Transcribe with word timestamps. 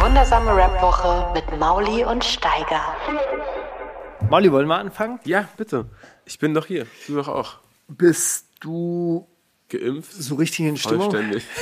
Wundersame 0.00 0.56
Rap-Woche 0.56 1.30
mit 1.34 1.60
Mauli 1.60 2.04
und 2.04 2.24
Steiger. 2.24 2.96
Molly, 4.30 4.50
wollen 4.50 4.66
wir 4.66 4.78
anfangen? 4.78 5.20
Ja, 5.24 5.46
bitte. 5.58 5.86
Ich 6.24 6.38
bin 6.38 6.54
doch 6.54 6.64
hier. 6.66 6.86
Du 7.06 7.16
doch 7.16 7.28
auch. 7.28 7.58
Bist 7.86 8.46
du 8.60 9.28
Geimpft? 9.68 10.12
so 10.12 10.36
richtig 10.36 10.66
in 10.66 10.76
Stimmung? 10.76 11.10
Vollständig. 11.10 11.44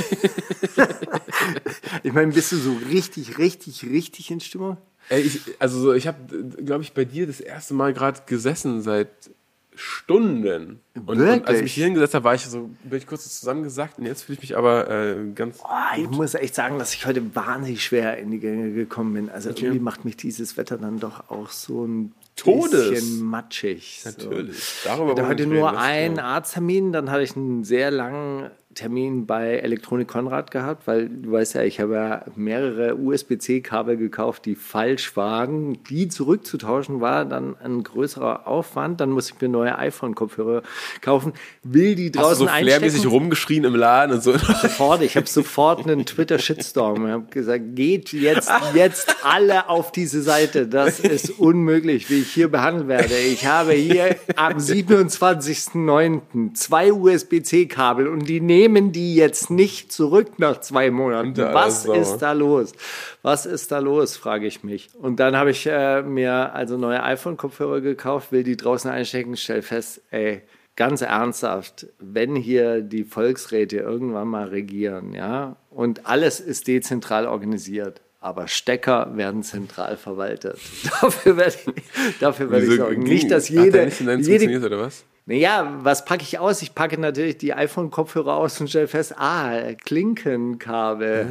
Ich 2.03 2.13
meine, 2.13 2.33
bist 2.33 2.53
du 2.53 2.57
so 2.57 2.77
richtig, 2.91 3.39
richtig, 3.39 3.83
richtig 3.85 4.31
in 4.31 4.41
Stimmung? 4.41 4.77
Ey, 5.09 5.23
ich, 5.23 5.41
also 5.59 5.81
so, 5.81 5.95
ich 5.95 6.07
habe, 6.07 6.19
glaube 6.65 6.83
ich, 6.83 6.93
bei 6.93 7.05
dir 7.05 7.27
das 7.27 7.41
erste 7.41 7.75
Mal 7.75 7.93
gerade 7.95 8.21
gesessen 8.27 8.83
seit 8.83 9.09
Stunden. 9.79 10.81
Und, 10.95 11.09
und 11.09 11.21
als 11.21 11.21
ich 11.21 11.45
Wirklich? 11.47 11.63
mich 11.63 11.73
hier 11.75 11.85
hingesetzt 11.85 12.15
habe, 12.15 12.25
war 12.25 12.35
ich 12.35 12.45
so, 12.47 12.69
bin 12.83 12.99
ich 12.99 13.07
kurz 13.07 13.39
zusammengesackt 13.39 13.99
und 13.99 14.07
jetzt 14.07 14.25
fühle 14.25 14.35
ich 14.35 14.43
mich 14.43 14.57
aber 14.57 14.91
äh, 14.91 15.17
ganz. 15.35 15.61
Ah, 15.63 15.97
ich 15.97 16.11
muss 16.11 16.35
echt 16.35 16.57
sagen, 16.57 16.79
dass 16.79 16.95
ich 16.95 17.07
heute 17.07 17.35
wahnsinnig 17.35 17.85
schwer 17.85 18.19
in 18.19 18.33
die 18.33 18.41
Gänge 18.41 18.73
gekommen 18.73 19.15
bin. 19.15 19.31
Also 19.31 19.51
irgendwie 19.51 19.79
macht 19.79 20.05
mich 20.05 20.17
dieses 20.17 20.57
Wetter 20.57 20.79
dann 20.79 20.99
doch 20.99 21.31
auch 21.31 21.51
so 21.51 21.87
ein 21.87 22.13
Todes. 22.35 22.91
bisschen 22.91 23.23
matschig. 23.23 24.01
So. 24.03 24.11
Natürlich. 24.11 24.59
Ich 24.59 24.83
Darüber 24.85 25.11
hatte 25.11 25.17
wollen 25.17 25.17
wir 25.17 25.29
heute 25.29 25.47
nur 25.47 25.79
einen 25.79 26.19
Arzttermin, 26.19 26.93
dann 26.93 27.11
hatte 27.11 27.23
ich 27.23 27.37
einen 27.37 27.63
sehr 27.63 27.93
langen 27.93 28.51
Termin 28.79 29.27
bei 29.27 29.57
Elektronik 29.57 30.07
Konrad 30.07 30.53
gehabt, 30.53 30.87
weil 30.87 31.09
du 31.09 31.33
weißt 31.33 31.57
ja, 31.57 31.65
ich 31.65 31.81
habe 31.81 31.95
ja 31.95 32.25
mehrere 32.37 32.95
USB-C-Kabel 32.97 33.97
gekauft, 33.97 34.45
die 34.45 34.55
falsch 34.55 35.17
waren. 35.17 35.83
Die 35.91 36.07
zurückzutauschen 36.07 37.01
war 37.01 37.25
dann 37.25 37.57
ein 37.61 37.83
größerer 37.83 38.47
Aufwand. 38.47 39.01
Dann 39.01 39.11
musste 39.11 39.35
ich 39.35 39.41
mir 39.41 39.49
neue 39.49 39.77
iPhone-Kopfhörer 39.77 40.63
kaufen. 41.01 41.33
Will 41.65 41.97
die 41.97 42.07
Hast 42.07 42.15
du 42.15 42.21
draußen 42.21 42.39
so 42.39 42.45
flairmäßig 42.47 42.83
einstecken? 42.83 43.09
rumgeschrien 43.09 43.65
im 43.65 43.75
Laden 43.75 44.15
und 44.15 44.23
so. 44.23 44.39
Sofort, 44.39 45.03
ich 45.03 45.17
habe 45.17 45.27
sofort 45.27 45.85
einen 45.85 46.07
Twitter-Shitstorm. 46.07 47.05
Ich 47.05 47.13
habe 47.13 47.27
gesagt, 47.31 47.65
geht 47.75 48.13
jetzt, 48.13 48.49
jetzt 48.75 49.17
alle 49.25 49.69
auf 49.69 49.91
diese 49.91 50.23
Seite. 50.23 50.69
Das 50.69 51.01
ist 51.01 51.31
unmöglich, 51.41 52.11
wie 52.11 52.21
ich 52.21 52.31
hier 52.31 52.47
behandelt 52.49 52.87
werde. 52.87 53.17
Ich 53.17 53.45
habe 53.45 53.73
hier 53.73 54.15
am 54.37 54.59
27.09. 54.59 56.55
zwei 56.55 56.93
USB-C-Kabel 56.93 58.07
und 58.07 58.29
die 58.29 58.41
nehmen 58.41 58.68
die 58.93 59.15
jetzt 59.15 59.51
nicht 59.51 59.93
zurück 59.93 60.39
nach 60.39 60.61
zwei 60.61 60.91
Monaten. 60.91 61.39
Aller 61.41 61.55
Was 61.55 61.85
Sau. 61.85 61.95
ist 61.95 62.19
da 62.19 62.33
los? 62.33 62.73
Was 63.23 63.47
ist 63.47 63.73
da 63.73 63.79
los, 63.79 64.17
frage 64.17 64.47
ich 64.47 64.63
mich. 64.63 64.91
Und 64.95 65.21
dann 65.21 65.37
habe 65.37 65.51
ich 65.51 65.67
äh, 65.67 66.03
mir 66.03 66.55
also 66.55 66.77
neue 66.77 67.03
iPhone-Kopfhörer 67.03 67.81
gekauft, 67.81 68.33
will 68.33 68.43
die 68.43 68.57
draußen 68.57 68.91
einstecken, 68.91 69.37
stell 69.37 69.63
fest, 69.63 70.03
ey, 70.11 70.43
ganz 70.77 71.03
ernsthaft, 71.03 71.89
wenn 71.99 72.37
hier 72.37 72.83
die 72.83 73.03
Volksräte 73.03 73.79
irgendwann 73.79 74.29
mal 74.29 74.47
regieren, 74.47 75.13
ja, 75.13 75.57
und 75.71 76.07
alles 76.07 76.39
ist 76.39 76.69
dezentral 76.69 77.27
organisiert, 77.27 78.01
aber 78.21 78.47
Stecker 78.47 79.17
werden 79.17 79.43
zentral 79.43 79.97
verwaltet. 79.97 80.59
Dafür 81.01 81.37
werde 81.37 81.57
ich, 81.67 82.19
dafür 82.21 82.51
werde 82.51 82.67
ich 82.67 82.77
sorgen. 82.77 83.03
Nicht, 83.03 83.31
dass 83.31 83.49
jede, 83.49 83.85
nicht 83.85 84.01
in 84.01 84.07
deinem 84.07 84.21
jede 84.21 84.45
funktioniert, 84.45 84.65
oder 84.65 84.79
was? 84.79 85.05
Naja, 85.29 85.79
was 85.83 86.07
packe 86.07 86.23
ich 86.23 86.39
aus? 86.39 86.63
Ich 86.63 86.75
packe 86.75 86.99
natürlich 86.99 87.37
die 87.37 87.53
iPhone-Kopfhörer 87.53 88.35
aus 88.35 88.59
und 88.63 88.71
stelle 88.71 88.89
fest, 88.89 89.15
ah, 89.19 89.75
Klinkenkabel. 89.85 91.27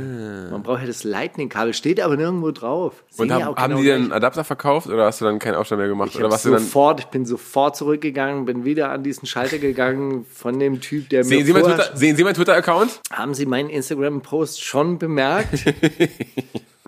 Man 0.51 0.61
braucht 0.61 0.81
ja 0.81 0.87
das 0.87 1.03
Lightning-Kabel, 1.03 1.73
steht 1.73 1.99
aber 1.99 2.15
nirgendwo 2.15 2.51
drauf. 2.51 2.93
Ah. 2.97 3.21
Und 3.23 3.29
Sehen 3.29 3.39
ja 3.39 3.45
haben, 3.47 3.55
genau 3.55 3.81
die 3.81 3.87
den 3.87 4.11
Adapter 4.11 4.43
verkauft 4.43 4.85
oder 4.85 5.05
hast 5.05 5.21
du 5.21 5.25
dann 5.25 5.39
keinen 5.39 5.55
Aufstand 5.55 5.79
mehr 5.79 5.87
gemacht? 5.87 6.11
Ich, 6.11 6.17
oder 6.17 6.25
hab 6.25 6.33
was 6.33 6.43
sofort, 6.43 6.99
ich 6.99 7.05
bin 7.07 7.25
sofort 7.25 7.75
zurückgegangen, 7.75 8.45
bin 8.45 8.65
wieder 8.65 8.91
an 8.91 9.01
diesen 9.01 9.25
Schalter 9.25 9.57
gegangen 9.57 10.27
von 10.31 10.59
dem 10.59 10.79
Typ, 10.79 11.09
der 11.09 11.23
Sehen 11.23 11.39
mir 11.39 11.45
Sie, 11.45 11.53
mein. 11.53 11.63
Twitter, 11.63 11.97
sehen 11.97 12.15
Sie 12.15 12.23
meinen 12.23 12.35
Twitter-Account? 12.35 13.01
Haben 13.11 13.33
Sie 13.33 13.47
meinen 13.47 13.71
Instagram-Post 13.71 14.63
schon 14.63 14.99
bemerkt? 14.99 15.65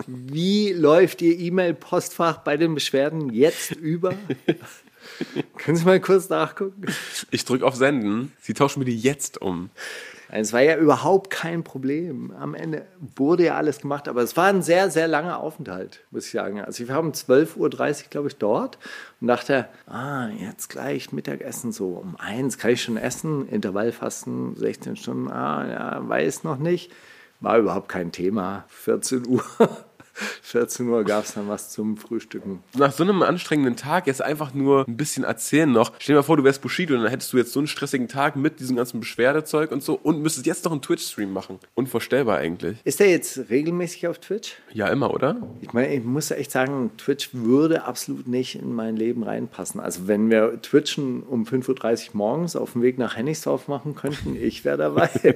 Wie 0.05 0.73
läuft 0.73 1.23
Ihr 1.23 1.37
E-Mail-Postfach 1.39 2.37
bei 2.37 2.55
den 2.55 2.75
Beschwerden 2.75 3.33
jetzt 3.33 3.71
über? 3.71 4.13
Können 5.57 5.77
Sie 5.77 5.85
mal 5.85 5.99
kurz 5.99 6.29
nachgucken? 6.29 6.85
Ich 7.31 7.45
drücke 7.45 7.65
auf 7.65 7.75
Senden. 7.75 8.33
Sie 8.39 8.53
tauschen 8.53 8.79
mir 8.79 8.85
die 8.85 8.97
jetzt 8.97 9.41
um. 9.41 9.69
Es 10.31 10.53
war 10.53 10.61
ja 10.61 10.77
überhaupt 10.77 11.31
kein 11.31 11.63
Problem. 11.63 12.31
Am 12.39 12.53
Ende 12.53 12.85
wurde 13.15 13.45
ja 13.45 13.55
alles 13.55 13.79
gemacht, 13.79 14.07
aber 14.07 14.21
es 14.21 14.37
war 14.37 14.45
ein 14.45 14.61
sehr, 14.61 14.91
sehr 14.91 15.07
langer 15.07 15.39
Aufenthalt, 15.39 16.01
muss 16.11 16.27
ich 16.27 16.31
sagen. 16.31 16.61
Also 16.61 16.87
wir 16.87 16.93
haben 16.93 17.11
12.30 17.11 17.57
Uhr, 17.57 18.09
glaube 18.09 18.27
ich, 18.27 18.35
dort 18.35 18.77
und 19.19 19.27
dachte, 19.27 19.67
ah, 19.87 20.27
jetzt 20.27 20.69
gleich 20.69 21.11
Mittagessen 21.11 21.71
so 21.71 21.93
um 21.93 22.15
eins, 22.17 22.59
kann 22.59 22.71
ich 22.71 22.83
schon 22.83 22.97
essen? 22.97 23.49
Intervallfasten, 23.49 24.55
16 24.55 24.97
Stunden, 24.97 25.31
ah, 25.31 25.67
ja, 25.67 26.07
weiß 26.07 26.43
noch 26.43 26.57
nicht. 26.57 26.91
War 27.39 27.57
überhaupt 27.57 27.89
kein 27.89 28.11
Thema. 28.11 28.65
14 28.67 29.25
Uhr. 29.25 29.43
14 30.43 30.87
Uhr 30.87 31.03
gab 31.03 31.25
es 31.25 31.33
dann 31.33 31.47
was 31.47 31.69
zum 31.69 31.97
Frühstücken. 31.97 32.63
Nach 32.77 32.91
so 32.91 33.03
einem 33.03 33.21
anstrengenden 33.21 33.75
Tag 33.75 34.07
jetzt 34.07 34.21
einfach 34.21 34.53
nur 34.53 34.87
ein 34.87 34.97
bisschen 34.97 35.23
erzählen 35.23 35.71
noch. 35.71 35.93
Stell 35.99 36.13
dir 36.13 36.19
mal 36.19 36.23
vor, 36.23 36.37
du 36.37 36.43
wärst 36.43 36.61
Bushido 36.61 36.95
und 36.95 37.01
dann 37.03 37.09
hättest 37.09 37.33
du 37.33 37.37
jetzt 37.37 37.53
so 37.53 37.59
einen 37.59 37.67
stressigen 37.67 38.07
Tag 38.07 38.35
mit 38.35 38.59
diesem 38.59 38.75
ganzen 38.75 38.99
Beschwerdezeug 38.99 39.71
und 39.71 39.83
so 39.83 39.99
und 40.01 40.21
müsstest 40.21 40.45
jetzt 40.45 40.65
noch 40.65 40.71
einen 40.71 40.81
Twitch-Stream 40.81 41.31
machen. 41.31 41.59
Unvorstellbar 41.75 42.37
eigentlich. 42.37 42.77
Ist 42.83 42.99
der 42.99 43.09
jetzt 43.09 43.49
regelmäßig 43.49 44.07
auf 44.07 44.19
Twitch? 44.19 44.55
Ja, 44.73 44.87
immer, 44.87 45.13
oder? 45.13 45.37
Ich 45.61 45.73
meine, 45.73 45.93
ich 45.93 46.03
muss 46.03 46.31
echt 46.31 46.51
sagen, 46.51 46.91
Twitch 46.97 47.29
würde 47.33 47.83
absolut 47.85 48.27
nicht 48.27 48.55
in 48.55 48.73
mein 48.73 48.95
Leben 48.95 49.23
reinpassen. 49.23 49.79
Also 49.79 50.07
wenn 50.07 50.29
wir 50.29 50.61
Twitchen 50.61 51.23
um 51.23 51.45
5.30 51.45 52.09
Uhr 52.09 52.17
morgens 52.17 52.55
auf 52.55 52.73
dem 52.73 52.81
Weg 52.81 52.97
nach 52.97 53.15
Hennigsdorf 53.15 53.67
machen 53.67 53.95
könnten, 53.95 54.35
ich 54.35 54.65
wäre 54.65 54.77
dabei. 54.77 55.09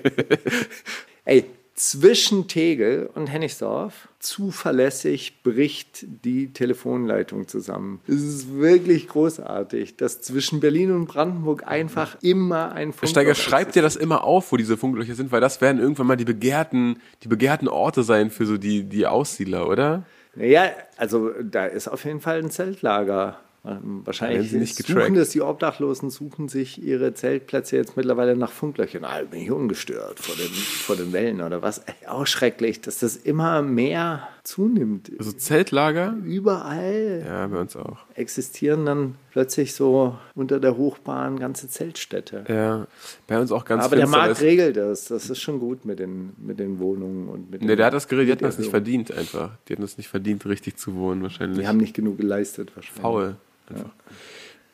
Ey, 1.26 1.46
zwischen 1.76 2.48
Tegel 2.48 3.10
und 3.16 3.28
Hennigsdorf 3.28 4.08
zuverlässig 4.20 5.42
bricht 5.44 6.06
die 6.24 6.54
Telefonleitung 6.54 7.48
zusammen. 7.48 8.00
Es 8.08 8.22
ist 8.22 8.54
wirklich 8.54 9.08
großartig, 9.08 9.98
dass 9.98 10.22
zwischen 10.22 10.60
Berlin 10.60 10.92
und 10.92 11.08
Brandenburg 11.08 11.68
einfach 11.68 12.18
immer 12.22 12.72
ein 12.74 12.94
Funkloch 12.94 13.10
Steiger, 13.10 13.36
schreib 13.36 13.72
dir 13.72 13.82
das 13.82 13.96
immer 13.96 14.24
auf, 14.24 14.52
wo 14.52 14.58
diese 14.58 14.78
Funklöcher 14.78 15.16
sind, 15.16 15.32
weil 15.32 15.42
das 15.42 15.62
werden 15.62 15.82
irgendwann 15.82 16.08
mal 16.08 16.16
die 16.16 16.26
begehrten, 16.26 17.02
die 17.24 17.28
begehrten 17.28 17.68
Orte 17.68 18.04
sein 18.04 18.30
für 18.30 18.46
so 18.46 18.58
die, 18.58 18.84
die 18.84 19.08
Aussiedler, 19.08 19.68
oder? 19.68 20.04
Naja, 20.36 20.72
also 20.98 21.32
da 21.42 21.66
ist 21.66 21.88
auf 21.88 22.06
jeden 22.06 22.22
Fall 22.22 22.40
ein 22.40 22.50
Zeltlager. 22.50 23.40
Ähm, 23.66 24.02
Wahrscheinlich 24.04 24.50
sie 24.52 24.58
nicht 24.58 24.76
suchen 24.76 24.94
getrackt. 24.96 25.16
das 25.18 25.30
die 25.30 25.42
Obdachlosen, 25.42 26.10
suchen 26.10 26.50
sich 26.50 26.84
ihre 26.84 27.14
Zeltplätze 27.14 27.78
jetzt 27.78 27.96
mittlerweile 27.96 28.36
nach 28.36 28.52
Funklöchern. 28.52 29.06
Ah, 29.06 29.22
bin 29.30 29.40
ich 29.40 29.52
ungestört 29.52 30.20
vor 30.20 30.36
den, 30.36 30.52
vor 30.52 30.98
den 30.98 31.14
Wellen 31.14 31.40
oder 31.42 31.62
was. 31.62 31.78
Ey, 31.80 31.94
Auch 32.08 32.28
schrecklich, 32.28 32.82
dass 32.82 33.00
das 33.00 33.16
immer 33.16 33.62
mehr 33.62 34.28
zunimmt. 34.44 35.10
Also 35.18 35.32
Zeltlager? 35.32 36.14
Überall 36.26 37.24
Ja, 37.26 37.48
bei 37.48 37.62
uns 37.62 37.78
auch. 37.78 38.00
existieren 38.16 38.86
dann 38.86 39.16
plötzlich 39.32 39.74
so 39.74 40.18
unter 40.36 40.60
der 40.60 40.76
Hochbahn 40.76 41.40
ganze 41.40 41.70
Zeltstädte. 41.70 42.44
Ja, 42.50 42.88
bei 43.28 43.40
uns 43.40 43.54
auch 43.54 43.64
ganz 43.64 43.86
Aber 43.86 43.96
der 43.96 44.08
Markt 44.08 44.42
regelt 44.42 44.76
das. 44.76 45.06
Das 45.06 45.30
ist 45.30 45.40
schon 45.40 45.60
gut 45.60 45.86
mit 45.86 46.00
den, 46.00 46.34
mit 46.38 46.60
den 46.60 46.80
Wohnungen 46.80 47.30
und 47.30 47.50
mit 47.50 47.62
Nee, 47.62 47.68
den 47.70 47.78
der 47.78 47.86
hat 47.86 47.94
das 47.94 48.10
geregelt, 48.10 48.42
die 48.42 48.46
hatten 48.46 48.52
das 48.56 48.60
nicht 48.60 48.72
verdient 48.72 49.12
einfach. 49.14 49.52
Die 49.70 49.74
hatten 49.74 49.84
es 49.84 49.98
nicht 49.98 50.10
verdient, 50.10 50.46
richtig 50.46 50.76
zu 50.78 50.96
wohnen 50.96 51.24
wahrscheinlich. 51.24 51.60
Die 51.60 51.68
haben 51.68 51.78
nicht 51.78 51.94
genug 51.96 52.18
geleistet 52.18 52.74
wahrscheinlich. 52.76 53.02
faul. 53.02 53.36
Einfach. 53.70 53.92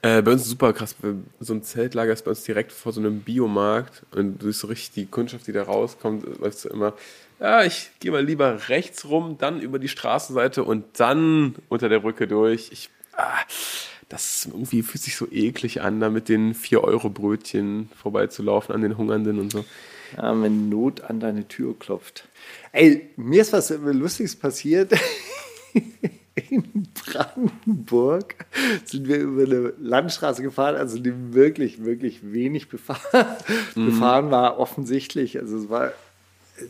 Äh, 0.02 0.22
bei 0.22 0.32
uns 0.32 0.44
ist 0.44 0.50
super 0.50 0.72
krass. 0.72 0.96
So 1.40 1.54
ein 1.54 1.64
Zeltlager 1.64 2.14
ist 2.14 2.24
bei 2.24 2.32
uns 2.32 2.44
direkt 2.44 2.72
vor 2.72 2.94
so 2.94 3.02
einem 3.02 3.22
Biomarkt 3.22 4.04
und 4.12 4.42
du 4.42 4.48
siehst 4.48 4.62
so 4.62 4.68
richtig 4.68 4.92
die 4.92 5.06
Kundschaft, 5.08 5.48
die 5.48 5.52
da 5.52 5.64
rauskommt, 5.64 6.40
läuft 6.40 6.60
so 6.60 6.70
immer, 6.70 6.94
ja, 7.40 7.64
ich 7.64 7.92
gehe 8.00 8.12
mal 8.12 8.24
lieber 8.24 8.70
rechts 8.70 9.06
rum, 9.06 9.38
dann 9.38 9.62
über 9.62 9.78
die 9.78 9.90
Straßenseite 9.90 10.64
und 10.64 10.86
dann 11.00 11.56
unter 11.68 11.90
der 11.90 12.00
Brücke 12.00 12.28
durch. 12.28 12.70
Ich, 12.72 12.90
ah, 13.14 13.40
das 14.08 14.46
irgendwie 14.46 14.84
fühlt 14.84 15.04
sich 15.04 15.16
so 15.16 15.28
eklig 15.30 15.82
an, 15.82 16.00
da 16.00 16.10
mit 16.10 16.30
den 16.30 16.56
4-Euro-Brötchen 16.56 17.90
vorbeizulaufen 17.96 18.74
an 18.74 18.82
den 18.82 18.98
Hungernden 18.98 19.40
und 19.40 19.52
so. 19.52 19.66
Ja, 20.18 20.42
wenn 20.42 20.70
Not 20.70 21.02
an 21.02 21.20
deine 21.20 21.48
Tür 21.48 21.78
klopft. 21.78 22.28
Ey, 22.72 23.10
mir 23.16 23.42
ist 23.42 23.54
was 23.54 23.70
Lustiges 23.70 24.36
passiert. 24.36 24.94
In 26.50 26.88
Brandenburg 26.94 28.36
sind 28.86 29.08
wir 29.08 29.18
über 29.18 29.44
eine 29.44 29.74
Landstraße 29.80 30.42
gefahren, 30.42 30.76
also 30.76 31.00
die 31.00 31.34
wirklich, 31.34 31.84
wirklich 31.84 32.32
wenig 32.32 32.70
befahren, 32.70 33.28
befahren 33.76 34.32
war, 34.32 34.60
offensichtlich. 34.60 35.40
Also 35.40 35.58
es 35.58 35.70
war 35.70 35.92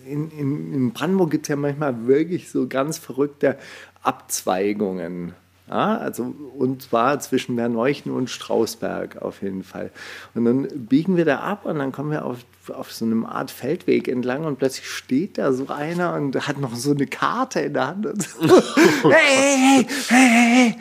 in, 0.05 0.29
in, 0.31 0.73
in 0.73 0.93
Brandenburg 0.93 1.31
gibt 1.31 1.45
es 1.45 1.49
ja 1.49 1.55
manchmal 1.55 2.07
wirklich 2.07 2.49
so 2.49 2.67
ganz 2.67 2.97
verrückte 2.97 3.57
Abzweigungen. 4.03 5.33
Ja, 5.69 5.97
also 5.97 6.33
und 6.57 6.81
zwar 6.81 7.19
zwischen 7.19 7.55
Berneuchen 7.55 8.11
und 8.11 8.29
Strausberg 8.29 9.21
auf 9.21 9.43
jeden 9.43 9.63
Fall. 9.63 9.91
Und 10.33 10.45
dann 10.45 10.67
biegen 10.87 11.15
wir 11.15 11.25
da 11.25 11.39
ab 11.41 11.65
und 11.65 11.77
dann 11.77 11.91
kommen 11.91 12.09
wir 12.09 12.25
auf, 12.25 12.39
auf 12.73 12.91
so 12.91 13.05
einem 13.05 13.23
Art 13.23 13.51
Feldweg 13.51 14.07
entlang 14.07 14.45
und 14.45 14.57
plötzlich 14.57 14.89
steht 14.89 15.37
da 15.37 15.53
so 15.53 15.67
einer 15.67 16.15
und 16.15 16.47
hat 16.47 16.59
noch 16.59 16.75
so 16.75 16.91
eine 16.91 17.05
Karte 17.05 17.59
in 17.59 17.73
der 17.75 17.87
Hand. 17.87 18.05
Und 18.07 18.23
so, 18.23 18.47
hey, 19.11 19.57
hey, 19.57 19.87
hey, 20.07 20.27
hey, 20.29 20.29
hey, 20.73 20.75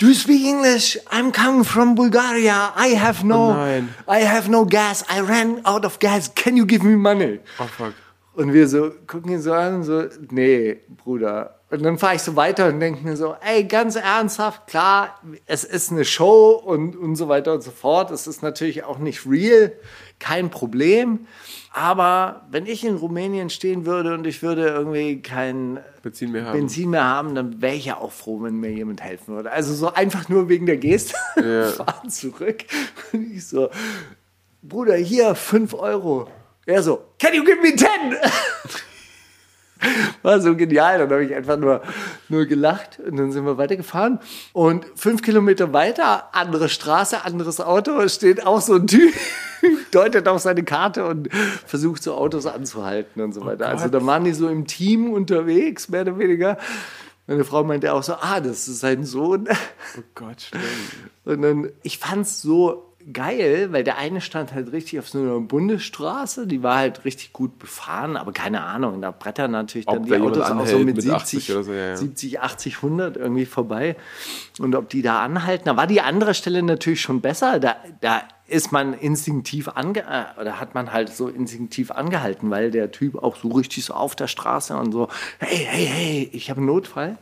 do 0.00 0.06
you 0.08 0.14
speak 0.14 0.44
English? 0.44 0.98
I'm 1.10 1.30
coming 1.32 1.62
from 1.64 1.94
Bulgaria. 1.94 2.72
I 2.76 2.96
have 2.98 3.24
no, 3.24 3.52
Oh. 3.52 4.12
I 4.12 4.24
have 4.26 4.50
no 4.50 4.64
gas. 4.66 5.04
I 5.08 5.20
ran 5.20 5.60
out 5.64 5.84
of 5.84 6.00
gas. 6.00 6.32
Can 6.34 6.56
you 6.56 6.66
give 6.66 6.82
me 6.84 6.96
money? 6.96 7.38
Oh 7.60 7.66
fuck. 7.66 7.92
Und 8.34 8.52
wir 8.52 8.66
so 8.66 8.90
gucken 9.06 9.30
ihn 9.32 9.42
so 9.42 9.52
an, 9.52 9.84
so, 9.84 10.04
nee, 10.30 10.80
Bruder. 11.04 11.58
Und 11.72 11.82
dann 11.82 11.96
fahre 11.96 12.16
ich 12.16 12.20
so 12.22 12.36
weiter 12.36 12.68
und 12.68 12.80
denke 12.80 13.02
mir 13.02 13.16
so, 13.16 13.34
ey, 13.40 13.64
ganz 13.64 13.96
ernsthaft, 13.96 14.66
klar, 14.66 15.18
es 15.46 15.64
ist 15.64 15.90
eine 15.90 16.04
Show 16.04 16.50
und, 16.50 16.94
und 16.94 17.16
so 17.16 17.28
weiter 17.28 17.54
und 17.54 17.62
so 17.62 17.70
fort. 17.70 18.10
Es 18.10 18.26
ist 18.26 18.42
natürlich 18.42 18.84
auch 18.84 18.98
nicht 18.98 19.26
real, 19.26 19.72
kein 20.18 20.50
Problem. 20.50 21.26
Aber 21.72 22.42
wenn 22.50 22.66
ich 22.66 22.84
in 22.84 22.96
Rumänien 22.96 23.48
stehen 23.48 23.86
würde 23.86 24.12
und 24.12 24.26
ich 24.26 24.42
würde 24.42 24.68
irgendwie 24.68 25.22
kein 25.22 25.80
Benzin 26.02 26.32
mehr 26.32 26.44
haben. 26.44 26.58
Benzin 26.58 26.90
mehr 26.90 27.04
haben, 27.04 27.34
dann 27.34 27.62
wäre 27.62 27.74
ich 27.74 27.86
ja 27.86 27.96
auch 27.96 28.12
froh, 28.12 28.42
wenn 28.42 28.56
mir 28.56 28.70
jemand 28.70 29.02
helfen 29.02 29.34
würde. 29.34 29.50
Also 29.50 29.72
so 29.72 29.94
einfach 29.94 30.28
nur 30.28 30.50
wegen 30.50 30.66
der 30.66 30.76
Geste 30.76 31.14
Ja. 31.42 31.68
fahren 31.70 32.10
zurück. 32.10 32.64
Und 33.14 33.32
ich 33.32 33.46
so, 33.46 33.70
Bruder, 34.60 34.96
hier, 34.96 35.34
5 35.34 35.72
Euro. 35.72 36.28
Er 36.66 36.82
so, 36.82 37.02
can 37.18 37.32
you 37.32 37.42
give 37.44 37.62
me 37.62 37.74
10? 37.74 37.88
War 40.22 40.40
so 40.40 40.56
genial. 40.56 40.98
Dann 40.98 41.10
habe 41.10 41.24
ich 41.24 41.34
einfach 41.34 41.56
nur, 41.56 41.82
nur 42.28 42.46
gelacht 42.46 42.98
und 42.98 43.16
dann 43.16 43.32
sind 43.32 43.44
wir 43.44 43.58
weitergefahren. 43.58 44.18
Und 44.52 44.86
fünf 44.94 45.22
Kilometer 45.22 45.72
weiter, 45.72 46.34
andere 46.34 46.68
Straße, 46.68 47.24
anderes 47.24 47.60
Auto, 47.60 48.06
steht 48.08 48.46
auch 48.46 48.60
so 48.60 48.74
ein 48.74 48.86
Typ, 48.86 49.12
deutet 49.92 50.28
auf 50.28 50.40
seine 50.40 50.64
Karte 50.64 51.06
und 51.06 51.32
versucht 51.32 52.02
so 52.02 52.14
Autos 52.14 52.46
anzuhalten 52.46 53.22
und 53.22 53.32
so 53.32 53.44
weiter. 53.44 53.68
Also 53.68 53.88
da 53.88 54.04
waren 54.04 54.24
die 54.24 54.32
so 54.32 54.48
im 54.48 54.66
Team 54.66 55.12
unterwegs, 55.12 55.88
mehr 55.88 56.02
oder 56.02 56.18
weniger. 56.18 56.58
Meine 57.26 57.44
Frau 57.44 57.62
meinte 57.62 57.92
auch 57.92 58.02
so, 58.02 58.14
ah, 58.14 58.40
das 58.40 58.66
ist 58.66 58.80
sein 58.80 59.04
Sohn. 59.04 59.48
Oh 59.96 60.02
Gott, 60.14 60.42
schlimm. 60.42 60.62
Und 61.24 61.42
dann, 61.42 61.70
ich 61.82 61.98
fand's 61.98 62.42
so 62.42 62.91
geil, 63.12 63.68
weil 63.72 63.84
der 63.84 63.98
eine 63.98 64.20
stand 64.20 64.52
halt 64.52 64.72
richtig 64.72 64.98
auf 64.98 65.08
so 65.08 65.18
einer 65.18 65.40
Bundesstraße, 65.40 66.46
die 66.46 66.62
war 66.62 66.76
halt 66.76 67.04
richtig 67.04 67.32
gut 67.32 67.58
befahren, 67.58 68.16
aber 68.16 68.32
keine 68.32 68.62
Ahnung, 68.64 69.00
da 69.00 69.10
brettern 69.10 69.50
natürlich 69.50 69.88
Ob 69.88 69.94
dann 69.94 70.04
die 70.04 70.14
Autos 70.14 70.50
auch 70.50 70.66
so 70.66 70.78
mit, 70.78 70.96
mit 70.96 71.02
70, 71.02 71.12
80 71.14 71.50
oder 71.52 71.64
so, 71.64 71.72
ja, 71.72 71.88
ja. 71.88 71.96
70, 71.96 72.40
80, 72.40 72.76
100 72.76 73.16
irgendwie 73.16 73.46
vorbei. 73.46 73.96
Und 74.58 74.74
ob 74.74 74.88
die 74.88 75.02
da 75.02 75.22
anhalten, 75.22 75.64
da 75.66 75.76
war 75.76 75.86
die 75.86 76.00
andere 76.00 76.34
Stelle 76.34 76.62
natürlich 76.62 77.00
schon 77.00 77.20
besser, 77.20 77.58
da, 77.60 77.76
da 78.00 78.22
ist 78.46 78.70
man 78.70 78.92
instinktiv 78.92 79.68
ange 79.68 80.00
äh, 80.00 80.40
oder 80.40 80.60
hat 80.60 80.74
man 80.74 80.92
halt 80.92 81.08
so 81.10 81.28
instinktiv 81.28 81.90
angehalten, 81.90 82.50
weil 82.50 82.70
der 82.70 82.90
Typ 82.90 83.16
auch 83.16 83.36
so 83.36 83.48
richtig 83.48 83.84
so 83.84 83.94
auf 83.94 84.14
der 84.14 84.28
Straße 84.28 84.76
und 84.76 84.92
so, 84.92 85.08
hey, 85.38 85.66
hey, 85.68 85.86
hey, 85.86 86.30
ich 86.32 86.50
habe 86.50 86.58
einen 86.58 86.66
Notfall. 86.66 87.16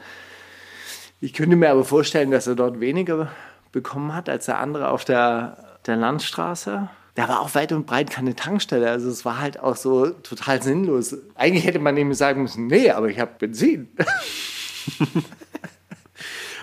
Ich 1.21 1.33
könnte 1.35 1.55
mir 1.55 1.71
aber 1.71 1.85
vorstellen, 1.85 2.31
dass 2.31 2.47
er 2.47 2.55
dort 2.55 2.81
weniger 2.81 3.31
bekommen 3.73 4.15
hat 4.15 4.29
als 4.29 4.47
der 4.47 4.59
andere 4.59 4.91
auf 4.91 5.05
der, 5.05 5.70
der 5.87 5.97
Landstraße. 5.97 6.89
Da 7.15 7.29
war 7.29 7.41
auch 7.41 7.55
weit 7.55 7.73
und 7.73 7.87
breit 7.87 8.11
keine 8.11 8.35
Tankstelle. 8.35 8.91
Also 8.91 9.11
es 9.11 9.25
war 9.25 9.39
halt 9.41 9.61
auch 9.61 9.77
so 9.77 10.11
total 10.11 10.63
sinnlos. 10.63 11.17
Eigentlich 11.35 11.67
hätte 11.67 11.79
man 11.79 11.97
ihm 11.97 12.15
sagen 12.15 12.43
müssen, 12.43 12.67
nee, 12.69 12.91
aber 12.91 13.09
ich 13.09 13.19
habe 13.19 13.33
Benzin. 13.39 13.89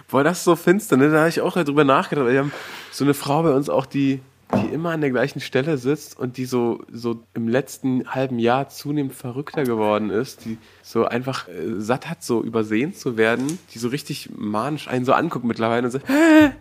Boah, 0.10 0.24
das 0.24 0.40
ist 0.40 0.46
so 0.46 0.56
finster, 0.56 0.96
ne? 0.96 1.12
Da 1.12 1.20
habe 1.20 1.30
ich 1.30 1.42
auch 1.42 1.54
drüber 1.54 1.84
nachgedacht. 1.84 2.26
weil 2.26 2.34
Wir 2.34 2.40
haben 2.40 2.54
so 2.92 3.04
eine 3.04 3.14
Frau 3.14 3.44
bei 3.44 3.52
uns 3.52 3.70
auch, 3.70 3.86
die, 3.86 4.22
die 4.56 4.74
immer 4.74 4.92
an 4.92 5.02
der 5.02 5.12
gleichen 5.12 5.42
Stelle 5.42 5.78
sitzt 5.78 6.18
und 6.18 6.38
die 6.38 6.46
so, 6.46 6.86
so 6.90 7.24
im 7.34 7.50
letzten 7.50 8.08
halben 8.10 8.40
Jahr 8.40 8.70
zunehmend 8.70 9.14
verrückter 9.14 9.64
geworden 9.64 10.10
ist, 10.10 10.46
die 10.46 10.58
so 10.82 11.06
einfach 11.06 11.50
äh, 11.50 11.82
satt 11.82 12.10
hat, 12.10 12.24
so 12.24 12.42
übersehen 12.42 12.94
zu 12.94 13.18
werden, 13.18 13.60
die 13.74 13.80
so 13.80 13.90
richtig 13.90 14.30
manisch 14.34 14.88
einen 14.88 15.04
so 15.04 15.12
anguckt 15.12 15.44
mittlerweile 15.44 15.88
und 15.88 15.92
so, 15.92 16.00
Hä? 16.00 16.54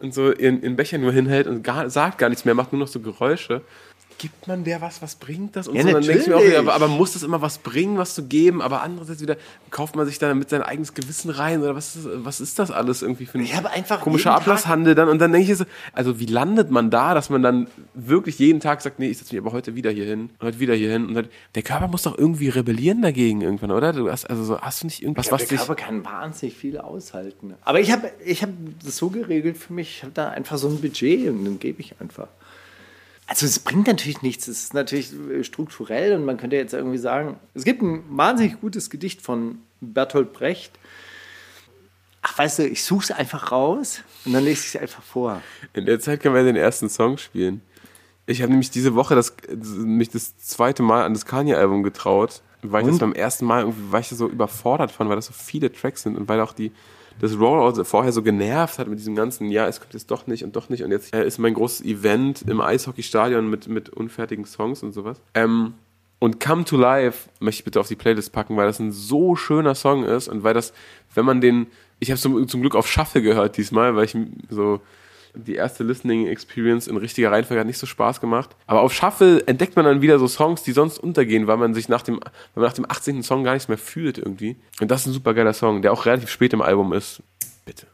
Und 0.00 0.12
so 0.12 0.32
ihren, 0.32 0.62
ihren 0.62 0.76
Becher 0.76 0.98
nur 0.98 1.12
hinhält 1.12 1.46
und 1.46 1.62
gar, 1.62 1.88
sagt 1.90 2.18
gar 2.18 2.28
nichts 2.28 2.44
mehr, 2.44 2.54
macht 2.54 2.72
nur 2.72 2.80
noch 2.80 2.88
so 2.88 3.00
Geräusche. 3.00 3.62
Gibt 4.24 4.48
man 4.48 4.64
der 4.64 4.80
was? 4.80 5.02
Was 5.02 5.16
bringt 5.16 5.54
das? 5.54 5.68
Und 5.68 5.76
Ja, 5.76 5.82
so, 5.82 5.90
dann 5.92 6.02
denke 6.02 6.22
ich 6.22 6.26
mir 6.28 6.38
auch 6.38 6.42
wieder, 6.42 6.58
aber, 6.60 6.72
aber 6.72 6.88
muss 6.88 7.12
das 7.12 7.22
immer 7.22 7.42
was 7.42 7.58
bringen, 7.58 7.98
was 7.98 8.14
zu 8.14 8.24
geben? 8.24 8.62
Aber 8.62 8.80
andererseits 8.80 9.20
wieder, 9.20 9.36
kauft 9.68 9.96
man 9.96 10.06
sich 10.06 10.18
dann 10.18 10.38
mit 10.38 10.48
sein 10.48 10.62
eigenes 10.62 10.94
Gewissen 10.94 11.28
rein? 11.28 11.60
Oder 11.60 11.76
was 11.76 11.94
ist, 11.94 12.08
was 12.24 12.40
ist 12.40 12.58
das 12.58 12.70
alles 12.70 13.02
irgendwie 13.02 13.26
für 13.26 13.36
ein 13.36 13.44
Ich 13.44 13.54
habe 13.54 13.68
einfach 13.68 14.00
komischer 14.00 14.34
Ablasshandel 14.34 14.94
dann? 14.94 15.10
Und 15.10 15.18
dann 15.18 15.30
denke 15.30 15.52
ich 15.52 15.58
so, 15.58 15.66
also 15.92 16.20
wie 16.20 16.24
landet 16.24 16.70
man 16.70 16.88
da, 16.88 17.12
dass 17.12 17.28
man 17.28 17.42
dann 17.42 17.66
wirklich 17.92 18.38
jeden 18.38 18.60
Tag 18.60 18.80
sagt, 18.80 18.98
nee, 18.98 19.10
ich 19.10 19.18
setze 19.18 19.34
mich 19.34 19.44
aber 19.44 19.52
heute 19.52 19.74
wieder 19.74 19.90
hier 19.90 20.06
hin 20.06 20.30
und 20.38 20.46
heute 20.46 20.58
wieder 20.58 20.72
hier 20.72 20.90
hin. 20.90 21.04
Und 21.04 21.12
dann, 21.12 21.28
der 21.54 21.62
Körper 21.62 21.88
muss 21.88 22.00
doch 22.04 22.16
irgendwie 22.16 22.48
rebellieren 22.48 23.02
dagegen 23.02 23.42
irgendwann, 23.42 23.72
oder? 23.72 23.92
Du 23.92 24.10
hast, 24.10 24.24
also 24.30 24.42
so, 24.42 24.58
hast 24.58 24.80
du 24.80 24.86
nicht 24.86 25.02
irgendwas, 25.02 25.30
was 25.30 25.42
der 25.42 25.58
dich... 25.58 25.66
Körper 25.66 25.74
kann 25.74 26.02
wahnsinnig 26.02 26.56
viel 26.56 26.78
aushalten. 26.78 27.56
Aber 27.62 27.78
ich 27.78 27.92
habe 27.92 28.10
ich 28.24 28.42
hab 28.42 28.48
das 28.82 28.96
so 28.96 29.10
geregelt 29.10 29.58
für 29.58 29.74
mich, 29.74 29.96
ich 29.98 30.02
habe 30.02 30.12
da 30.14 30.30
einfach 30.30 30.56
so 30.56 30.68
ein 30.68 30.80
Budget 30.80 31.28
und 31.28 31.44
dann 31.44 31.58
gebe 31.58 31.82
ich 31.82 32.00
einfach. 32.00 32.28
Also 33.26 33.46
es 33.46 33.58
bringt 33.58 33.86
natürlich 33.86 34.22
nichts, 34.22 34.48
es 34.48 34.64
ist 34.64 34.74
natürlich 34.74 35.12
äh, 35.12 35.44
strukturell 35.44 36.14
und 36.14 36.24
man 36.24 36.36
könnte 36.36 36.56
jetzt 36.56 36.74
irgendwie 36.74 36.98
sagen, 36.98 37.36
es 37.54 37.64
gibt 37.64 37.82
ein 37.82 38.04
wahnsinnig 38.10 38.60
gutes 38.60 38.90
Gedicht 38.90 39.22
von 39.22 39.58
Bertolt 39.80 40.32
Brecht. 40.32 40.78
Ach, 42.20 42.38
weißt 42.38 42.60
du, 42.60 42.68
ich 42.68 42.84
suche 42.84 43.04
es 43.04 43.10
einfach 43.10 43.52
raus 43.52 44.02
und 44.24 44.32
dann 44.32 44.44
lese 44.44 44.60
ich 44.60 44.74
es 44.74 44.80
einfach 44.80 45.02
vor. 45.02 45.42
In 45.72 45.86
der 45.86 46.00
Zeit 46.00 46.20
können 46.20 46.34
wir 46.34 46.42
den 46.42 46.56
ersten 46.56 46.88
Song 46.88 47.18
spielen. 47.18 47.62
Ich 48.26 48.40
habe 48.40 48.50
nämlich 48.50 48.70
diese 48.70 48.94
Woche 48.94 49.14
das, 49.14 49.34
mich 49.52 50.08
das 50.10 50.38
zweite 50.38 50.82
Mal 50.82 51.04
an 51.04 51.12
das 51.12 51.26
Kanye-Album 51.26 51.82
getraut, 51.82 52.42
weil 52.62 52.82
ich 52.84 52.90
das 52.90 52.98
beim 52.98 53.12
ersten 53.12 53.44
Mal 53.44 53.60
irgendwie, 53.60 53.92
weil 53.92 54.00
ich 54.00 54.08
so 54.08 54.28
überfordert 54.28 54.90
fand, 54.90 55.10
weil 55.10 55.16
das 55.16 55.26
so 55.26 55.34
viele 55.34 55.70
Tracks 55.70 56.02
sind 56.02 56.16
und 56.16 56.28
weil 56.28 56.40
auch 56.40 56.54
die 56.54 56.72
das 57.20 57.38
Rollout 57.38 57.82
vorher 57.84 58.12
so 58.12 58.22
genervt 58.22 58.78
hat 58.78 58.88
mit 58.88 58.98
diesem 58.98 59.14
ganzen, 59.14 59.50
ja, 59.50 59.66
es 59.66 59.80
kommt 59.80 59.94
jetzt 59.94 60.10
doch 60.10 60.26
nicht 60.26 60.44
und 60.44 60.56
doch 60.56 60.68
nicht 60.68 60.82
und 60.82 60.90
jetzt 60.90 61.14
äh, 61.14 61.26
ist 61.26 61.38
mein 61.38 61.54
großes 61.54 61.84
Event 61.84 62.42
im 62.42 62.60
Eishockeystadion 62.60 63.48
mit, 63.48 63.68
mit 63.68 63.88
unfertigen 63.88 64.44
Songs 64.44 64.82
und 64.82 64.92
sowas. 64.92 65.20
Ähm, 65.34 65.74
und 66.18 66.40
Come 66.40 66.64
to 66.64 66.76
Life 66.76 67.28
möchte 67.40 67.60
ich 67.60 67.64
bitte 67.64 67.80
auf 67.80 67.88
die 67.88 67.96
Playlist 67.96 68.32
packen, 68.32 68.56
weil 68.56 68.66
das 68.66 68.78
ein 68.78 68.92
so 68.92 69.36
schöner 69.36 69.74
Song 69.74 70.04
ist 70.04 70.28
und 70.28 70.42
weil 70.42 70.54
das, 70.54 70.72
wenn 71.14 71.24
man 71.24 71.40
den, 71.40 71.66
ich 72.00 72.10
habe 72.10 72.20
zum, 72.20 72.48
zum 72.48 72.60
Glück 72.60 72.74
auf 72.74 72.88
Shuffle 72.88 73.22
gehört 73.22 73.56
diesmal, 73.56 73.94
weil 73.94 74.04
ich 74.06 74.16
so 74.48 74.80
die 75.34 75.54
erste 75.54 75.84
Listening 75.84 76.26
Experience 76.26 76.86
in 76.86 76.96
richtiger 76.96 77.30
Reihenfolge 77.32 77.60
hat 77.60 77.66
nicht 77.66 77.78
so 77.78 77.86
Spaß 77.86 78.20
gemacht. 78.20 78.56
Aber 78.66 78.82
auf 78.82 78.92
Shuffle 78.92 79.46
entdeckt 79.46 79.76
man 79.76 79.84
dann 79.84 80.02
wieder 80.02 80.18
so 80.18 80.28
Songs, 80.28 80.62
die 80.62 80.72
sonst 80.72 80.98
untergehen, 80.98 81.46
weil 81.46 81.56
man 81.56 81.74
sich 81.74 81.88
nach 81.88 82.02
dem, 82.02 82.20
weil 82.20 82.62
man 82.62 82.64
nach 82.64 82.72
dem 82.72 82.86
18. 82.88 83.22
Song 83.22 83.44
gar 83.44 83.54
nichts 83.54 83.68
mehr 83.68 83.78
fühlt 83.78 84.18
irgendwie. 84.18 84.56
Und 84.80 84.90
das 84.90 85.02
ist 85.02 85.06
ein 85.08 85.12
super 85.12 85.34
geiler 85.34 85.52
Song, 85.52 85.82
der 85.82 85.92
auch 85.92 86.06
relativ 86.06 86.30
spät 86.30 86.52
im 86.52 86.62
Album 86.62 86.92
ist. 86.92 87.22
Bitte. 87.64 87.86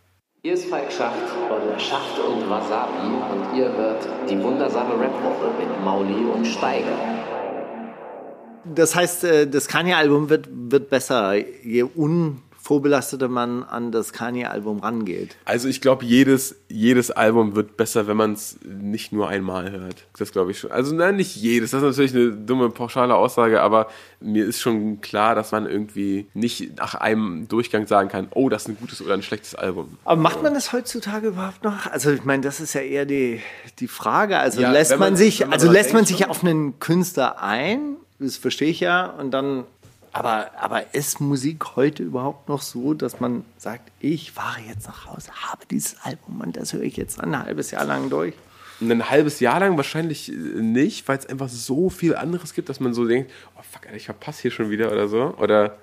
Hier 0.42 0.54
ist 0.54 0.66
Falk 0.66 0.90
Schacht 0.90 1.18
von 1.48 1.78
Schacht 1.78 2.18
und 2.18 2.48
Wasabi 2.48 3.08
und 3.08 3.58
ihr 3.58 3.70
hört 3.72 4.08
die 4.28 4.42
wundersame 4.42 4.98
Rap-Woche 4.98 5.50
mit 5.58 5.84
Mauli 5.84 6.24
und 6.24 6.46
Steiger. 6.46 6.96
Das 8.64 8.94
heißt, 8.94 9.24
äh, 9.24 9.46
das 9.46 9.68
Kanye-Album 9.68 10.28
wird, 10.28 10.48
wird 10.50 10.90
besser, 10.90 11.34
je 11.34 11.82
unvorbelasteter 12.70 13.28
man 13.28 13.64
an 13.64 13.90
das 13.90 14.12
Kanye-Album 14.12 14.78
rangeht. 14.80 15.36
Also 15.44 15.66
ich 15.68 15.80
glaube, 15.80 16.04
jedes, 16.04 16.54
jedes 16.68 17.10
Album 17.10 17.56
wird 17.56 17.76
besser, 17.76 18.06
wenn 18.06 18.16
man 18.16 18.34
es 18.34 18.58
nicht 18.64 19.12
nur 19.12 19.28
einmal 19.28 19.70
hört. 19.72 20.04
Das 20.18 20.30
glaube 20.30 20.52
ich 20.52 20.60
schon. 20.60 20.70
Also 20.70 20.94
nein, 20.94 21.16
nicht 21.16 21.34
jedes. 21.36 21.72
Das 21.72 21.82
ist 21.82 21.86
natürlich 21.98 22.14
eine 22.14 22.30
dumme, 22.32 22.70
pauschale 22.70 23.14
Aussage, 23.16 23.60
aber 23.60 23.88
mir 24.20 24.44
ist 24.46 24.60
schon 24.60 25.00
klar, 25.00 25.34
dass 25.34 25.50
man 25.50 25.66
irgendwie 25.66 26.26
nicht 26.34 26.76
nach 26.78 26.94
einem 26.94 27.48
Durchgang 27.48 27.86
sagen 27.88 28.08
kann, 28.08 28.28
oh, 28.34 28.48
das 28.48 28.62
ist 28.62 28.68
ein 28.68 28.76
gutes 28.78 29.02
oder 29.02 29.14
ein 29.14 29.22
schlechtes 29.22 29.54
Album. 29.56 29.98
Aber 30.04 30.20
macht 30.20 30.42
man 30.42 30.54
das 30.54 30.72
heutzutage 30.72 31.28
überhaupt 31.28 31.64
noch? 31.64 31.86
Also 31.90 32.12
ich 32.12 32.24
meine, 32.24 32.42
das 32.42 32.60
ist 32.60 32.74
ja 32.74 32.82
eher 32.82 33.04
die, 33.04 33.40
die 33.80 33.88
Frage. 33.88 34.38
Also 34.38 34.60
Ja, 34.60 34.70
lässt 34.70 34.90
man, 34.92 34.98
man- 35.00 35.16
sich, 35.16 35.40
man 35.40 35.52
also 35.52 35.70
lässt 35.70 35.92
man 35.92 36.04
sich 36.04 36.18
schon. 36.18 36.30
auf 36.30 36.44
einen 36.44 36.78
Künstler 36.78 37.42
ein, 37.42 37.96
das 38.20 38.36
verstehe 38.36 38.68
ich 38.68 38.78
ja, 38.80 39.06
und 39.06 39.32
dann. 39.32 39.64
Aber, 40.12 40.50
aber 40.58 40.94
ist 40.94 41.20
Musik 41.20 41.76
heute 41.76 42.02
überhaupt 42.02 42.48
noch 42.48 42.62
so, 42.62 42.94
dass 42.94 43.20
man 43.20 43.44
sagt, 43.58 43.92
ich 44.00 44.32
fahre 44.32 44.60
jetzt 44.68 44.86
nach 44.88 45.06
Hause, 45.06 45.30
habe 45.32 45.62
dieses 45.70 45.96
Album 46.02 46.40
und 46.40 46.56
das 46.56 46.72
höre 46.72 46.82
ich 46.82 46.96
jetzt 46.96 47.20
ein 47.20 47.38
halbes 47.38 47.70
Jahr 47.70 47.84
lang 47.84 48.10
durch? 48.10 48.34
ein 48.80 49.10
halbes 49.10 49.40
Jahr 49.40 49.60
lang 49.60 49.76
wahrscheinlich 49.76 50.30
äh, 50.30 50.34
nicht, 50.34 51.06
weil 51.06 51.18
es 51.18 51.26
einfach 51.26 51.48
so 51.48 51.90
viel 51.90 52.14
anderes 52.14 52.54
gibt, 52.54 52.68
dass 52.68 52.80
man 52.80 52.94
so 52.94 53.06
denkt, 53.06 53.30
oh 53.56 53.62
fuck, 53.62 53.84
Alter, 53.86 53.96
ich 53.96 54.06
verpasse 54.06 54.42
hier 54.42 54.50
schon 54.50 54.70
wieder 54.70 54.90
oder 54.90 55.08
so. 55.08 55.34
Oder 55.38 55.76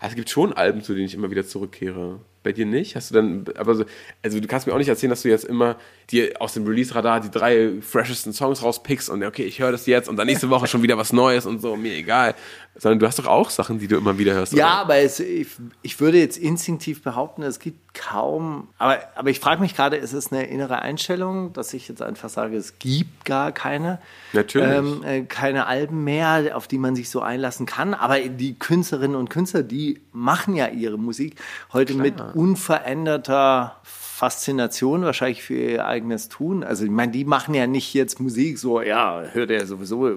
also 0.00 0.10
es 0.10 0.14
gibt 0.16 0.30
schon 0.30 0.52
Alben, 0.52 0.82
zu 0.82 0.94
denen 0.94 1.06
ich 1.06 1.14
immer 1.14 1.30
wieder 1.30 1.46
zurückkehre. 1.46 2.20
Bei 2.46 2.52
dir 2.52 2.64
nicht? 2.64 2.94
Hast 2.94 3.10
du 3.10 3.14
dann, 3.16 3.44
aber 3.56 3.74
so, 3.74 3.84
also 4.22 4.38
du 4.38 4.46
kannst 4.46 4.68
mir 4.68 4.72
auch 4.72 4.78
nicht 4.78 4.86
erzählen, 4.86 5.10
dass 5.10 5.22
du 5.22 5.28
jetzt 5.28 5.44
immer 5.44 5.74
dir 6.12 6.34
aus 6.38 6.54
dem 6.54 6.64
Release-Radar 6.64 7.18
die 7.18 7.28
drei 7.28 7.72
freshesten 7.80 8.32
Songs 8.32 8.62
rauspickst 8.62 9.10
und 9.10 9.24
okay, 9.24 9.42
ich 9.42 9.58
höre 9.58 9.72
das 9.72 9.86
jetzt 9.86 10.08
und 10.08 10.14
dann 10.14 10.28
nächste 10.28 10.48
Woche 10.48 10.68
schon 10.68 10.80
wieder 10.80 10.96
was 10.96 11.12
Neues 11.12 11.44
und 11.44 11.60
so, 11.60 11.74
mir 11.74 11.94
egal. 11.94 12.36
Sondern 12.78 12.98
du 13.00 13.06
hast 13.06 13.18
doch 13.18 13.26
auch 13.26 13.50
Sachen, 13.50 13.78
die 13.80 13.88
du 13.88 13.96
immer 13.96 14.18
wieder 14.18 14.34
hörst. 14.34 14.52
Ja, 14.52 14.66
oder? 14.66 14.80
aber 14.82 14.96
es, 14.98 15.18
ich, 15.18 15.48
ich 15.82 15.98
würde 15.98 16.18
jetzt 16.18 16.36
instinktiv 16.36 17.02
behaupten, 17.02 17.42
es 17.42 17.58
gibt 17.58 17.94
kaum, 17.94 18.68
aber, 18.76 18.98
aber 19.14 19.30
ich 19.30 19.40
frage 19.40 19.62
mich 19.62 19.74
gerade, 19.74 19.96
ist 19.96 20.12
es 20.12 20.30
eine 20.30 20.46
innere 20.46 20.80
Einstellung, 20.82 21.54
dass 21.54 21.72
ich 21.72 21.88
jetzt 21.88 22.02
einfach 22.02 22.28
sage, 22.28 22.56
es 22.56 22.78
gibt 22.78 23.24
gar 23.24 23.50
keine, 23.50 23.98
Natürlich. 24.34 24.68
ähm, 24.68 25.02
äh, 25.04 25.22
keine 25.22 25.66
Alben 25.66 26.04
mehr, 26.04 26.54
auf 26.54 26.68
die 26.68 26.76
man 26.76 26.94
sich 26.94 27.08
so 27.08 27.22
einlassen 27.22 27.64
kann. 27.64 27.94
Aber 27.94 28.20
die 28.20 28.58
Künstlerinnen 28.58 29.16
und 29.16 29.30
Künstler, 29.30 29.62
die 29.62 30.02
machen 30.12 30.54
ja 30.54 30.68
ihre 30.68 30.98
Musik 30.98 31.36
heute 31.72 31.94
mit 31.94 32.14
unveränderter 32.36 33.76
Faszination 33.82 35.02
wahrscheinlich 35.02 35.42
für 35.42 35.54
ihr 35.54 35.86
eigenes 35.86 36.28
Tun. 36.28 36.64
Also 36.64 36.84
ich 36.84 36.90
meine, 36.90 37.12
die 37.12 37.24
machen 37.24 37.54
ja 37.54 37.66
nicht 37.66 37.92
jetzt 37.94 38.20
Musik 38.20 38.58
so, 38.58 38.80
ja, 38.80 39.22
hört 39.32 39.50
er 39.50 39.66
sowieso 39.66 40.16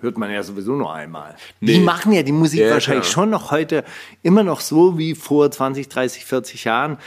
hört 0.00 0.18
man 0.18 0.30
ja 0.30 0.42
sowieso 0.42 0.72
nur 0.72 0.92
einmal. 0.92 1.34
Die 1.62 1.78
Nee. 1.78 1.84
machen 1.84 2.12
ja 2.12 2.22
die 2.22 2.32
Musik 2.32 2.60
Ja, 2.60 2.72
wahrscheinlich 2.72 3.04
klar. 3.04 3.12
schon 3.14 3.30
noch 3.30 3.50
heute 3.50 3.84
immer 4.22 4.42
noch 4.42 4.60
so 4.60 4.98
wie 4.98 5.14
vor 5.14 5.50
20, 5.50 5.88
30, 5.88 6.26
40 6.26 6.64
Jahren, 6.64 6.98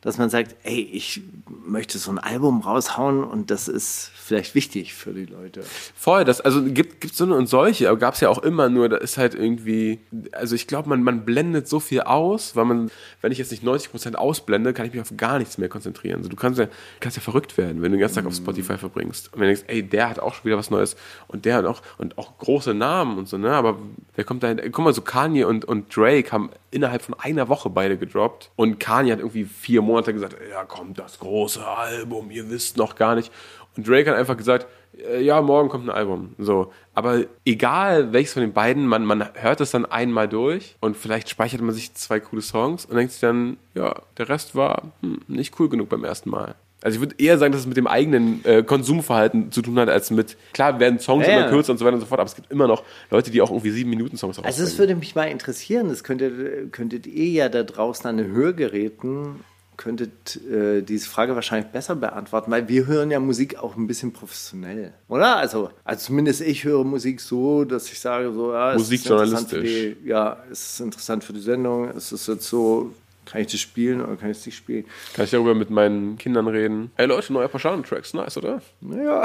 dass 0.00 0.16
man 0.16 0.30
sagt, 0.30 0.54
ey, 0.62 0.80
ich 0.80 1.22
möchte 1.66 1.98
so 1.98 2.12
ein 2.12 2.18
Album 2.18 2.60
raushauen 2.60 3.24
und 3.24 3.50
das 3.50 3.66
ist 3.66 4.12
vielleicht 4.14 4.54
wichtig 4.54 4.94
für 4.94 5.12
die 5.12 5.24
Leute. 5.24 5.62
Voll, 5.96 6.24
das, 6.24 6.40
also 6.40 6.62
gibt 6.62 7.04
es 7.04 7.16
so 7.16 7.24
eine 7.24 7.34
und 7.34 7.48
solche, 7.48 7.88
aber 7.88 7.98
gab 7.98 8.14
es 8.14 8.20
ja 8.20 8.28
auch 8.28 8.38
immer 8.38 8.68
nur, 8.68 8.88
da 8.88 8.98
ist 8.98 9.18
halt 9.18 9.34
irgendwie, 9.34 9.98
also 10.30 10.54
ich 10.54 10.68
glaube, 10.68 10.88
man, 10.88 11.02
man 11.02 11.24
blendet 11.24 11.66
so 11.66 11.80
viel 11.80 12.02
aus, 12.02 12.54
weil 12.54 12.64
man, 12.64 12.92
wenn 13.22 13.32
ich 13.32 13.38
jetzt 13.38 13.50
nicht 13.50 13.64
90% 13.64 14.14
ausblende, 14.14 14.72
kann 14.72 14.86
ich 14.86 14.92
mich 14.92 15.02
auf 15.02 15.16
gar 15.16 15.38
nichts 15.40 15.58
mehr 15.58 15.68
konzentrieren. 15.68 16.18
Also 16.18 16.28
du 16.28 16.36
kannst 16.36 16.60
ja, 16.60 16.68
kannst 17.00 17.16
ja 17.16 17.22
verrückt 17.22 17.58
werden, 17.58 17.82
wenn 17.82 17.90
du 17.90 17.96
den 17.96 18.00
ganzen 18.00 18.16
Tag 18.16 18.26
auf 18.26 18.36
Spotify 18.36 18.78
verbringst. 18.78 19.32
Und 19.32 19.40
wenn 19.40 19.48
du 19.48 19.54
denkst, 19.54 19.64
ey, 19.66 19.82
der 19.82 20.10
hat 20.10 20.20
auch 20.20 20.34
schon 20.34 20.44
wieder 20.44 20.58
was 20.58 20.70
Neues 20.70 20.94
und 21.26 21.44
der 21.44 21.56
hat 21.56 21.64
auch, 21.64 21.82
und 21.98 22.18
auch 22.18 22.38
große 22.38 22.72
Namen 22.72 23.18
und 23.18 23.28
so, 23.28 23.36
ne, 23.36 23.50
aber 23.50 23.78
wer 24.14 24.24
kommt 24.24 24.44
da 24.44 24.48
hin? 24.48 24.60
Guck 24.70 24.84
mal, 24.84 24.94
so 24.94 25.02
Kanye 25.02 25.42
und, 25.44 25.64
und 25.64 25.94
Drake 25.96 26.30
haben 26.30 26.50
innerhalb 26.70 27.02
von 27.02 27.14
einer 27.18 27.48
Woche 27.48 27.70
beide 27.70 27.96
gedroppt 27.96 28.50
und 28.56 28.78
Kanye 28.78 29.12
hat 29.12 29.18
irgendwie 29.18 29.44
vier 29.44 29.82
Monate 29.82 30.12
gesagt, 30.12 30.36
ja, 30.50 30.64
kommt 30.64 30.98
das 30.98 31.18
große 31.18 31.66
Album, 31.66 32.30
ihr 32.30 32.48
wisst 32.50 32.76
noch 32.76 32.94
gar 32.96 33.14
nicht. 33.14 33.32
Und 33.76 33.86
Drake 33.86 34.10
hat 34.10 34.16
einfach 34.16 34.36
gesagt, 34.36 34.66
äh, 34.98 35.22
ja, 35.22 35.40
morgen 35.40 35.68
kommt 35.68 35.88
ein 35.88 35.94
Album. 35.94 36.34
So. 36.38 36.72
Aber 36.94 37.24
egal 37.44 38.12
welches 38.12 38.32
von 38.32 38.42
den 38.42 38.52
beiden, 38.52 38.86
man, 38.86 39.04
man 39.04 39.28
hört 39.34 39.60
es 39.60 39.70
dann 39.70 39.86
einmal 39.86 40.28
durch 40.28 40.76
und 40.80 40.96
vielleicht 40.96 41.28
speichert 41.28 41.60
man 41.60 41.74
sich 41.74 41.94
zwei 41.94 42.20
coole 42.20 42.42
Songs 42.42 42.84
und 42.84 42.96
denkt 42.96 43.12
sich 43.12 43.20
dann, 43.20 43.56
ja, 43.74 44.02
der 44.16 44.28
Rest 44.28 44.54
war 44.54 44.82
hm, 45.00 45.20
nicht 45.28 45.58
cool 45.60 45.68
genug 45.68 45.88
beim 45.88 46.04
ersten 46.04 46.30
Mal. 46.30 46.54
Also 46.80 46.96
ich 46.96 47.00
würde 47.00 47.16
eher 47.18 47.38
sagen, 47.38 47.52
dass 47.52 47.62
es 47.62 47.66
mit 47.66 47.76
dem 47.76 47.88
eigenen 47.88 48.44
äh, 48.44 48.62
Konsumverhalten 48.62 49.50
zu 49.50 49.62
tun 49.62 49.78
hat, 49.78 49.88
als 49.88 50.10
mit, 50.10 50.36
klar 50.52 50.78
werden 50.78 51.00
Songs 51.00 51.26
Ja, 51.26 51.32
immer 51.32 51.46
ja. 51.46 51.50
kürzer 51.50 51.72
und 51.72 51.78
so 51.78 51.84
weiter 51.84 51.94
und 51.94 52.00
so 52.00 52.06
fort, 52.06 52.20
aber 52.20 52.28
es 52.28 52.36
gibt 52.36 52.52
immer 52.52 52.68
noch 52.68 52.84
Leute, 53.10 53.30
die 53.30 53.42
auch 53.42 53.50
irgendwie 53.50 53.70
sieben 53.70 53.90
Minuten 53.90 54.16
Songs 54.16 54.38
rausbringen. 54.38 54.60
Also 54.60 54.62
es 54.62 54.78
würde 54.78 54.94
mich 54.94 55.14
mal 55.16 55.24
interessieren, 55.24 55.88
das 55.88 56.04
könntet, 56.04 56.72
könntet 56.72 57.06
ihr 57.06 57.26
ja 57.30 57.48
da 57.48 57.64
draußen 57.64 58.06
an 58.06 58.18
den 58.18 58.30
Hörgeräten, 58.30 59.40
könntet 59.76 60.40
äh, 60.50 60.82
diese 60.82 61.08
Frage 61.08 61.34
wahrscheinlich 61.34 61.70
besser 61.70 61.96
beantworten, 61.96 62.50
weil 62.50 62.68
wir 62.68 62.86
hören 62.86 63.10
ja 63.10 63.18
Musik 63.20 63.58
auch 63.58 63.76
ein 63.76 63.86
bisschen 63.86 64.12
professionell, 64.12 64.92
oder? 65.08 65.36
Also, 65.36 65.70
also 65.84 66.06
zumindest 66.06 66.42
ich 66.42 66.64
höre 66.64 66.84
Musik 66.84 67.20
so, 67.20 67.64
dass 67.64 67.90
ich 67.90 67.98
sage 67.98 68.32
so, 68.32 68.52
ja, 68.52 68.72
es 68.72 68.78
Musik 68.78 69.00
ist 69.00 69.10
interessant 69.10 69.48
für 69.48 69.62
die, 69.62 69.96
ja, 70.04 70.36
es 70.50 70.72
ist 70.72 70.80
interessant 70.80 71.24
für 71.24 71.32
die 71.32 71.40
Sendung, 71.40 71.88
es 71.88 72.12
ist 72.12 72.26
jetzt 72.28 72.48
so, 72.48 72.92
kann 73.28 73.42
ich 73.42 73.48
das 73.48 73.60
spielen 73.60 74.00
oder 74.00 74.16
kann 74.16 74.30
ich 74.30 74.38
es 74.38 74.46
nicht 74.46 74.56
spielen? 74.56 74.86
Kann 75.14 75.26
ich 75.26 75.30
darüber 75.30 75.54
mit 75.54 75.70
meinen 75.70 76.16
Kindern 76.16 76.48
reden? 76.48 76.90
Hey 76.96 77.06
Leute, 77.06 77.32
neuer 77.32 77.48
Paschanen-Tracks, 77.48 78.14
nice, 78.14 78.38
oder? 78.38 78.62
Naja. 78.80 79.24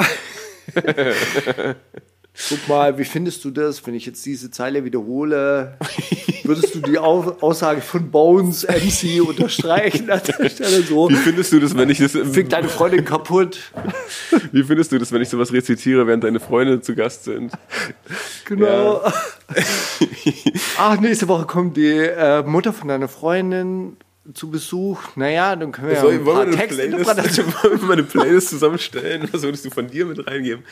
Guck 2.49 2.67
mal, 2.67 2.97
wie 2.97 3.05
findest 3.05 3.45
du 3.45 3.51
das, 3.51 3.85
wenn 3.85 3.93
ich 3.93 4.07
jetzt 4.07 4.25
diese 4.25 4.49
Zeile 4.49 4.83
wiederhole? 4.83 5.77
Würdest 6.43 6.73
du 6.73 6.79
die 6.79 6.97
Au 6.97 7.37
Aussage 7.41 7.79
von 7.79 8.09
Bones 8.09 8.67
MC 8.67 9.21
unterstreichen 9.25 10.09
an 10.09 10.19
der 10.25 10.49
Stelle 10.49 10.81
so? 10.81 11.09
Wie 11.09 11.15
findest 11.15 11.53
du 11.53 11.59
das, 11.59 11.77
wenn 11.77 11.89
ich 11.89 11.99
das, 11.99 12.11
Fick 12.11 12.49
deine 12.49 12.69
Freundin 12.69 13.05
kaputt. 13.05 13.59
wie 14.51 14.63
findest 14.63 14.91
du 14.91 14.97
das, 14.97 15.11
wenn 15.11 15.21
ich 15.21 15.29
sowas 15.29 15.53
rezitiere, 15.53 16.07
während 16.07 16.23
deine 16.23 16.39
Freunde 16.39 16.81
zu 16.81 16.95
Gast 16.95 17.25
sind? 17.25 17.51
Genau. 18.45 19.01
Ach, 20.77 20.99
nächste 20.99 21.27
Woche 21.27 21.45
kommt 21.45 21.77
die 21.77 21.97
äh, 21.97 22.41
Mutter 22.43 22.73
von 22.73 22.87
deiner 22.87 23.07
Freundin 23.07 23.95
zu 24.33 24.49
Besuch. 24.49 24.99
Naja, 25.17 25.53
dann 25.57 25.73
können 25.73 25.87
wir 25.89 25.95
ja 25.95 26.01
Soll, 26.01 26.13
ein 26.13 26.25
wollen, 26.25 26.51
paar 26.51 26.59
wir 26.61 26.67
Playlist, 26.67 27.37
wollen 27.63 27.81
wir 27.81 27.87
mal 27.87 27.93
eine 27.93 28.03
Playlist 28.03 28.49
zusammenstellen? 28.49 29.27
Was 29.33 29.41
würdest 29.41 29.65
du 29.65 29.69
von 29.69 29.87
dir 29.87 30.05
mit 30.05 30.25
reingeben? 30.25 30.63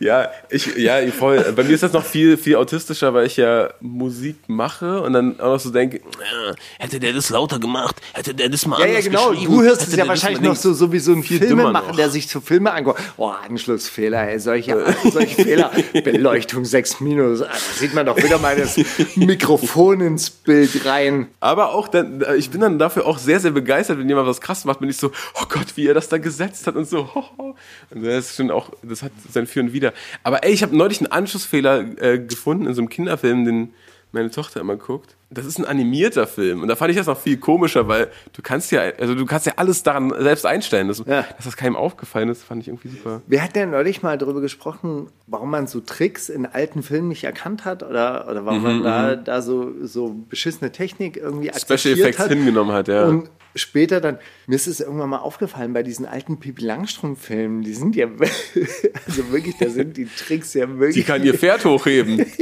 Ja, 0.00 0.28
ich, 0.50 0.76
ja, 0.76 1.00
voll. 1.10 1.40
Bei 1.56 1.62
mir 1.64 1.70
ist 1.70 1.82
das 1.82 1.94
noch 1.94 2.04
viel, 2.04 2.36
viel 2.36 2.56
autistischer, 2.56 3.14
weil 3.14 3.26
ich 3.26 3.38
ja 3.38 3.70
Musik 3.80 4.36
mache 4.48 5.00
und 5.00 5.14
dann 5.14 5.40
auch 5.40 5.54
noch 5.54 5.60
so 5.60 5.70
denke, 5.70 5.98
Ja, 5.98 6.54
hätte 6.78 7.00
der 7.00 7.14
das 7.14 7.30
lauter 7.30 7.58
gemacht, 7.58 7.96
hätte 8.12 8.34
der 8.34 8.50
das 8.50 8.66
mal 8.66 8.78
Ja, 8.80 8.84
ja, 8.84 8.90
anders 8.90 9.04
genau. 9.06 9.30
geschrieben, 9.30 9.52
Du 9.54 9.62
hörst 9.62 9.88
es 9.88 9.96
ja 9.96 10.06
wahrscheinlich 10.06 10.42
noch 10.42 10.56
so, 10.56 10.74
so 10.74 10.92
wie 10.92 10.98
so 10.98 11.12
ein 11.12 11.22
Filmemacher, 11.22 11.92
der 11.92 12.10
sich 12.10 12.28
zu 12.28 12.42
Filme 12.42 12.70
anguckt. 12.70 13.00
Oh, 13.16 13.28
Anschlussfehler, 13.28 14.28
ey, 14.28 14.38
solche, 14.38 14.94
solche 15.10 15.42
Fehler. 15.42 15.70
Beleuchtung 16.04 16.66
6 16.66 17.00
minus. 17.00 17.40
Ah, 17.40 17.46
Da 17.48 17.78
sieht 17.78 17.94
man 17.94 18.04
doch 18.04 18.18
wieder 18.18 18.38
mal 18.38 18.56
das 18.56 18.78
Mikrofon 19.16 20.02
ins 20.02 20.28
Bild 20.28 20.84
rein. 20.84 21.28
aber 21.40 21.72
auch 21.72 21.88
dann, 21.88 22.22
ich 22.36 22.50
bin 22.50 22.60
dann 22.60 22.78
dafür 22.90 23.06
auch 23.06 23.18
sehr, 23.18 23.40
sehr 23.40 23.52
begeistert, 23.52 23.98
wenn 23.98 24.08
jemand 24.08 24.26
was 24.26 24.40
krass 24.40 24.64
macht, 24.64 24.80
bin 24.80 24.88
ich 24.88 24.96
so, 24.96 25.12
oh 25.34 25.44
Gott, 25.48 25.76
wie 25.76 25.86
er 25.86 25.94
das 25.94 26.08
da 26.08 26.18
gesetzt 26.18 26.66
hat 26.66 26.76
und 26.76 26.86
so. 26.86 27.14
ho. 27.14 27.56
Und 27.90 28.04
das 28.04 28.30
ist 28.30 28.36
schon 28.36 28.50
auch, 28.50 28.70
das 28.82 29.02
hat 29.02 29.12
sein 29.30 29.46
Für 29.46 29.60
und 29.60 29.72
Wider. 29.72 29.92
Aber 30.22 30.44
ey, 30.44 30.52
ich 30.52 30.62
habe 30.62 30.76
neulich 30.76 31.00
einen 31.00 31.12
Anschlussfehler 31.12 32.02
äh, 32.02 32.18
gefunden 32.18 32.66
in 32.66 32.74
so 32.74 32.82
einem 32.82 32.88
Kinderfilm, 32.88 33.44
den 33.44 33.74
meine 34.12 34.30
Tochter 34.30 34.60
immer 34.60 34.76
guckt. 34.76 35.16
Das 35.32 35.46
ist 35.46 35.58
ein 35.58 35.64
animierter 35.64 36.26
Film 36.26 36.60
und 36.62 36.66
da 36.68 36.74
fand 36.74 36.90
ich 36.90 36.96
das 36.96 37.06
noch 37.06 37.18
viel 37.18 37.36
komischer, 37.36 37.86
weil 37.86 38.08
du 38.32 38.42
kannst 38.42 38.72
ja, 38.72 38.80
also 38.98 39.14
du 39.14 39.24
kannst 39.26 39.46
ja 39.46 39.52
alles 39.56 39.84
daran 39.84 40.12
selbst 40.18 40.44
einstellen. 40.44 40.88
Das, 40.88 40.98
Ja. 41.06 41.24
Dass 41.36 41.44
das 41.44 41.56
keinem 41.56 41.76
aufgefallen 41.76 42.28
ist, 42.28 42.42
fand 42.42 42.62
ich 42.62 42.68
irgendwie 42.68 42.88
super. 42.88 43.22
Wir 43.28 43.40
hatten 43.42 43.56
ja 43.56 43.66
neulich 43.66 44.02
mal 44.02 44.18
darüber 44.18 44.40
gesprochen, 44.40 45.06
warum 45.28 45.50
man 45.50 45.68
so 45.68 45.80
Tricks 45.80 46.28
in 46.30 46.46
alten 46.46 46.82
Filmen 46.82 47.06
nicht 47.08 47.22
erkannt 47.22 47.64
hat 47.64 47.84
oder, 47.84 48.26
oder 48.28 48.44
warum 48.44 48.62
man 48.62 48.82
da, 48.82 49.14
da 49.14 49.40
so, 49.40 49.72
so 49.82 50.14
beschissene 50.28 50.72
Technik 50.72 51.16
irgendwie 51.16 51.48
Mhm, 51.48 51.58
Special 51.58 51.94
Effects 51.98 52.18
hat. 52.18 52.28
hingenommen 52.30 52.72
hat, 52.72 52.88
ja. 52.88 53.04
Und 53.06 53.30
später 53.54 54.00
dann, 54.00 54.18
mir 54.48 54.56
ist 54.56 54.66
es 54.66 54.80
irgendwann 54.80 55.10
mal 55.10 55.18
aufgefallen 55.18 55.72
bei 55.72 55.82
diesen 55.84 56.06
alten 56.06 56.40
Pipi 56.40 56.64
Langstrumpf-Filmen, 56.64 57.62
die 57.62 57.74
sind 57.74 57.94
ja, 57.94 58.06
also 59.06 59.30
wirklich, 59.32 59.56
da 59.58 59.68
sind 59.70 59.96
die 59.96 60.06
Tricks 60.06 60.54
ja 60.54 60.68
wirklich. 60.68 60.94
Sie 60.94 61.02
kann 61.04 61.22
ihr 61.24 61.34
Pferd 61.34 61.64
hochheben. 61.64 62.26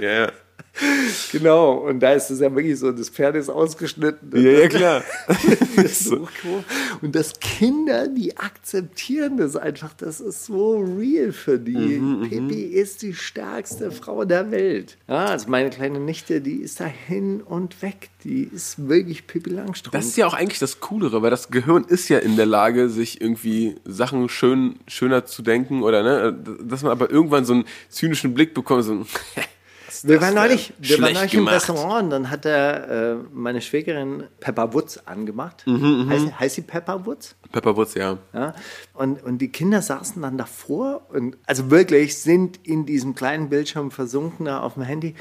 Ja. 0.00 0.32
Genau, 1.32 1.74
und 1.74 2.00
da 2.00 2.12
ist 2.12 2.30
es 2.30 2.40
ja 2.40 2.54
wirklich 2.54 2.78
so, 2.78 2.92
das 2.92 3.08
Pferd 3.08 3.36
ist 3.36 3.48
ausgeschnitten. 3.48 4.30
Ja, 4.32 4.50
ja, 4.52 4.68
klar. 4.68 5.04
Das 5.76 5.84
ist 5.84 6.04
so 6.04 6.28
cool. 6.44 6.64
Und 7.02 7.14
dass 7.14 7.38
Kinder, 7.38 8.08
die 8.08 8.36
akzeptieren 8.36 9.36
das 9.36 9.56
einfach, 9.56 9.92
das 9.94 10.20
ist 10.20 10.46
so 10.46 10.78
real 10.78 11.32
für 11.32 11.58
die. 11.58 11.76
Mhm, 11.76 12.28
Pippi 12.28 12.62
ist 12.62 13.02
die 13.02 13.12
stärkste 13.14 13.90
Frau 13.90 14.24
der 14.24 14.50
Welt. 14.50 14.96
Ja, 15.08 15.26
also 15.26 15.48
meine 15.48 15.70
kleine 15.70 16.00
Nichte, 16.00 16.40
die 16.40 16.56
ist 16.56 16.80
da 16.80 16.86
hin 16.86 17.42
und 17.42 17.82
weg. 17.82 18.08
Die 18.24 18.44
ist 18.44 18.88
wirklich 18.88 19.26
Pippi 19.26 19.50
Langstrumpf. 19.50 19.92
Das 19.92 20.06
ist 20.06 20.16
ja 20.16 20.26
auch 20.26 20.34
eigentlich 20.34 20.58
das 20.58 20.80
Coolere, 20.80 21.22
weil 21.22 21.30
das 21.30 21.50
Gehirn 21.50 21.84
ist 21.84 22.08
ja 22.08 22.18
in 22.18 22.36
der 22.36 22.46
Lage, 22.46 22.88
sich 22.88 23.20
irgendwie 23.20 23.76
Sachen 23.84 24.28
schön, 24.28 24.76
schöner 24.88 25.26
zu 25.26 25.42
denken 25.42 25.82
oder 25.82 26.02
ne, 26.02 26.58
dass 26.62 26.82
man 26.82 26.92
aber 26.92 27.10
irgendwann 27.10 27.44
so 27.44 27.52
einen 27.52 27.64
zynischen 27.88 28.34
Blick 28.34 28.54
bekommt, 28.54 28.84
so 28.84 28.92
ein 28.92 29.06
wir 30.02 30.20
waren 30.20 30.34
neulich, 30.34 30.72
wir 30.78 31.00
waren 31.00 31.14
neulich 31.14 31.34
im. 31.34 31.46
Restaurant 31.46 32.04
und 32.04 32.10
dann 32.10 32.30
hat 32.30 32.44
er, 32.44 32.88
äh, 32.88 33.14
meine 33.32 33.60
Schwägerin 33.60 34.24
Pepper 34.40 34.74
Woods 34.74 35.06
angemacht. 35.06 35.66
Mhm, 35.66 36.08
heißt, 36.08 36.40
heißt 36.40 36.54
sie 36.56 36.62
Pepper 36.62 37.06
Woods? 37.06 37.36
Pepperwoods, 37.52 37.94
ja. 37.94 38.18
Ja? 38.32 38.54
Und, 38.94 39.22
und 39.22 39.38
die 39.38 39.48
Kinder 39.48 39.82
saßen 39.82 40.20
dann 40.22 40.38
davor 40.38 41.06
und 41.10 41.36
also 41.46 41.70
wirklich 41.70 42.18
sind 42.18 42.58
in 42.64 42.86
diesem 42.86 43.14
kleinen 43.14 43.48
Bildschirm 43.48 43.90
versunken 43.90 44.46
da 44.46 44.60
auf 44.60 44.74
dem 44.74 44.82
Handy. 44.82 45.14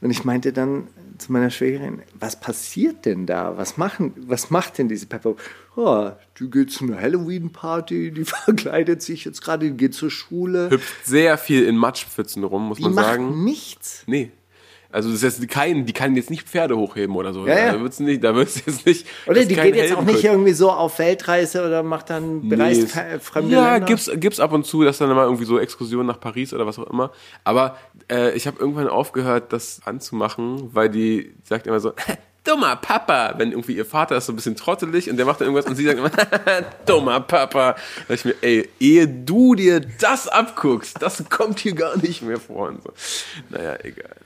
Und 0.00 0.10
ich 0.10 0.24
meinte 0.24 0.52
dann 0.52 0.88
zu 1.18 1.32
meiner 1.32 1.50
Schwägerin, 1.50 2.02
was 2.18 2.38
passiert 2.38 3.06
denn 3.06 3.24
da? 3.26 3.56
Was, 3.56 3.76
machen, 3.78 4.12
was 4.16 4.50
macht 4.50 4.78
denn 4.78 4.88
diese 4.88 5.06
Pepper? 5.06 5.34
Oh, 5.74 6.10
die 6.38 6.50
geht 6.50 6.70
zu 6.70 6.84
einer 6.84 7.00
Halloween-Party, 7.00 8.12
die 8.12 8.24
verkleidet 8.26 9.02
sich 9.02 9.24
jetzt 9.24 9.40
gerade, 9.42 9.70
die 9.70 9.76
geht 9.76 9.94
zur 9.94 10.10
Schule. 10.10 10.70
Hüpft 10.70 11.06
sehr 11.06 11.38
viel 11.38 11.64
in 11.64 11.76
Matschpfützen 11.76 12.44
rum, 12.44 12.68
muss 12.68 12.78
Die 12.78 12.84
man 12.84 12.94
macht 12.94 13.06
sagen. 13.06 13.44
nichts. 13.44 14.02
Nee. 14.06 14.30
Also 14.96 15.10
das 15.10 15.22
ist 15.22 15.40
jetzt 15.40 15.50
kein, 15.50 15.84
die 15.84 15.92
kann 15.92 16.16
jetzt 16.16 16.30
nicht 16.30 16.48
Pferde 16.48 16.74
hochheben 16.74 17.14
oder 17.16 17.34
so. 17.34 17.46
Ja, 17.46 17.58
ja. 17.58 17.72
Da 17.74 17.80
wird's 17.82 18.00
nicht, 18.00 18.24
da 18.24 18.34
wird's 18.34 18.62
jetzt 18.64 18.86
nicht. 18.86 19.06
Oder 19.26 19.44
die 19.44 19.54
geht 19.54 19.76
jetzt 19.76 19.92
auch 19.92 20.00
nicht 20.00 20.14
Heldenkult. 20.14 20.24
irgendwie 20.24 20.52
so 20.54 20.70
auf 20.70 20.98
Weltreise 20.98 21.66
oder 21.66 21.82
macht 21.82 22.08
dann 22.08 22.48
bereist 22.48 22.92
fe- 22.92 23.20
fremde 23.20 23.54
ja, 23.54 23.72
Länder. 23.72 23.86
gibt's, 23.86 24.10
gibt's 24.14 24.40
ab 24.40 24.52
und 24.52 24.64
zu, 24.64 24.84
dass 24.84 24.96
dann 24.96 25.10
mal 25.10 25.24
irgendwie 25.24 25.44
so 25.44 25.58
Exkursionen 25.58 26.06
nach 26.06 26.18
Paris 26.18 26.54
oder 26.54 26.66
was 26.66 26.78
auch 26.78 26.88
immer. 26.90 27.12
Aber 27.44 27.76
äh, 28.10 28.34
ich 28.34 28.46
habe 28.46 28.58
irgendwann 28.58 28.88
aufgehört, 28.88 29.52
das 29.52 29.82
anzumachen, 29.84 30.70
weil 30.74 30.88
die 30.88 31.34
sagt 31.44 31.66
immer 31.66 31.78
so, 31.78 31.92
dummer 32.44 32.76
Papa, 32.76 33.34
wenn 33.36 33.50
irgendwie 33.50 33.76
ihr 33.76 33.84
Vater 33.84 34.16
ist 34.16 34.24
so 34.26 34.32
ein 34.32 34.36
bisschen 34.36 34.56
trottelig 34.56 35.10
und 35.10 35.18
der 35.18 35.26
macht 35.26 35.40
dann 35.42 35.48
irgendwas 35.48 35.66
und 35.68 35.76
sie 35.76 35.84
sagt 35.84 35.98
immer, 35.98 36.10
dummer 36.86 37.20
Papa. 37.20 37.76
Da 38.08 38.14
ich 38.14 38.24
mir, 38.24 38.34
ey, 38.40 38.66
ehe 38.80 39.06
du 39.06 39.54
dir 39.56 39.80
das 40.00 40.26
abguckst, 40.26 41.02
das 41.02 41.22
kommt 41.28 41.58
hier 41.58 41.74
gar 41.74 41.98
nicht 41.98 42.22
mehr 42.22 42.40
vor 42.40 42.68
und 42.68 42.82
so. 42.82 42.92
Naja, 43.50 43.76
egal. 43.82 44.16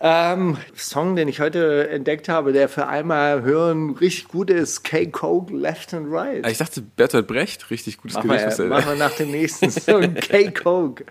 Ähm, 0.00 0.56
Song, 0.76 1.16
den 1.16 1.26
ich 1.26 1.40
heute 1.40 1.88
entdeckt 1.88 2.28
habe, 2.28 2.52
der 2.52 2.68
für 2.68 2.86
einmal 2.86 3.42
hören 3.42 3.90
richtig 3.90 4.28
gut 4.28 4.48
ist, 4.48 4.84
K-Coke 4.84 5.52
Left 5.52 5.92
and 5.92 6.06
Right. 6.08 6.46
Ich 6.46 6.58
dachte, 6.58 6.82
Bertolt 6.82 7.26
Brecht, 7.26 7.68
richtig 7.72 7.98
gutes 7.98 8.14
Machen 8.14 8.28
Gedicht. 8.28 8.44
wir, 8.44 8.50
was 8.52 8.58
er- 8.60 8.66
machen 8.68 8.88
wir 8.90 8.94
nach 8.96 9.10
dem 9.16 9.32
nächsten 9.32 9.70
Song 9.72 10.14
K-Coke 10.14 11.04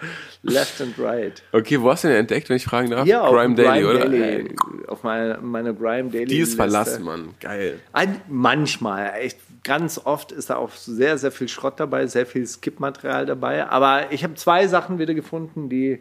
Left 0.43 0.79
and 0.79 0.97
Right. 0.97 1.43
Okay, 1.51 1.81
wo 1.81 1.91
hast 1.91 2.05
du 2.05 2.07
den 2.07 2.15
entdeckt, 2.15 2.47
wenn 2.47 2.55
ich 2.55 2.63
fragen 2.63 2.89
darf? 2.91 3.01
Auf 3.01 3.31
Grime 3.33 3.55
Daily, 3.55 3.81
Grime 3.83 3.89
oder? 3.89 4.09
Daily, 4.09 4.55
auf 4.87 5.03
meiner, 5.03 5.41
meiner 5.41 5.73
Grime 5.73 6.09
Daily. 6.09 6.25
Die 6.27 6.39
ist 6.39 6.55
verlassen, 6.55 7.03
Mann. 7.03 7.29
Geil. 7.41 7.79
Ein, 7.91 8.21
manchmal, 8.29 9.11
echt 9.19 9.37
ganz 9.65 9.99
oft 10.01 10.31
ist 10.31 10.49
da 10.49 10.55
auch 10.55 10.71
sehr, 10.71 11.17
sehr 11.17 11.33
viel 11.33 11.49
Schrott 11.49 11.77
dabei, 11.81 12.07
sehr 12.07 12.25
viel 12.25 12.47
Skip-Material 12.47 13.25
dabei. 13.25 13.67
Aber 13.67 14.13
ich 14.13 14.23
habe 14.23 14.35
zwei 14.35 14.67
Sachen 14.67 14.97
wieder 14.97 15.13
gefunden, 15.13 15.67
die 15.67 15.99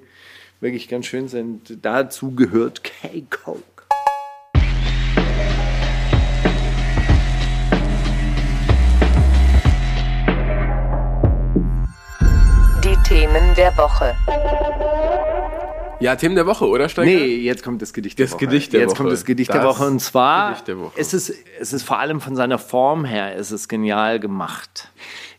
wirklich 0.60 0.88
ganz 0.88 1.06
schön 1.06 1.28
sind. 1.28 1.78
Dazu 1.84 2.34
gehört 2.34 2.82
K-Coke. 2.84 3.62
Die 12.84 12.96
Themen 13.08 13.54
der 13.56 13.76
Woche. 13.76 14.14
Ja, 15.98 16.14
Themen 16.14 16.34
der 16.34 16.46
Woche, 16.46 16.66
oder, 16.68 16.88
Steiger? 16.90 17.10
Nee, 17.10 17.36
jetzt 17.36 17.62
kommt 17.64 17.80
das 17.80 17.92
Gedicht 17.94 18.18
der 18.18 18.26
Das 18.26 18.34
Woche. 18.34 18.46
Gedicht 18.46 18.72
der 18.74 18.80
jetzt 18.80 18.90
Woche. 18.90 18.96
kommt 18.98 19.12
das 19.12 19.24
Gedicht 19.24 19.52
der 19.52 19.62
Das 19.62 19.78
Woche. 19.78 19.86
Und 19.86 20.00
zwar 20.00 20.54
der 20.66 20.78
Woche. 20.78 21.00
ist 21.00 21.14
es, 21.14 21.32
es 21.58 21.72
ist 21.72 21.82
vor 21.84 21.98
allem 21.98 22.20
von 22.20 22.36
seiner 22.36 22.58
Form 22.58 23.04
her, 23.06 23.34
es 23.36 23.50
ist 23.50 23.68
genial 23.68 24.20
gemacht. 24.20 24.88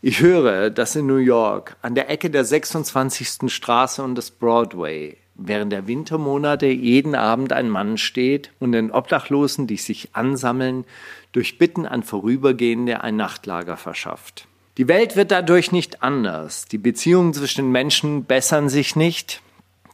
Ich 0.01 0.22
höre, 0.22 0.70
dass 0.70 0.96
in 0.96 1.08
New 1.08 1.18
York 1.18 1.75
an 1.82 1.96
der 1.96 2.10
Ecke 2.10 2.30
der 2.30 2.46
26. 2.46 3.51
Straße 3.51 4.04
und 4.04 4.16
des 4.16 4.32
Broadway 4.32 5.18
während 5.38 5.72
der 5.72 5.88
Wintermonate 5.88 6.68
jeden 6.68 7.16
Abend 7.16 7.54
ein 7.54 7.70
Mann 7.70 7.98
steht 7.98 8.51
und 8.60 8.72
den 8.72 8.92
Obdachlosen, 8.92 9.68
die 9.68 9.77
sich 9.77 10.10
ansammeln, 10.13 10.86
durch 11.32 11.58
Bitten 11.58 11.86
an 11.86 12.04
Vorübergehende 12.04 13.01
ein 13.01 13.16
Nachtlager 13.16 13.77
verschafft. 13.77 14.48
Die 14.77 14.88
Welt 14.88 15.16
wird 15.16 15.32
dadurch 15.32 15.72
nicht 15.72 16.04
anders. 16.04 16.66
Die 16.66 16.77
Beziehungen 16.77 17.34
zwischen 17.34 17.66
den 17.66 17.72
Menschen 17.72 18.25
bessern 18.25 18.70
sich 18.70 18.96
nicht. 18.96 19.42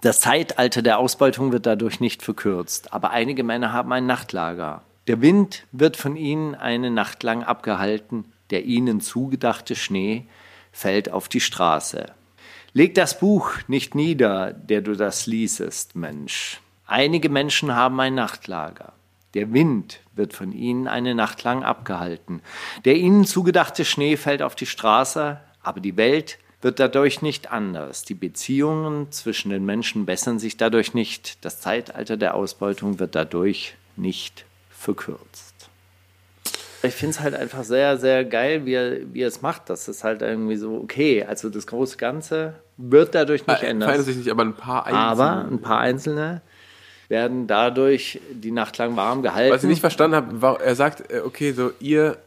Das 0.02 0.20
Zeitalter 0.20 0.82
der 0.82 0.98
Ausbeutung 1.00 1.52
wird 1.52 1.66
dadurch 1.66 2.00
nicht 2.00 2.22
verkürzt, 2.24 2.94
aber 2.94 3.12
einige 3.12 3.44
Männer 3.44 3.72
haben 3.72 3.94
ein 3.94 4.06
Nachtlager. 4.06 4.82
Der 5.08 5.22
Wind 5.22 5.66
wird 5.72 5.96
von 5.98 6.16
ihnen 6.16 6.56
eine 6.56 6.92
Nacht 6.92 7.24
lang 7.24 7.44
abgehalten, 7.44 8.26
der 8.54 8.66
ihnen 8.66 9.02
zugedachte 9.02 9.76
Schnee 9.76 10.28
fällt 10.72 11.10
auf 11.10 11.28
die 11.28 11.40
Straße. 11.40 12.06
Leg 12.72 12.94
das 12.94 13.20
Buch 13.20 13.50
nicht 13.68 13.96
nieder, 13.96 14.54
der 14.54 14.82
du 14.82 14.96
das 14.96 15.26
liesest, 15.26 15.96
Mensch. 15.96 16.62
Einige 16.86 17.30
Menschen 17.30 17.76
haben 17.76 18.00
ein 18.00 18.14
Nachtlager. 18.14 18.94
Der 19.34 19.52
Wind 19.54 20.02
wird 20.14 20.34
von 20.34 20.52
ihnen 20.52 20.88
eine 20.88 21.16
Nacht 21.16 21.44
lang 21.44 21.64
abgehalten. 21.64 22.44
Der 22.86 22.96
ihnen 22.96 23.26
zugedachte 23.26 23.86
Schnee 23.86 24.18
fällt 24.18 24.44
auf 24.44 24.54
die 24.54 24.68
Straße, 24.68 25.40
aber 25.64 25.80
die 25.80 25.98
Welt 25.98 26.38
wird 26.62 26.80
dadurch 26.80 27.24
nicht 27.24 27.52
anders. 27.52 28.04
Die 28.04 28.14
Beziehungen 28.14 29.12
zwischen 29.12 29.50
den 29.50 29.66
Menschen 29.66 30.06
bessern 30.06 30.38
sich 30.38 30.58
dadurch 30.58 30.94
nicht. 30.94 31.44
Das 31.44 31.60
Zeitalter 31.60 32.18
der 32.18 32.36
Ausbeutung 32.36 33.00
wird 33.00 33.16
dadurch 33.16 33.74
nicht 33.96 34.46
verkürzt. 34.70 35.53
Ich 36.84 36.94
finde 36.94 37.12
es 37.12 37.20
halt 37.22 37.34
einfach 37.34 37.64
sehr, 37.64 37.98
sehr 37.98 38.26
geil, 38.26 38.66
wie 38.66 38.74
er, 38.74 39.14
wie 39.14 39.22
er 39.22 39.30
es 39.30 39.42
macht. 39.42 39.70
Das 39.70 39.88
ist 39.88 40.04
halt 40.04 40.22
irgendwie 40.22 40.58
so, 40.58 40.76
okay, 40.76 41.24
also 41.24 41.50
das 41.50 41.66
große 41.66 41.98
Ganze 41.98 42.56
wird 42.78 43.16
dadurch 43.16 43.48
nicht 43.48 43.64
ändern. 43.64 43.88
verändert 43.88 44.06
sich 44.06 44.18
nicht, 44.18 44.30
aber 44.30 44.44
ein 44.44 44.56
paar 44.56 44.86
Einzelne. 44.86 45.06
Aber 45.06 45.48
ein 45.50 45.62
paar 45.62 45.80
Einzelne 45.80 46.42
werden 47.08 47.48
dadurch 47.48 48.20
die 48.32 48.52
Nacht 48.52 48.78
lang 48.78 48.96
warm 48.96 49.22
gehalten. 49.22 49.54
Was 49.54 49.64
ich 49.64 49.70
nicht 49.70 49.82
verstanden 49.82 50.16
habe, 50.16 50.42
war, 50.42 50.62
er 50.62 50.76
sagt, 50.76 51.12
äh, 51.12 51.20
okay, 51.20 51.52
so 51.54 51.72
ihr. 51.80 52.18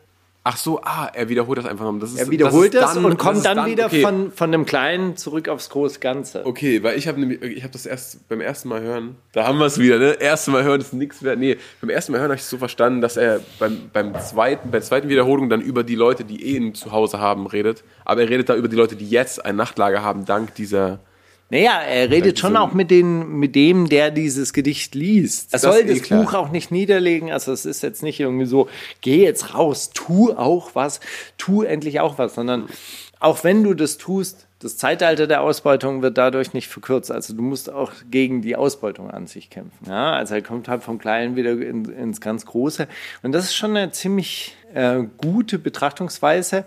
Ach 0.48 0.56
so, 0.56 0.80
ah, 0.84 1.10
er 1.12 1.28
wiederholt 1.28 1.58
das 1.58 1.66
einfach 1.66 1.84
noch. 1.84 1.98
Das 1.98 2.12
ist, 2.12 2.20
er 2.20 2.30
wiederholt 2.30 2.72
das, 2.72 2.94
dann, 2.94 3.04
und 3.04 3.18
kommt 3.18 3.38
ist 3.38 3.46
dann, 3.46 3.66
wieder 3.66 3.86
okay. 3.86 4.00
von, 4.00 4.30
von 4.30 4.52
dem 4.52 4.64
Kleinen 4.64 5.16
zurück 5.16 5.48
aufs 5.48 5.70
große 5.70 5.98
Ganze. 5.98 6.46
Okay, 6.46 6.84
weil 6.84 6.96
ich 6.96 7.08
habe 7.08 7.18
nämlich, 7.18 7.42
ich 7.42 7.64
habe 7.64 7.72
das 7.72 7.84
erst 7.84 8.28
beim 8.28 8.40
ersten 8.40 8.68
Mal 8.68 8.80
hören, 8.80 9.16
da 9.32 9.44
haben 9.44 9.58
wir 9.58 9.66
es 9.66 9.76
wieder, 9.80 9.98
ne? 9.98 10.12
Erste 10.20 10.52
Mal 10.52 10.62
hören 10.62 10.80
ist 10.80 10.92
nichts 10.92 11.24
wert. 11.24 11.40
Nee, 11.40 11.56
beim 11.80 11.90
ersten 11.90 12.12
Mal 12.12 12.18
hören 12.18 12.28
habe 12.28 12.36
ich 12.36 12.42
es 12.42 12.48
so 12.48 12.58
verstanden, 12.58 13.00
dass 13.00 13.16
er 13.16 13.40
beim, 13.58 13.90
beim 13.92 14.14
zweiten, 14.20 14.70
bei 14.70 14.78
der 14.78 14.86
zweiten 14.86 15.08
Wiederholung 15.08 15.48
dann 15.48 15.62
über 15.62 15.82
die 15.82 15.96
Leute, 15.96 16.22
die 16.22 16.54
eh 16.54 16.58
ein 16.58 16.74
Zuhause 16.74 17.18
haben, 17.18 17.48
redet. 17.48 17.82
Aber 18.04 18.20
er 18.20 18.30
redet 18.30 18.48
da 18.48 18.54
über 18.54 18.68
die 18.68 18.76
Leute, 18.76 18.94
die 18.94 19.10
jetzt 19.10 19.44
ein 19.44 19.56
Nachtlager 19.56 20.04
haben, 20.04 20.26
dank 20.26 20.54
dieser. 20.54 21.00
Naja, 21.48 21.80
er 21.80 22.10
redet 22.10 22.38
schon 22.40 22.56
auch 22.56 22.72
mit, 22.72 22.90
den, 22.90 23.38
mit 23.38 23.54
dem, 23.54 23.88
der 23.88 24.10
dieses 24.10 24.52
Gedicht 24.52 24.94
liest. 24.96 25.50
Er 25.50 25.52
Das 25.52 25.62
soll 25.62 25.80
eh 25.80 25.84
das 25.84 26.02
klar. 26.02 26.22
Buch 26.24 26.34
auch 26.34 26.50
nicht 26.50 26.72
niederlegen. 26.72 27.30
Also 27.30 27.52
es 27.52 27.64
ist 27.64 27.82
jetzt 27.82 28.02
nicht 28.02 28.18
irgendwie 28.18 28.46
so, 28.46 28.68
geh 29.00 29.22
jetzt 29.22 29.54
raus, 29.54 29.90
tu 29.94 30.32
auch 30.32 30.74
was, 30.74 31.00
tu 31.38 31.62
endlich 31.62 32.00
auch 32.00 32.18
was, 32.18 32.34
sondern 32.34 32.66
auch 33.20 33.44
wenn 33.44 33.62
du 33.62 33.74
das 33.74 33.96
tust, 33.96 34.46
das 34.58 34.76
Zeitalter 34.76 35.26
der 35.26 35.42
Ausbeutung 35.42 36.02
wird 36.02 36.18
dadurch 36.18 36.52
nicht 36.52 36.68
verkürzt. 36.68 37.12
Also 37.12 37.34
du 37.34 37.42
musst 37.42 37.70
auch 37.70 37.92
gegen 38.10 38.42
die 38.42 38.56
Ausbeutung 38.56 39.10
an 39.10 39.26
sich 39.26 39.50
kämpfen. 39.50 39.86
Ja, 39.86 40.12
also 40.12 40.34
er 40.34 40.42
kommt 40.42 40.68
halt 40.68 40.82
vom 40.82 40.98
Kleinen 40.98 41.36
wieder 41.36 41.52
in, 41.52 41.84
ins 41.84 42.20
ganz 42.20 42.46
Große. 42.46 42.88
Und 43.22 43.32
das 43.32 43.44
ist 43.44 43.54
schon 43.54 43.76
eine 43.76 43.90
ziemlich 43.92 44.56
äh, 44.74 45.02
gute 45.18 45.58
Betrachtungsweise. 45.58 46.64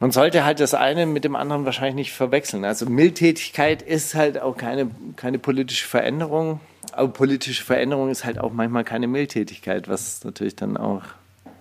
Man 0.00 0.12
sollte 0.12 0.44
halt 0.44 0.60
das 0.60 0.72
eine 0.72 1.04
mit 1.04 1.24
dem 1.24 1.36
anderen 1.36 1.66
wahrscheinlich 1.66 1.94
nicht 1.94 2.12
verwechseln. 2.12 2.64
Also 2.64 2.86
Mildtätigkeit 2.86 3.82
ist 3.82 4.14
halt 4.14 4.40
auch 4.40 4.56
keine, 4.56 4.90
keine 5.16 5.38
politische 5.38 5.86
Veränderung. 5.86 6.60
Aber 6.92 7.08
politische 7.08 7.62
Veränderung 7.62 8.10
ist 8.10 8.24
halt 8.24 8.38
auch 8.38 8.50
manchmal 8.50 8.82
keine 8.84 9.06
Mildtätigkeit, 9.06 9.88
was 9.88 10.24
natürlich 10.24 10.56
dann 10.56 10.78
auch 10.78 11.02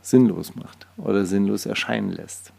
sinnlos 0.01 0.55
macht 0.55 0.87
oder 0.97 1.25
sinnlos 1.25 1.65
erscheinen 1.65 2.11
lässt. 2.11 2.53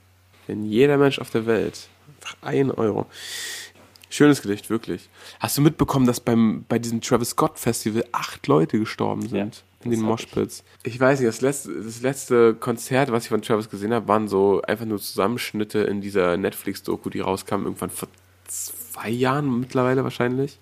Wenn 0.46 0.64
jeder 0.64 0.98
Mensch 0.98 1.18
auf 1.18 1.30
der 1.30 1.46
Welt 1.46 1.88
einfach 2.18 2.36
ein 2.42 2.70
Euro. 2.70 3.06
Schönes 4.10 4.42
Gedicht, 4.42 4.68
wirklich. 4.68 5.08
Hast 5.38 5.56
du 5.56 5.62
mitbekommen, 5.62 6.06
dass 6.06 6.20
beim, 6.20 6.64
bei 6.68 6.78
diesem 6.78 7.00
Travis 7.00 7.30
Scott 7.30 7.58
Festival 7.58 8.04
acht 8.12 8.46
Leute 8.48 8.78
gestorben 8.78 9.28
sind? 9.28 9.64
In 9.82 9.90
den 9.90 10.00
Moshpits. 10.00 10.62
Ich 10.82 11.00
weiß 11.00 11.20
nicht, 11.20 11.28
das 11.28 11.40
letzte, 11.40 11.82
das 11.82 12.02
letzte 12.02 12.54
Konzert, 12.54 13.10
was 13.12 13.24
ich 13.24 13.28
von 13.30 13.40
Travis 13.40 13.70
gesehen 13.70 13.94
habe, 13.94 14.08
waren 14.08 14.28
so 14.28 14.60
einfach 14.62 14.84
nur 14.84 14.98
Zusammenschnitte 14.98 15.80
in 15.80 16.00
dieser 16.00 16.36
Netflix-Doku, 16.36 17.08
die 17.08 17.20
rauskam, 17.20 17.64
irgendwann 17.64 17.90
vor 17.90 18.08
zwei 18.46 19.08
Jahren 19.08 19.60
mittlerweile 19.60 20.04
wahrscheinlich. 20.04 20.58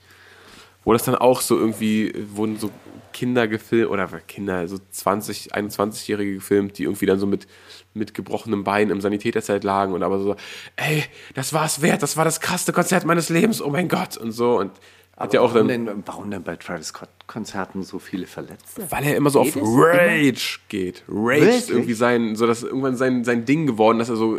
Wo 0.84 0.92
das 0.92 1.02
dann 1.02 1.16
auch 1.16 1.40
so 1.40 1.58
irgendwie, 1.58 2.14
wurden 2.32 2.56
so 2.56 2.70
Kinder 3.12 3.48
gefilmt, 3.48 3.90
oder 3.90 4.06
Kinder, 4.28 4.68
so 4.68 4.78
20, 4.90 5.52
21-Jährige 5.52 6.34
gefilmt, 6.34 6.78
die 6.78 6.84
irgendwie 6.84 7.06
dann 7.06 7.18
so 7.18 7.26
mit, 7.26 7.48
mit 7.94 8.14
gebrochenem 8.14 8.62
Bein 8.62 8.90
im 8.90 9.00
Sanitäterzelt 9.00 9.64
lagen 9.64 9.92
und 9.92 10.04
aber 10.04 10.20
so, 10.20 10.36
ey, 10.76 11.04
das 11.34 11.52
war 11.52 11.66
es 11.66 11.82
wert, 11.82 12.02
das 12.02 12.16
war 12.16 12.24
das 12.24 12.40
krasseste 12.40 12.72
Konzert 12.72 13.04
meines 13.04 13.28
Lebens, 13.28 13.60
oh 13.60 13.70
mein 13.70 13.88
Gott, 13.88 14.16
und 14.16 14.30
so. 14.30 14.58
Und 14.58 14.70
hat 15.18 15.34
ja 15.34 15.40
auch 15.40 15.54
warum, 15.54 15.68
dann, 15.68 15.86
denn, 15.86 16.02
warum 16.06 16.30
denn 16.30 16.42
bei 16.42 16.56
Travis 16.56 16.88
Scott-Konzerten 16.88 17.82
so 17.82 17.98
viele 17.98 18.26
Verletzte? 18.26 18.90
weil 18.90 19.04
er 19.04 19.16
immer 19.16 19.30
so 19.30 19.40
auf 19.40 19.52
Geht 19.52 19.62
es? 19.62 19.68
Rage 19.68 20.58
geht. 20.68 21.02
Rage 21.08 21.38
ist 21.38 21.46
Wirklich? 21.46 21.70
irgendwie 21.70 21.94
sein, 21.94 22.36
so 22.36 22.46
das 22.46 22.62
ist 22.62 22.68
irgendwann 22.68 22.96
sein, 22.96 23.24
sein 23.24 23.44
Ding 23.44 23.66
geworden, 23.66 23.98
dass 23.98 24.08
er 24.08 24.16
so, 24.16 24.38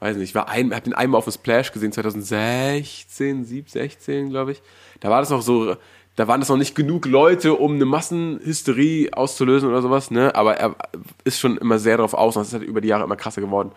weiß 0.00 0.16
nicht, 0.16 0.30
ich 0.30 0.34
war 0.34 0.48
ein, 0.48 0.74
hab 0.74 0.84
den 0.84 0.92
einmal 0.92 1.18
auf 1.18 1.24
dem 1.24 1.32
Splash 1.32 1.72
gesehen, 1.72 1.92
2016, 1.92 3.44
17, 3.44 3.66
16, 3.66 4.30
glaube 4.30 4.52
ich. 4.52 4.62
Da 5.00 5.10
war 5.10 5.20
das 5.20 5.30
noch 5.30 5.42
so, 5.42 5.76
da 6.16 6.28
waren 6.28 6.40
das 6.40 6.48
noch 6.48 6.56
nicht 6.56 6.74
genug 6.74 7.06
Leute, 7.06 7.54
um 7.54 7.74
eine 7.74 7.86
Massenhysterie 7.86 9.10
auszulösen 9.12 9.68
oder 9.68 9.82
sowas, 9.82 10.10
ne? 10.10 10.34
Aber 10.34 10.56
er 10.56 10.76
ist 11.24 11.40
schon 11.40 11.56
immer 11.56 11.78
sehr 11.78 11.96
darauf 11.96 12.14
aus 12.14 12.36
und 12.36 12.42
das 12.42 12.48
ist 12.48 12.54
halt 12.54 12.62
über 12.62 12.80
die 12.80 12.88
Jahre 12.88 13.04
immer 13.04 13.16
krasser 13.16 13.40
geworden. 13.40 13.72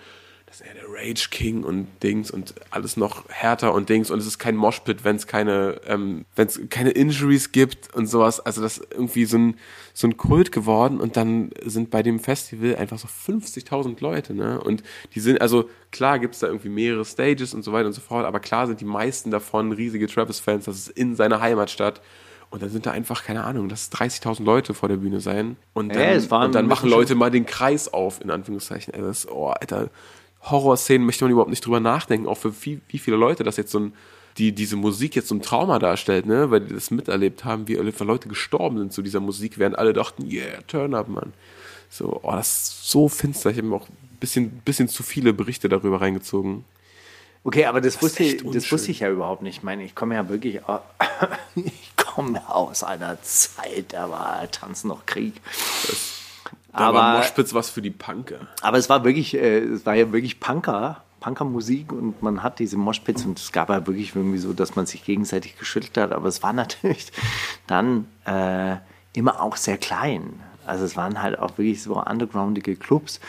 Ist 0.57 0.65
er 0.65 0.73
der 0.73 0.85
Rage 0.89 1.27
King 1.29 1.63
und 1.63 1.87
Dings 2.01 2.31
und 2.31 2.55
alles 2.71 2.97
noch 2.97 3.29
härter 3.29 3.75
und 3.75 3.89
Dings 3.89 4.09
und 4.09 4.17
es 4.17 4.25
ist 4.25 4.39
kein 4.39 4.55
Moshpit, 4.55 5.03
wenn 5.03 5.15
es 5.15 5.27
keine, 5.27 5.79
ähm, 5.85 6.25
wenn 6.35 6.47
es 6.47 6.59
keine 6.71 6.89
Injuries 6.89 7.51
gibt 7.51 7.93
und 7.93 8.07
sowas. 8.07 8.39
Also 8.39 8.63
das 8.63 8.79
ist 8.79 8.91
irgendwie 8.91 9.25
so 9.25 9.37
ein, 9.37 9.57
so 9.93 10.07
ein 10.07 10.17
Kult 10.17 10.51
geworden 10.51 10.99
und 10.99 11.15
dann 11.15 11.51
sind 11.63 11.91
bei 11.91 12.01
dem 12.01 12.19
Festival 12.19 12.75
einfach 12.75 12.97
so 12.97 13.07
50.000 13.07 14.01
Leute, 14.01 14.33
ne? 14.33 14.59
Und 14.59 14.81
die 15.13 15.19
sind, 15.19 15.41
also 15.41 15.69
klar 15.91 16.17
gibt's 16.17 16.39
da 16.39 16.47
irgendwie 16.47 16.69
mehrere 16.69 17.05
Stages 17.05 17.53
und 17.53 17.61
so 17.61 17.71
weiter 17.71 17.85
und 17.85 17.93
so 17.93 18.01
fort, 18.01 18.25
aber 18.25 18.39
klar 18.39 18.65
sind 18.65 18.81
die 18.81 18.85
meisten 18.85 19.29
davon 19.29 19.71
riesige 19.73 20.07
Travis-Fans, 20.07 20.65
das 20.65 20.77
ist 20.77 20.89
in 20.89 21.15
seiner 21.15 21.39
Heimatstadt. 21.39 22.01
Und 22.49 22.63
dann 22.63 22.69
sind 22.69 22.85
da 22.85 22.91
einfach, 22.91 23.25
keine 23.25 23.43
Ahnung, 23.43 23.67
dass 23.67 23.91
30.000 23.91 24.41
Leute 24.41 24.73
vor 24.73 24.87
der 24.87 24.95
Bühne 24.95 25.19
sein. 25.19 25.57
Und 25.73 25.93
dann, 25.93 26.01
es 26.01 26.31
waren 26.31 26.45
und 26.45 26.55
dann 26.55 26.65
machen 26.65 26.89
Leute 26.89 27.13
mal 27.13 27.29
den 27.29 27.45
Kreis 27.45 27.91
auf, 27.91 28.21
in 28.21 28.31
Anführungszeichen. 28.31 28.93
Ey, 28.93 29.01
das, 29.01 29.27
oh, 29.29 29.49
Alter, 29.49 29.89
Horrorszenen 30.43 31.05
möchte 31.05 31.23
man 31.25 31.31
überhaupt 31.31 31.49
nicht 31.49 31.65
drüber 31.65 31.79
nachdenken, 31.79 32.27
auch 32.27 32.37
für 32.37 32.53
wie, 32.65 32.79
wie 32.89 32.99
viele 32.99 33.17
Leute 33.17 33.43
das 33.43 33.57
jetzt 33.57 33.71
so 33.71 33.79
ein, 33.79 33.93
die 34.37 34.51
diese 34.53 34.75
Musik 34.75 35.15
jetzt 35.15 35.27
so 35.29 35.35
ein 35.35 35.41
Trauma 35.41 35.79
darstellt, 35.79 36.25
ne, 36.25 36.51
weil 36.51 36.61
die 36.61 36.73
das 36.73 36.91
miterlebt 36.91 37.43
haben, 37.43 37.67
wie 37.67 37.73
Leute 37.73 38.29
gestorben 38.29 38.77
sind 38.77 38.93
zu 38.93 39.01
dieser 39.01 39.19
Musik, 39.19 39.57
während 39.57 39.77
alle 39.77 39.93
dachten, 39.93 40.29
yeah, 40.29 40.61
turn 40.67 40.93
up, 40.93 41.07
Mann. 41.07 41.33
So, 41.89 42.19
oh, 42.23 42.31
das 42.33 42.47
ist 42.69 42.89
so 42.91 43.07
finster. 43.09 43.49
Ich 43.49 43.57
habe 43.57 43.67
mir 43.67 43.75
auch 43.75 43.87
ein 43.89 44.17
bisschen, 44.19 44.49
bisschen 44.59 44.87
zu 44.89 45.03
viele 45.03 45.33
Berichte 45.33 45.69
darüber 45.69 46.01
reingezogen. 46.01 46.65
Okay, 47.43 47.65
aber 47.65 47.79
das, 47.81 48.01
wusste, 48.01 48.23
echt 48.23 48.41
ich- 48.43 48.51
das 48.51 48.71
wusste 48.71 48.91
ich 48.91 48.99
ja 48.99 49.09
überhaupt 49.09 49.41
nicht. 49.41 49.57
Ich 49.57 49.63
meine, 49.63 49.83
ich 49.83 49.95
komme 49.95 50.15
ja 50.15 50.27
wirklich 50.29 50.67
au- 50.67 50.81
ich 51.55 51.95
komme 51.95 52.41
aus 52.53 52.83
einer 52.83 53.21
Zeit, 53.23 53.93
da 53.93 54.09
war 54.09 54.51
Tanzen 54.51 54.89
noch 54.89 55.05
Krieg. 55.05 55.33
Da 56.73 56.93
war 56.93 57.03
Aber, 57.03 57.17
Moschpitz 57.19 57.53
was 57.53 57.69
für 57.69 57.81
die 57.81 57.89
Punker. 57.91 58.47
aber 58.61 58.77
es 58.77 58.89
war 58.89 59.03
wirklich, 59.03 59.33
äh, 59.35 59.59
es 59.59 59.85
war 59.85 59.95
ja 59.95 60.11
wirklich 60.11 60.39
Punker, 60.39 61.03
Punkermusik 61.19 61.91
und 61.91 62.21
man 62.21 62.43
hat 62.43 62.59
diese 62.59 62.77
Moshpits 62.77 63.25
und 63.25 63.39
es 63.39 63.51
gab 63.51 63.69
ja 63.69 63.85
wirklich 63.87 64.15
irgendwie 64.15 64.37
so, 64.37 64.53
dass 64.53 64.75
man 64.75 64.85
sich 64.85 65.03
gegenseitig 65.03 65.57
geschüttelt 65.57 65.97
hat, 65.97 66.11
aber 66.11 66.27
es 66.27 66.43
war 66.43 66.53
natürlich 66.53 67.11
dann 67.65 68.05
äh, 68.25 68.77
immer 69.13 69.41
auch 69.41 69.55
sehr 69.55 69.77
klein. 69.77 70.41
Also 70.67 70.85
es 70.85 70.95
waren 70.97 71.21
halt 71.21 71.39
auch 71.39 71.57
wirklich 71.57 71.81
so 71.81 72.01
undergroundige 72.01 72.75
Clubs. 72.75 73.19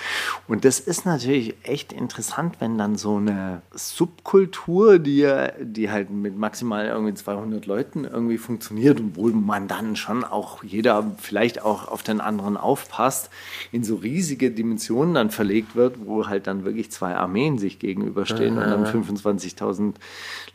Und 0.46 0.64
das 0.64 0.80
ist 0.80 1.06
natürlich 1.06 1.54
echt 1.62 1.92
interessant, 1.92 2.56
wenn 2.60 2.78
dann 2.78 2.96
so 2.96 3.16
eine 3.16 3.62
Subkultur, 3.72 4.98
die, 4.98 5.18
ja- 5.18 5.50
die 5.60 5.90
halt 5.90 6.10
mit 6.10 6.36
maximal 6.36 6.86
irgendwie 6.86 7.14
200 7.14 7.66
Leuten 7.66 8.04
irgendwie 8.04 8.38
funktioniert 8.38 9.00
und 9.00 9.16
wo 9.16 9.28
man 9.28 9.68
dann 9.68 9.96
schon 9.96 10.24
auch 10.24 10.62
jeder 10.62 11.04
vielleicht 11.18 11.62
auch 11.62 11.88
auf 11.88 12.02
den 12.02 12.20
anderen 12.20 12.56
aufpasst, 12.56 13.30
in 13.72 13.84
so 13.84 13.96
riesige 13.96 14.50
Dimensionen 14.50 15.14
dann 15.14 15.30
verlegt 15.30 15.74
wird, 15.76 15.96
wo 16.06 16.26
halt 16.26 16.46
dann 16.46 16.64
wirklich 16.64 16.90
zwei 16.90 17.14
Armeen 17.16 17.58
sich 17.58 17.78
gegenüberstehen 17.78 18.56
und 18.58 18.68
dann 18.70 18.84
25.000 18.86 19.94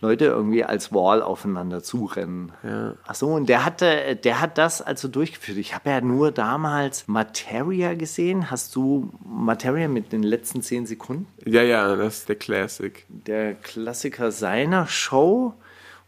Leute 0.02 0.26
irgendwie 0.26 0.64
als 0.64 0.94
Wall 0.94 1.22
aufeinander 1.22 1.84
zurennen. 1.84 2.52
Ach 3.08 3.16
so, 3.16 3.28
und 3.28 3.48
der 3.50 3.66
hatte, 3.66 4.16
der 4.16 4.42
hat 4.42 4.58
das 4.58 4.82
also 4.82 5.08
durchgeführt. 5.08 5.58
Ich 5.58 5.76
habe 5.76 5.90
ja 5.90 6.02
nur 6.02 6.32
damals 6.32 6.73
Materia 7.08 7.94
gesehen. 7.94 8.50
Hast 8.50 8.76
du 8.76 9.12
Materia 9.26 9.88
mit 9.88 10.12
den 10.12 10.24
letzten 10.24 10.62
zehn 10.62 10.86
Sekunden? 10.86 11.28
Ja, 11.46 11.62
ja, 11.62 11.96
das 11.96 12.20
ist 12.20 12.30
der 12.30 12.36
Classic. 12.36 13.06
Der 13.10 13.54
Klassiker 13.56 14.32
seiner 14.32 14.88
Show. 14.88 15.54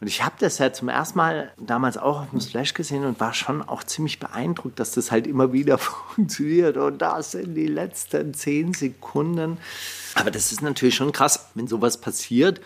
Und 0.01 0.08
ich 0.08 0.23
habe 0.23 0.36
das 0.39 0.58
ja 0.58 0.73
zum 0.73 0.89
ersten 0.89 1.17
Mal 1.17 1.51
damals 1.58 1.97
auch 1.97 2.21
auf 2.21 2.30
dem 2.32 2.41
Splash 2.41 2.73
gesehen 2.73 3.06
und 3.06 3.19
war 3.19 3.34
schon 3.34 3.62
auch 3.62 3.84
ziemlich 3.84 4.19
beeindruckt, 4.19 4.80
dass 4.80 4.91
das 4.91 5.12
halt 5.12 5.28
immer 5.28 5.54
wieder 5.54 5.78
funktioniert. 6.15 6.78
Und 6.78 6.97
das 6.99 7.32
sind 7.32 7.56
die 7.56 7.67
letzten 7.67 8.34
zehn 8.34 8.73
Sekunden. 8.73 9.58
Aber 10.15 10.32
das 10.32 10.51
ist 10.51 10.62
natürlich 10.62 10.95
schon 10.95 11.12
krass, 11.12 11.49
wenn 11.56 11.67
sowas 11.67 11.99
passiert, 12.01 12.60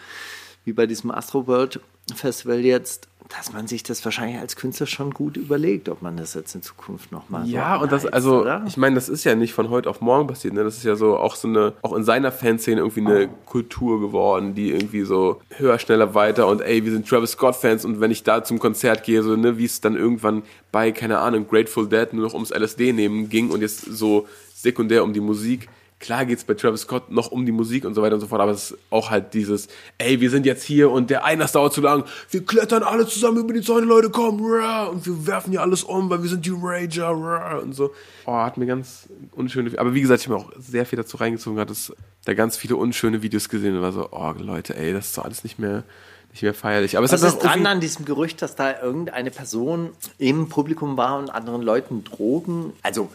wie 0.66 0.74
bei 0.74 0.88
diesem 0.88 1.12
Astroworld 1.12 1.82
Festival 2.16 2.60
jetzt, 2.60 3.09
dass 3.30 3.54
man 3.54 3.68
sich 3.68 3.84
das 3.84 4.04
wahrscheinlich 4.04 4.40
als 4.40 4.56
Künstler 4.56 4.88
schon 4.88 5.12
gut 5.12 5.38
überlegt, 5.38 5.88
ob 5.88 6.02
man 6.02 6.18
das 6.18 6.34
jetzt 6.34 6.56
in 6.56 6.64
Zukunft 6.64 7.12
nochmal 7.12 7.48
Ja, 7.48 7.78
so 7.78 7.84
und 7.84 7.92
das, 7.92 8.06
also, 8.08 8.42
oder? 8.42 8.64
ich 8.68 8.76
meine, 8.76 8.96
das 8.96 9.08
ist 9.08 9.24
ja 9.24 9.36
nicht 9.36 9.54
von 9.54 9.70
heute 9.70 9.88
auf 9.90 10.02
morgen 10.02 10.28
passiert, 10.28 10.56
ne? 10.56 10.64
Das 10.64 10.78
ist 10.78 10.84
ja 10.84 10.96
so 10.96 11.16
auch 11.16 11.36
so 11.36 11.48
eine, 11.48 11.74
auch 11.84 11.94
in 11.94 12.04
seiner 12.04 12.32
Fanszene 12.32 12.82
irgendwie 12.82 13.02
eine 13.02 13.30
Kultur 13.46 14.02
geworden, 14.02 14.56
die 14.56 14.72
irgendwie 14.72 15.04
so 15.04 15.42
höher, 15.58 15.78
schneller, 15.78 16.16
weiter 16.16 16.48
und 16.48 16.62
ey, 16.62 16.84
wir 16.84 16.92
sind 16.92 17.08
Travis 17.08 17.32
Scott-Fans 17.32 17.86
und 17.86 18.02
wenn 18.02 18.10
ich 18.10 18.24
da 18.24 18.44
zum 18.44 18.58
Konzert 18.58 19.04
gehe, 19.04 19.22
so, 19.22 19.36
ne, 19.36 19.60
wie 19.60 19.66
es 19.66 19.80
dann 19.80 19.96
irgendwann 19.96 20.42
bei, 20.72 20.92
keine 20.92 21.20
Ahnung, 21.20 21.48
Grateful 21.48 21.88
Dead 21.88 22.12
nur 22.14 22.26
noch 22.26 22.34
ums 22.34 22.50
LSD 22.50 22.94
nehmen 22.94 23.30
ging 23.30 23.52
und 23.52 23.62
jetzt 23.62 23.82
so 23.82 24.28
sekundär 24.56 25.04
um 25.04 25.14
die 25.14 25.22
Musik. 25.22 25.70
Klar 26.00 26.26
geht's 26.26 26.46
bei 26.46 26.54
Travis 26.54 26.82
Scott 26.82 27.12
noch 27.12 27.30
um 27.30 27.46
die 27.46 27.52
Musik 27.52 27.84
und 27.84 27.94
so 27.94 28.02
weiter 28.02 28.16
und 28.16 28.22
so 28.22 28.28
fort, 28.28 28.40
aber 28.40 28.52
es 28.52 28.72
ist 28.72 28.78
auch 28.90 29.10
halt 29.10 29.34
dieses, 29.34 29.68
ey, 29.98 30.22
wir 30.22 30.30
sind 30.30 30.46
jetzt 30.46 30.64
hier 30.64 30.92
und 30.92 31.10
der 31.10 31.26
Einlass 31.26 31.52
dauert 31.52 31.74
zu 31.74 31.82
lang, 31.82 32.06
wir 32.32 32.46
klettern 32.46 32.84
alle 32.84 33.06
zusammen 33.06 33.40
über 33.40 33.54
die 33.54 33.62
Zäune, 33.62 33.86
Leute, 33.86 34.10
komm, 34.10 34.40
rah, 34.42 34.86
und 34.86 35.06
wir 35.06 35.28
werfen 35.28 35.52
hier 35.52 35.62
alles 35.62 35.84
um, 35.84 36.10
weil 36.10 36.24
wir 36.24 36.30
sind 36.30 36.46
die 36.46 36.54
Rager, 36.56 37.10
rah, 37.10 37.58
und 37.58 37.74
so. 37.76 37.92
Oh, 38.26 38.32
hat 38.32 38.56
mir 38.56 38.66
ganz 38.66 39.10
unschöne, 39.34 39.78
aber 39.78 39.94
wie 39.94 40.00
gesagt, 40.00 40.22
ich 40.22 40.30
habe 40.30 40.40
mir 40.40 40.46
auch 40.46 40.54
sehr 40.58 40.86
viel 40.86 40.96
dazu 40.96 41.18
reingezogen, 41.18 41.60
hat 41.60 41.70
es 41.70 41.94
da 42.24 42.34
ganz 42.34 42.56
viele 42.56 42.78
unschöne 42.78 43.22
Videos 43.22 43.50
gesehen 43.50 43.76
und 43.76 43.82
war 43.82 43.92
so, 43.92 44.08
oh, 44.12 44.34
Leute, 44.38 44.78
ey, 44.78 44.94
das 44.94 45.08
ist 45.08 45.18
doch 45.18 45.26
alles 45.26 45.44
nicht 45.44 45.60
mehr, 45.60 45.84
nicht 46.32 46.44
mehr 46.44 46.54
feierlich. 46.54 46.96
Aber 46.96 47.06
es 47.06 47.12
Was 47.12 47.24
ist 47.24 47.36
auch 47.36 47.40
dran 47.42 47.66
an 47.66 47.82
diesem 47.82 48.06
Gerücht, 48.06 48.42
dass 48.42 48.56
da 48.56 48.82
irgendeine 48.82 49.32
Person 49.32 49.90
im 50.18 50.48
Publikum 50.48 50.96
war 50.96 51.20
und 51.20 51.30
anderen 51.30 51.62
Leuten 51.62 52.06
Drogen, 52.06 52.72
also 52.84 53.10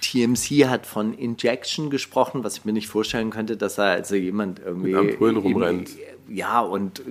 TMC 0.00 0.68
hat 0.68 0.86
von 0.86 1.14
Injection 1.14 1.90
gesprochen, 1.90 2.44
was 2.44 2.58
ich 2.58 2.64
mir 2.64 2.72
nicht 2.72 2.88
vorstellen 2.88 3.30
könnte, 3.30 3.56
dass 3.56 3.76
da 3.76 3.90
also 3.92 4.14
jemand 4.14 4.60
irgendwie 4.64 4.92
Mit 4.92 5.12
Ampullen 5.12 5.36
rumrennt. 5.36 5.90
Ja, 6.32 6.60
und 6.60 7.02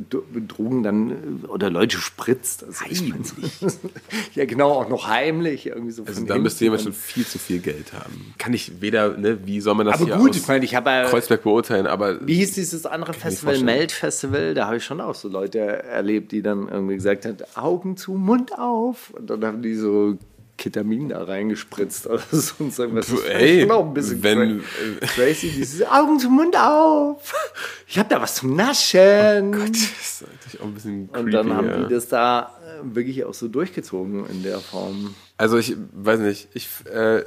Drogen 0.47 0.81
dann 0.81 1.43
oder 1.49 1.69
Leute 1.69 1.97
spritzt. 1.97 2.63
Also 2.63 2.79
ja, 4.33 4.45
genau, 4.45 4.71
auch 4.71 4.87
noch 4.87 5.09
heimlich 5.09 5.67
irgendwie 5.67 5.91
so. 5.91 6.05
Also 6.05 6.25
da 6.25 6.37
müsste 6.37 6.63
jemand 6.63 6.83
schon 6.83 6.93
viel 6.93 7.25
zu 7.25 7.37
viel 7.37 7.59
Geld 7.59 7.91
haben. 7.91 8.33
Kann 8.37 8.53
ich 8.53 8.79
weder, 8.79 9.17
ne, 9.17 9.45
wie 9.45 9.59
soll 9.59 9.75
man 9.75 9.87
das 9.87 9.95
Aber 9.95 10.05
hier 10.05 10.15
gut, 10.15 10.29
aus 10.29 10.37
ich 10.37 10.47
meine, 10.47 10.63
ich 10.63 10.73
habe 10.73 11.07
Kreuzberg 11.09 11.43
beurteilen, 11.43 11.85
aber 11.85 12.25
Wie 12.25 12.35
hieß 12.35 12.53
dieses 12.53 12.85
andere 12.85 13.13
Festival. 13.13 13.59
Melt 13.59 13.91
Festival? 13.91 14.53
Da 14.53 14.67
habe 14.67 14.77
ich 14.77 14.85
schon 14.85 15.01
auch 15.01 15.15
so 15.15 15.27
Leute 15.27 15.59
erlebt, 15.59 16.31
die 16.31 16.41
dann 16.41 16.69
irgendwie 16.69 16.95
gesagt 16.95 17.25
haben, 17.25 17.35
Augen 17.55 17.97
zu, 17.97 18.13
Mund 18.13 18.57
auf. 18.57 19.09
Und 19.11 19.29
dann 19.29 19.43
haben 19.43 19.61
die 19.61 19.75
so 19.75 20.17
Ketamin 20.59 21.09
da 21.09 21.23
reingespritzt 21.23 22.05
oder 22.05 22.21
so 22.31 22.53
und 22.63 22.73
sagen, 22.73 22.95
was 22.95 23.09
ist 23.09 23.25
ey, 23.25 23.61
schon 23.61 23.71
auch 23.71 23.85
ein 23.87 23.93
bisschen 23.93 24.21
wenn- 24.21 24.59
cra- 24.61 25.07
crazy. 25.15 25.49
Dieses 25.49 25.81
Augen 25.87 26.19
zu, 26.19 26.29
Mund 26.29 26.55
auf. 26.57 27.33
Ich 27.87 27.97
habe 27.97 28.09
da 28.09 28.21
was 28.21 28.35
zum 28.35 28.55
Naschen. 28.55 29.53
das 29.53 29.69
ist 29.81 30.21
natürlich 30.21 30.59
auch 30.61 30.65
ein 30.65 30.73
bisschen 30.75 31.11
creepy. 31.11 31.25
und 31.25 31.31
dann 31.31 31.53
haben 31.55 31.67
ja. 31.67 31.83
die 31.87 31.93
das 31.93 32.07
da 32.09 32.53
äh, 32.63 32.95
wirklich 32.95 33.23
auch 33.25 33.33
so 33.33 33.47
durchgezogen 33.47 34.25
in 34.27 34.43
der 34.43 34.59
Form. 34.59 35.15
Also 35.37 35.57
ich 35.57 35.75
weiß 35.93 36.19
nicht, 36.19 36.49
ich 36.53 36.67
äh, 36.93 37.23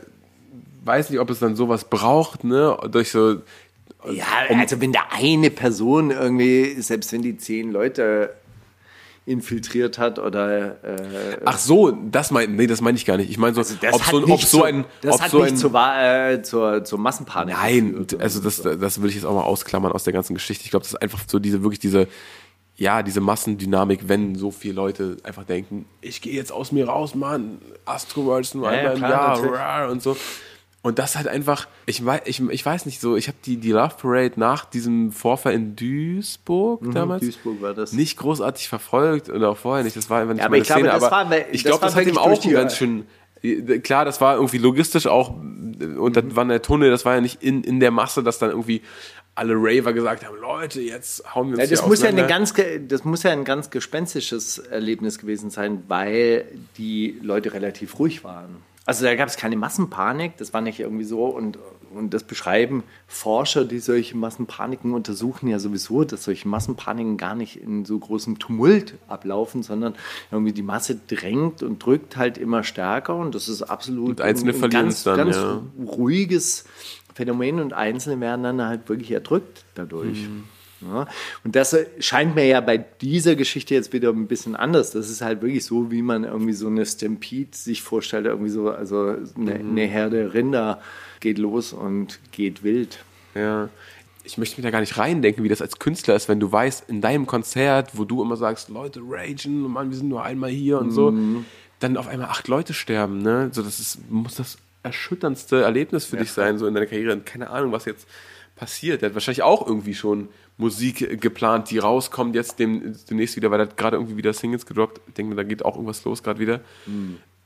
weiß 0.85 1.11
nicht, 1.11 1.19
ob 1.19 1.31
es 1.31 1.39
dann 1.41 1.57
sowas 1.57 1.85
braucht, 1.89 2.45
ne, 2.45 2.77
durch 2.91 3.11
so 3.11 3.41
Ja, 4.11 4.25
also 4.51 4.81
wenn 4.81 4.93
da 4.93 5.01
eine 5.11 5.51
Person 5.51 6.11
irgendwie, 6.11 6.81
selbst 6.83 7.13
wenn 7.13 7.23
die 7.23 7.37
zehn 7.39 7.73
Leute 7.73 8.35
infiltriert 9.25 9.99
hat 9.99 10.19
oder 10.19 10.83
äh, 10.85 11.41
Ach 11.45 11.57
so, 11.59 11.93
das 11.93 12.31
mein, 12.33 12.57
nee, 12.57 12.67
das 12.67 12.81
meine 12.81 12.97
ich 12.97 13.05
gar 13.07 13.17
nicht. 13.17 13.31
Ich 13.31 13.39
meine 13.39 13.55
so, 13.55 13.61
Also 13.61 13.77
das 13.81 13.95
ob 13.95 14.03
so, 14.05 14.19
ein- 14.19 14.25
ob 14.31 14.41
so 14.43 14.59
zu- 14.59 14.65
ein, 14.65 14.85
das 15.01 15.15
ob 15.15 15.21
hat 15.23 15.31
so 15.31 15.39
nicht 15.43 15.53
ein, 15.53 15.57
zur, 15.57 15.73
äh, 15.97 16.43
zur, 16.43 16.85
zur 16.85 16.99
Massenpanik 16.99 17.55
Nein, 17.55 17.93
geführt. 17.93 18.21
also 18.21 18.41
das, 18.41 18.63
das 18.63 18.99
würde 18.99 19.09
ich 19.11 19.15
jetzt 19.17 19.25
auch 19.25 19.35
mal 19.35 19.43
ausklammern 19.43 19.93
aus 19.93 20.05
der 20.05 20.13
ganzen 20.13 20.35
Geschichte. 20.35 20.65
Ich 20.65 20.71
glaube, 20.71 20.83
das 20.83 20.95
ist 20.95 21.03
einfach 21.03 21.21
so 21.27 21.39
diese, 21.39 21.63
wirklich 21.63 21.79
diese, 21.79 22.09
ja, 22.75 23.03
diese 23.05 23.21
Massendynamik, 23.21 24.09
wenn 24.09 24.35
so 24.35 24.51
viele 24.51 24.75
Leute 24.75 25.17
einfach 25.23 25.45
denken, 25.45 25.85
ich 26.01 26.21
gehe 26.21 26.33
jetzt 26.35 26.51
aus 26.51 26.73
mir 26.73 26.89
raus, 26.89 27.15
Mann, 27.15 27.59
Astroworld 27.85 28.45
ist 28.47 28.55
nur 28.57 28.65
Ja, 28.67 28.73
ja, 28.73 28.79
einmal 28.79 28.93
im 28.95 28.99
klar, 28.99 29.11
Jahr, 29.11 29.29
natürlich. 29.37 29.53
rar, 29.61 29.91
und 29.91 30.03
so. 30.03 30.17
Und 30.85 30.99
das 30.99 31.15
halt 31.17 31.29
einfach, 31.29 31.69
ich 31.87 32.05
weiß, 32.05 32.23
ich, 32.25 32.41
ich 32.41 32.67
weiß 32.67 32.87
nicht 32.87 33.01
so, 33.01 33.15
ich 33.17 33.29
habe 33.29 33.39
die, 33.47 33.57
die 33.57 33.71
Love 33.71 33.95
Parade 34.01 34.33
nach 34.37 34.65
diesem 34.65 35.13
Vorfall 35.13 35.53
in 35.55 35.77
Duisburg 35.77 36.83
damals 36.93 37.23
Mhm, 37.23 37.27
Duisburg 37.27 37.63
war 37.63 37.73
das. 37.75 37.93
nicht 37.93 38.19
großartig 38.19 38.69
verfolgt 38.69 39.29
und 39.29 39.45
auch 39.45 39.57
vorher 39.57 39.85
nicht. 39.85 39.97
Das 39.97 40.11
war 40.11 40.21
einfach 40.21 40.35
nicht 40.35 40.41
Ja, 40.41 40.47
aber 40.47 40.57
ich 40.57 40.65
glaube, 40.65 40.81
Szene, 40.81 40.93
das 40.93 41.03
aber 41.05 41.31
war- 41.31 41.37
ich 41.53 41.63
das 41.63 41.63
glaube, 41.63 41.83
war 41.83 41.89
das, 41.89 41.97
hat 41.97 42.07
ihm 42.07 42.19
auch 42.19 42.45
einen 42.45 42.53
ganz 42.53 42.77
schön 42.77 43.07
klar, 43.83 44.05
das 44.05 44.21
war 44.21 44.37
irgendwie 44.37 44.59
logistisch 44.59 45.07
auch 45.09 45.31
und 45.31 46.13
das 46.17 46.25
war 46.37 46.45
der 46.45 46.63
Tunnel, 46.63 46.91
das 46.91 47.05
war 47.05 47.15
ja 47.17 47.21
nicht 47.21 47.43
in, 47.43 47.65
in 47.65 47.81
der 47.81 47.91
Masse, 47.91 48.23
dass 48.23 48.39
dann 48.39 48.51
irgendwie 48.51 48.83
alle 49.35 49.55
Raver 49.57 49.93
gesagt 49.93 50.25
haben, 50.27 50.37
Leute, 50.41 50.81
jetzt 50.81 51.25
hauen 51.35 51.49
wir 51.49 51.59
uns 51.59 51.71
Ja, 51.71 51.77
das, 51.77 51.87
muss 51.87 52.03
ja 52.03 52.09
eine 52.11 52.27
ganz, 52.27 52.55
das 52.89 53.05
muss 53.05 53.23
ja 53.23 53.31
ein 53.33 53.45
ganz 53.45 53.71
gespenstisches 53.71 54.59
Erlebnis 54.59 55.19
gewesen 55.19 55.51
sein, 55.51 55.83
weil 55.89 56.45
die 56.77 57.19
Leute 57.23 57.53
relativ 57.53 57.99
ruhig 57.99 58.25
waren. 58.25 58.57
Also 58.85 59.05
da 59.05 59.15
gab 59.15 59.29
es 59.29 59.37
keine 59.37 59.57
Massenpanik, 59.57 60.37
das 60.39 60.53
war 60.53 60.61
nicht 60.61 60.81
irgendwie 60.81 61.05
so. 61.05 61.27
Und, 61.27 61.57
und 61.95 62.13
das 62.13 62.25
beschreiben 62.25 62.83
Forscher, 63.07 63.65
die 63.65 63.79
solche 63.79 64.17
Massenpaniken 64.17 64.93
untersuchen, 64.93 65.47
ja 65.49 65.61
sowieso, 65.61 66.03
dass 66.03 66.25
solche 66.25 66.49
Massenpaniken 66.49 67.17
gar 67.17 67.37
nicht 67.37 67.61
in 67.63 67.85
so 67.85 67.99
großem 67.99 68.41
Tumult 68.41 68.95
ablaufen, 69.07 69.63
sondern 69.63 69.95
irgendwie 70.33 70.53
die 70.53 70.63
Masse 70.63 70.99
drängt 71.07 71.63
und 71.63 71.85
drückt 71.85 72.17
halt 72.17 72.39
immer 72.39 72.65
stärker. 72.65 73.15
Und 73.15 73.37
das 73.37 73.49
ist 73.49 73.63
absolut 73.63 74.11
Und 74.11 74.21
Einzelne 74.21 74.53
ein, 74.53 74.65
ein 74.65 74.71
ganz, 74.71 75.05
dann, 75.05 75.17
ganz 75.17 75.37
ja. 75.37 75.63
ruhiges 75.87 76.65
Phänomen 77.15 77.61
und 77.61 77.73
Einzelne 77.73 78.21
werden 78.21 78.43
dann 78.43 78.63
halt 78.63 78.89
wirklich 78.89 79.13
erdrückt 79.13 79.65
dadurch. 79.75 80.23
Mhm. 80.23 80.45
Ja, 80.87 81.07
und 81.45 81.55
das 81.57 81.77
scheint 82.01 82.35
mir 82.35 82.47
ja 82.47 82.61
bei 82.61 82.79
dieser 82.79 83.37
Geschichte 83.37 83.75
jetzt 83.75 83.93
wieder 83.93 84.11
ein 84.11 84.27
bisschen 84.27 84.57
anders. 84.57 84.91
Das 84.91 85.09
ist 85.11 85.21
halt 85.23 85.43
wirklich 85.43 85.65
so, 85.65 85.91
wie 85.91 86.03
man 86.03 86.25
irgendwie 86.25 86.53
so 86.55 86.67
eine 86.67 86.85
Stampede 86.87 87.57
sich 87.57 87.83
vorstellt, 87.83 88.27
irgendwie 88.27 88.51
so, 88.51 88.71
also 88.71 89.15
eine, 89.37 89.59
Mhm. 89.59 89.71
eine 89.71 89.85
Herde 89.87 90.35
Rinder 90.35 90.81
geht 91.21 91.39
los 91.39 91.73
und 91.73 92.19
geht 92.33 92.63
wild. 92.65 93.05
Ja. 93.35 93.69
ich 94.25 94.39
möchte 94.39 94.57
mich 94.57 94.63
da 94.65 94.71
gar 94.71 94.81
nicht 94.81 94.99
reindenken, 94.99 95.43
wie 95.43 95.49
das 95.49 95.61
als 95.63 95.79
Künstler 95.81 96.15
ist, 96.15 96.29
wenn 96.29 96.39
du 96.39 96.53
weißt, 96.53 96.89
in 96.89 97.01
deinem 97.01 97.27
Konzert, 97.27 97.91
wo 97.99 98.05
du 98.05 98.23
immer 98.23 98.37
sagst, 98.37 98.69
Leute 98.69 99.01
ragen, 99.05 99.63
Mann, 99.63 99.91
wir 99.91 99.97
sind 99.97 100.09
nur 100.09 100.23
einmal 100.23 100.51
hier 100.51 100.79
und 100.79 100.93
so, 100.93 101.13
dann 101.81 101.97
auf 101.97 102.07
einmal 102.07 102.29
acht 102.29 102.47
Leute 102.47 102.73
sterben, 102.73 103.19
ne? 103.19 103.49
So, 103.53 103.63
das 103.63 103.81
ist, 103.81 103.99
muss 104.11 104.37
das 104.37 104.59
erschütterndste 104.85 105.63
Erlebnis 105.63 106.05
für 106.05 106.17
dich 106.19 106.31
sein, 106.31 106.57
so 106.59 106.67
in 106.69 106.75
deiner 106.75 106.87
Karriere. 106.87 107.13
Und 107.15 107.27
keine 107.27 107.51
Ahnung, 107.51 107.73
was 107.73 107.85
jetzt 107.85 108.07
passiert. 108.63 109.03
Er 109.03 109.09
hat 109.09 109.15
wahrscheinlich 109.15 109.43
auch 109.43 109.67
irgendwie 109.67 109.93
schon 109.93 110.29
Musik 110.57 111.21
geplant, 111.21 111.69
die 111.73 111.79
rauskommt 111.79 112.37
jetzt 112.37 112.61
dem, 112.61 112.95
demnächst 113.11 113.35
wieder, 113.35 113.51
weil 113.51 113.59
er 113.59 113.67
hat 113.67 113.77
gerade 113.77 113.97
irgendwie 113.97 114.17
wieder 114.17 114.33
Singles 114.33 114.67
gedroppt. 114.67 115.01
Ich 115.09 115.15
denke 115.15 115.31
mir, 115.31 115.35
da 115.35 115.43
geht 115.43 115.65
auch 115.65 115.75
irgendwas 115.75 116.05
los 116.05 116.23
gerade 116.23 116.39
wieder. 116.39 116.61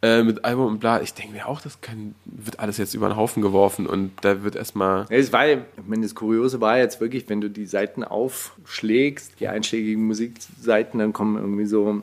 Äh, 0.02 0.22
mit 0.24 0.44
Album 0.44 0.66
und 0.66 0.79
bla. 0.79 1.00
Ich 1.00 1.14
denke 1.14 1.33
mir 1.33 1.48
auch, 1.48 1.62
das 1.62 1.81
kann, 1.81 2.14
wird 2.26 2.61
alles 2.61 2.76
jetzt 2.76 2.92
über 2.92 3.09
den 3.09 3.16
Haufen 3.16 3.42
geworfen 3.42 3.87
und 3.87 4.12
da 4.20 4.42
wird 4.42 4.57
erstmal. 4.57 5.07
Ja, 5.09 5.16
Es 5.16 5.33
war, 5.33 5.48
ich 5.48 5.59
meine, 5.87 6.02
das 6.02 6.14
Kuriose 6.14 6.61
war 6.61 6.76
jetzt 6.76 7.00
wirklich, 7.00 7.26
wenn 7.31 7.40
du 7.40 7.48
die 7.48 7.64
Seiten 7.64 8.05
aufschlägst, 8.05 9.40
die 9.40 9.48
einschlägigen 9.48 10.07
Musikseiten, 10.07 10.98
dann 10.98 11.14
kommen 11.14 11.38
irgendwie 11.38 11.64
so 11.64 12.02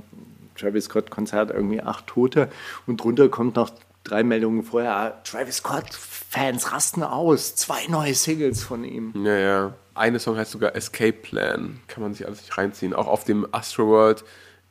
Travis 0.57 0.85
Scott 0.85 1.11
Konzert, 1.11 1.51
irgendwie 1.51 1.81
acht 1.81 2.07
Tote 2.07 2.49
und 2.87 2.97
drunter 2.97 3.29
kommt 3.29 3.57
noch 3.57 3.69
drei 4.03 4.23
Meldungen 4.23 4.63
vorher, 4.63 5.21
Travis 5.23 5.57
Scott 5.57 5.93
Fans 5.93 6.71
rasten 6.71 7.03
aus, 7.03 7.55
zwei 7.55 7.87
neue 7.87 8.13
Singles 8.13 8.63
von 8.63 8.83
ihm. 8.83 9.13
Ja, 9.25 9.37
ja. 9.37 9.73
Eine 9.95 10.19
Song 10.19 10.37
heißt 10.37 10.51
sogar 10.51 10.75
Escape 10.75 11.13
Plan. 11.13 11.79
Kann 11.87 12.01
man 12.01 12.13
sich 12.13 12.25
alles 12.25 12.41
nicht 12.41 12.57
reinziehen. 12.57 12.93
Auch 12.93 13.07
auf 13.07 13.23
dem 13.23 13.47
Astroworld 13.51 14.23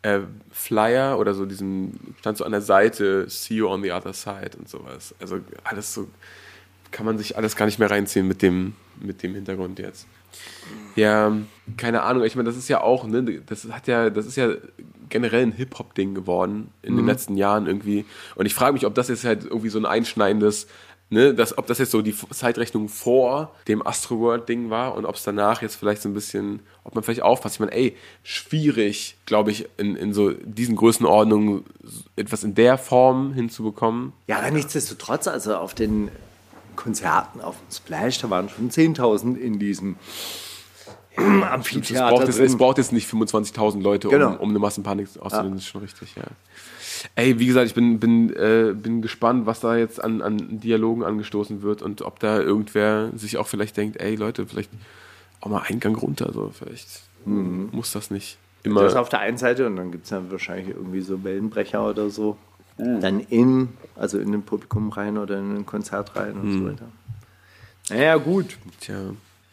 äh, 0.03 0.21
Flyer 0.51 1.19
oder 1.19 1.35
so, 1.35 1.47
diesem, 1.47 1.93
stand 2.19 2.39
so 2.39 2.45
an 2.45 2.51
der 2.51 2.61
Seite, 2.61 3.29
See 3.29 3.55
you 3.55 3.69
on 3.69 3.83
the 3.83 3.93
other 3.93 4.13
side 4.13 4.51
und 4.59 4.69
sowas. 4.69 5.15
Also 5.21 5.39
alles 5.63 5.95
so, 5.95 6.09
kann 6.91 7.07
man 7.07 7.19
sich 7.19 7.37
alles 7.37 7.55
gar 7.55 7.67
nicht 7.67 7.79
mehr 7.79 7.91
reinziehen 7.91 8.27
mit 8.27 8.43
dem, 8.43 8.75
mit 9.01 9.23
dem 9.23 9.35
Hintergrund 9.35 9.79
jetzt. 9.79 10.07
Ja, 10.97 11.37
keine 11.77 12.03
Ahnung. 12.03 12.25
Ich 12.25 12.37
meine, 12.37 12.49
das 12.49 12.57
ist 12.57 12.69
ja 12.69 12.81
auch, 12.81 13.07
ne, 13.07 13.43
das 13.47 13.65
hat 13.71 13.87
ja, 13.87 14.11
das 14.11 14.27
ist 14.27 14.37
ja 14.37 14.55
generell 15.13 15.43
ein 15.43 15.53
Hip-Hop-Ding 15.53 16.15
geworden 16.15 16.73
in 16.83 16.97
den 16.97 17.07
letzten 17.07 17.37
Jahren 17.37 17.67
irgendwie. 17.67 18.05
Und 18.35 18.47
ich 18.47 18.55
frage 18.55 18.73
mich, 18.73 18.85
ob 18.85 18.95
das 18.95 19.09
jetzt 19.09 19.25
halt 19.25 19.45
irgendwie 19.45 19.69
so 19.69 19.79
ein 19.79 19.87
einschneidendes, 19.87 20.67
ne, 21.11 21.35
das, 21.35 21.57
ob 21.57 21.67
das 21.67 21.79
jetzt 21.79 21.93
so 21.93 22.03
die 22.03 22.17
Zeitrechnung 22.31 22.89
vor 22.89 23.55
dem 23.69 23.87
Astroworld-Ding 23.87 24.71
war 24.71 24.97
und 24.97 25.05
ob 25.05 25.15
es 25.15 25.23
danach 25.23 25.63
jetzt 25.63 25.77
vielleicht 25.77 26.03
so 26.03 26.09
ein 26.09 26.15
bisschen, 26.15 26.61
ob 26.83 26.95
man 26.95 27.05
vielleicht 27.05 27.23
aufpasst. 27.23 27.57
Ich 27.57 27.61
meine, 27.61 27.73
ey, 27.73 27.97
schwierig, 28.25 29.17
glaube 29.27 29.51
ich, 29.53 29.69
in, 29.77 29.95
in 29.95 30.13
so 30.13 30.31
diesen 30.31 30.75
Größenordnungen 30.75 31.65
etwas 32.17 32.43
in 32.43 32.55
der 32.55 32.79
Form 32.79 33.35
hinzubekommen. 33.35 34.15
Ja, 34.27 34.39
aber 34.39 34.51
nichtsdestotrotz, 34.51 35.29
also 35.29 35.55
auf 35.57 35.75
den 35.75 36.11
Konzerten, 36.75 37.41
auf 37.43 37.57
dem 37.59 37.71
Splash, 37.71 38.19
da 38.21 38.31
waren 38.31 38.49
schon 38.49 38.71
10.000 38.71 39.37
in 39.37 39.59
diesem 39.59 39.97
Es 41.17 41.23
Amphitheater 41.23 42.11
braucht, 42.11 42.27
jetzt, 42.27 42.39
es 42.39 42.57
braucht 42.57 42.79
jetzt 42.79 42.93
nicht 42.93 43.09
25.000 43.11 43.83
Leute, 43.83 44.09
Genau. 44.09 44.31
um, 44.31 44.37
um 44.37 44.49
eine 44.51 44.59
Massenpanik 44.59 45.09
auszulösen, 45.21 45.55
das 45.55 45.63
ist 45.63 45.69
schon 45.69 45.83
richtig, 45.83 46.15
ja. 46.17 46.25
Ey, 47.17 47.39
wie 47.39 47.47
gesagt, 47.47 47.67
ich 47.67 47.75
bin, 47.75 47.99
bin, 47.99 48.31
äh, 48.35 48.73
bin 48.75 49.03
gespannt, 49.03 49.45
was 49.47 49.61
da 49.61 49.77
jetzt 49.77 50.03
an, 50.03 50.23
an 50.23 50.61
Dialogen 50.61 51.03
angestoßen 51.03 51.63
wird 51.63 51.83
und 51.83 52.03
ob 52.03 52.21
da 52.21 52.41
irgendwer 52.41 53.11
sich 53.17 53.37
auch 53.39 53.47
vielleicht 53.49 53.77
denkt, 53.77 54.01
ey 54.01 54.15
Leute, 54.15 54.47
vielleicht 54.47 54.71
auch 55.41 55.49
mal 55.51 55.63
Eingang 55.67 55.97
runter, 55.97 56.31
so 56.33 56.51
vielleicht 56.57 57.03
muss 57.25 57.93
das 57.93 58.11
nicht 58.11 58.39
immer. 58.63 58.83
Das 58.83 58.95
auf 58.95 59.09
der 59.09 59.21
einen 59.21 59.37
Seite 59.37 59.67
und 59.67 59.77
dann 59.77 59.91
gibt 59.93 60.05
es 60.05 60.11
dann 60.11 60.31
wahrscheinlich 60.31 60.69
irgendwie 60.75 61.01
so 61.01 61.23
Wellenbrecher 61.25 61.89
oder 61.89 62.09
so. 62.11 62.37
Dann 62.79 63.21
in, 63.21 63.69
also 63.97 64.19
in 64.19 64.33
den 64.33 64.43
Publikum 64.43 64.89
rein 64.91 65.19
oder 65.19 65.39
in 65.39 65.57
ein 65.59 65.67
Konzert 65.67 66.17
rein 66.17 66.33
und 66.39 66.53
so 66.53 66.67
weiter. 66.67 66.87
Naja, 67.91 68.17
gut. 68.17 68.57
Tja. 68.81 68.97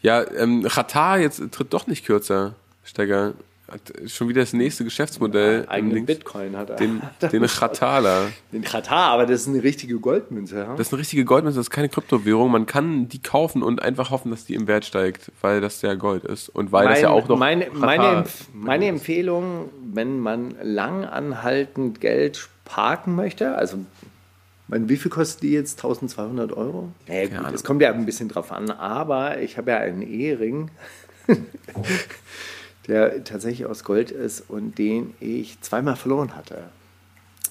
Ja, 0.02 0.24
ähm, 0.32 0.64
Qatar 0.64 1.20
jetzt 1.20 1.42
tritt 1.52 1.74
doch 1.74 1.88
nicht 1.88 2.06
kürzer, 2.06 2.56
Steiger. 2.84 3.34
Hat 3.70 3.82
schon 4.08 4.28
wieder 4.30 4.42
das 4.42 4.54
nächste 4.54 4.84
Geschäftsmodell. 4.84 5.66
Eigenen 5.70 5.94
Links- 5.94 6.08
Bitcoin 6.08 6.58
hat 6.58 6.72
er. 6.72 6.76
Den, 6.78 7.02
den. 7.22 7.30
Den 8.52 8.64
Katar, 8.64 9.12
aber 9.12 9.28
das 9.28 9.42
ist 9.42 9.48
eine 9.48 9.62
richtige 9.62 10.00
Goldmünze. 10.00 10.58
Ja? 10.58 10.76
Das 10.76 10.88
ist 10.88 10.94
eine 10.94 11.02
richtige 11.02 11.24
Goldmünze, 11.24 11.60
das 11.60 11.68
ist 11.68 11.70
keine 11.70 11.88
Kryptowährung. 11.88 12.50
Man 12.50 12.66
kann 12.66 13.10
die 13.10 13.22
kaufen 13.22 13.62
und 13.62 13.84
einfach 13.84 14.10
hoffen, 14.10 14.32
dass 14.32 14.44
die 14.46 14.56
im 14.56 14.66
Wert 14.66 14.86
steigt, 14.86 15.32
weil 15.42 15.62
das 15.62 15.84
ja 15.84 15.94
Gold 15.94 16.24
ist. 16.24 16.50
Und 16.50 16.72
weil 16.72 16.88
das 16.88 17.02
ja 17.02 17.10
auch 17.10 17.28
noch. 17.28 17.38
meine, 17.38 17.68
meine, 17.72 18.24
meine 18.54 18.88
Empfehlung, 18.88 19.70
wenn 19.94 20.20
man 20.20 20.56
lang 20.64 21.06
anhaltend 21.06 22.02
Geld 22.02 22.50
parken 22.66 23.14
möchte, 23.16 23.56
also 23.56 23.78
meine, 24.70 24.88
wie 24.90 24.98
viel 24.98 25.12
kostet 25.12 25.44
die 25.44 25.52
jetzt? 25.52 25.80
1200 25.80 26.54
Euro? 26.54 26.90
Naja, 27.08 27.42
gut, 27.42 27.54
das 27.54 27.64
kommt 27.64 27.82
ja 27.82 27.92
ein 27.92 28.06
bisschen 28.06 28.30
drauf 28.30 28.52
an, 28.52 28.72
aber 28.72 29.42
ich 29.42 29.58
habe 29.58 29.72
ja 29.72 29.78
einen 29.78 30.02
Ehering, 30.02 30.72
der 32.88 33.24
tatsächlich 33.24 33.68
aus 33.68 33.84
Gold 33.84 34.12
ist 34.12 34.50
und 34.50 34.78
den 34.78 35.14
ich 35.20 35.60
zweimal 35.62 35.96
verloren 35.96 36.36
hatte. 36.36 36.70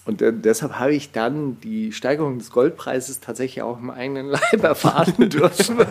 Und 0.09 0.23
äh, 0.23 0.33
deshalb 0.33 0.79
habe 0.79 0.95
ich 0.95 1.13
dann 1.13 1.61
die 1.61 1.93
Steigerung 1.93 2.39
des 2.39 2.51
Goldpreises 2.51 3.21
tatsächlich 3.21 3.61
auch 3.61 3.79
im 3.79 3.91
eigenen 3.91 4.27
Leib 4.31 4.63
erfahren 4.63 5.29
dürfen. 5.29 5.79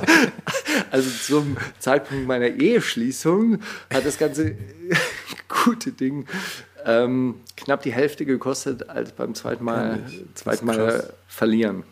Also 0.89 1.09
zum 1.09 1.57
Zeitpunkt 1.79 2.27
meiner 2.27 2.47
Eheschließung 2.47 3.59
hat 3.93 4.05
das 4.05 4.17
ganze 4.17 4.55
gute 5.65 5.91
Ding 5.91 6.25
ähm, 6.87 7.35
knapp 7.57 7.83
die 7.83 7.91
Hälfte 7.91 8.25
gekostet 8.25 8.89
als 8.89 9.11
beim 9.11 9.35
zweiten 9.35 9.63
Mal, 9.63 9.99
zweiten 10.33 10.65
Mal 10.65 11.13
verlieren. 11.27 11.83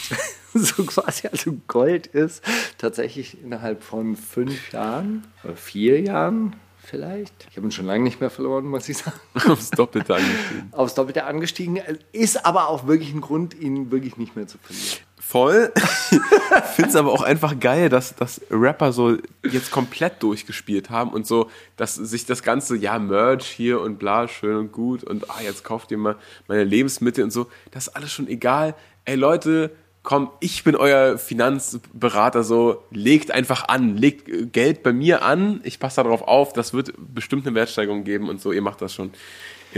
so 0.54 0.84
quasi, 0.84 1.28
also 1.28 1.56
Gold 1.68 2.06
ist 2.06 2.42
tatsächlich 2.78 3.42
innerhalb 3.42 3.82
von 3.82 4.16
fünf 4.16 4.72
Jahren 4.72 5.26
oder 5.44 5.54
vier 5.54 6.00
Jahren 6.00 6.56
vielleicht. 6.78 7.46
Ich 7.50 7.56
habe 7.58 7.66
ihn 7.66 7.72
schon 7.72 7.84
lange 7.84 8.04
nicht 8.04 8.20
mehr 8.20 8.30
verloren, 8.30 8.64
muss 8.64 8.88
ich 8.88 8.96
sagen 8.96 9.20
aufs 9.48 9.70
Doppelte 9.70 10.14
angestiegen. 10.14 10.72
aufs 10.72 10.94
Doppelte 10.94 11.24
angestiegen, 11.24 11.80
ist 12.12 12.46
aber 12.46 12.68
auch 12.68 12.86
wirklich 12.86 13.12
ein 13.12 13.20
Grund, 13.20 13.54
ihn 13.54 13.90
wirklich 13.90 14.16
nicht 14.16 14.34
mehr 14.34 14.46
zu 14.46 14.56
verlieren. 14.56 15.07
Voll. 15.28 15.70
Es 16.78 16.96
aber 16.96 17.12
auch 17.12 17.20
einfach 17.20 17.60
geil, 17.60 17.90
dass, 17.90 18.14
dass 18.14 18.40
Rapper 18.50 18.92
so 18.92 19.18
jetzt 19.42 19.70
komplett 19.70 20.22
durchgespielt 20.22 20.88
haben 20.88 21.10
und 21.10 21.26
so, 21.26 21.50
dass 21.76 21.96
sich 21.96 22.24
das 22.24 22.42
ganze, 22.42 22.76
ja, 22.76 22.98
Merch 22.98 23.44
hier 23.44 23.82
und 23.82 23.98
bla, 23.98 24.26
schön 24.26 24.56
und 24.56 24.72
gut 24.72 25.04
und 25.04 25.28
ah, 25.28 25.42
jetzt 25.42 25.64
kauft 25.64 25.90
ihr 25.90 25.98
mal 25.98 26.16
meine 26.46 26.64
Lebensmittel 26.64 27.24
und 27.24 27.30
so, 27.30 27.48
das 27.72 27.88
ist 27.88 27.94
alles 27.94 28.10
schon 28.10 28.26
egal. 28.26 28.74
Ey 29.04 29.16
Leute, 29.16 29.70
komm, 30.02 30.30
ich 30.40 30.64
bin 30.64 30.76
euer 30.76 31.18
Finanzberater, 31.18 32.42
so, 32.42 32.84
legt 32.90 33.30
einfach 33.30 33.68
an, 33.68 33.98
legt 33.98 34.54
Geld 34.54 34.82
bei 34.82 34.94
mir 34.94 35.22
an, 35.22 35.60
ich 35.64 35.78
passe 35.78 36.02
darauf 36.02 36.22
auf, 36.22 36.54
das 36.54 36.72
wird 36.72 36.94
bestimmt 36.96 37.46
eine 37.46 37.54
Wertsteigerung 37.54 38.04
geben 38.04 38.30
und 38.30 38.40
so, 38.40 38.52
ihr 38.52 38.62
macht 38.62 38.80
das 38.80 38.94
schon. 38.94 39.10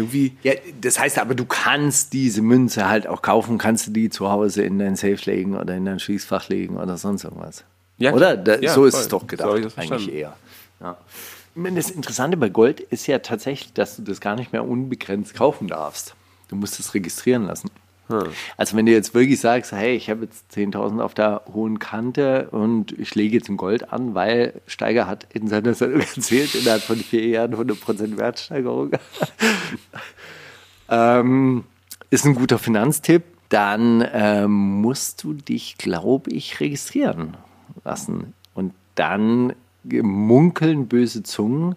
Irgendwie, 0.01 0.37
Ja, 0.43 0.53
das 0.81 0.99
heißt 0.99 1.19
aber, 1.19 1.35
du 1.35 1.45
kannst 1.45 2.13
diese 2.13 2.43
Münze 2.43 2.89
halt 2.89 3.07
auch 3.07 3.23
kaufen, 3.23 3.59
kannst 3.59 3.87
du 3.87 3.91
die 3.91 4.11
zu 4.11 4.31
Hause 4.31 4.63
in 4.63 4.79
dein 4.79 4.97
Safe 4.97 5.19
legen 5.25 5.57
oder 5.57 5.77
in 5.77 5.85
dein 5.85 6.01
Schließfach 6.01 6.49
legen 6.49 6.77
oder 6.77 6.97
sonst 6.97 7.25
irgendwas. 7.25 7.65
Ja, 7.99 8.13
oder? 8.13 8.37
Da, 8.37 8.59
ja, 8.59 8.73
so 8.73 8.87
ist 8.87 8.95
voll. 8.95 9.03
es 9.03 9.09
doch 9.09 9.27
gedacht, 9.27 9.51
eigentlich 9.51 9.75
verstanden. 9.75 10.09
eher. 10.09 10.37
Ja. 10.81 10.97
Das 11.55 11.91
Interessante 11.91 12.37
bei 12.37 12.49
Gold 12.49 12.81
ist 12.81 13.07
ja 13.07 13.19
tatsächlich, 13.19 13.73
dass 13.73 13.97
du 13.97 14.03
das 14.03 14.21
gar 14.21 14.37
nicht 14.37 14.53
mehr 14.53 14.67
unbegrenzt 14.67 15.35
kaufen 15.35 15.69
darfst. 15.69 16.15
Du 16.49 16.57
musst 16.57 16.81
es 16.81 16.95
registrieren 16.95 17.45
lassen. 17.45 17.71
Also 18.57 18.77
wenn 18.77 18.87
du 18.87 18.93
jetzt 18.93 19.15
wirklich 19.15 19.41
sagst, 19.41 19.73
hey, 19.73 19.95
ich 19.95 20.11
habe 20.11 20.25
jetzt 20.25 20.53
10.000 20.55 21.01
auf 21.01 21.15
der 21.15 21.43
hohen 21.53 21.79
Kante 21.79 22.49
und 22.51 22.93
ich 22.99 23.15
lege 23.15 23.37
jetzt 23.37 23.49
ein 23.49 23.57
Gold 23.57 23.93
an, 23.93 24.15
weil 24.15 24.61
Steiger 24.67 25.07
hat 25.07 25.27
in 25.33 25.49
seiner 25.49 25.75
Sendung 25.75 26.01
erzählt, 26.17 26.55
innerhalb 26.55 26.83
von 26.83 26.97
vier 26.97 27.27
Jahren 27.27 27.55
100% 27.55 28.17
Wertsteigerung. 28.19 28.93
ähm, 30.89 31.65
ist 32.11 32.25
ein 32.25 32.35
guter 32.35 32.59
Finanztipp. 32.59 33.23
Dann 33.49 34.07
ähm, 34.13 34.81
musst 34.81 35.25
du 35.25 35.33
dich, 35.33 35.77
glaube 35.77 36.31
ich, 36.31 36.61
registrieren 36.61 37.37
lassen. 37.85 38.35
Und 38.55 38.75
dann 38.95 39.55
munkeln 39.85 40.87
böse 40.87 41.23
Zungen, 41.23 41.75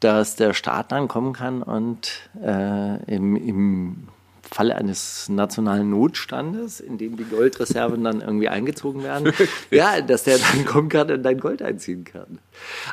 dass 0.00 0.36
der 0.36 0.52
Staat 0.52 0.90
dann 0.90 1.06
kommen 1.06 1.32
kann 1.32 1.62
und 1.62 2.30
äh, 2.42 3.02
im, 3.04 3.36
im 3.36 4.08
Falle 4.52 4.76
eines 4.76 5.28
nationalen 5.28 5.90
Notstandes, 5.90 6.80
in 6.80 6.98
dem 6.98 7.16
die 7.16 7.24
Goldreserven 7.24 8.04
dann 8.04 8.20
irgendwie 8.20 8.48
eingezogen 8.48 9.02
werden, 9.02 9.32
ja, 9.70 10.00
dass 10.00 10.24
der 10.24 10.38
dann 10.38 10.64
kommen 10.66 10.88
kann 10.88 11.10
und 11.10 11.22
dein 11.22 11.38
Gold 11.38 11.62
einziehen 11.62 12.04
kann. 12.04 12.38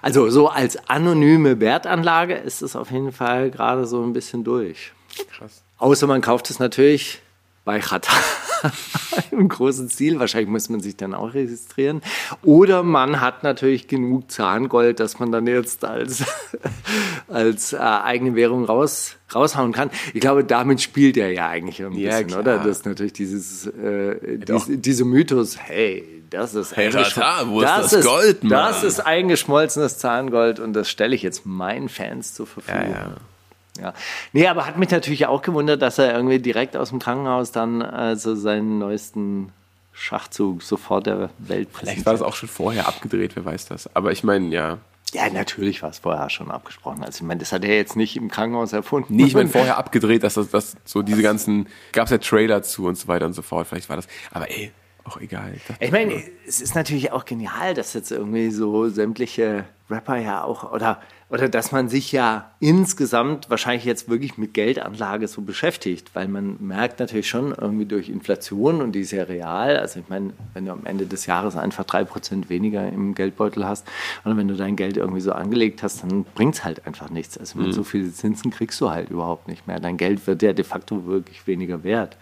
Also 0.02 0.30
so 0.30 0.48
als 0.48 0.78
anonyme 0.89 1.60
Wertanlage 1.60 2.36
ist 2.36 2.62
es 2.62 2.76
auf 2.76 2.91
jeden 2.91 3.12
Fall 3.12 3.52
gerade 3.52 3.86
so 3.86 4.02
ein 4.04 4.13
bisschen 4.13 4.43
durch. 4.43 4.93
krass. 5.32 5.63
Außer 5.78 6.08
man 6.08 6.22
kauft 6.22 6.50
es 6.50 6.60
natürlich 6.60 7.22
bei 7.69 7.79
Qatar 7.82 8.17
im 9.32 9.47
großen 9.47 9.91
Stil. 9.91 10.19
Wahrscheinlich 10.19 10.49
muss 10.49 10.69
man 10.69 10.79
sich 10.79 10.97
dann 10.97 11.13
auch 11.13 11.36
registrieren. 11.36 12.01
Oder 12.41 12.82
man 12.82 13.21
hat 13.21 13.43
natürlich 13.43 13.88
genug 13.88 14.32
Zahngold, 14.32 14.99
dass 14.99 15.19
man 15.19 15.32
dann 15.32 15.45
jetzt 15.45 15.86
als, 15.86 16.23
als 17.27 17.73
äh, 17.73 17.77
eigene 17.77 18.34
Währung 18.34 18.65
raus, 18.65 19.17
raushauen 19.36 19.71
kann. 19.71 19.91
Ich 20.15 20.21
glaube, 20.21 20.43
damit 20.43 20.82
spielt 20.82 21.15
er 21.15 21.32
ja 21.32 21.47
eigentlich 21.47 21.79
ein 21.86 21.93
Ja, 21.93 22.10
bisschen, 22.10 22.27
klar. 22.29 22.39
oder? 22.39 22.58
Das 22.58 22.79
ist 22.79 22.86
natürlich 22.88 23.13
dieses, 23.13 23.67
äh, 23.67 24.39
dies, 24.39 24.63
dieser 24.67 25.05
Mythos, 25.05 25.55
hey, 25.60 26.23
das 26.32 26.55
ist, 26.55 26.75
Hey, 26.75 26.89
Rata, 26.89 27.47
wo 27.49 27.62
ist 27.62 27.93
das 27.93 28.03
Gold, 28.03 28.43
Mann? 28.43 28.49
Das 28.51 28.84
ist 28.84 28.99
eingeschmolzenes 28.99 29.99
Zahngold 29.99 30.60
und 30.60 30.73
das 30.73 30.89
stelle 30.89 31.13
ich 31.15 31.21
jetzt 31.21 31.45
meinen 31.45 31.88
Fans 31.88 32.34
zur 32.34 32.47
Verfügung. 32.47 32.89
Ja, 32.89 32.97
ja. 33.10 33.17
Ja. 33.82 33.94
Nee, 34.34 34.48
aber 34.48 34.65
hat 34.65 34.78
mich 34.78 34.89
natürlich 34.89 35.28
auch 35.28 35.42
gewundert, 35.42 35.82
dass 35.82 35.98
er 35.98 36.13
irgendwie 36.13 36.39
direkt 36.39 36.76
aus 36.76 36.89
dem 36.89 37.00
Krankenhaus 37.00 37.52
dann 37.52 37.82
also 37.82 38.36
seinen 38.36 38.80
neuesten 38.80 39.52
Schachzug 39.94 40.63
sofort 40.63 41.08
der 41.08 41.30
Welt 41.39 41.70
Vielleicht 41.74 42.06
war 42.06 42.13
das 42.13 42.22
auch 42.22 42.36
schon 42.36 42.50
vorher 42.50 42.88
abgedreht, 42.88 43.36
wer 43.36 43.46
weiß 43.46 43.68
das. 43.68 43.94
Aber 43.96 44.12
ich 44.12 44.24
meine, 44.24 44.48
ja. 44.48 44.78
Ja, 45.12 45.30
natürlich 45.30 45.82
war 45.82 45.89
es 45.89 46.00
vorher 46.00 46.30
schon 46.30 46.52
abgesprochen. 46.52 47.04
Also 47.04 47.18
ich 47.18 47.24
meine, 47.24 47.39
das 47.39 47.52
hat 47.52 47.63
er 47.63 47.76
jetzt 47.76 47.96
nicht 47.96 48.15
im 48.15 48.30
Krankenhaus 48.30 48.74
erfunden. 48.74 49.15
Nee, 49.15 49.26
ich 49.26 49.34
meine 49.34 49.50
vorher 49.50 49.78
abgedreht, 49.78 50.24
dass 50.24 50.36
das, 50.36 50.50
das 50.50 50.78
so 50.86 51.02
diese 51.02 51.24
ganzen, 51.24 51.68
gab 51.92 52.06
es 52.06 52.12
ja 52.12 52.20
Trailer 52.20 52.62
zu 52.62 52.86
und 52.86 52.96
so 52.96 53.08
weiter 53.08 53.26
und 53.26 53.34
so 53.34 53.42
fort. 53.42 53.68
Vielleicht 53.68 53.89
war 53.89 53.96
das. 53.96 54.08
Aber 54.32 54.50
ey, 54.52 54.72
auch 55.04 55.20
egal. 55.20 55.56
Ich 55.80 55.92
meine, 55.92 56.24
es 56.48 56.62
ist 56.62 56.76
natürlich 56.76 57.12
auch 57.12 57.26
genial, 57.26 57.74
dass 57.74 57.94
jetzt 57.94 58.12
irgendwie 58.12 58.52
so 58.52 58.88
sämtliche 58.89 59.65
Rapper 59.89 60.18
ja 60.18 60.44
auch, 60.44 60.72
oder, 60.72 61.02
oder 61.30 61.48
dass 61.48 61.72
man 61.72 61.89
sich 61.89 62.12
ja 62.12 62.52
insgesamt 62.60 63.50
wahrscheinlich 63.50 63.86
jetzt 63.86 64.10
wirklich 64.10 64.38
mit 64.38 64.54
Geldanlage 64.54 65.28
so 65.28 65.42
beschäftigt, 65.42 66.10
weil 66.15 66.28
man 66.28 66.58
merkt 66.60 67.00
natürlich 67.00 67.30
schon 67.30 67.54
irgendwie 67.54 67.86
durch 67.86 68.10
Inflation 68.10 68.82
und 68.82 68.94
die 68.94 69.02
ist 69.02 69.12
ja 69.12 69.24
real, 69.24 69.78
also 69.78 70.00
ich 70.00 70.10
meine, 70.10 70.34
wenn 70.54 70.65
du 70.65 70.72
am 70.72 70.86
Ende 70.86 71.06
des 71.06 71.28
Jahres 71.28 71.56
einfach 71.56 71.84
drei 71.84 72.04
Prozent 72.04 72.50
weniger 72.50 72.88
im 72.88 73.13
Geldbeutel 73.13 73.65
hast 73.65 73.88
oder 74.26 74.38
wenn 74.38 74.48
du 74.48 74.56
dein 74.56 74.76
Geld 74.76 74.98
irgendwie 74.98 75.22
so 75.22 75.32
angelegt 75.32 75.84
hast, 75.84 76.02
dann 76.02 76.24
bringt 76.24 76.56
es 76.56 76.63
halt 76.63 76.88
einfach 76.88 77.12
nichts. 77.12 77.38
Also 77.38 77.60
mit 77.60 77.74
so 77.74 77.84
viel 77.84 78.12
Zinsen 78.12 78.50
kriegst 78.50 78.82
du 78.82 78.89
halt 78.89 79.12
überhaupt 79.12 79.48
nicht 79.48 79.68
mehr. 79.68 79.80
Dein 79.80 79.98
Geld 79.98 80.26
wird 80.26 80.42
ja 80.42 80.54
de 80.54 80.65
facto 80.65 81.06
wirklich 81.06 81.46
weniger 81.46 81.84
wert, 81.84 82.18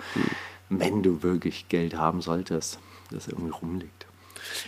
wenn 0.69 1.01
du 1.01 1.23
wirklich 1.23 1.69
Geld 1.69 1.95
haben 1.95 2.21
solltest, 2.21 2.79
das 3.09 3.29
irgendwie 3.29 3.51
rumliegt. 3.51 4.06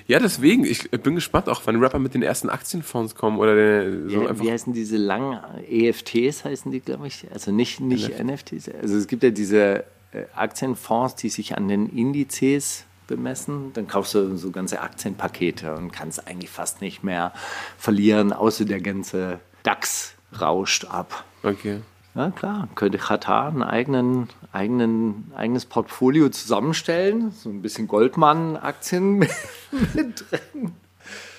Ja, 0.07 0.19
deswegen, 0.19 0.65
ich 0.65 0.89
bin 0.89 1.15
gespannt 1.15 1.49
auch, 1.49 1.61
wann 1.65 1.77
Rapper 1.77 1.99
mit 1.99 2.13
den 2.13 2.23
ersten 2.23 2.49
Aktienfonds 2.49 3.15
kommen 3.15 3.37
oder 3.37 3.55
der, 3.55 4.09
so 4.09 4.23
Ja, 4.23 4.29
einfach. 4.29 4.43
wie 4.43 4.51
heißen 4.51 4.73
diese 4.73 4.97
langen 4.97 5.39
EFTs, 5.69 6.45
heißen 6.45 6.71
die, 6.71 6.79
glaube 6.79 7.07
ich. 7.07 7.25
Also 7.31 7.51
nicht, 7.51 7.79
nicht 7.79 8.23
NFTs. 8.23 8.69
Also 8.81 8.97
es 8.97 9.07
gibt 9.07 9.23
ja 9.23 9.29
diese 9.29 9.83
äh, 10.11 10.25
Aktienfonds, 10.35 11.15
die 11.15 11.29
sich 11.29 11.57
an 11.57 11.67
den 11.67 11.87
Indizes 11.89 12.85
bemessen. 13.07 13.73
Dann 13.73 13.87
kaufst 13.87 14.13
du 14.15 14.37
so 14.37 14.51
ganze 14.51 14.81
Aktienpakete 14.81 15.75
und 15.75 15.91
kannst 15.91 16.27
eigentlich 16.27 16.49
fast 16.49 16.81
nicht 16.81 17.03
mehr 17.03 17.33
verlieren, 17.77 18.31
außer 18.33 18.65
der 18.65 18.81
ganze 18.81 19.39
DAX 19.63 20.13
rauscht 20.39 20.85
ab. 20.85 21.25
Okay. 21.43 21.81
Ja, 22.15 22.32
klar, 22.32 22.67
könnte 22.76 22.98
Katar 22.98 23.50
ein 23.50 23.62
eigenen, 23.63 24.30
eigenen, 24.52 25.32
eigenes 25.36 25.65
Portfolio 25.65 26.30
zusammenstellen. 26.30 27.32
So 27.32 27.50
ein 27.50 27.62
bisschen 27.62 27.88
Goldman-Aktien 27.88 29.19
mit 29.93 30.26
drin. 30.32 30.72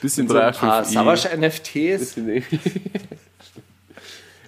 Bisschen 0.00 0.28
So 0.28 0.36
ein 0.36 0.52
paar 0.54 0.82
385i. 0.82 0.92
Savage-NFTs. 0.92 2.14
Bisschen- 2.14 2.44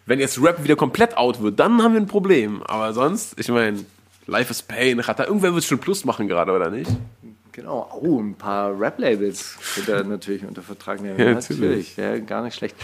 Wenn 0.06 0.20
jetzt 0.20 0.40
Rap 0.42 0.62
wieder 0.64 0.76
komplett 0.76 1.16
out 1.16 1.42
wird, 1.42 1.60
dann 1.60 1.82
haben 1.82 1.94
wir 1.94 2.00
ein 2.00 2.06
Problem. 2.06 2.62
Aber 2.64 2.92
sonst, 2.92 3.38
ich 3.38 3.48
meine, 3.48 3.84
Life 4.26 4.50
is 4.50 4.62
Pain, 4.62 5.00
Rata, 5.00 5.24
irgendwer 5.24 5.54
wird 5.54 5.64
schon 5.64 5.78
Plus 5.78 6.04
machen 6.04 6.28
gerade, 6.28 6.52
oder 6.52 6.70
nicht? 6.70 6.90
Genau, 7.52 7.88
oh, 8.00 8.18
ein 8.20 8.34
paar 8.34 8.78
Rap-Labels 8.80 9.58
wird 9.76 9.88
er 9.88 10.04
natürlich 10.04 10.44
unter 10.44 10.62
Vertrag 10.62 11.02
nehmen. 11.02 11.18
Ja, 11.18 11.34
natürlich, 11.34 11.96
ja, 11.96 12.18
gar 12.18 12.42
nicht 12.42 12.54
schlecht. 12.56 12.74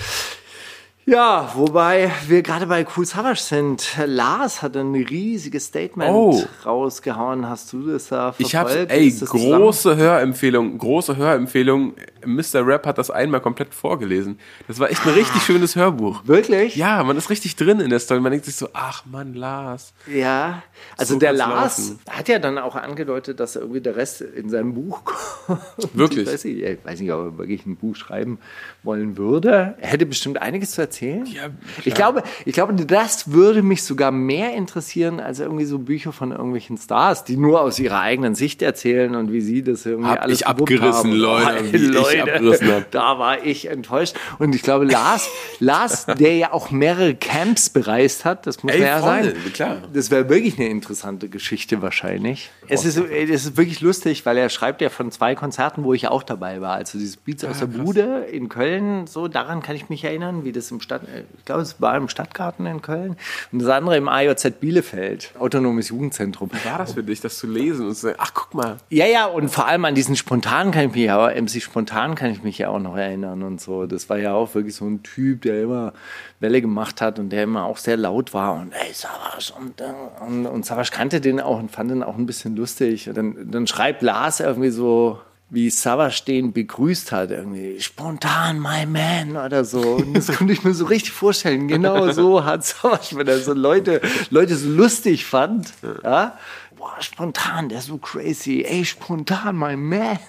Ja, 1.11 1.51
wobei 1.55 2.11
wir 2.27 2.43
gerade 2.43 2.67
bei 2.67 2.85
Cool 2.95 3.07
Savage 3.07 3.41
sind. 3.41 3.97
Lars 4.05 4.61
hat 4.61 4.77
ein 4.77 4.95
riesiges 4.95 5.65
Statement 5.65 6.11
Oh. 6.13 6.43
rausgehauen. 6.67 7.49
Hast 7.49 7.73
du 7.73 7.91
das 7.91 8.09
da 8.09 8.33
verfolgt? 8.33 8.41
Ich 8.41 8.55
habe, 8.55 8.91
ey, 8.91 9.11
große 9.11 9.97
Hörempfehlung, 9.97 10.77
große 10.77 11.17
Hörempfehlung. 11.17 11.95
Mr. 12.35 12.67
Rap 12.67 12.87
hat 12.87 12.99
das 12.99 13.11
einmal 13.11 13.41
komplett 13.41 13.75
vorgelesen. 13.75 14.39
Das 14.69 14.79
war 14.79 14.91
echt 14.91 15.05
ein 15.07 15.13
richtig 15.15 15.43
schönes 15.43 15.77
Hörbuch. 15.77 16.23
Wirklich? 16.25 16.77
Ja, 16.77 17.03
man 17.05 17.17
ist 17.17 17.31
richtig 17.31 17.57
drin 17.57 17.81
in 17.81 17.91
der 17.91 17.99
Story. 17.99 18.21
Man 18.21 18.33
denkt 18.33 18.47
sich 18.47 18.57
so, 18.57 18.69
ach 18.73 19.05
Mann, 19.07 19.35
Lars. 19.35 19.93
Ja, 20.13 20.63
also 20.97 21.15
So 21.15 21.21
der 21.21 21.33
Lars 21.33 21.79
laufen. 21.89 21.99
hat 22.11 22.29
ja 22.29 22.39
dann 22.39 22.59
auch 22.59 22.77
angedeutet, 22.77 23.41
dass 23.41 23.57
irgendwie 23.57 23.81
der 23.81 23.97
Rest 23.97 24.21
in 24.21 24.49
seinem 24.51 24.75
Buch 24.75 25.05
kommt. 25.47 25.61
Wirklich? 25.95 26.27
Ich 26.27 26.33
weiß 26.35 26.45
nicht, 26.45 26.63
ich 26.63 26.79
weiß 26.85 27.01
nicht 27.01 27.13
ob 27.13 27.21
er 27.25 27.39
wirklich 27.39 27.67
ein 27.67 27.77
Buch 27.77 27.97
schreiben 27.97 28.39
wollen 28.83 29.17
würde. 29.17 29.75
Er 29.81 29.89
hätte 29.89 30.07
bestimmt 30.07 30.41
einiges 30.41 30.73
zu 30.73 30.81
erzählen. 30.81 31.27
Ja, 31.27 31.49
ich, 31.85 31.95
glaube, 31.95 32.23
ich 32.45 32.53
glaube, 32.53 32.75
das 32.75 33.33
würde 33.33 33.63
mich 33.63 33.83
sogar 33.83 34.11
mehr 34.13 34.55
interessieren 34.55 35.21
als 35.21 35.41
irgendwie 35.41 35.65
so 35.65 35.79
Bücher 35.79 36.13
von 36.13 36.33
irgendwelchen 36.33 36.77
Stars, 36.77 37.25
die 37.25 37.37
nur 37.37 37.61
aus 37.61 37.79
ihrer 37.79 38.01
eigenen 38.01 38.35
Sicht 38.35 38.63
erzählen 38.63 39.15
und 39.15 39.33
wie 39.33 39.41
sie 39.41 39.63
das 39.63 39.87
irgendwie 39.87 40.09
Hab 40.11 40.23
alles 40.23 40.41
ich 40.41 40.47
abgerissen, 40.47 41.11
haben. 41.11 41.13
Leute, 41.13 41.65
Oh, 41.69 42.18
abgerissen 42.23 42.73
hab. 42.73 42.91
Da 42.91 43.19
war 43.19 43.45
ich 43.45 43.67
enttäuscht. 43.71 44.15
Und 44.39 44.55
ich 44.55 44.63
glaube, 44.63 44.85
Lars, 44.85 45.29
Lars, 45.61 46.07
der 46.07 46.37
ja 46.37 46.53
auch 46.53 46.71
mehrere 46.71 47.15
Camps 47.15 47.71
bereist 47.71 48.25
hat, 48.25 48.47
das 48.47 48.63
muss 48.63 48.73
Ey, 48.73 48.81
man 48.81 48.89
ja 48.89 48.99
voll, 49.01 49.25
sagen. 49.25 49.53
klar. 49.53 49.77
Das 49.93 50.11
wäre 50.11 50.29
wirklich 50.29 50.59
eine 50.59 50.69
interessante 50.69 51.29
Geschichte 51.29 51.83
wahrscheinlich. 51.83 52.51
Es 52.69 52.85
ist, 52.85 52.97
es 52.99 53.31
ist 53.47 53.57
wirklich 53.57 53.81
lustig, 53.81 54.25
weil 54.27 54.37
er 54.37 54.49
schreibt 54.49 54.81
ja 54.81 54.89
von 54.91 55.11
zwei 55.11 55.35
Konzerten, 55.35 55.85
wo 55.85 55.95
ich 55.95 56.09
auch 56.09 56.23
dabei 56.23 56.61
war. 56.61 56.75
Also 56.75 56.99
dieses 56.99 57.17
Beats 57.17 57.45
Ah, 57.45 57.51
aus 57.51 57.59
der 57.61 57.67
Bude 57.67 58.25
in 58.31 58.49
Köln, 58.49 59.07
so 59.07 59.29
daran 59.29 59.63
kann 59.63 59.77
ich 59.77 59.89
mich 59.89 60.05
erinnern, 60.05 60.45
wie 60.45 60.53
das 60.53 60.71
im 60.71 60.81
Stadt, 60.81 61.03
ich 61.39 61.45
glaube, 61.45 61.63
es 61.63 61.81
war 61.81 61.97
im 61.97 62.09
Stadtgarten 62.09 62.67
in 62.67 62.83
Köln 62.83 63.17
und 63.53 63.61
das 63.61 63.69
andere 63.69 63.97
im 63.97 64.09
AJZ 64.09 64.61
Bielefeld, 64.61 65.33
Autonomes 65.39 65.89
Jugendzentrum. 65.89 66.51
Wie 66.53 66.69
war 66.69 66.79
das 66.79 66.93
für 66.95 67.03
dich, 67.03 67.21
das 67.21 67.39
zu 67.39 67.47
lesen 67.47 67.87
und 67.89 67.95
zu 67.95 68.03
sagen, 68.03 68.17
ach 68.19 68.33
guck 68.35 68.55
mal, 68.55 68.77
Ja, 68.91 69.07
ja, 69.07 69.27
und 69.27 69.49
vor 69.51 69.67
allem 69.67 69.85
an 69.85 69.95
diesen 69.95 70.17
Spontan 70.17 70.71
kann 70.71 70.87
ich 70.89 70.95
mich 70.95 71.05
ja, 71.05 71.29
MC 71.29 71.63
Spontan 71.63 71.98
kann 71.99 72.31
ich 72.31 72.43
mich 72.43 72.59
ja 72.59 72.69
auch 72.69 72.79
noch 72.79 72.97
erinnern 72.97 73.43
und 73.43 73.61
so. 73.61 73.87
Das 73.87 74.09
war 74.09 74.19
ja 74.19 74.33
auch 74.35 74.55
wirklich 74.55 74.75
so 74.75 74.87
ein 74.87 75.03
Typ, 75.03 75.43
der 75.43 75.63
immer 75.63 75.93
Welle 76.41 76.61
gemacht 76.61 77.01
hat 77.01 77.19
und 77.19 77.31
der 77.31 77.43
immer 77.43 77.65
auch 77.65 77.77
sehr 77.77 77.97
laut 77.97 78.33
war 78.33 78.55
und 78.55 78.73
ey, 78.73 78.93
Savas 78.93 79.51
und, 79.51 79.83
und, 80.27 80.47
und 80.47 80.65
Savas 80.65 80.91
kannte 80.91 81.21
den 81.21 81.41
auch 81.41 81.59
und 81.59 81.71
fand 81.71 81.91
den 81.91 82.03
auch 82.03 82.17
ein 82.17 82.27
bisschen 82.27 82.57
lustig. 82.57 83.09
Und 83.09 83.17
dann, 83.17 83.51
dann 83.51 83.67
schreibt 83.67 84.03
Lars 84.03 84.41
irgendwie 84.41 84.71
so, 84.71 85.19
wie 85.51 85.71
Savas 85.71 86.25
den 86.25 86.53
begrüßt 86.53 87.11
hat, 87.11 87.31
irgendwie 87.31 87.81
spontan, 87.81 88.61
my 88.61 88.87
man 88.87 89.37
oder 89.37 89.65
so. 89.65 89.81
Und 89.81 90.15
das 90.15 90.29
konnte 90.37 90.53
ich 90.53 90.63
mir 90.63 90.75
so 90.75 90.85
richtig 90.85 91.13
vorstellen. 91.13 91.69
Genau 91.69 92.13
so 92.13 92.45
hat 92.45 92.65
Savas, 92.65 93.17
wenn 93.17 93.27
er 93.27 93.39
so 93.39 93.55
Leute, 93.55 94.01
Leute 94.31 94.57
so 94.57 94.69
lustig 94.69 95.25
fand, 95.25 95.73
ja. 96.05 96.37
Boah, 96.79 96.97
spontan, 97.01 97.69
der 97.69 97.81
ist 97.81 97.87
so 97.87 97.99
crazy. 97.99 98.65
Ey, 98.67 98.85
spontan, 98.85 99.57
my 99.57 99.77
man. 99.77 100.19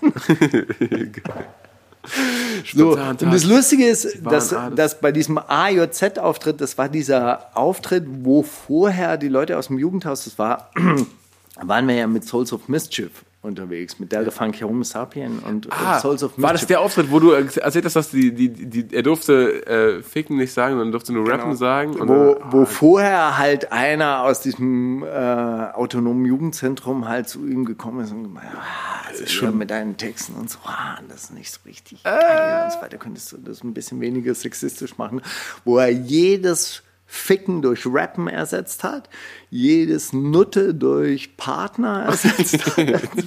So, 2.73 2.93
Spontan, 2.93 3.17
und 3.17 3.33
das 3.33 3.43
Lustige 3.43 3.85
ist, 3.85 4.25
dass, 4.25 4.55
dass 4.75 4.99
bei 4.99 5.12
diesem 5.12 5.38
AJZ-Auftritt, 5.38 6.59
das 6.59 6.77
war 6.77 6.89
dieser 6.89 7.55
Auftritt, 7.55 8.05
wo 8.07 8.41
vorher 8.41 9.17
die 9.17 9.27
Leute 9.27 9.57
aus 9.57 9.67
dem 9.67 9.77
Jugendhaus, 9.77 10.23
das 10.23 10.39
war, 10.39 10.71
waren 11.62 11.88
wir 11.88 11.95
ja 11.95 12.07
mit 12.07 12.23
Souls 12.23 12.51
of 12.51 12.67
Mischief 12.67 13.12
unterwegs, 13.41 13.99
mit 13.99 14.12
der 14.12 14.30
Funk 14.32 14.62
Homo 14.62 14.84
Sapien 14.84 15.39
und 15.39 15.67
äh, 15.67 15.69
ah, 15.71 15.99
Souls 15.99 16.23
of 16.23 16.34
war 16.36 16.52
das 16.52 16.65
der 16.67 16.82
Auftritt, 16.82 17.10
wo 17.10 17.19
du 17.21 17.32
erzählt 17.32 17.86
hast, 17.86 17.95
dass 17.95 18.12
die, 18.12 18.34
die, 18.34 18.49
die, 18.49 18.93
er 18.93 19.02
durfte 19.02 19.65
äh, 19.65 20.04
Ficken 20.04 20.36
nicht 20.36 20.52
sagen, 20.52 20.73
sondern 20.73 20.91
durfte 20.91 21.13
nur 21.13 21.25
Rappen 21.30 21.56
sagen? 21.56 21.91
Und 21.93 22.08
Genau. 22.08 22.36
wo, 22.52 22.60
wo 22.60 22.65
vorher 22.65 23.38
halt 23.38 23.71
einer 23.71 24.23
aus 24.23 24.41
diesem 24.41 25.04
äh, 25.04 25.08
autonomen 25.08 26.25
Jugendzentrum 26.25 27.08
halt 27.08 27.30
zu 27.30 27.45
ihm 27.47 27.63
gekommen 27.63 28.04
ist 28.04 28.12
und 28.12 28.23
gemeint, 28.23 28.47
ah, 28.58 29.08
also 29.08 29.25
schon 29.28 29.58
mit 29.58 29.69
deinen 29.71 29.95
Texten 29.95 30.34
und 30.34 30.49
so, 30.49 30.60
ah, 30.65 30.97
das 31.08 31.25
ist 31.25 31.34
nicht 31.34 31.52
so 31.52 31.60
richtig 31.65 32.04
geil 32.04 32.65
und 32.65 32.73
so 32.73 32.82
weiter, 32.82 32.97
könntest 32.97 33.32
du 33.32 33.38
das 33.38 33.63
ein 33.63 33.73
bisschen 33.73 34.02
weniger 34.02 34.36
sexistisch 34.36 34.97
machen, 34.97 35.21
wo 35.63 35.78
er 35.78 35.89
jedes 35.89 36.84
Ficken 37.12 37.62
durch 37.63 37.86
Rappen 37.88 38.28
ersetzt 38.28 38.84
hat, 38.84 39.10
jedes 39.50 40.13
Nutte 40.13 40.76
durch 40.76 41.36
Partner 41.38 42.04
ersetzt 42.08 42.60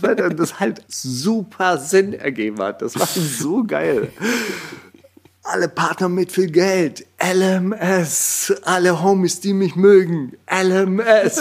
hat 0.03 0.21
und 0.21 0.39
das 0.39 0.61
halt 0.61 0.83
super 0.89 1.79
Sinn 1.79 2.13
ergeben 2.13 2.61
hat. 2.61 2.81
Das 2.81 2.99
war 2.99 3.07
so 3.09 3.65
geil 3.65 4.11
alle 5.45 5.69
Partner 5.69 6.09
mit 6.09 6.31
viel 6.31 6.53
Geld. 6.53 7.05
LMS. 7.21 8.55
Alle 8.63 9.03
Homies, 9.03 9.41
die 9.41 9.53
mich 9.55 9.75
mögen. 9.75 10.35
LMS. 10.49 11.41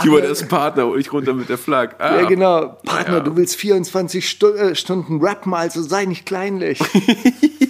Stewardess 0.00 0.46
Partner 0.46 0.86
und 0.86 1.00
ich 1.00 1.10
runter 1.12 1.32
mit 1.32 1.48
der 1.48 1.56
Flagge. 1.58 1.96
Ah, 1.98 2.20
Ja, 2.20 2.28
genau. 2.28 2.76
Partner, 2.84 3.14
Ja. 3.16 3.20
du 3.20 3.36
willst 3.36 3.56
24 3.56 4.28
Stu 4.28 4.48
äh, 4.48 4.74
Stunden 4.74 5.24
rappen, 5.24 5.54
also 5.54 5.80
sei 5.82 6.04
nicht 6.04 6.26
kleinlich. 6.26 6.78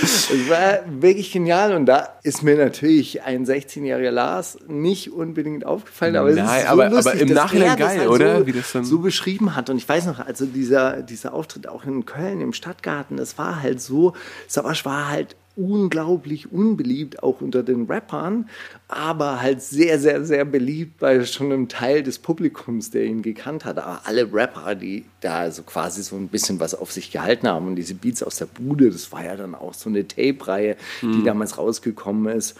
Das 0.00 0.30
war 0.48 0.78
wirklich 1.00 1.32
genial 1.32 1.74
und 1.74 1.86
da 1.86 2.08
ist 2.22 2.42
mir 2.42 2.56
natürlich 2.56 3.22
ein 3.22 3.44
16-jähriger 3.44 4.10
Lars 4.10 4.58
nicht 4.68 5.12
unbedingt 5.12 5.66
aufgefallen, 5.66 6.16
aber 6.16 6.30
es 6.30 6.36
Nein, 6.36 6.58
ist 6.60 6.66
so 6.66 6.68
aber- 6.72 6.88
lustig, 6.88 7.12
aber 7.12 7.20
im 7.22 7.28
Nachhinein 7.34 7.76
geil, 7.76 7.98
halt 8.00 8.08
oder? 8.08 8.38
So, 8.40 8.46
Wie 8.46 8.52
das 8.52 8.72
dann- 8.72 8.84
so 8.84 8.98
beschrieben 9.00 9.56
hat 9.56 9.68
und 9.70 9.76
ich 9.76 9.88
weiß 9.88 10.06
noch, 10.06 10.18
also 10.18 10.46
dieser, 10.46 11.02
dieser 11.02 11.34
Auftritt 11.34 11.68
auch 11.68 11.84
in 11.84 12.06
Köln 12.06 12.40
im 12.40 12.52
Stadtgarten, 12.52 13.16
das 13.16 13.36
war 13.38 13.62
halt 13.62 13.80
so, 13.80 14.14
Savasch 14.48 14.84
war 14.84 15.08
halt 15.08 15.36
unglaublich 15.56 16.52
unbeliebt, 16.52 17.22
auch 17.22 17.40
unter 17.40 17.62
den 17.62 17.86
Rappern, 17.86 18.48
aber 18.88 19.40
halt 19.40 19.62
sehr, 19.62 19.98
sehr, 19.98 20.24
sehr 20.24 20.44
beliebt 20.44 20.98
bei 20.98 21.24
schon 21.24 21.52
einem 21.52 21.68
Teil 21.68 22.02
des 22.02 22.18
Publikums, 22.18 22.90
der 22.90 23.04
ihn 23.04 23.22
gekannt 23.22 23.64
hat. 23.64 23.78
Aber 23.78 24.02
alle 24.04 24.32
Rapper, 24.32 24.74
die 24.74 25.04
da 25.20 25.50
so 25.50 25.62
quasi 25.62 26.02
so 26.02 26.16
ein 26.16 26.28
bisschen 26.28 26.60
was 26.60 26.74
auf 26.74 26.92
sich 26.92 27.10
gehalten 27.10 27.48
haben 27.48 27.66
und 27.66 27.76
diese 27.76 27.94
Beats 27.94 28.22
aus 28.22 28.36
der 28.36 28.46
Bude, 28.46 28.90
das 28.90 29.12
war 29.12 29.24
ja 29.24 29.36
dann 29.36 29.54
auch 29.54 29.74
so 29.74 29.90
eine 29.90 30.06
Tape-Reihe, 30.06 30.76
die 31.02 31.22
damals 31.24 31.58
rausgekommen 31.58 32.34
ist. 32.36 32.56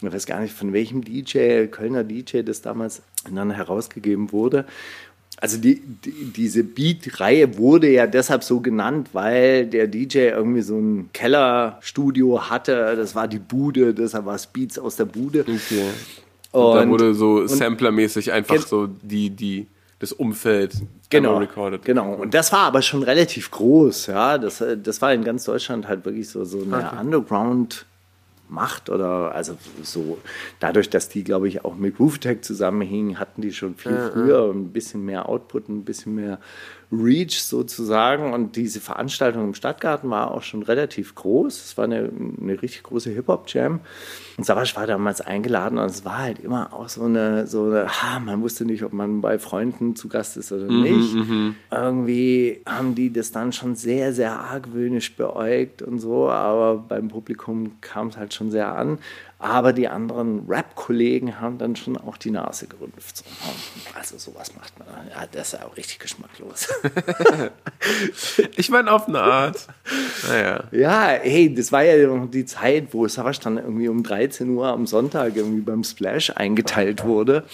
Ich 0.00 0.12
weiß 0.12 0.26
gar 0.26 0.40
nicht, 0.40 0.54
von 0.54 0.72
welchem 0.72 1.02
DJ, 1.02 1.66
Kölner 1.66 2.04
DJ, 2.04 2.42
das 2.42 2.62
damals 2.62 3.02
dann 3.30 3.50
herausgegeben 3.50 4.32
wurde. 4.32 4.66
Also 5.40 5.58
die, 5.58 5.80
die, 6.04 6.32
diese 6.34 6.64
Beat-Reihe 6.64 7.58
wurde 7.58 7.90
ja 7.90 8.06
deshalb 8.06 8.44
so 8.44 8.60
genannt, 8.60 9.10
weil 9.12 9.66
der 9.66 9.86
DJ 9.88 10.18
irgendwie 10.30 10.62
so 10.62 10.78
ein 10.78 11.10
Kellerstudio 11.12 12.48
hatte. 12.48 12.94
Das 12.96 13.14
war 13.14 13.28
die 13.28 13.38
Bude, 13.40 13.94
deshalb 13.94 14.26
war 14.26 14.36
es 14.36 14.46
Beats 14.46 14.78
aus 14.78 14.96
der 14.96 15.04
Bude. 15.06 15.40
Okay. 15.40 15.82
Und, 16.52 16.74
da 16.76 16.82
Und- 16.82 16.90
wurde 16.90 17.14
so 17.14 17.46
samplermäßig 17.46 18.32
einfach 18.32 18.64
so 18.66 18.86
die, 19.02 19.30
die, 19.30 19.66
das 19.98 20.12
Umfeld 20.12 20.74
Genau, 21.10 21.38
recorded. 21.38 21.84
genau. 21.84 22.14
Und 22.14 22.32
das 22.34 22.50
war 22.52 22.60
aber 22.60 22.82
schon 22.82 23.02
relativ 23.02 23.50
groß, 23.50 24.06
ja. 24.08 24.38
Das, 24.38 24.62
das 24.82 25.02
war 25.02 25.12
in 25.12 25.24
ganz 25.24 25.44
Deutschland 25.44 25.86
halt 25.88 26.04
wirklich 26.04 26.28
so, 26.28 26.44
so 26.44 26.62
eine 26.62 26.92
Underground- 27.00 27.86
Macht 28.54 28.88
oder 28.88 29.34
also 29.34 29.56
so 29.82 30.18
dadurch, 30.60 30.88
dass 30.88 31.08
die, 31.08 31.24
glaube 31.24 31.48
ich, 31.48 31.64
auch 31.64 31.74
mit 31.74 31.96
Groove 31.96 32.18
Tech 32.18 32.42
zusammenhingen, 32.42 33.18
hatten 33.18 33.42
die 33.42 33.52
schon 33.52 33.74
viel 33.74 34.10
früher 34.12 34.50
ein 34.50 34.72
bisschen 34.72 35.04
mehr 35.04 35.28
Output, 35.28 35.68
ein 35.68 35.84
bisschen 35.84 36.14
mehr 36.14 36.38
Reach 36.92 37.42
sozusagen. 37.42 38.32
Und 38.32 38.56
diese 38.56 38.80
Veranstaltung 38.80 39.44
im 39.44 39.54
Stadtgarten 39.54 40.10
war 40.10 40.30
auch 40.30 40.42
schon 40.42 40.62
relativ 40.62 41.14
groß. 41.14 41.64
Es 41.64 41.76
war 41.76 41.84
eine, 41.84 42.10
eine 42.40 42.62
richtig 42.62 42.84
große 42.84 43.10
Hip-Hop-Jam. 43.10 43.80
Und 44.36 44.44
Savasch 44.44 44.74
war 44.76 44.86
damals 44.86 45.20
eingeladen 45.20 45.78
und 45.78 45.86
es 45.86 46.04
war 46.04 46.18
halt 46.18 46.40
immer 46.40 46.72
auch 46.72 46.88
so 46.88 47.04
eine, 47.04 47.46
so 47.46 47.66
eine, 47.66 47.86
ha, 47.86 48.18
man 48.18 48.42
wusste 48.42 48.64
nicht, 48.64 48.82
ob 48.82 48.92
man 48.92 49.20
bei 49.20 49.38
Freunden 49.38 49.94
zu 49.94 50.08
Gast 50.08 50.36
ist 50.36 50.50
oder 50.50 50.66
nicht. 50.66 51.14
Irgendwie 51.70 52.60
haben 52.66 52.94
die 52.94 53.12
das 53.12 53.30
dann 53.30 53.52
schon 53.52 53.76
sehr, 53.76 54.12
sehr 54.12 54.32
argwöhnisch 54.32 55.14
beäugt 55.16 55.82
und 55.82 56.00
so, 56.00 56.28
aber 56.28 56.78
beim 56.78 57.08
Publikum 57.08 57.80
kam 57.80 58.08
es 58.08 58.16
halt 58.16 58.34
schon 58.34 58.50
sehr 58.50 58.74
an. 58.74 58.98
Aber 59.44 59.74
die 59.74 59.88
anderen 59.88 60.46
Rap-Kollegen 60.48 61.38
haben 61.38 61.58
dann 61.58 61.76
schon 61.76 61.98
auch 61.98 62.16
die 62.16 62.30
Nase 62.30 62.66
gerümpft. 62.66 63.18
So, 63.18 63.24
also 63.94 64.16
sowas 64.16 64.56
macht 64.56 64.78
man. 64.78 64.88
Ja, 65.10 65.26
das 65.30 65.52
ist 65.52 65.60
ja 65.60 65.66
auch 65.66 65.76
richtig 65.76 65.98
geschmacklos. 65.98 66.68
Ich 68.56 68.70
meine, 68.70 68.90
auf 68.90 69.08
eine 69.08 69.20
Art. 69.20 69.66
Naja. 70.26 70.64
Ja, 70.72 71.08
hey, 71.20 71.52
das 71.52 71.70
war 71.70 71.82
ja 71.82 72.06
noch 72.06 72.30
die 72.30 72.46
Zeit, 72.46 72.88
wo 72.92 73.06
Savage 73.06 73.40
dann 73.42 73.58
irgendwie 73.58 73.88
um 73.88 74.02
13 74.02 74.48
Uhr 74.48 74.68
am 74.68 74.86
Sonntag 74.86 75.36
irgendwie 75.36 75.60
beim 75.60 75.84
Splash 75.84 76.30
eingeteilt 76.30 77.04
wurde. 77.04 77.44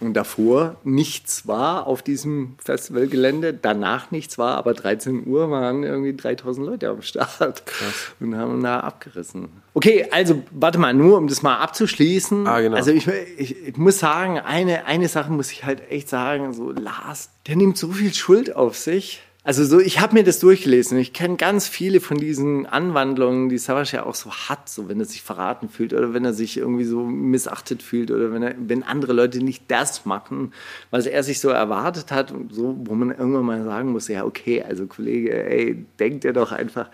Und 0.00 0.14
davor 0.14 0.76
nichts 0.82 1.46
war 1.46 1.86
auf 1.86 2.02
diesem 2.02 2.56
Festivalgelände, 2.58 3.54
danach 3.54 4.10
nichts 4.10 4.36
war, 4.38 4.56
aber 4.56 4.74
13 4.74 5.26
Uhr 5.26 5.50
waren 5.50 5.84
irgendwie 5.84 6.16
3000 6.16 6.66
Leute 6.66 6.88
am 6.88 7.02
Start 7.02 7.62
und 8.18 8.36
haben 8.36 8.62
da 8.62 8.80
abgerissen. 8.80 9.48
Okay, 9.76 10.06
also 10.10 10.42
warte 10.52 10.78
mal, 10.78 10.94
nur 10.94 11.18
um 11.18 11.28
das 11.28 11.42
mal 11.42 11.58
abzuschließen. 11.58 12.46
Ah, 12.46 12.60
genau. 12.60 12.76
Also 12.78 12.92
ich, 12.92 13.06
ich, 13.36 13.66
ich 13.66 13.76
muss 13.76 13.98
sagen, 13.98 14.38
eine, 14.38 14.86
eine 14.86 15.06
Sache 15.06 15.30
muss 15.30 15.52
ich 15.52 15.64
halt 15.64 15.90
echt 15.90 16.08
sagen, 16.08 16.54
so 16.54 16.70
Lars, 16.70 17.28
der 17.46 17.56
nimmt 17.56 17.76
so 17.76 17.92
viel 17.92 18.14
Schuld 18.14 18.56
auf 18.56 18.78
sich. 18.78 19.20
Also 19.46 19.64
so, 19.64 19.78
ich 19.78 20.00
habe 20.00 20.14
mir 20.14 20.24
das 20.24 20.40
durchgelesen. 20.40 20.98
Ich 20.98 21.12
kenne 21.12 21.36
ganz 21.36 21.68
viele 21.68 22.00
von 22.00 22.18
diesen 22.18 22.66
Anwandlungen, 22.66 23.48
die 23.48 23.58
Savage 23.58 23.92
ja 23.92 24.04
auch 24.04 24.16
so 24.16 24.32
hat, 24.32 24.68
so 24.68 24.88
wenn 24.88 24.98
er 24.98 25.06
sich 25.06 25.22
verraten 25.22 25.68
fühlt 25.68 25.94
oder 25.94 26.12
wenn 26.12 26.24
er 26.24 26.34
sich 26.34 26.56
irgendwie 26.56 26.82
so 26.82 27.04
missachtet 27.04 27.80
fühlt 27.80 28.10
oder 28.10 28.32
wenn 28.32 28.42
er, 28.42 28.56
wenn 28.58 28.82
andere 28.82 29.12
Leute 29.12 29.38
nicht 29.38 29.62
das 29.68 30.04
machen, 30.04 30.52
was 30.90 31.06
er 31.06 31.22
sich 31.22 31.38
so 31.38 31.50
erwartet 31.50 32.10
hat 32.10 32.32
und 32.32 32.52
so, 32.52 32.74
wo 32.76 32.96
man 32.96 33.12
irgendwann 33.12 33.44
mal 33.44 33.64
sagen 33.64 33.92
muss, 33.92 34.08
ja 34.08 34.24
okay, 34.24 34.64
also 34.64 34.86
Kollege, 34.86 35.48
ey, 35.48 35.86
denk 36.00 36.22
dir 36.22 36.32
doch 36.32 36.50
einfach, 36.50 36.90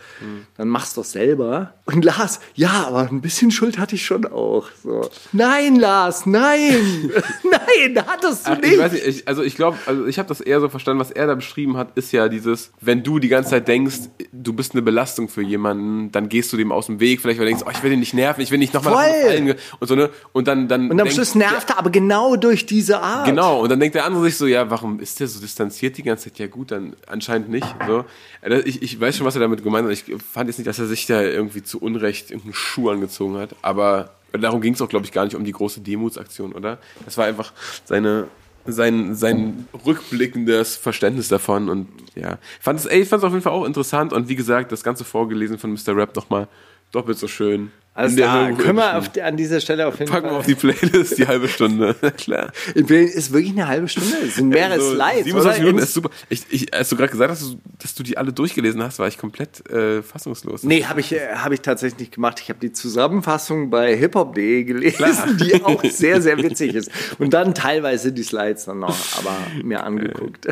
dann 0.59 0.69
mach's 0.69 0.93
doch 0.93 1.05
selber. 1.05 1.73
Und 1.87 2.05
Lars, 2.05 2.41
ja, 2.55 2.85
aber 2.87 3.09
ein 3.09 3.23
bisschen 3.23 3.51
Schuld 3.51 3.79
hatte 3.79 3.95
ich 3.95 4.05
schon 4.05 4.27
auch. 4.27 4.69
So, 4.83 5.09
nein, 5.33 5.77
Lars, 5.77 6.27
nein, 6.27 7.11
nein, 7.51 8.05
hattest 8.07 8.47
du 8.47 8.51
Ach, 8.51 8.61
nicht. 8.61 8.75
ich 8.75 8.79
weiß 8.79 8.93
nicht, 8.93 9.07
ich, 9.07 9.27
also 9.27 9.43
ich 9.43 9.57
glaube, 9.57 9.79
also 9.87 10.05
ich 10.05 10.19
habe 10.19 10.29
das 10.29 10.43
eher 10.43 10.61
so 10.61 10.69
verstanden, 10.69 11.01
was 11.01 11.11
er 11.11 11.27
da 11.27 11.35
beschrieben 11.35 11.79
hat, 11.79 11.97
ist 11.97 12.13
ja 12.13 12.29
dieses, 12.43 12.73
wenn 12.81 13.03
du 13.03 13.19
die 13.19 13.29
ganze 13.29 13.51
Zeit 13.51 13.69
denkst, 13.69 13.97
du 14.33 14.53
bist 14.53 14.73
eine 14.73 14.83
Belastung 14.83 15.29
für 15.29 15.43
jemanden, 15.43 16.13
dann 16.13 16.29
gehst 16.29 16.53
du 16.53 16.57
dem 16.57 16.73
aus 16.73 16.87
dem 16.87 17.01
Weg, 17.01 17.21
vielleicht 17.21 17.39
weil 17.39 17.47
du 17.47 17.51
denkst, 17.53 17.65
oh, 17.67 17.71
ich 17.73 17.83
will 17.83 17.91
den 17.91 18.01
nicht 18.01 18.15
nerven, 18.15 18.41
ich 18.43 18.51
will 18.51 18.59
nicht 18.59 18.75
nochmal 18.75 19.57
und 19.81 19.87
so 19.89 19.95
ne 19.95 20.11
und 20.33 20.49
dann 20.49 20.69
dann 20.69 20.85
Und 20.85 20.93
am 20.93 20.97
denkt- 20.99 21.15
Schluss 21.15 21.35
nervt 21.35 21.71
er 21.71 21.79
aber 21.79 21.91
genau 21.91 22.37
durch 22.37 22.67
diese 22.67 23.01
Art. 23.01 23.27
Genau, 23.27 23.61
und 23.63 23.71
dann 23.71 23.81
denkt 23.81 23.95
der 23.95 24.05
andere 24.05 24.25
sich 24.25 24.37
so, 24.37 24.47
ja, 24.47 24.69
warum 24.71 25.01
ist 25.01 25.21
der 25.21 25.29
so 25.29 25.41
distanziert 25.41 25.97
die 25.97 26.03
ganze 26.03 26.25
Zeit? 26.31 26.39
Ja 26.39 26.47
gut, 26.49 26.71
dann 26.71 26.95
anscheinend 27.07 27.49
nicht. 27.49 27.67
So. 27.87 28.05
Also 28.41 28.67
Ich, 28.67 28.83
ich 28.83 29.01
weiß 29.01 29.17
schon, 29.17 29.27
was 29.27 29.35
er 29.37 29.41
damit 29.41 29.63
gemeint 29.63 29.87
hat. 29.87 29.93
Ich 29.93 30.05
fand 30.33 30.49
jetzt 30.49 30.59
nicht, 30.59 30.67
dass 30.69 30.79
er 30.79 30.87
sich 30.87 31.07
da 31.07 31.23
irgendwie 31.23 31.63
zu 31.63 31.81
Unrecht 31.81 32.31
irgendeinen 32.31 32.55
Schuh 32.55 32.91
angezogen 32.91 33.37
hat, 33.39 33.55
aber 33.63 34.11
darum 34.33 34.61
ging 34.61 34.75
es 34.75 34.81
auch, 34.83 34.89
glaube 34.89 35.05
ich, 35.05 35.13
gar 35.13 35.25
nicht 35.25 35.37
um 35.37 35.45
die 35.45 35.53
große 35.53 35.81
Demutsaktion, 35.81 36.53
oder? 36.53 36.79
Das 37.05 37.19
war 37.19 37.27
einfach 37.27 37.53
seine 37.85 38.29
sein, 38.67 39.15
sein 39.15 39.67
rückblickendes 39.85 40.77
Verständnis 40.77 41.29
davon 41.29 41.69
und 41.69 41.89
ja, 42.15 42.39
ich 42.59 42.65
fand 42.65 42.79
es, 42.79 42.87
ey, 42.87 43.01
ich 43.03 43.09
fand 43.09 43.23
es 43.23 43.27
auf 43.27 43.33
jeden 43.33 43.43
Fall 43.43 43.53
auch 43.53 43.65
interessant 43.65 44.13
und 44.13 44.29
wie 44.29 44.37
gesagt, 44.37 44.73
das 44.73 44.85
ganze 44.85 45.05
vorgelesen 45.05 45.59
von 45.59 45.73
Mr. 45.73 45.97
Rap 45.97 46.15
nochmal 46.15 46.49
doppelt 46.93 47.19
so 47.19 47.27
schön. 47.27 47.73
Klar, 47.95 48.49
Höhe- 48.49 48.57
können 48.57 48.79
wir 48.79 48.97
auf, 48.97 49.11
an 49.23 49.37
dieser 49.37 49.61
Stelle 49.61 49.87
auf 49.87 49.99
jeden 49.99 50.11
packen 50.11 50.25
wir 50.27 50.31
Fall. 50.31 50.39
auf 50.41 50.47
die 50.47 50.55
Playlist 50.55 51.19
die 51.19 51.27
halbe 51.27 51.47
Stunde, 51.47 51.95
klar. 52.17 52.51
ist 52.75 53.33
wirklich 53.33 53.51
eine 53.53 53.67
halbe 53.69 53.87
Stunde. 53.87 54.17
Es 54.27 54.37
sind 54.37 54.49
mehrere 54.49 54.81
So 54.81 54.95
Slides. 54.95 55.25
27 55.25 55.45
oder? 55.45 55.59
Minuten 55.59 55.79
ist 55.85 55.93
super. 55.95 56.11
Ich, 56.31 56.47
ich, 56.49 56.73
als 56.73 56.89
du 56.89 56.97
gerade 56.97 57.11
gesagt 57.11 57.31
hast, 57.31 57.57
dass 57.83 57.95
du, 57.95 58.03
die 58.03 58.17
alle 58.17 58.33
durchgelesen 58.33 58.83
hast, 58.83 58.99
war 58.99 59.09
ich 59.09 59.19
komplett 59.19 59.69
äh, 59.71 60.03
fassungslos. 60.03 60.63
Nee, 60.63 60.85
habe 60.85 61.01
ich, 61.01 61.13
äh, 61.13 61.35
hab 61.35 61.53
ich 61.53 61.61
tatsächlich 61.61 61.99
nicht 62.01 62.15
gemacht. 62.15 62.41
Ich 62.41 62.49
habe 62.49 62.59
die 62.61 62.73
Zusammenfassung 62.73 63.69
bei 63.69 63.95
hiphop.de 63.95 64.65
gelesen, 64.65 65.37
die 65.39 65.63
auch 65.63 65.85
sehr, 65.91 66.23
sehr 66.23 66.39
witzig 66.39 66.75
ist. 66.75 66.91
Und 67.19 67.35
dann 67.35 67.55
teilweise 67.55 68.11
die 68.13 68.23
Slides 68.23 68.65
dann 68.65 68.79
noch, 68.79 68.97
aber 69.19 69.37
mir 69.63 69.85
angeguckt. 69.85 70.49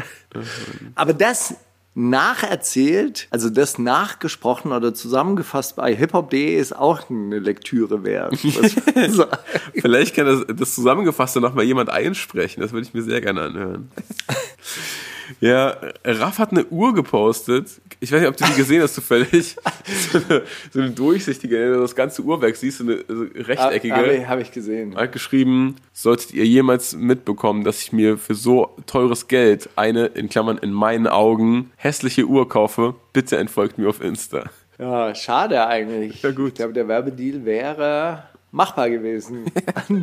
Aber 0.94 1.14
das 1.14 1.54
nacherzählt, 1.94 3.26
also 3.30 3.50
das 3.50 3.78
nachgesprochen 3.78 4.72
oder 4.72 4.94
zusammengefasst 4.94 5.76
bei 5.76 5.94
hiphop.de 5.94 6.56
ist 6.56 6.74
auch 6.74 7.10
eine 7.10 7.38
Lektüre 7.38 8.04
wert. 8.04 8.38
Vielleicht 9.74 10.14
kann 10.14 10.26
das, 10.26 10.44
das 10.56 10.74
Zusammengefasste 10.74 11.40
nochmal 11.40 11.64
jemand 11.64 11.90
einsprechen. 11.90 12.62
Das 12.62 12.72
würde 12.72 12.86
ich 12.86 12.94
mir 12.94 13.02
sehr 13.02 13.20
gerne 13.20 13.42
anhören. 13.42 13.90
Ja, 15.40 15.76
Raff 16.04 16.38
hat 16.38 16.52
eine 16.52 16.66
Uhr 16.66 16.94
gepostet. 16.94 17.80
Ich 18.00 18.10
weiß 18.10 18.20
nicht, 18.20 18.28
ob 18.28 18.36
du 18.36 18.44
die 18.44 18.54
gesehen 18.54 18.82
hast 18.82 18.94
zufällig. 18.94 19.56
So 20.12 20.18
eine, 20.18 20.42
so 20.72 20.80
eine 20.80 20.90
durchsichtige, 20.90 21.56
wenn 21.58 21.72
du 21.72 21.80
das 21.80 21.94
ganze 21.94 22.22
Uhrwerk 22.22 22.56
siehst, 22.56 22.78
so 22.78 22.84
eine 22.84 23.04
so 23.08 23.24
rechteckige. 23.34 23.94
Habe 23.94 24.14
ich, 24.14 24.28
hab 24.28 24.38
ich 24.38 24.52
gesehen. 24.52 24.94
hat 24.96 25.12
geschrieben, 25.12 25.76
solltet 25.92 26.32
ihr 26.32 26.44
jemals 26.44 26.94
mitbekommen, 26.94 27.64
dass 27.64 27.82
ich 27.82 27.92
mir 27.92 28.18
für 28.18 28.34
so 28.34 28.76
teures 28.86 29.28
Geld 29.28 29.68
eine, 29.76 30.06
in 30.06 30.28
Klammern 30.28 30.58
in 30.58 30.72
meinen 30.72 31.06
Augen, 31.06 31.70
hässliche 31.76 32.24
Uhr 32.24 32.48
kaufe, 32.48 32.94
bitte 33.12 33.36
entfolgt 33.36 33.78
mir 33.78 33.88
auf 33.88 34.00
Insta. 34.00 34.44
Ja, 34.78 35.14
schade 35.14 35.66
eigentlich. 35.66 36.22
Ja, 36.22 36.30
gut. 36.30 36.48
Ich 36.48 36.54
glaube, 36.54 36.72
der 36.72 36.88
Werbedeal 36.88 37.44
wäre 37.44 38.29
machbar 38.52 38.90
gewesen. 38.90 39.44
An 39.88 40.02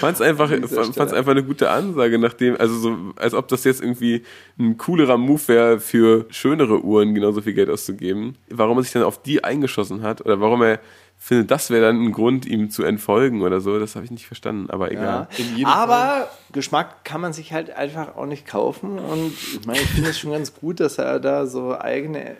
Fand's 0.00 0.20
einfach, 0.20 0.50
fand's 0.50 1.12
einfach 1.12 1.30
eine 1.30 1.44
gute 1.44 1.70
Ansage, 1.70 2.18
nachdem, 2.18 2.56
also 2.56 2.74
so, 2.74 2.96
als 3.16 3.34
ob 3.34 3.48
das 3.48 3.64
jetzt 3.64 3.80
irgendwie 3.80 4.22
ein 4.58 4.76
coolerer 4.76 5.16
Move 5.16 5.48
wäre, 5.48 5.80
für 5.80 6.26
schönere 6.30 6.82
Uhren 6.82 7.14
genauso 7.14 7.40
viel 7.40 7.54
Geld 7.54 7.70
auszugeben. 7.70 8.36
Warum 8.50 8.78
er 8.78 8.82
sich 8.82 8.92
dann 8.92 9.02
auf 9.02 9.22
die 9.22 9.42
eingeschossen 9.44 10.02
hat 10.02 10.20
oder 10.24 10.40
warum 10.40 10.62
er 10.62 10.80
findet, 11.18 11.50
das 11.50 11.70
wäre 11.70 11.86
dann 11.86 12.02
ein 12.02 12.12
Grund, 12.12 12.46
ihm 12.46 12.70
zu 12.70 12.84
entfolgen 12.84 13.42
oder 13.42 13.60
so, 13.60 13.78
das 13.80 13.96
habe 13.96 14.04
ich 14.04 14.10
nicht 14.10 14.26
verstanden, 14.26 14.70
aber 14.70 14.92
egal. 14.92 15.26
Ja. 15.30 15.38
In 15.38 15.56
jedem 15.56 15.66
Aber 15.66 16.30
Geschmack 16.52 17.04
kann 17.04 17.20
man 17.20 17.32
sich 17.32 17.52
halt 17.52 17.70
einfach 17.70 18.16
auch 18.16 18.26
nicht 18.26 18.46
kaufen. 18.46 18.98
Und 18.98 19.32
ich 19.32 19.66
meine, 19.66 19.80
ich 19.80 19.88
finde 19.88 20.10
es 20.10 20.18
schon 20.18 20.30
ganz 20.30 20.54
gut, 20.54 20.78
dass 20.78 20.98
er 20.98 21.18
da 21.18 21.46
so 21.46 21.76
eigene 21.76 22.36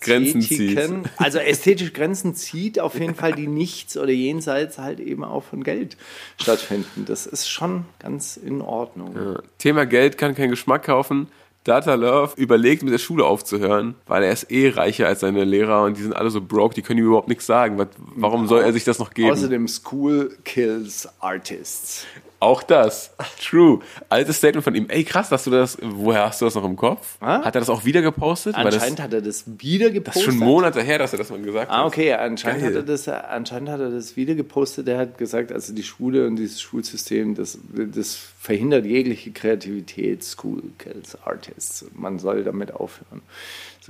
Grenzen 0.00 0.40
Ästhetiken, 0.40 1.04
also 1.18 1.38
ästhetische 1.38 1.92
Grenzen 1.92 2.34
zieht, 2.34 2.80
auf 2.80 2.98
jeden 2.98 3.14
Fall, 3.14 3.32
die 3.32 3.46
nichts 3.46 3.96
oder 3.96 4.10
jenseits 4.10 4.78
halt 4.78 5.00
eben 5.00 5.22
auch 5.22 5.44
von 5.44 5.62
Geld 5.62 5.96
stattfinden. 6.40 7.04
Das 7.04 7.26
ist 7.26 7.48
schon 7.48 7.84
ganz 7.98 8.36
in 8.36 8.62
Ordnung. 8.62 9.14
Ja. 9.14 9.42
Thema 9.58 9.86
Geld 9.86 10.18
kann 10.18 10.34
keinen 10.34 10.50
Geschmack 10.50 10.84
kaufen. 10.84 11.28
Data 11.64 11.94
Love 11.94 12.32
überlegt, 12.36 12.82
mit 12.82 12.92
der 12.92 12.98
Schule 12.98 13.24
aufzuhören, 13.24 13.94
weil 14.06 14.22
er 14.22 14.32
ist 14.32 14.50
eh 14.50 14.70
reicher 14.70 15.06
als 15.06 15.20
seine 15.20 15.44
Lehrer 15.44 15.84
und 15.84 15.96
die 15.96 16.02
sind 16.02 16.14
alle 16.16 16.30
so 16.30 16.40
broke, 16.40 16.74
die 16.74 16.82
können 16.82 16.98
ihm 16.98 17.06
überhaupt 17.06 17.28
nichts 17.28 17.46
sagen. 17.46 17.78
Warum 18.14 18.46
soll 18.46 18.62
er 18.62 18.72
sich 18.72 18.84
das 18.84 18.98
noch 18.98 19.12
geben? 19.12 19.30
Außerdem 19.30 19.68
School 19.68 20.36
kills 20.44 21.08
Artists. 21.20 22.06
Auch 22.40 22.62
das. 22.62 23.12
True. 23.38 23.80
Altes 24.08 24.38
Statement 24.38 24.64
von 24.64 24.74
ihm. 24.74 24.88
Ey, 24.88 25.04
krass, 25.04 25.30
hast 25.30 25.46
du 25.46 25.50
das, 25.50 25.76
woher 25.82 26.26
hast 26.26 26.40
du 26.40 26.46
das 26.46 26.54
noch 26.54 26.64
im 26.64 26.74
Kopf? 26.74 27.18
Ah? 27.20 27.44
Hat 27.44 27.54
er 27.54 27.60
das 27.60 27.68
auch 27.68 27.84
wieder 27.84 28.00
gepostet? 28.00 28.54
Anscheinend 28.54 28.98
das, 28.98 29.04
hat 29.04 29.12
er 29.12 29.20
das 29.20 29.44
wieder 29.58 29.86
das 29.86 29.94
gepostet. 29.94 30.22
ist 30.22 30.28
schon 30.30 30.38
Monate 30.38 30.82
her, 30.82 30.98
dass 30.98 31.12
er 31.12 31.18
das 31.18 31.28
mal 31.28 31.38
gesagt 31.40 31.70
hat. 31.70 31.78
Ah, 31.78 31.84
okay, 31.84 32.14
anscheinend 32.14 32.62
Geil. 32.62 32.70
hat, 32.70 32.76
er 32.76 32.82
das, 32.82 33.08
anscheinend 33.08 33.68
hat 33.68 33.80
er 33.80 33.90
das 33.90 34.16
wieder 34.16 34.34
gepostet. 34.34 34.88
Er 34.88 34.96
hat 34.96 35.18
gesagt, 35.18 35.52
also 35.52 35.74
die 35.74 35.82
Schule 35.82 36.26
und 36.26 36.36
dieses 36.36 36.62
Schulsystem, 36.62 37.34
das, 37.34 37.58
das 37.72 38.16
verhindert 38.16 38.86
jegliche 38.86 39.32
Kreativität, 39.32 40.24
School 40.24 40.62
kills 40.78 41.18
Artists. 41.22 41.84
Man 41.94 42.18
soll 42.18 42.42
damit 42.42 42.72
aufhören. 42.72 43.20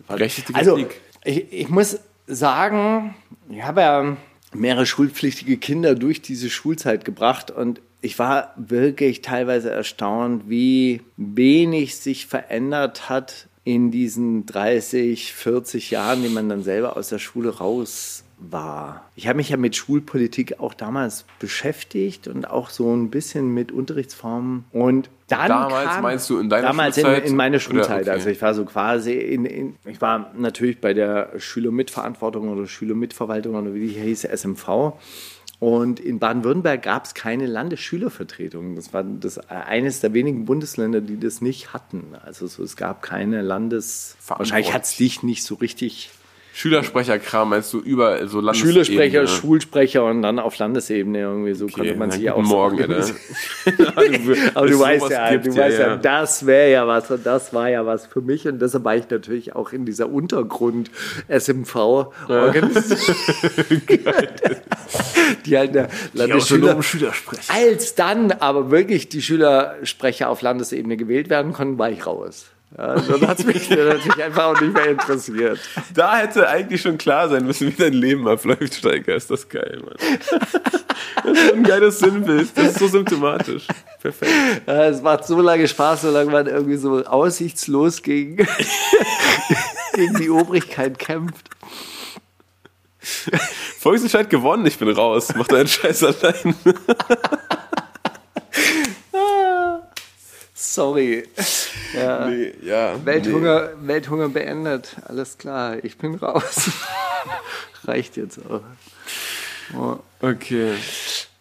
Berechtigte 0.09 0.55
also, 0.57 0.76
ich, 1.24 1.53
ich 1.53 1.68
muss 1.68 2.01
sagen, 2.26 3.14
ich 3.48 3.62
habe 3.62 3.80
ja 3.80 4.16
mehrere 4.55 4.86
schulpflichtige 4.86 5.57
Kinder 5.59 5.94
durch 5.94 6.22
diese 6.22 6.51
Schulzeit 6.51 7.05
gebracht 7.05 7.51
und 7.51 7.80
ich 8.03 8.18
war 8.18 8.55
wirklich 8.57 9.20
teilweise 9.20 9.70
erstaunt, 9.70 10.48
wie 10.48 11.03
wenig 11.16 11.96
sich 11.96 12.26
verändert 12.26 13.09
hat 13.11 13.48
in 13.62 13.90
diesen 13.90 14.46
30, 14.46 15.34
40 15.34 15.90
Jahren, 15.90 16.22
die 16.22 16.30
man 16.30 16.48
dann 16.48 16.62
selber 16.62 16.96
aus 16.96 17.11
der 17.11 17.18
Schule 17.18 17.59
raus 17.59 18.24
war. 18.41 19.11
Ich 19.14 19.28
habe 19.28 19.36
mich 19.36 19.51
ja 19.51 19.57
mit 19.57 19.76
Schulpolitik 19.76 20.61
auch 20.61 20.74
damals 20.74 21.24
beschäftigt 21.38 22.26
und 22.26 22.49
auch 22.49 22.70
so 22.70 22.95
ein 22.95 23.11
bisschen 23.11 23.53
mit 23.53 23.70
Unterrichtsformen. 23.70 24.64
Und 24.72 25.11
dann 25.28 25.49
Damals 25.49 25.91
kam, 25.91 26.03
meinst 26.03 26.30
du 26.30 26.38
in 26.38 26.49
deiner 26.49 26.68
damals 26.68 26.97
Schulzeit? 26.97 27.24
In, 27.24 27.30
in 27.30 27.36
meiner 27.36 27.57
Oder- 27.57 27.61
Schulzeit. 27.61 28.03
okay. 28.03 28.11
Also 28.11 28.30
ich 28.30 28.43
war 28.43 28.55
so 28.55 28.64
quasi 28.64 29.12
in, 29.12 29.45
in, 29.45 29.76
ich 29.84 30.01
war 30.01 30.32
natürlich 30.36 30.80
bei 30.80 30.95
der 30.95 31.30
Schülermitverantwortung 31.38 32.49
oder 32.49 32.66
Schülermitverwaltung 32.66 33.55
oder 33.55 33.74
wie 33.74 33.88
die 33.88 34.01
hieß, 34.01 34.24
SMV. 34.24 34.95
Und 35.61 36.01
in 36.01 36.18
Baden-Württemberg 36.18 36.82
gab 36.82 37.05
es 37.05 37.12
keine 37.12 37.47
Landesschülervertretung. 37.47 38.76
Das 38.76 38.95
war 38.95 39.05
das 39.05 39.38
eines 39.51 40.01
der 40.01 40.14
wenigen 40.14 40.47
Bundesländer, 40.47 41.03
die 41.03 41.20
das 41.20 41.43
nicht 41.43 41.74
hatten. 41.74 42.14
Also 42.24 42.47
so, 42.47 42.62
es 42.62 42.76
gab 42.76 43.03
keine 43.03 43.43
Landes... 43.43 44.16
Wahrscheinlich 44.26 44.72
hat 44.72 44.84
es 44.84 44.97
dich 44.97 45.22
nicht 45.22 45.45
so 45.45 45.57
richtig... 45.57 46.11
Schülersprecherkram 46.61 47.48
meinst 47.48 47.72
du 47.72 47.78
über 47.78 48.28
so 48.28 48.38
Landes 48.38 48.61
Schülersprecher, 48.61 49.26
Schulsprecher 49.26 50.04
und 50.04 50.20
dann 50.20 50.38
auf 50.38 50.58
Landesebene 50.58 51.20
irgendwie 51.20 51.54
so 51.54 51.66
konnte 51.68 51.94
man 51.94 52.11
sich 52.11 52.20
ja 52.20 52.34
auch 52.34 52.44
so 52.44 52.50
Morgen, 52.50 52.82
organisieren. 52.82 53.18
Alter. 53.96 54.50
Aber 54.52 54.66
du 54.66 54.78
weißt 54.80 55.08
ja, 55.08 55.30
gibt, 55.30 55.46
du 55.46 55.50
ja, 55.52 55.62
weißt 55.62 55.78
ja, 55.78 55.88
ja. 55.88 55.96
das 55.96 56.44
wäre 56.44 56.70
ja 56.70 56.86
was 56.86 57.11
und 57.11 57.24
das 57.24 57.54
war 57.54 57.70
ja 57.70 57.86
was 57.86 58.04
für 58.04 58.20
mich 58.20 58.46
und 58.46 58.61
deshalb 58.61 58.84
war 58.84 58.94
ich 58.94 59.08
natürlich 59.08 59.56
auch 59.56 59.72
in 59.72 59.86
dieser 59.86 60.11
Untergrund 60.11 60.90
SMV 61.28 61.76
Organisation, 62.28 63.16
die 65.46 65.56
halt 65.56 65.74
der 65.74 65.88
Landesschüler 66.12 66.82
Schülersprecher. 66.82 67.54
als 67.54 67.94
dann 67.94 68.32
aber 68.32 68.70
wirklich 68.70 69.08
die 69.08 69.22
Schülersprecher 69.22 70.28
auf 70.28 70.42
Landesebene 70.42 70.98
gewählt 70.98 71.30
werden 71.30 71.54
konnten, 71.54 71.78
war 71.78 71.88
ich 71.90 72.06
raus. 72.06 72.50
Ja, 72.77 72.95
dann 72.95 73.27
hat 73.27 73.41
es 73.41 73.45
mich 73.45 73.68
natürlich 73.71 74.23
einfach 74.23 74.45
auch 74.45 74.61
nicht 74.61 74.73
mehr 74.73 74.91
interessiert. 74.91 75.59
Da 75.93 76.16
hätte 76.16 76.49
eigentlich 76.49 76.81
schon 76.81 76.99
klar 76.99 77.29
sein 77.29 77.45
müssen, 77.45 77.66
wie 77.68 77.73
dein 77.73 77.93
Leben 77.93 78.29
abläuft, 78.29 78.75
Steiger. 78.75 79.16
Ist 79.16 79.31
das 79.31 79.49
geil, 79.49 79.83
Mann. 79.85 79.97
Das 81.25 81.39
ist 81.39 81.49
so 81.49 81.55
ein 81.55 81.62
geiles 81.64 81.99
Sinnbild. 81.99 82.51
Das 82.55 82.66
ist 82.68 82.79
so 82.79 82.87
symptomatisch. 82.87 83.66
Perfekt. 84.01 84.33
Ja, 84.66 84.85
es 84.87 85.03
macht 85.03 85.27
so 85.27 85.41
lange 85.41 85.66
Spaß, 85.66 86.03
solange 86.03 86.31
man 86.31 86.47
irgendwie 86.47 86.77
so 86.77 87.05
aussichtslos 87.05 88.03
gegen, 88.03 88.37
gegen 89.95 90.14
die 90.16 90.31
Obrigkeit 90.31 90.99
kämpft. 90.99 91.51
Volksentscheid 93.79 94.31
gewonnen, 94.31 94.64
ich 94.66 94.79
bin 94.79 94.89
raus. 94.91 95.29
Mach 95.35 95.49
deinen 95.49 95.68
Scheiß 95.68 96.05
allein. 96.05 96.55
Sorry. 100.61 101.24
Ja. 101.94 102.26
Nee, 102.30 102.52
ja. 102.62 102.94
Welthunger, 103.04 103.70
Welthunger 103.80 104.28
beendet. 104.28 104.94
Alles 105.06 105.38
klar, 105.38 105.82
ich 105.82 105.96
bin 105.96 106.14
raus. 106.16 106.70
Reicht 107.84 108.16
jetzt 108.18 108.38
auch. 108.48 108.61
Okay. 110.20 110.74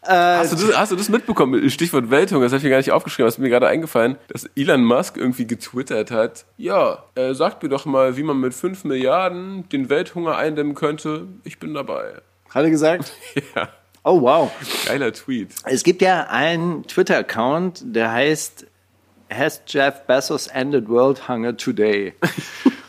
hast, 0.03 0.53
du 0.53 0.67
das, 0.67 0.77
hast 0.77 0.91
du 0.93 0.95
das 0.95 1.09
mitbekommen? 1.09 1.69
Stichwort 1.69 2.09
Welthunger, 2.09 2.45
das 2.45 2.53
habe 2.53 2.59
ich 2.59 2.63
mir 2.63 2.69
gar 2.69 2.77
nicht 2.77 2.91
aufgeschrieben, 2.91 3.27
das 3.27 3.35
ist 3.35 3.39
mir 3.39 3.49
gerade 3.49 3.67
eingefallen, 3.67 4.15
dass 4.29 4.45
Elon 4.55 4.85
Musk 4.85 5.17
irgendwie 5.17 5.45
getwittert 5.45 6.11
hat. 6.11 6.45
Ja, 6.57 7.03
äh, 7.15 7.33
sagt 7.33 7.61
mir 7.61 7.69
doch 7.69 7.85
mal, 7.85 8.15
wie 8.15 8.23
man 8.23 8.39
mit 8.39 8.53
5 8.53 8.85
Milliarden 8.85 9.67
den 9.69 9.89
Welthunger 9.89 10.37
eindämmen 10.37 10.75
könnte. 10.75 11.27
Ich 11.43 11.59
bin 11.59 11.73
dabei. 11.73 12.13
Hat 12.49 12.63
er 12.63 12.69
gesagt? 12.69 13.11
Ja, 13.55 13.69
Oh, 14.03 14.21
wow. 14.21 14.49
geiler 14.85 15.11
Tweet. 15.11 15.49
Es 15.65 15.83
gibt 15.83 16.01
ja 16.01 16.27
einen 16.29 16.87
Twitter-Account, 16.87 17.81
der 17.83 18.11
heißt 18.13 18.65
Has 19.31 19.61
Jeff 19.67 20.05
Bezos 20.07 20.47
ended 20.47 20.89
world 20.89 21.27
hunger 21.27 21.55
today? 21.55 22.13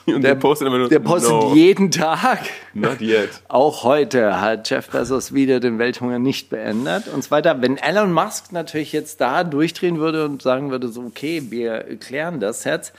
Und 0.06 0.22
der, 0.22 0.34
postet 0.34 0.66
immer 0.66 0.78
nur, 0.78 0.88
Der 0.88 0.98
postet 0.98 1.30
no, 1.30 1.54
jeden 1.54 1.90
Tag. 1.90 2.40
not 2.74 3.00
yet. 3.00 3.28
Auch 3.48 3.84
heute 3.84 4.40
hat 4.40 4.68
Jeff 4.68 4.88
Bezos 4.88 5.34
wieder 5.34 5.60
den 5.60 5.78
Welthunger 5.78 6.18
nicht 6.18 6.50
beendet 6.50 7.06
und 7.06 7.22
so 7.22 7.30
weiter. 7.30 7.62
Wenn 7.62 7.76
Elon 7.76 8.12
Musk 8.12 8.50
natürlich 8.52 8.92
jetzt 8.92 9.20
da 9.20 9.44
durchdrehen 9.44 9.98
würde 9.98 10.24
und 10.24 10.42
sagen 10.42 10.70
würde, 10.70 10.88
so 10.88 11.02
okay, 11.02 11.42
wir 11.50 11.84
klären 12.00 12.40
das 12.40 12.64
jetzt, 12.64 12.92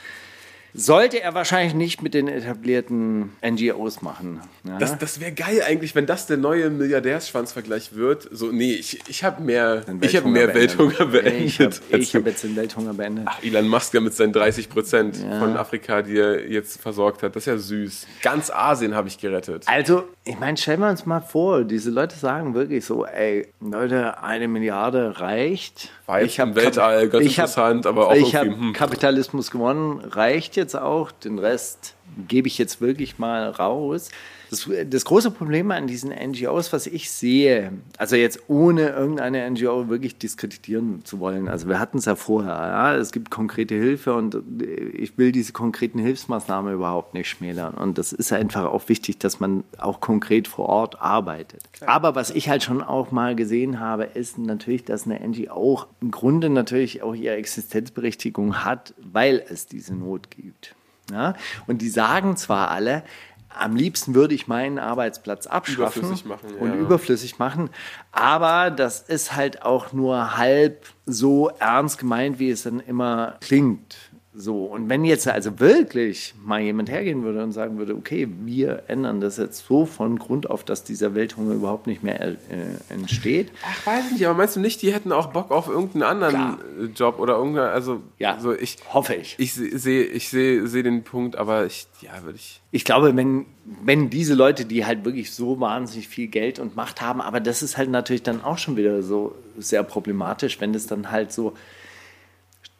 sollte 0.74 1.20
er 1.20 1.34
wahrscheinlich 1.34 1.74
nicht 1.74 2.02
mit 2.02 2.14
den 2.14 2.28
etablierten 2.28 3.32
NGOs 3.44 4.02
machen. 4.02 4.40
Ja? 4.64 4.78
Das, 4.78 4.98
das 4.98 5.20
wäre 5.20 5.32
geil 5.32 5.62
eigentlich, 5.66 5.94
wenn 5.94 6.06
das 6.06 6.26
der 6.26 6.36
neue 6.36 6.70
Milliardärsschwanzvergleich 6.70 7.94
wird. 7.94 8.28
So, 8.30 8.46
nee, 8.46 8.74
ich, 8.74 9.00
ich 9.08 9.24
habe 9.24 9.42
mehr, 9.42 9.82
ich 10.00 10.16
hab 10.16 10.24
mehr 10.24 10.54
Welthunger 10.54 11.06
beendet. 11.06 11.80
Ich 11.90 12.14
habe 12.14 12.24
hab 12.24 12.26
jetzt 12.26 12.44
den 12.44 12.56
Welthunger 12.56 12.94
beendet. 12.94 13.24
Ach, 13.28 13.42
Elon 13.42 13.68
Musk 13.68 13.94
ja 13.94 14.00
mit 14.00 14.14
seinen 14.14 14.32
30 14.32 14.68
Prozent 14.70 15.16
von 15.16 15.56
Afrika, 15.56 16.02
die 16.02 16.16
er 16.18 16.48
jetzt 16.50 16.80
versorgt 16.80 17.22
hat. 17.22 17.36
Das 17.36 17.42
ist 17.42 17.46
ja 17.46 17.58
süß. 17.58 18.06
Ganz 18.22 18.50
Asien 18.50 18.94
habe 18.94 19.08
ich 19.08 19.18
gerettet. 19.18 19.64
Also, 19.66 20.04
ich 20.24 20.38
meine, 20.38 20.56
stellen 20.56 20.80
wir 20.80 20.88
uns 20.88 21.04
mal 21.04 21.20
vor, 21.20 21.64
diese 21.64 21.90
Leute 21.90 22.16
sagen 22.16 22.54
wirklich 22.54 22.84
so, 22.84 23.04
ey, 23.04 23.48
Leute, 23.60 24.22
eine 24.22 24.48
Milliarde 24.48 25.18
reicht. 25.20 25.90
Jetzt 26.08 26.26
Ich 26.26 26.40
hab 26.40 26.48
im 26.48 26.54
Weltall 26.56 27.08
ganz 27.08 27.24
ich 27.24 27.38
hab- 27.38 27.46
interessant, 27.46 27.86
aber 27.86 28.08
auch 28.08 28.14
Ich 28.14 28.34
habe 28.34 28.46
irgendwie, 28.48 28.66
hm. 28.68 28.72
Kapitalismus 28.72 29.50
gewonnen, 29.50 30.00
reicht 30.00 30.56
jetzt 30.56 30.61
auch. 30.74 31.10
Den 31.12 31.38
Rest 31.38 31.94
gebe 32.28 32.48
ich 32.48 32.58
jetzt 32.58 32.80
wirklich 32.80 33.18
mal 33.18 33.50
raus. 33.50 34.10
Das, 34.52 34.68
das 34.86 35.06
große 35.06 35.30
Problem 35.30 35.70
an 35.70 35.86
diesen 35.86 36.10
NGOs, 36.10 36.74
was 36.74 36.86
ich 36.86 37.10
sehe, 37.10 37.72
also 37.96 38.16
jetzt 38.16 38.38
ohne 38.48 38.90
irgendeine 38.90 39.50
NGO 39.50 39.88
wirklich 39.88 40.18
diskreditieren 40.18 41.02
zu 41.06 41.20
wollen, 41.20 41.48
also 41.48 41.68
wir 41.68 41.78
hatten 41.80 41.96
es 41.96 42.04
ja 42.04 42.16
vorher, 42.16 42.52
ja, 42.52 42.94
es 42.94 43.12
gibt 43.12 43.30
konkrete 43.30 43.74
Hilfe 43.74 44.12
und 44.12 44.36
ich 44.60 45.16
will 45.16 45.32
diese 45.32 45.54
konkreten 45.54 45.98
Hilfsmaßnahmen 45.98 46.74
überhaupt 46.74 47.14
nicht 47.14 47.30
schmälern 47.30 47.72
und 47.72 47.96
das 47.96 48.12
ist 48.12 48.30
einfach 48.30 48.66
auch 48.66 48.90
wichtig, 48.90 49.16
dass 49.16 49.40
man 49.40 49.64
auch 49.78 50.00
konkret 50.00 50.48
vor 50.48 50.68
Ort 50.68 51.00
arbeitet. 51.00 51.62
Aber 51.86 52.14
was 52.14 52.28
ich 52.28 52.50
halt 52.50 52.62
schon 52.62 52.82
auch 52.82 53.10
mal 53.10 53.34
gesehen 53.34 53.80
habe, 53.80 54.04
ist 54.04 54.36
natürlich, 54.36 54.84
dass 54.84 55.06
eine 55.06 55.18
NGO 55.26 55.84
im 56.02 56.10
Grunde 56.10 56.50
natürlich 56.50 57.02
auch 57.02 57.14
ihre 57.14 57.36
Existenzberechtigung 57.36 58.66
hat, 58.66 58.92
weil 58.98 59.42
es 59.48 59.64
diese 59.64 59.94
Not 59.94 60.30
gibt. 60.30 60.74
Ja? 61.10 61.34
Und 61.66 61.82
die 61.82 61.88
sagen 61.88 62.36
zwar 62.36 62.70
alle, 62.70 63.02
am 63.58 63.76
liebsten 63.76 64.14
würde 64.14 64.34
ich 64.34 64.48
meinen 64.48 64.78
Arbeitsplatz 64.78 65.46
abschaffen 65.46 66.02
Überflüssig 66.02 66.26
machen, 66.26 66.48
ja. 66.54 66.60
und 66.60 66.74
überflüssig 66.74 67.38
machen, 67.38 67.70
aber 68.12 68.70
das 68.70 69.00
ist 69.00 69.34
halt 69.34 69.62
auch 69.62 69.92
nur 69.92 70.36
halb 70.36 70.86
so 71.06 71.50
ernst 71.58 71.98
gemeint, 71.98 72.38
wie 72.38 72.50
es 72.50 72.62
dann 72.62 72.80
immer 72.80 73.36
klingt. 73.40 73.96
So, 74.34 74.64
und 74.64 74.88
wenn 74.88 75.04
jetzt 75.04 75.28
also 75.28 75.60
wirklich 75.60 76.32
mal 76.42 76.58
jemand 76.58 76.90
hergehen 76.90 77.22
würde 77.22 77.42
und 77.42 77.52
sagen 77.52 77.76
würde, 77.76 77.94
okay, 77.94 78.26
wir 78.44 78.84
ändern 78.88 79.20
das 79.20 79.36
jetzt 79.36 79.66
so 79.66 79.84
von 79.84 80.18
Grund 80.18 80.48
auf, 80.48 80.64
dass 80.64 80.84
dieser 80.84 81.14
Welthunger 81.14 81.52
überhaupt 81.52 81.86
nicht 81.86 82.02
mehr 82.02 82.18
äh, 82.22 82.36
entsteht, 82.88 83.52
Ach, 83.62 83.86
weiß 83.86 84.06
ich 84.06 84.12
nicht, 84.12 84.26
aber 84.26 84.34
meinst 84.38 84.56
du 84.56 84.60
nicht, 84.60 84.80
die 84.80 84.90
hätten 84.94 85.12
auch 85.12 85.26
Bock 85.26 85.50
auf 85.50 85.68
irgendeinen 85.68 86.04
anderen 86.04 86.34
Klar. 86.34 86.58
äh, 86.80 86.84
Job 86.86 87.18
oder 87.18 87.34
irgendein, 87.36 87.68
also, 87.68 88.00
Ja. 88.18 88.38
so 88.40 88.54
ich, 88.54 88.78
hoffe 88.90 89.14
ich. 89.16 89.34
ich 89.38 89.52
sehe, 89.52 90.04
ich 90.04 90.30
sehe, 90.30 90.66
sehe 90.66 90.82
den 90.82 91.04
Punkt, 91.04 91.36
aber 91.36 91.66
ich, 91.66 91.86
ja, 92.00 92.12
würde 92.22 92.36
ich, 92.36 92.62
Ich 92.70 92.86
glaube, 92.86 93.14
wenn, 93.14 93.44
wenn 93.84 94.08
diese 94.08 94.32
Leute, 94.32 94.64
die 94.64 94.86
halt 94.86 95.04
wirklich 95.04 95.30
so 95.30 95.60
wahnsinnig 95.60 96.08
viel 96.08 96.28
Geld 96.28 96.58
und 96.58 96.74
Macht 96.74 97.02
haben, 97.02 97.20
aber 97.20 97.40
das 97.40 97.62
ist 97.62 97.76
halt 97.76 97.90
natürlich 97.90 98.22
dann 98.22 98.42
auch 98.42 98.56
schon 98.56 98.78
wieder 98.78 99.02
so 99.02 99.34
sehr 99.58 99.82
problematisch, 99.82 100.58
wenn 100.58 100.72
das 100.72 100.86
dann 100.86 101.10
halt 101.10 101.32
so. 101.32 101.52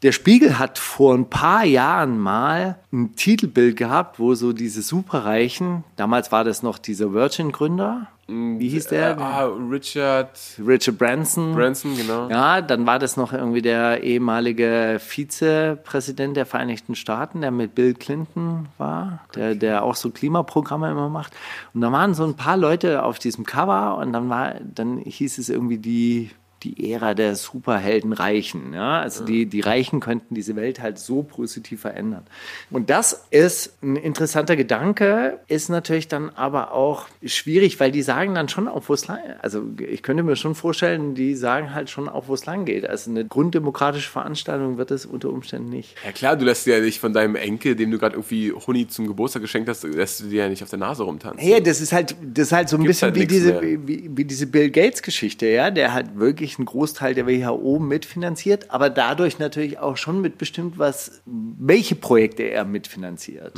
Der 0.02 0.10
Spiegel 0.10 0.58
hat 0.58 0.80
vor 0.80 1.14
ein 1.14 1.30
paar 1.30 1.64
Jahren 1.64 2.18
mal 2.18 2.76
ein 2.92 3.14
Titelbild 3.14 3.76
gehabt, 3.76 4.18
wo 4.18 4.34
so 4.34 4.52
diese 4.52 4.82
Superreichen, 4.82 5.84
damals 5.94 6.32
war 6.32 6.42
das 6.42 6.64
noch 6.64 6.78
dieser 6.78 7.12
Virgin-Gründer, 7.12 8.08
Wie 8.26 8.68
hieß 8.68 8.88
der? 8.88 9.10
Äh, 9.16 9.20
ah, 9.20 9.44
Richard 9.70 10.38
Richard 10.58 10.98
Branson. 10.98 11.54
Branson, 11.54 11.96
genau. 11.96 12.28
Ja, 12.28 12.62
dann 12.62 12.84
war 12.84 12.98
das 12.98 13.16
noch 13.16 13.32
irgendwie 13.32 13.62
der 13.62 14.02
ehemalige 14.02 14.98
Vizepräsident 14.98 16.36
der 16.36 16.46
Vereinigten 16.46 16.96
Staaten, 16.96 17.40
der 17.40 17.52
mit 17.52 17.76
Bill 17.76 17.94
Clinton 17.94 18.68
war, 18.78 19.20
der, 19.36 19.54
der 19.54 19.84
auch 19.84 19.94
so 19.94 20.10
Klimaprogramme 20.10 20.90
immer 20.90 21.10
macht. 21.10 21.32
Und 21.74 21.80
da 21.80 21.92
waren 21.92 22.14
so 22.14 22.24
ein 22.24 22.34
paar 22.34 22.56
Leute 22.56 23.04
auf 23.04 23.20
diesem 23.20 23.44
Cover 23.44 23.98
und 23.98 24.12
dann 24.12 24.28
war, 24.28 24.54
dann 24.62 24.98
hieß 24.98 25.38
es 25.38 25.48
irgendwie 25.48 25.78
die 25.78 26.30
die 26.62 26.92
Ära 26.92 27.14
der 27.14 27.36
Superheldenreichen. 27.36 28.72
Ja? 28.72 29.00
Also 29.00 29.24
die, 29.24 29.46
die 29.46 29.60
Reichen 29.60 30.00
könnten 30.00 30.34
diese 30.34 30.56
Welt 30.56 30.80
halt 30.80 30.98
so 30.98 31.22
positiv 31.22 31.82
verändern. 31.82 32.24
Und 32.70 32.90
das 32.90 33.24
ist 33.30 33.82
ein 33.82 33.96
interessanter 33.96 34.56
Gedanke, 34.56 35.40
ist 35.48 35.68
natürlich 35.68 36.08
dann 36.08 36.30
aber 36.30 36.72
auch 36.72 37.06
schwierig, 37.24 37.80
weil 37.80 37.90
die 37.90 38.02
sagen 38.02 38.34
dann 38.34 38.48
schon 38.48 38.68
auch, 38.68 38.88
wo 38.88 38.94
es 38.94 39.06
lang 39.08 39.18
Also 39.40 39.64
ich 39.78 40.02
könnte 40.02 40.22
mir 40.22 40.36
schon 40.36 40.54
vorstellen, 40.54 41.14
die 41.14 41.34
sagen 41.34 41.74
halt 41.74 41.90
schon 41.90 42.08
auch, 42.08 42.28
wo 42.28 42.34
es 42.34 42.46
lang 42.46 42.64
geht. 42.64 42.88
Also 42.88 43.10
eine 43.10 43.24
grunddemokratische 43.24 44.10
Veranstaltung 44.10 44.78
wird 44.78 44.90
es 44.90 45.06
unter 45.06 45.30
Umständen 45.30 45.70
nicht. 45.70 45.96
Ja 46.04 46.12
klar, 46.12 46.36
du 46.36 46.44
lässt 46.44 46.66
dir 46.66 46.78
ja 46.78 46.84
nicht 46.84 47.00
von 47.00 47.12
deinem 47.12 47.36
Enkel, 47.36 47.76
dem 47.76 47.90
du 47.90 47.98
gerade 47.98 48.14
irgendwie 48.16 48.52
Huni 48.52 48.86
zum 48.88 49.06
Geburtstag 49.06 49.42
geschenkt 49.42 49.68
hast, 49.68 49.84
lässt 49.84 50.20
du 50.20 50.24
dir 50.24 50.44
ja 50.44 50.48
nicht 50.48 50.62
auf 50.62 50.70
der 50.70 50.78
Nase 50.78 51.02
rumtanzen. 51.02 51.46
Ja, 51.46 51.60
das 51.60 51.80
ist 51.80 51.92
halt, 51.92 52.14
das 52.22 52.48
ist 52.48 52.52
halt 52.52 52.68
so 52.68 52.76
ein 52.76 52.82
Gibt's 52.82 53.00
bisschen 53.00 53.12
halt 53.12 53.20
wie, 53.20 53.26
diese, 53.26 53.62
wie, 53.62 54.10
wie 54.16 54.24
diese 54.24 54.46
Bill 54.46 54.70
Gates-Geschichte, 54.70 55.46
ja, 55.46 55.70
der 55.70 55.92
halt 55.92 56.18
wirklich 56.18 56.51
einen 56.58 56.66
Großteil 56.66 57.14
der 57.14 57.26
WHO 57.26 57.78
mitfinanziert, 57.78 58.70
aber 58.70 58.90
dadurch 58.90 59.38
natürlich 59.38 59.78
auch 59.78 59.96
schon 59.96 60.20
mitbestimmt, 60.20 60.78
was, 60.78 61.22
welche 61.26 61.94
Projekte 61.94 62.42
er 62.44 62.64
mitfinanziert. 62.64 63.54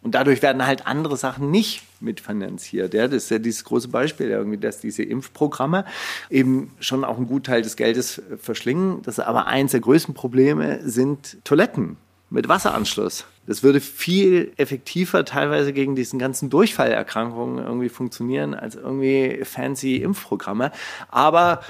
Und 0.00 0.14
dadurch 0.14 0.42
werden 0.42 0.64
halt 0.64 0.86
andere 0.86 1.16
Sachen 1.16 1.50
nicht 1.50 1.82
mitfinanziert. 2.00 2.94
Ja, 2.94 3.08
das 3.08 3.24
ist 3.24 3.30
ja 3.30 3.38
dieses 3.38 3.64
große 3.64 3.88
Beispiel, 3.88 4.28
irgendwie, 4.28 4.58
dass 4.58 4.80
diese 4.80 5.02
Impfprogramme 5.02 5.84
eben 6.30 6.72
schon 6.78 7.04
auch 7.04 7.16
einen 7.16 7.26
Gutteil 7.26 7.62
des 7.62 7.76
Geldes 7.76 8.22
verschlingen. 8.40 9.02
Das 9.02 9.18
ist 9.18 9.24
aber 9.24 9.46
eins 9.48 9.72
der 9.72 9.80
größten 9.80 10.14
Probleme 10.14 10.80
sind 10.88 11.38
Toiletten 11.44 11.96
mit 12.30 12.48
Wasseranschluss. 12.48 13.24
Das 13.46 13.62
würde 13.62 13.80
viel 13.80 14.52
effektiver 14.56 15.24
teilweise 15.24 15.72
gegen 15.72 15.96
diesen 15.96 16.18
ganzen 16.18 16.50
Durchfallerkrankungen 16.50 17.64
irgendwie 17.64 17.88
funktionieren 17.88 18.54
als 18.54 18.76
irgendwie 18.76 19.40
fancy 19.44 19.96
Impfprogramme. 19.96 20.70
Aber 21.08 21.62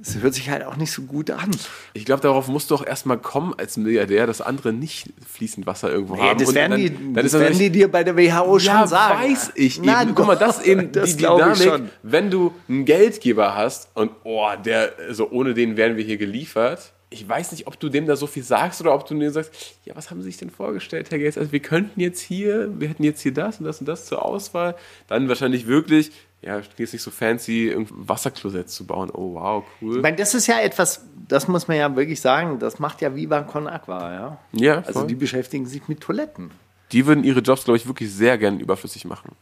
es 0.00 0.16
hört 0.20 0.34
sich 0.34 0.48
halt 0.50 0.64
auch 0.64 0.76
nicht 0.76 0.92
so 0.92 1.02
gut 1.02 1.30
an. 1.30 1.50
Ich 1.92 2.04
glaube, 2.04 2.22
darauf 2.22 2.46
musst 2.48 2.70
du 2.70 2.74
auch 2.76 2.86
erstmal 2.86 3.18
kommen 3.18 3.54
als 3.58 3.76
Milliardär, 3.76 4.26
dass 4.26 4.40
andere 4.40 4.72
nicht 4.72 5.10
fließend 5.26 5.66
Wasser 5.66 5.90
irgendwo 5.90 6.14
Nee, 6.14 6.20
haben. 6.22 6.38
das 6.38 6.54
werden, 6.54 6.70
dann- 6.72 6.80
die, 6.80 6.90
dann 7.14 7.14
das 7.24 7.32
werden 7.32 7.58
die 7.58 7.70
dir 7.70 7.90
bei 7.90 8.04
der 8.04 8.16
WHO 8.16 8.58
schon 8.58 8.72
ja, 8.74 8.86
sagen. 8.86 9.20
weiß 9.32 9.52
ich 9.56 9.80
Na, 9.82 10.02
eben. 10.02 10.14
Guck 10.14 10.26
mal, 10.26 10.36
das 10.36 10.58
ist 10.58 10.66
eben 10.66 10.92
das 10.92 11.16
die 11.16 11.24
Dynamik, 11.24 11.90
wenn 12.02 12.30
du 12.30 12.52
einen 12.68 12.84
Geldgeber 12.84 13.56
hast 13.56 13.88
und 13.94 14.10
oh, 14.24 14.46
der, 14.64 14.92
so 15.10 15.30
ohne 15.30 15.54
den 15.54 15.76
wären 15.76 15.96
wir 15.96 16.04
hier 16.04 16.16
geliefert. 16.16 16.92
Ich 17.10 17.26
weiß 17.26 17.52
nicht, 17.52 17.66
ob 17.66 17.80
du 17.80 17.88
dem 17.88 18.04
da 18.06 18.16
so 18.16 18.26
viel 18.26 18.42
sagst 18.42 18.82
oder 18.82 18.92
ob 18.94 19.06
du 19.08 19.14
dir 19.18 19.30
sagst, 19.30 19.50
ja, 19.86 19.96
was 19.96 20.10
haben 20.10 20.20
Sie 20.20 20.26
sich 20.28 20.36
denn 20.36 20.50
vorgestellt, 20.50 21.10
Herr 21.10 21.18
Gates? 21.18 21.38
Also 21.38 21.52
wir 21.52 21.60
könnten 21.60 22.00
jetzt 22.00 22.20
hier, 22.20 22.68
wir 22.78 22.86
hätten 22.88 23.02
jetzt 23.02 23.22
hier 23.22 23.32
das 23.32 23.58
und 23.60 23.64
das 23.64 23.80
und 23.80 23.86
das 23.88 24.04
zur 24.04 24.22
Auswahl. 24.22 24.74
Dann 25.06 25.26
wahrscheinlich 25.26 25.66
wirklich, 25.66 26.12
ja, 26.42 26.58
jetzt 26.58 26.78
nicht 26.92 27.02
so 27.02 27.10
fancy, 27.10 27.68
irgendein 27.68 28.08
Wasserklosett 28.08 28.70
zu 28.70 28.86
bauen. 28.86 29.10
Oh, 29.12 29.34
wow, 29.34 29.64
cool. 29.82 29.96
Ich 29.96 30.02
meine, 30.02 30.16
das 30.16 30.34
ist 30.34 30.46
ja 30.46 30.60
etwas, 30.60 31.04
das 31.28 31.48
muss 31.48 31.66
man 31.68 31.76
ja 31.76 31.94
wirklich 31.96 32.20
sagen, 32.20 32.58
das 32.58 32.78
macht 32.78 33.00
ja 33.00 33.14
Viva 33.14 33.42
Con 33.42 33.66
Aqua, 33.66 34.12
ja. 34.12 34.38
Ja, 34.52 34.76
Also 34.78 35.00
voll. 35.00 35.06
die 35.08 35.14
beschäftigen 35.16 35.66
sich 35.66 35.88
mit 35.88 36.00
Toiletten. 36.00 36.50
Die 36.92 37.06
würden 37.06 37.24
ihre 37.24 37.40
Jobs, 37.40 37.64
glaube 37.64 37.76
ich, 37.76 37.86
wirklich 37.86 38.12
sehr 38.12 38.38
gern 38.38 38.60
überflüssig 38.60 39.04
machen. 39.04 39.32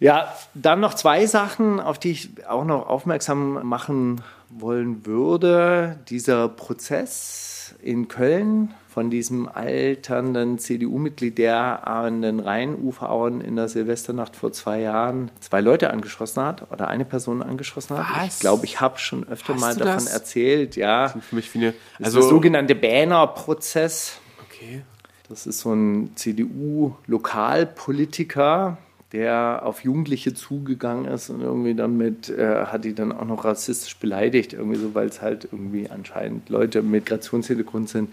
Ja, 0.00 0.34
dann 0.54 0.80
noch 0.80 0.94
zwei 0.94 1.24
Sachen, 1.26 1.78
auf 1.78 1.98
die 2.00 2.10
ich 2.10 2.46
auch 2.48 2.64
noch 2.64 2.88
aufmerksam 2.88 3.64
machen 3.66 4.22
wollen 4.50 5.06
würde. 5.06 6.00
Dieser 6.08 6.48
Prozess 6.48 7.74
in 7.80 8.08
Köln 8.08 8.74
von 8.94 9.10
diesem 9.10 9.48
alternden 9.48 10.58
CDU-Mitglied, 10.60 11.36
der 11.36 11.88
an 11.88 12.22
den 12.22 12.38
Rheinuferauen 12.38 13.40
in 13.40 13.56
der 13.56 13.68
Silvesternacht 13.68 14.36
vor 14.36 14.52
zwei 14.52 14.80
Jahren 14.82 15.32
zwei 15.40 15.60
Leute 15.60 15.90
angeschossen 15.90 16.44
hat 16.44 16.70
oder 16.70 16.86
eine 16.86 17.04
Person 17.04 17.42
angeschossen 17.42 17.98
hat. 17.98 18.06
Was? 18.14 18.34
Ich 18.34 18.40
glaube, 18.40 18.64
ich 18.64 18.80
habe 18.80 19.00
schon 19.00 19.26
öfter 19.26 19.54
Hast 19.54 19.60
mal 19.60 19.74
davon 19.74 20.04
das? 20.04 20.06
erzählt. 20.06 20.76
Ja, 20.76 21.08
Für 21.08 21.34
mich 21.34 21.50
viele, 21.50 21.74
also 22.00 22.20
der 22.20 22.28
sogenannte 22.28 22.76
Banner-Prozess. 22.76 24.20
okay. 24.48 24.82
Das 25.28 25.48
ist 25.48 25.58
so 25.60 25.72
ein 25.72 26.12
CDU-Lokalpolitiker, 26.14 28.78
der 29.14 29.60
auf 29.62 29.84
Jugendliche 29.84 30.34
zugegangen 30.34 31.04
ist 31.04 31.30
und 31.30 31.40
irgendwie 31.40 31.74
dann 31.76 31.96
mit, 31.96 32.28
äh, 32.30 32.64
hat 32.66 32.84
die 32.84 32.96
dann 32.96 33.12
auch 33.12 33.24
noch 33.24 33.44
rassistisch 33.44 33.96
beleidigt, 33.98 34.54
irgendwie 34.54 34.76
so, 34.76 34.92
weil 34.92 35.06
es 35.06 35.22
halt 35.22 35.48
irgendwie 35.52 35.88
anscheinend 35.88 36.48
Leute 36.48 36.82
mit 36.82 37.04
Migrationshintergrund 37.04 37.88
sind 37.88 38.12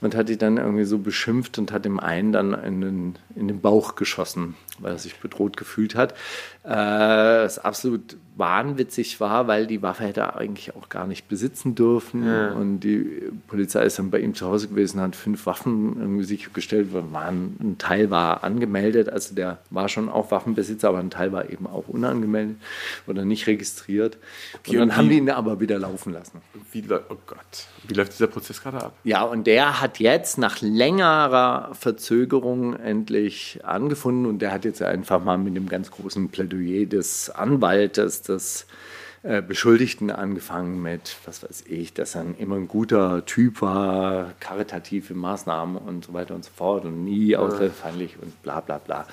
und 0.00 0.14
hat 0.14 0.30
die 0.30 0.38
dann 0.38 0.56
irgendwie 0.56 0.84
so 0.84 0.96
beschimpft 0.96 1.58
und 1.58 1.70
hat 1.70 1.84
dem 1.84 2.00
einen 2.00 2.32
dann 2.32 2.54
in 2.54 2.80
den, 2.80 3.16
in 3.36 3.48
den 3.48 3.60
Bauch 3.60 3.94
geschossen, 3.94 4.54
weil 4.78 4.92
er 4.92 4.98
sich 4.98 5.16
bedroht 5.16 5.58
gefühlt 5.58 5.94
hat. 5.94 6.14
Äh, 6.68 7.48
was 7.48 7.58
absolut 7.58 8.16
wahnwitzig 8.36 9.20
war, 9.20 9.48
weil 9.48 9.66
die 9.66 9.82
Waffe 9.82 10.04
hätte 10.04 10.20
er 10.20 10.36
eigentlich 10.36 10.76
auch 10.76 10.88
gar 10.88 11.06
nicht 11.06 11.26
besitzen 11.28 11.74
dürfen 11.74 12.22
und 12.52 12.80
die 12.80 13.22
Polizei 13.48 13.84
ist 13.84 13.98
dann 13.98 14.10
bei 14.10 14.20
ihm 14.20 14.34
zu 14.34 14.46
Hause 14.46 14.68
gewesen, 14.68 15.00
hat 15.00 15.16
fünf 15.16 15.46
Waffen 15.46 15.96
irgendwie 15.98 16.24
sichergestellt, 16.24 16.88
waren, 16.92 17.56
ein 17.58 17.78
Teil 17.78 18.10
war 18.10 18.44
angemeldet, 18.44 19.08
also 19.08 19.34
der 19.34 19.58
war 19.70 19.88
schon 19.88 20.08
auch 20.08 20.30
Waffenbesitzer, 20.30 20.90
aber 20.90 20.98
ein 20.98 21.10
Teil 21.10 21.32
war 21.32 21.50
eben 21.50 21.66
auch 21.66 21.88
unangemeldet 21.88 22.58
oder 23.08 23.24
nicht 23.24 23.46
registriert. 23.48 24.18
und 24.66 24.74
dann 24.74 24.82
und 24.82 24.96
haben 24.96 25.08
die 25.08 25.16
ihn 25.16 25.30
aber 25.30 25.58
wieder 25.58 25.78
laufen 25.78 26.12
lassen. 26.12 26.40
Wie, 26.70 26.84
oh 26.90 27.16
Gott. 27.26 27.66
Wie 27.88 27.94
läuft 27.94 28.12
dieser 28.12 28.28
Prozess 28.28 28.62
gerade 28.62 28.84
ab? 28.84 28.92
Ja, 29.02 29.22
und 29.22 29.48
der 29.48 29.80
hat 29.80 29.98
jetzt 29.98 30.38
nach 30.38 30.60
längerer 30.60 31.70
Verzögerung 31.72 32.76
endlich 32.76 33.58
angefunden 33.64 34.26
und 34.26 34.40
der 34.40 34.52
hat 34.52 34.64
jetzt 34.64 34.82
einfach 34.82 35.24
mal 35.24 35.38
mit 35.38 35.56
dem 35.56 35.68
ganz 35.68 35.90
großen 35.90 36.28
Plädoyer 36.28 36.57
des 36.86 37.30
Anwaltes 37.30 38.22
des 38.22 38.66
äh, 39.24 39.42
Beschuldigten 39.42 40.12
angefangen 40.12 40.80
mit, 40.80 41.16
was 41.24 41.42
weiß 41.42 41.64
ich, 41.66 41.92
dass 41.92 42.14
er 42.14 42.24
immer 42.38 42.54
ein 42.54 42.68
guter 42.68 43.26
Typ 43.26 43.62
war, 43.62 44.32
karitative 44.38 45.12
Maßnahmen 45.12 45.76
und 45.76 46.04
so 46.04 46.12
weiter 46.12 46.36
und 46.36 46.44
so 46.44 46.52
fort 46.54 46.84
und 46.84 47.02
nie 47.02 47.34
ausländerfeindlich 47.34 48.16
und 48.22 48.40
bla 48.44 48.60
bla 48.60 48.78
bla 48.78 49.08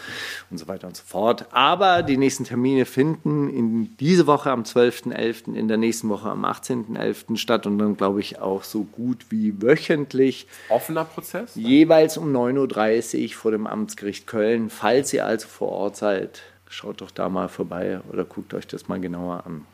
und 0.51 0.59
so 0.59 0.67
weiter 0.67 0.85
und 0.85 0.95
so 0.95 1.01
fort. 1.03 1.47
Aber 1.51 2.03
die 2.03 2.17
nächsten 2.17 2.43
Termine 2.43 2.85
finden 2.85 3.49
in 3.49 3.97
diese 3.97 4.27
Woche 4.27 4.51
am 4.51 4.61
12.11., 4.61 5.55
in 5.55 5.67
der 5.67 5.77
nächsten 5.77 6.07
Woche 6.09 6.29
am 6.29 6.45
18.11. 6.45 7.37
statt 7.37 7.65
und 7.65 7.79
dann 7.79 7.97
glaube 7.97 8.19
ich 8.19 8.39
auch 8.39 8.63
so 8.63 8.83
gut 8.83 9.25
wie 9.29 9.59
wöchentlich 9.59 10.45
Offener 10.69 11.05
Prozess? 11.05 11.55
jeweils 11.55 12.17
um 12.17 12.31
9.30 12.31 13.23
Uhr 13.23 13.33
vor 13.33 13.49
dem 13.49 13.65
Amtsgericht 13.65 14.27
Köln. 14.27 14.69
Falls 14.69 15.11
ihr 15.13 15.25
also 15.25 15.47
vor 15.47 15.69
Ort 15.69 15.95
seid, 15.95 16.43
schaut 16.69 17.01
doch 17.01 17.11
da 17.11 17.29
mal 17.29 17.47
vorbei 17.47 18.01
oder 18.11 18.25
guckt 18.25 18.53
euch 18.53 18.67
das 18.67 18.87
mal 18.87 18.99
genauer 18.99 19.45
an. 19.45 19.65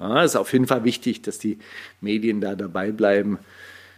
Ja, 0.00 0.22
ist 0.22 0.36
auf 0.36 0.52
jeden 0.52 0.66
Fall 0.66 0.84
wichtig, 0.84 1.22
dass 1.22 1.38
die 1.38 1.58
Medien 2.00 2.40
da 2.40 2.54
dabei 2.54 2.90
bleiben. 2.90 3.38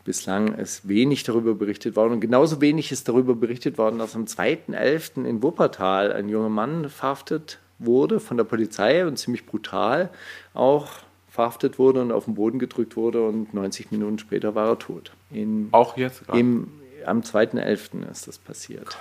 Bislang 0.05 0.55
ist 0.55 0.88
wenig 0.88 1.22
darüber 1.22 1.55
berichtet 1.55 1.94
worden 1.96 2.14
und 2.14 2.20
genauso 2.20 2.61
wenig 2.61 2.90
ist 2.90 3.09
darüber 3.09 3.34
berichtet 3.34 3.78
worden, 3.78 3.98
dass 3.98 4.16
am 4.16 4.24
2.11. 4.24 5.24
in 5.24 5.42
Wuppertal 5.42 6.12
ein 6.12 6.28
junger 6.28 6.48
Mann 6.48 6.88
verhaftet 6.88 7.59
wurde 7.78 8.20
von 8.20 8.36
der 8.36 8.44
Polizei 8.44 9.07
und 9.07 9.16
ziemlich 9.16 9.46
brutal 9.46 10.11
auch 10.55 10.88
verhaftet 11.28 11.78
wurde 11.78 12.03
und 12.03 12.12
auf 12.12 12.26
den 12.26 12.34
Boden 12.34 12.59
gedrückt 12.59 12.96
wurde 12.96 13.22
und 13.26 13.55
90 13.55 13.90
Minuten 13.90 14.18
später 14.18 14.55
war 14.55 14.68
er 14.68 14.78
tot. 14.78 15.12
In, 15.30 15.68
Auch 15.70 15.96
jetzt 15.96 16.26
gerade? 16.26 16.38
im, 16.38 16.68
am 17.07 17.20
2.11. 17.20 18.11
ist 18.11 18.28
das 18.28 18.38
passiert. 18.38 18.98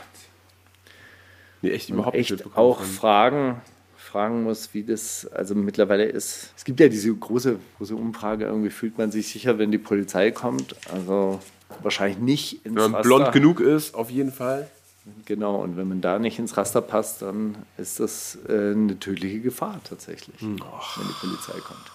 Nee, 1.62 1.72
echt 1.72 1.90
überhaupt 1.90 2.16
nicht 2.16 2.22
echt 2.32 2.32
mitbekommen 2.32 2.56
auch 2.66 2.78
von- 2.80 2.86
fragen, 2.88 3.62
fragen 3.98 4.44
muss, 4.44 4.74
wie 4.74 4.84
das 4.84 5.28
also 5.28 5.54
mittlerweile 5.56 6.06
ist. 6.06 6.54
Es 6.58 6.64
gibt 6.66 6.80
ja 6.80 6.88
diese 6.90 7.14
große, 7.14 7.58
große 7.78 7.96
Umfrage, 7.96 8.46
irgendwie 8.46 8.70
fühlt 8.72 8.98
man 8.98 9.12
sich 9.12 9.28
sicher, 9.30 9.58
wenn 9.60 9.72
die 9.72 9.78
Polizei 9.78 10.32
kommt. 10.32 10.76
Also 10.92 11.40
wahrscheinlich 11.82 12.18
nicht 12.20 12.66
ins 12.66 12.76
Wenn 12.76 12.82
man 12.84 12.96
Raster. 12.96 13.04
blond 13.08 13.32
genug 13.32 13.60
ist, 13.60 13.94
auf 13.96 14.10
jeden 14.10 14.32
Fall. 14.32 14.70
Genau, 15.26 15.62
und 15.62 15.78
wenn 15.78 15.88
man 15.88 16.02
da 16.02 16.20
nicht 16.20 16.38
ins 16.38 16.58
Raster 16.58 16.82
passt, 16.82 17.22
dann 17.24 17.56
ist 17.78 18.00
das 18.00 18.38
äh, 18.48 18.72
eine 18.72 19.00
tödliche 19.00 19.40
Gefahr 19.40 19.80
tatsächlich, 19.84 20.40
Hm. 20.42 20.60
wenn 20.60 21.08
die 21.08 21.14
Polizei 21.20 21.60
kommt. 21.60 21.92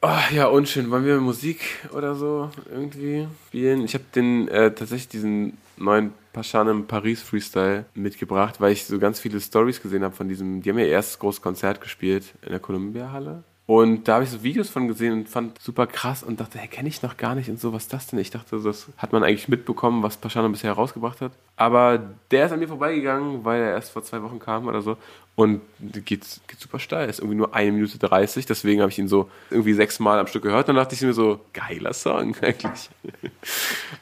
Ah, 0.00 0.22
ja, 0.32 0.46
unschön. 0.46 0.90
Wollen 0.90 1.04
wir 1.04 1.18
Musik 1.20 1.60
oder 1.92 2.14
so 2.14 2.50
irgendwie 2.70 3.26
spielen? 3.48 3.84
Ich 3.84 3.94
habe 3.94 4.04
den 4.14 4.46
äh, 4.48 4.70
tatsächlich 4.72 5.08
diesen 5.08 5.56
neuen 5.76 6.12
Paschanem 6.32 6.86
Paris 6.86 7.22
Freestyle 7.22 7.86
mitgebracht, 7.94 8.60
weil 8.60 8.72
ich 8.72 8.84
so 8.84 8.98
ganz 8.98 9.20
viele 9.20 9.40
Stories 9.40 9.80
gesehen 9.80 10.04
habe 10.04 10.14
von 10.14 10.28
diesem. 10.28 10.62
Die 10.62 10.70
haben 10.70 10.78
ja 10.78 10.86
erst 10.86 11.18
großes 11.18 11.40
Konzert 11.42 11.80
gespielt 11.80 12.34
in 12.42 12.50
der 12.50 12.60
Columbia 12.60 13.12
Halle. 13.12 13.44
Und 13.66 14.06
da 14.06 14.14
habe 14.14 14.24
ich 14.24 14.30
so 14.30 14.44
Videos 14.44 14.70
von 14.70 14.86
gesehen 14.86 15.12
und 15.12 15.28
fand 15.28 15.60
super 15.60 15.88
krass 15.88 16.22
und 16.22 16.38
dachte, 16.38 16.56
hey, 16.58 16.68
kenne 16.68 16.88
ich 16.88 17.02
noch 17.02 17.16
gar 17.16 17.34
nicht 17.34 17.50
und 17.50 17.58
so, 17.58 17.72
was 17.72 17.84
ist 17.84 17.92
das 17.92 18.06
denn? 18.06 18.20
Ich 18.20 18.30
dachte, 18.30 18.60
das 18.60 18.86
hat 18.96 19.12
man 19.12 19.24
eigentlich 19.24 19.48
mitbekommen, 19.48 20.04
was 20.04 20.16
Paschano 20.16 20.48
bisher 20.48 20.70
herausgebracht 20.70 21.20
hat. 21.20 21.32
Aber 21.56 21.98
der 22.30 22.46
ist 22.46 22.52
an 22.52 22.60
mir 22.60 22.68
vorbeigegangen, 22.68 23.44
weil 23.44 23.60
er 23.60 23.70
erst 23.72 23.90
vor 23.90 24.04
zwei 24.04 24.22
Wochen 24.22 24.38
kam 24.38 24.68
oder 24.68 24.82
so. 24.82 24.96
Und 25.36 25.60
geht, 25.80 26.06
geht 26.46 26.58
super 26.58 26.78
steil. 26.78 27.10
Ist 27.10 27.18
irgendwie 27.18 27.36
nur 27.36 27.54
eine 27.54 27.70
Minute 27.70 27.98
30. 27.98 28.46
Deswegen 28.46 28.80
habe 28.80 28.90
ich 28.90 28.98
ihn 28.98 29.06
so 29.06 29.30
irgendwie 29.50 29.74
sechsmal 29.74 30.18
am 30.18 30.26
Stück 30.26 30.44
gehört. 30.44 30.68
Dann 30.68 30.76
dachte 30.76 30.94
ich 30.94 31.02
mir 31.02 31.12
so, 31.12 31.40
geiler 31.52 31.92
Song 31.92 32.34
eigentlich. 32.40 32.88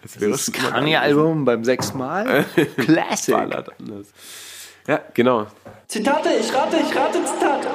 Das 0.03 0.21
wäre 0.21 0.31
Das 0.31 0.53
Kanye-Album 0.53 1.45
beim 1.45 1.65
sechsten 1.65 1.99
Mal. 1.99 2.45
Classic. 2.77 3.35
Ballert 3.35 3.69
anders. 3.81 4.13
Ja, 4.87 5.01
genau. 5.13 5.49
Zitate, 5.89 6.29
ich 6.41 6.55
rate, 6.55 6.77
ich 6.77 6.95
rate 6.95 7.25
Zitate. 7.25 7.69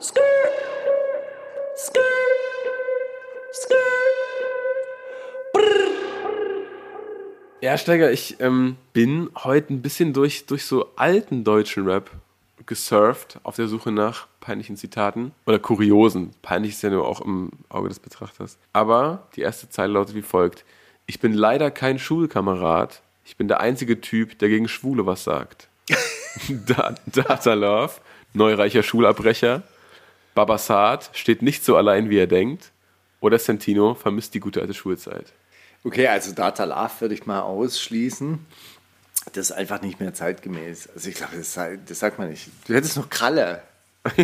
Skrr. 0.00 0.22
Skrr. 1.76 2.02
Skrr. 3.52 4.05
Ja, 7.62 7.78
Steiger, 7.78 8.12
ich 8.12 8.36
ähm, 8.40 8.76
bin 8.92 9.30
heute 9.34 9.72
ein 9.72 9.80
bisschen 9.80 10.12
durch, 10.12 10.44
durch 10.44 10.66
so 10.66 10.90
alten 10.96 11.42
deutschen 11.42 11.88
Rap 11.88 12.10
gesurft 12.66 13.38
auf 13.44 13.56
der 13.56 13.66
Suche 13.66 13.92
nach 13.92 14.26
peinlichen 14.40 14.76
Zitaten 14.76 15.32
oder 15.46 15.58
kuriosen. 15.58 16.32
Peinlich 16.42 16.72
ist 16.72 16.82
ja 16.82 16.90
nur 16.90 17.08
auch 17.08 17.22
im 17.22 17.50
Auge 17.70 17.88
des 17.88 17.98
Betrachters. 17.98 18.58
Aber 18.74 19.26
die 19.36 19.40
erste 19.40 19.70
Zeile 19.70 19.94
lautet 19.94 20.14
wie 20.14 20.22
folgt. 20.22 20.64
Ich 21.06 21.18
bin 21.18 21.32
leider 21.32 21.70
kein 21.70 21.98
Schulkamerad. 21.98 23.00
Ich 23.24 23.36
bin 23.36 23.48
der 23.48 23.60
einzige 23.60 24.00
Typ, 24.02 24.38
der 24.38 24.48
gegen 24.48 24.68
Schwule 24.68 25.06
was 25.06 25.24
sagt. 25.24 25.68
da 26.66 26.94
Data 27.06 27.54
Love, 27.54 27.94
neureicher 28.34 28.82
Schulabbrecher. 28.82 29.62
Babasat 30.34 31.10
steht 31.14 31.40
nicht 31.40 31.64
so 31.64 31.76
allein, 31.76 32.10
wie 32.10 32.18
er 32.18 32.26
denkt. 32.26 32.70
Oder 33.20 33.38
Santino 33.38 33.94
vermisst 33.94 34.34
die 34.34 34.40
gute 34.40 34.60
alte 34.60 34.74
Schulzeit. 34.74 35.32
Okay, 35.86 36.08
also 36.08 36.32
Data 36.32 36.64
Love 36.64 36.90
würde 36.98 37.14
ich 37.14 37.26
mal 37.26 37.42
ausschließen. 37.42 38.44
Das 39.34 39.50
ist 39.50 39.52
einfach 39.52 39.82
nicht 39.82 40.00
mehr 40.00 40.12
zeitgemäß. 40.12 40.88
Also 40.92 41.08
ich 41.10 41.14
glaube, 41.14 41.36
das, 41.36 41.54
das 41.54 41.98
sagt 42.00 42.18
man 42.18 42.28
nicht. 42.28 42.48
Du 42.66 42.74
hättest 42.74 42.96
noch 42.96 43.08
Kralle. 43.08 43.62
du 44.16 44.22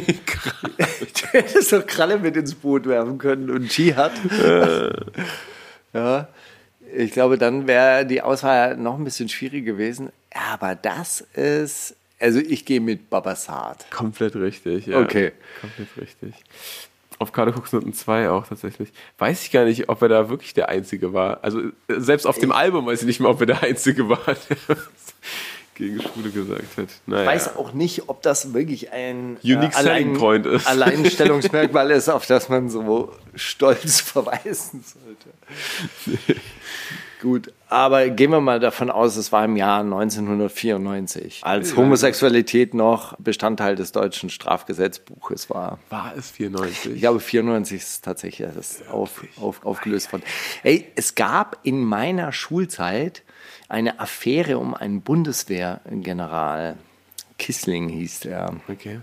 hättest 1.31 1.71
noch 1.71 1.87
Kralle 1.87 2.19
mit 2.19 2.37
ins 2.37 2.57
Boot 2.57 2.87
werfen 2.87 3.19
können 3.19 3.49
und 3.49 3.79
Jihad. 3.79 4.11
ja. 5.93 6.29
Ich 6.95 7.13
glaube, 7.13 7.39
dann 7.39 7.69
wäre 7.69 8.07
die 8.07 8.23
Auswahl 8.23 8.77
noch 8.77 8.99
ein 8.99 9.05
bisschen 9.05 9.29
schwierig 9.29 9.65
gewesen. 9.65 10.11
Aber 10.35 10.75
das 10.75 11.21
ist, 11.35 11.95
also 12.19 12.41
ich 12.41 12.65
gehe 12.65 12.81
mit 12.81 13.09
Babasat. 13.09 13.89
Komplett 13.93 14.35
richtig, 14.35 14.87
ja. 14.87 14.99
Okay. 14.99 15.31
Komplett 15.61 15.89
richtig. 15.97 16.35
Auf 17.23 17.31
Karte 17.31 17.53
Cooks 17.53 17.73
Noten 17.73 17.93
2 17.93 18.31
auch 18.31 18.49
tatsächlich. 18.49 18.93
Weiß 19.19 19.45
ich 19.45 19.53
gar 19.53 19.65
nicht, 19.65 19.89
ob 19.89 20.03
er 20.03 20.09
da 20.09 20.29
wirklich 20.29 20.55
der 20.55 20.69
Einzige 20.69 21.13
war. 21.13 21.45
Also 21.45 21.61
äh, 21.61 21.71
selbst 21.99 22.27
auf 22.27 22.39
dem 22.39 22.51
Album 22.51 22.87
weiß 22.87 23.03
ich 23.03 23.07
nicht 23.07 23.21
mehr, 23.21 23.31
ob 23.31 23.39
er 23.41 23.47
der 23.47 23.63
Einzige 23.63 24.09
war, 24.09 24.19
gegen 25.75 26.01
Schwule 26.01 26.31
gesagt 26.31 26.77
hat. 26.77 26.89
Naja. 27.07 27.23
Ich 27.23 27.29
weiß 27.29 27.57
auch 27.57 27.73
nicht, 27.73 28.09
ob 28.09 28.23
das 28.23 28.55
wirklich 28.55 28.93
ein 28.93 29.39
Unique 29.43 29.75
selling 29.75 30.19
point 30.19 30.47
ist. 30.47 30.67
Alleinstellungsmerkmal 30.67 31.91
ist, 31.91 32.09
auf 32.09 32.27
das 32.27 32.49
man 32.49 32.71
so 32.71 33.13
stolz 33.35 34.01
verweisen 34.01 34.85
sollte. 34.85 36.41
Gut, 37.23 37.53
aber 37.69 38.09
gehen 38.11 38.33
wir 38.33 38.41
mal 38.41 38.59
davon 38.59 38.91
aus, 38.91 39.15
es 39.15 39.31
war 39.31 39.45
im 39.45 39.57
Jahr 39.57 39.83
1994, 39.83 41.43
als 41.45 41.77
Homosexualität 41.77 42.75
noch 42.75 43.17
Bestandteil 43.21 43.77
des 43.77 43.93
deutschen 43.93 44.29
Strafgesetzbuches 44.29 45.49
war. 45.49 45.79
War 45.89 46.15
es 46.17 46.33
94? 46.33 46.95
Ich 46.95 47.01
glaube, 47.01 47.21
94 47.21 47.81
ist 47.81 48.05
tatsächlich 48.05 48.49
das 48.53 48.89
auf, 48.89 49.23
auf, 49.41 49.65
aufgelöst 49.65 50.13
worden. 50.13 50.25
Ey, 50.65 50.91
es 50.97 51.15
gab 51.15 51.59
in 51.63 51.85
meiner 51.85 52.33
Schulzeit 52.33 53.23
eine 53.73 54.01
Affäre 54.01 54.59
um 54.59 54.75
einen 54.75 55.01
Bundeswehrgeneral. 55.01 56.77
Kissling 57.39 57.89
hieß 57.89 58.21
der. 58.21 58.55
Okay. 58.69 59.01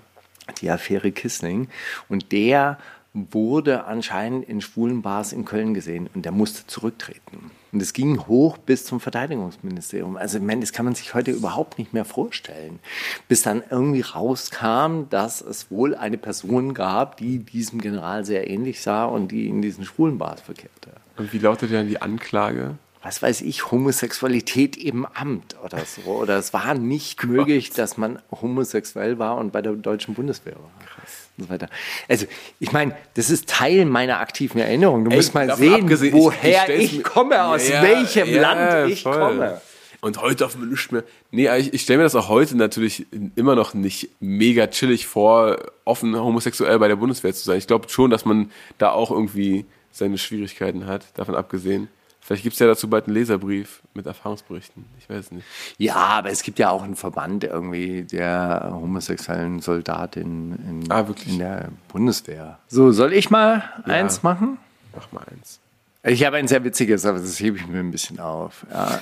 Die 0.62 0.70
Affäre 0.70 1.12
Kissling. 1.12 1.70
Und 2.08 2.32
der 2.32 2.78
wurde 3.14 3.86
anscheinend 3.86 4.48
in 4.48 4.62
schwulen 4.62 5.02
Bars 5.02 5.34
in 5.34 5.44
Köln 5.44 5.74
gesehen 5.74 6.08
und 6.14 6.24
der 6.26 6.32
musste 6.32 6.68
zurücktreten. 6.68 7.50
Und 7.72 7.82
es 7.82 7.94
ging 7.94 8.28
hoch 8.28 8.60
bis 8.60 8.86
zum 8.86 9.00
Verteidigungsministerium. 9.00 10.16
Also, 10.18 10.40
meine, 10.40 10.62
das 10.62 10.72
kann 10.72 10.86
man 10.86 10.94
sich 10.94 11.16
heute 11.16 11.32
überhaupt 11.32 11.80
nicht 11.80 11.92
mehr 11.92 12.06
vorstellen. 12.06 12.80
Bis 13.28 13.42
dann 13.42 13.64
irgendwie 13.70 14.02
rauskam, 14.02 15.10
dass 15.10 15.42
es 15.42 15.72
wohl 15.72 15.96
eine 15.96 16.20
Person 16.20 16.76
gab, 16.76 17.18
die 17.18 17.40
diesem 17.40 17.82
General 17.82 18.24
sehr 18.26 18.48
ähnlich 18.50 18.82
sah 18.82 19.06
und 19.06 19.32
die 19.32 19.48
in 19.48 19.64
diesen 19.64 19.86
schwulen 19.86 20.20
Bars 20.20 20.42
verkehrte. 20.42 20.92
Und 21.18 21.34
wie 21.34 21.40
lautet 21.40 21.74
dann 21.74 21.88
die 21.88 22.02
Anklage? 22.02 22.78
Was 23.02 23.22
weiß 23.22 23.42
ich, 23.42 23.72
Homosexualität 23.72 24.76
im 24.76 25.06
Amt 25.06 25.56
oder 25.64 25.80
so. 25.86 26.02
Oder 26.12 26.38
es 26.38 26.54
war 26.54 26.74
nicht 26.74 27.24
möglich, 27.24 27.70
dass 27.70 27.98
man 27.98 28.20
homosexuell 28.30 29.18
war 29.20 29.38
und 29.38 29.52
bei 29.54 29.62
der 29.62 29.72
deutschen 29.74 30.16
Bundeswehr 30.16 30.56
war. 30.56 30.70
Krass. 30.86 31.30
Und 31.38 31.46
so 31.46 31.50
weiter. 31.50 31.70
Also, 32.10 32.26
ich 32.60 32.74
meine, 32.74 32.94
das 33.14 33.30
ist 33.30 33.48
Teil 33.48 33.86
meiner 33.86 34.20
aktiven 34.20 34.60
Erinnerung. 34.60 35.06
Du 35.06 35.12
Ey, 35.12 35.16
musst 35.18 35.34
mal 35.34 35.56
sehen, 35.56 35.90
ich- 35.90 36.12
woher 36.14 36.70
ich 36.78 36.84
ich, 36.84 36.98
mir- 36.98 37.04
komme, 37.04 37.42
aus 37.46 37.70
Ja, 37.70 37.82
welchem 37.82 38.28
ja, 38.28 38.42
Land 38.42 38.92
ich 38.92 39.04
voll. 39.04 39.18
komme. 39.18 39.62
Und 40.02 40.22
heute 40.22 40.36
darf 40.36 40.58
man 40.58 40.70
nicht 40.70 40.92
mehr. 40.92 41.04
Nee, 41.32 41.50
ich, 41.58 41.74
ich 41.74 41.82
stelle 41.82 41.98
mir 42.00 42.04
das 42.04 42.16
auch 42.16 42.28
heute 42.30 42.56
natürlich 42.58 43.06
immer 43.36 43.56
noch 43.56 43.74
nicht 43.74 44.10
mega 44.20 44.68
chillig 44.68 45.08
vor, 45.08 45.58
offen 45.86 46.16
homosexuell 46.18 46.80
bei 46.80 46.88
der 46.90 46.96
Bundeswehr 46.98 47.34
zu 47.34 47.44
sein. 47.44 47.58
Ich 47.58 47.68
glaube 47.68 47.88
schon, 47.90 48.10
dass 48.10 48.26
man 48.26 48.52
da 48.78 48.92
auch 48.92 49.12
irgendwie 49.12 49.66
seine 49.92 50.18
Schwierigkeiten 50.18 50.86
hat, 50.86 51.06
davon 51.18 51.36
abgesehen. 51.36 51.88
Vielleicht 52.30 52.44
gibt 52.44 52.54
es 52.54 52.60
ja 52.60 52.68
dazu 52.68 52.88
bald 52.88 53.08
einen 53.08 53.16
Leserbrief 53.16 53.82
mit 53.96 54.06
Erfahrungsberichten. 54.06 54.86
Ich 55.00 55.10
weiß 55.10 55.18
es 55.18 55.32
nicht. 55.32 55.48
Ja, 55.80 55.96
aber 55.96 56.30
es 56.30 56.44
gibt 56.44 56.60
ja 56.60 56.70
auch 56.70 56.84
einen 56.84 56.96
Verband 56.96 57.44
irgendwie 57.44 58.04
der 58.04 58.70
homosexuellen 58.72 59.62
Soldatin 59.62 60.84
in, 60.84 60.92
Ah, 60.92 61.04
in 61.26 61.40
der 61.40 61.70
Bundeswehr. 61.88 62.60
So, 62.68 62.92
soll 62.92 63.14
ich 63.14 63.32
mal 63.32 63.64
eins 63.84 64.22
machen? 64.22 64.60
Mach 64.96 65.12
mal 65.12 65.24
eins. 65.32 65.60
Ich 66.04 66.24
habe 66.24 66.38
ein 66.38 66.48
sehr 66.48 66.64
witziges, 66.64 67.04
aber 67.04 67.18
das 67.18 67.40
hebe 67.40 67.58
ich 67.58 67.66
mir 67.66 67.80
ein 67.80 67.90
bisschen 67.90 68.20
auf. 68.20 68.64
Ja. 68.72 69.02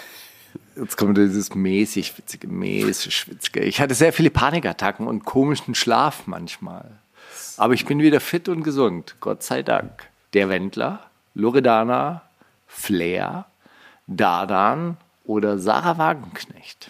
Jetzt 0.78 0.96
kommt 0.96 1.18
dieses 1.18 1.54
mäßig 1.54 2.18
witzige, 2.18 2.48
mäßig 2.48 3.30
witzige. 3.30 3.60
Ich 3.60 3.82
hatte 3.82 3.94
sehr 3.94 4.14
viele 4.14 4.30
Panikattacken 4.30 5.06
und 5.06 5.26
komischen 5.26 5.76
Schlaf 5.76 6.28
manchmal. 6.28 6.92
Aber 7.58 7.74
ich 7.74 7.86
bin 7.86 8.00
wieder 8.00 8.22
fit 8.22 8.48
und 8.48 8.64
gesund, 8.64 9.16
Gott 9.20 9.44
sei 9.44 9.64
Dank. 9.64 10.08
Der 10.34 10.48
Wendler, 10.48 11.02
Loredana, 11.34 12.22
Flair, 12.68 13.46
Dardan 14.08 14.98
oder 15.26 15.58
Sarah 15.60 15.98
Wagenknecht. 15.98 16.90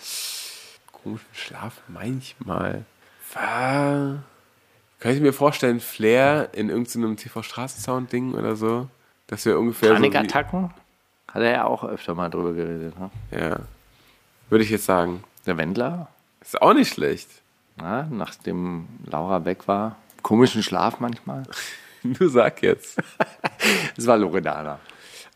Komischen 0.92 1.26
Schlaf 1.34 1.82
manchmal. 1.88 2.86
War- 3.34 4.24
Kann 5.00 5.12
ich 5.14 5.22
mir 5.22 5.34
vorstellen, 5.34 5.80
Flair 5.80 6.50
in 6.54 6.70
irgendeinem 6.70 7.18
TV-Straßensound-Ding 7.18 8.34
oder 8.34 8.56
so? 8.56 8.90
Das 9.28 9.46
wäre 9.46 9.60
ungefähr 9.60 9.90
so. 9.90 9.96
Panikattacken? 9.96 10.74
Hat 11.28 11.42
er 11.42 11.52
ja 11.52 11.66
auch 11.66 11.84
öfter 11.84 12.16
mal 12.16 12.30
drüber 12.30 12.54
geredet. 12.54 12.98
Ne? 12.98 13.12
Ja. 13.32 13.60
Würde 14.50 14.64
ich 14.64 14.70
jetzt 14.70 14.86
sagen. 14.86 15.24
Der 15.46 15.58
Wendler, 15.58 16.08
Ist 16.42 16.62
auch 16.62 16.74
nicht 16.74 16.94
schlecht. 16.94 17.30
na, 17.78 18.08
nachdem 18.12 18.88
Laura 19.06 19.46
weg 19.46 19.68
war, 19.68 19.96
komischen 20.24 20.64
Schlaf 20.64 21.00
manchmal. 21.00 21.44
Du 22.04 22.28
sag 22.30 22.62
jetzt. 22.62 22.98
Es 23.98 24.06
war 24.08 24.18
Loredana. 24.18 24.80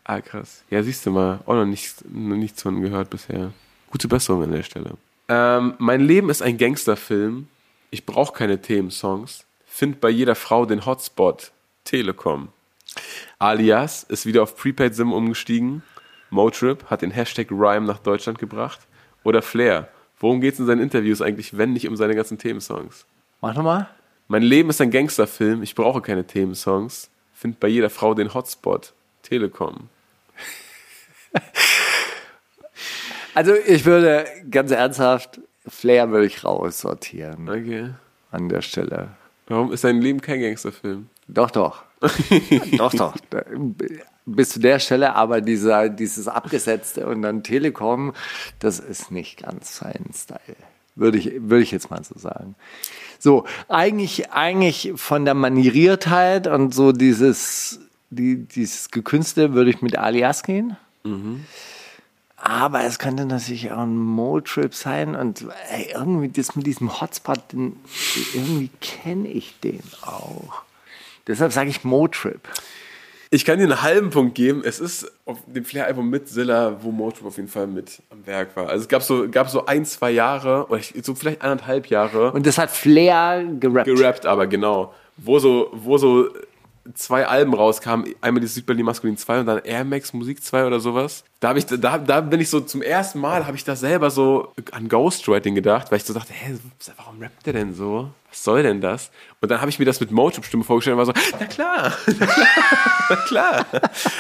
Ah, 0.04 0.22
krass. 0.22 0.64
Ja, 0.70 0.82
siehst 0.84 1.06
du 1.06 1.12
mal, 1.12 1.40
auch 1.46 1.54
noch, 1.54 1.66
nicht, 1.66 2.04
noch 2.10 2.36
nichts 2.36 2.62
von 2.62 2.82
gehört 2.82 3.10
bisher. 3.10 3.52
Gute 3.90 4.08
Besserung 4.08 4.44
an 4.44 4.52
der 4.52 4.64
Stelle. 4.64 4.96
Ähm, 5.28 5.76
mein 5.78 6.02
Leben 6.02 6.30
ist 6.30 6.42
ein 6.42 6.58
Gangsterfilm. 6.58 7.48
Ich 7.92 8.06
brauche 8.06 8.34
keine 8.34 8.62
Themensongs. 8.62 9.46
Find 9.66 10.02
bei 10.02 10.10
jeder 10.10 10.36
Frau 10.36 10.66
den 10.66 10.86
Hotspot. 10.86 11.52
Telekom. 11.84 12.50
Alias 13.40 14.04
ist 14.04 14.26
wieder 14.26 14.44
auf 14.44 14.56
Prepaid-SIM 14.56 15.14
umgestiegen. 15.14 15.84
Motrip 16.30 16.90
hat 16.90 17.02
den 17.02 17.12
Hashtag 17.12 17.52
Rhyme 17.52 17.86
nach 17.86 18.00
Deutschland 18.00 18.40
gebracht. 18.40 18.80
Oder 19.24 19.42
Flair. 19.42 19.90
Worum 20.20 20.42
geht 20.42 20.54
es 20.54 20.60
in 20.60 20.66
seinen 20.66 20.82
Interviews 20.82 21.22
eigentlich, 21.22 21.58
wenn 21.58 21.74
nicht 21.74 21.88
um 21.88 21.96
seine 21.96 22.16
ganzen 22.16 22.38
Themensongs? 22.38 23.06
Mach 23.42 23.56
nochmal. 23.56 23.90
Mein 24.28 24.44
Leben 24.44 24.70
ist 24.70 24.82
ein 24.82 24.92
Gangsterfilm. 24.92 25.64
Ich 25.64 25.76
brauche 25.76 26.02
keine 26.02 26.26
Themensongs. 26.26 27.10
Find 27.34 27.60
bei 27.60 27.68
jeder 27.68 27.90
Frau 27.90 28.14
den 28.14 28.34
Hotspot. 28.34 28.94
Telekom. 29.32 29.88
Also 33.34 33.54
ich 33.56 33.86
würde 33.86 34.26
ganz 34.50 34.72
ernsthaft, 34.72 35.40
Flair 35.66 36.12
würde 36.12 36.26
ich 36.26 36.44
raussortieren 36.44 37.48
Okay. 37.48 37.92
an 38.30 38.50
der 38.50 38.62
Stelle. 38.62 39.12
Warum 39.48 39.72
ist 39.72 39.86
dein 39.86 40.02
Leben 40.02 40.20
kein 40.20 40.42
Gangsterfilm? 40.42 41.08
Doch, 41.30 41.50
doch. 41.50 41.84
doch, 42.78 42.94
doch. 42.94 43.16
Bis 44.26 44.50
zu 44.50 44.60
der 44.60 44.80
Stelle, 44.80 45.16
aber 45.16 45.40
dieser, 45.40 45.88
dieses 45.88 46.28
Abgesetzte 46.28 47.08
und 47.08 47.22
dann 47.22 47.42
Telekom, 47.42 48.12
das 48.60 48.80
ist 48.80 49.12
nicht 49.12 49.42
ganz 49.44 49.78
sein 49.78 50.10
Style. 50.14 50.58
Würde 50.96 51.18
ich, 51.18 51.32
würde 51.38 51.64
ich 51.64 51.72
jetzt 51.72 51.90
mal 51.90 52.04
so 52.04 52.20
sagen. 52.20 52.56
So, 53.18 53.46
eigentlich, 53.70 54.32
eigentlich 54.32 54.92
von 54.98 55.24
der 55.24 55.36
Manieriertheit 55.36 56.48
und 56.48 56.74
so 56.74 56.92
dieses, 56.92 57.80
die, 58.12 58.44
dieses 58.44 58.92
Gekünste 58.92 59.54
würde 59.54 59.72
ich 59.72 59.82
mit 59.82 59.98
Alias 59.98 60.44
gehen. 60.44 60.78
Aber 62.38 62.84
es 62.84 63.00
könnte 63.00 63.26
natürlich 63.26 63.72
auch 63.72 63.80
ein 63.80 63.96
Mo-Trip 63.96 64.74
sein 64.74 65.16
und 65.16 65.46
ey, 65.72 65.92
irgendwie 65.94 66.30
das 66.30 66.56
mit 66.56 66.68
diesem 66.68 67.02
Hotspot, 67.02 67.40
den, 67.54 67.78
irgendwie 68.34 68.70
kenne 68.82 69.28
ich 69.28 69.60
den 69.62 69.82
auch. 70.02 70.62
Deshalb 71.28 71.52
sage 71.52 71.70
ich 71.70 71.84
Mo-Trip. 71.84 72.42
Ich 73.34 73.46
kann 73.46 73.60
dir 73.60 73.64
einen 73.64 73.82
halben 73.82 74.10
Punkt 74.10 74.36
geben. 74.36 74.62
Es 74.66 74.82
ist 74.82 75.10
auf 75.26 75.38
dem 75.48 75.64
Flair-Album 75.64 76.10
mit 76.10 76.28
Zilla, 76.28 76.84
wo 76.84 76.92
Motrip 76.92 77.26
auf 77.26 77.38
jeden 77.38 77.48
Fall 77.48 77.66
mit 77.66 78.02
am 78.10 78.28
Werk 78.28 78.58
war. 78.58 78.68
Also 78.68 78.82
es 78.82 78.90
gab 78.90 79.04
so, 79.04 79.30
gab 79.30 79.50
so 79.50 79.66
ein, 79.66 79.86
zwei 79.86 80.12
Jahre, 80.12 80.68
oder 80.68 80.82
so 81.02 81.16
vielleicht 81.16 81.42
anderthalb 81.42 81.88
Jahre, 81.88 82.34
Und 82.34 82.46
das 82.46 82.58
hat 82.58 82.70
Flair 82.72 83.46
gerappt. 83.58 83.86
gerappt, 83.86 84.26
aber 84.26 84.48
genau. 84.48 84.94
Wo 85.16 85.40
so, 85.40 85.70
wo 85.72 85.98
so 85.98 86.28
zwei 86.94 87.28
Alben 87.28 87.54
rauskamen, 87.54 88.14
einmal 88.22 88.42
die 88.42 88.48
Südberlin 88.48 88.86
Maskulin 88.86 89.18
2 89.18 89.42
und 89.42 89.46
dann 89.46 89.60
Air 89.60 89.84
Max 89.84 90.14
Musik 90.14 90.44
2 90.44 90.66
oder 90.66 90.80
sowas. 90.80 91.24
Da 91.40 91.50
habe 91.50 91.60
ich, 91.60 91.66
da, 91.66 91.98
da 91.98 92.22
bin 92.22 92.40
ich 92.40 92.50
so 92.50 92.60
zum 92.60 92.82
ersten 92.82 93.20
Mal, 93.20 93.46
habe 93.46 93.58
ich 93.58 93.64
da 93.64 93.76
selber 93.76 94.10
so 94.12 94.54
an 94.72 94.90
Ghostwriting 94.90 95.56
gedacht, 95.56 95.92
weil 95.92 95.98
ich 95.98 96.06
so 96.06 96.14
dachte, 96.14 96.34
hä, 96.34 96.58
warum 96.98 97.20
rappt 97.20 97.46
der 97.46 97.54
denn 97.54 97.74
so? 97.74 98.10
Was 98.30 98.44
soll 98.44 98.64
denn 98.64 98.80
das? 98.80 99.12
Und 99.42 99.52
dann 99.52 99.60
habe 99.60 99.70
ich 99.70 99.78
mir 99.78 99.86
das 99.86 100.00
mit 100.00 100.12
Motrip-Stimme 100.12 100.64
vorgestellt 100.64 100.98
und 100.98 101.00
war 101.00 101.06
so, 101.06 101.14
na 101.40 101.46
klar, 101.46 101.94
na 102.20 102.26
klar, 102.26 102.48
na 103.10 103.16
klar. 103.16 103.66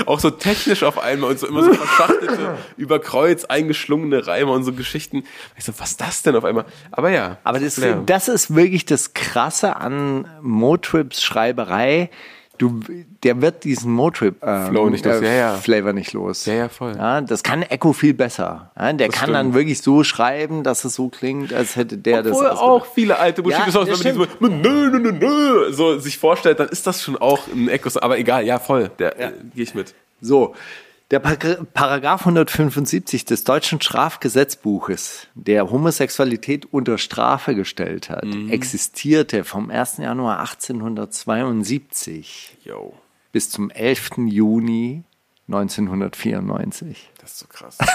Auch 0.06 0.20
so 0.20 0.30
technisch 0.32 0.84
auf 0.84 1.00
einmal 1.00 1.32
und 1.32 1.40
so 1.40 1.48
immer 1.48 1.64
so 1.64 1.74
verschachtelte, 1.74 2.58
über 2.76 3.00
Kreuz 3.00 3.46
eingeschlungene 3.46 4.28
Reime 4.28 4.52
und 4.52 4.64
so 4.64 4.74
Geschichten. 4.74 5.24
Ich 5.58 5.64
so, 5.64 5.74
was 5.78 5.92
ist 5.92 6.02
das 6.02 6.24
denn 6.24 6.36
auf 6.36 6.44
einmal? 6.44 6.66
Aber 6.92 7.10
ja. 7.10 7.38
Aber 7.44 7.60
das, 7.60 7.80
das 8.06 8.28
ist 8.28 8.54
wirklich 8.54 8.86
das 8.86 9.14
Krasse 9.14 9.78
an 9.78 10.28
Motrips 10.42 11.24
Schreiberei. 11.24 12.10
Du, 12.62 12.80
der 13.24 13.42
wird 13.42 13.64
diesen 13.64 13.92
Motrip 13.92 14.36
ähm, 14.44 14.68
Flow 14.68 14.88
nicht 14.92 15.04
los. 15.04 15.20
Ja, 15.20 15.32
ja. 15.32 15.54
Flavor 15.56 15.94
nicht 15.94 16.14
los. 16.14 16.46
Ja, 16.46 16.54
ja, 16.54 16.70
voll. 16.70 16.96
Ja, 16.96 17.20
das 17.20 17.42
kann 17.42 17.64
Echo 17.64 17.92
viel 17.92 18.14
besser. 18.14 18.72
Ja, 18.78 18.94
der 18.94 19.10
kann 19.10 19.34
dann 19.34 19.48
stimmt. 19.48 19.56
wirklich 19.56 19.82
so 19.82 20.04
schreiben, 20.04 20.62
dass 20.62 20.86
es 20.86 20.94
so 20.94 21.10
klingt, 21.10 21.52
als 21.56 21.76
hätte 21.76 21.98
der 21.98 22.20
Obwohl 22.20 22.44
das 22.44 22.60
auch 22.60 22.86
viele 22.86 23.18
alte 23.18 23.42
Ja, 23.42 23.48
Bushido-Songs, 23.48 23.90
das 23.90 24.04
wenn 24.04 24.16
man 24.16 24.28
die 24.28 24.34
so 24.36 24.48
mit 24.48 24.62
nö, 24.62 24.92
nö, 24.92 25.00
nö, 25.00 25.12
nö, 25.12 25.74
so 25.74 25.98
sich 25.98 26.20
vorstellt, 26.20 26.60
dann 26.60 26.70
ist 26.70 26.86
das 26.86 27.02
schon 27.02 27.18
auch 27.18 27.48
ein 27.48 27.68
Echo. 27.68 27.90
Aber 28.00 28.20
egal, 28.20 28.46
ja, 28.46 28.60
voll. 28.60 28.92
Der 29.00 29.20
äh, 29.20 29.32
gehe 29.56 29.64
ich 29.64 29.74
mit. 29.74 29.96
So, 30.22 30.54
der 31.12 31.20
Par- 31.20 31.36
Paragraph 31.74 32.22
175 32.22 33.26
des 33.26 33.44
deutschen 33.44 33.80
Strafgesetzbuches, 33.82 35.28
der 35.36 35.70
Homosexualität 35.70 36.66
unter 36.74 36.98
Strafe 36.98 37.54
gestellt 37.54 38.10
hat, 38.10 38.26
existierte 38.50 39.44
vom 39.44 39.70
1. 39.70 39.98
Januar 39.98 40.40
1872 40.40 42.58
Yo, 42.64 42.94
bis 43.32 43.50
zum 43.50 43.70
11. 43.70 44.12
Juni 44.28 45.04
1994. 45.48 47.10
das 47.20 47.32
ist 47.34 47.40
so 47.40 47.48
krass. 47.48 47.78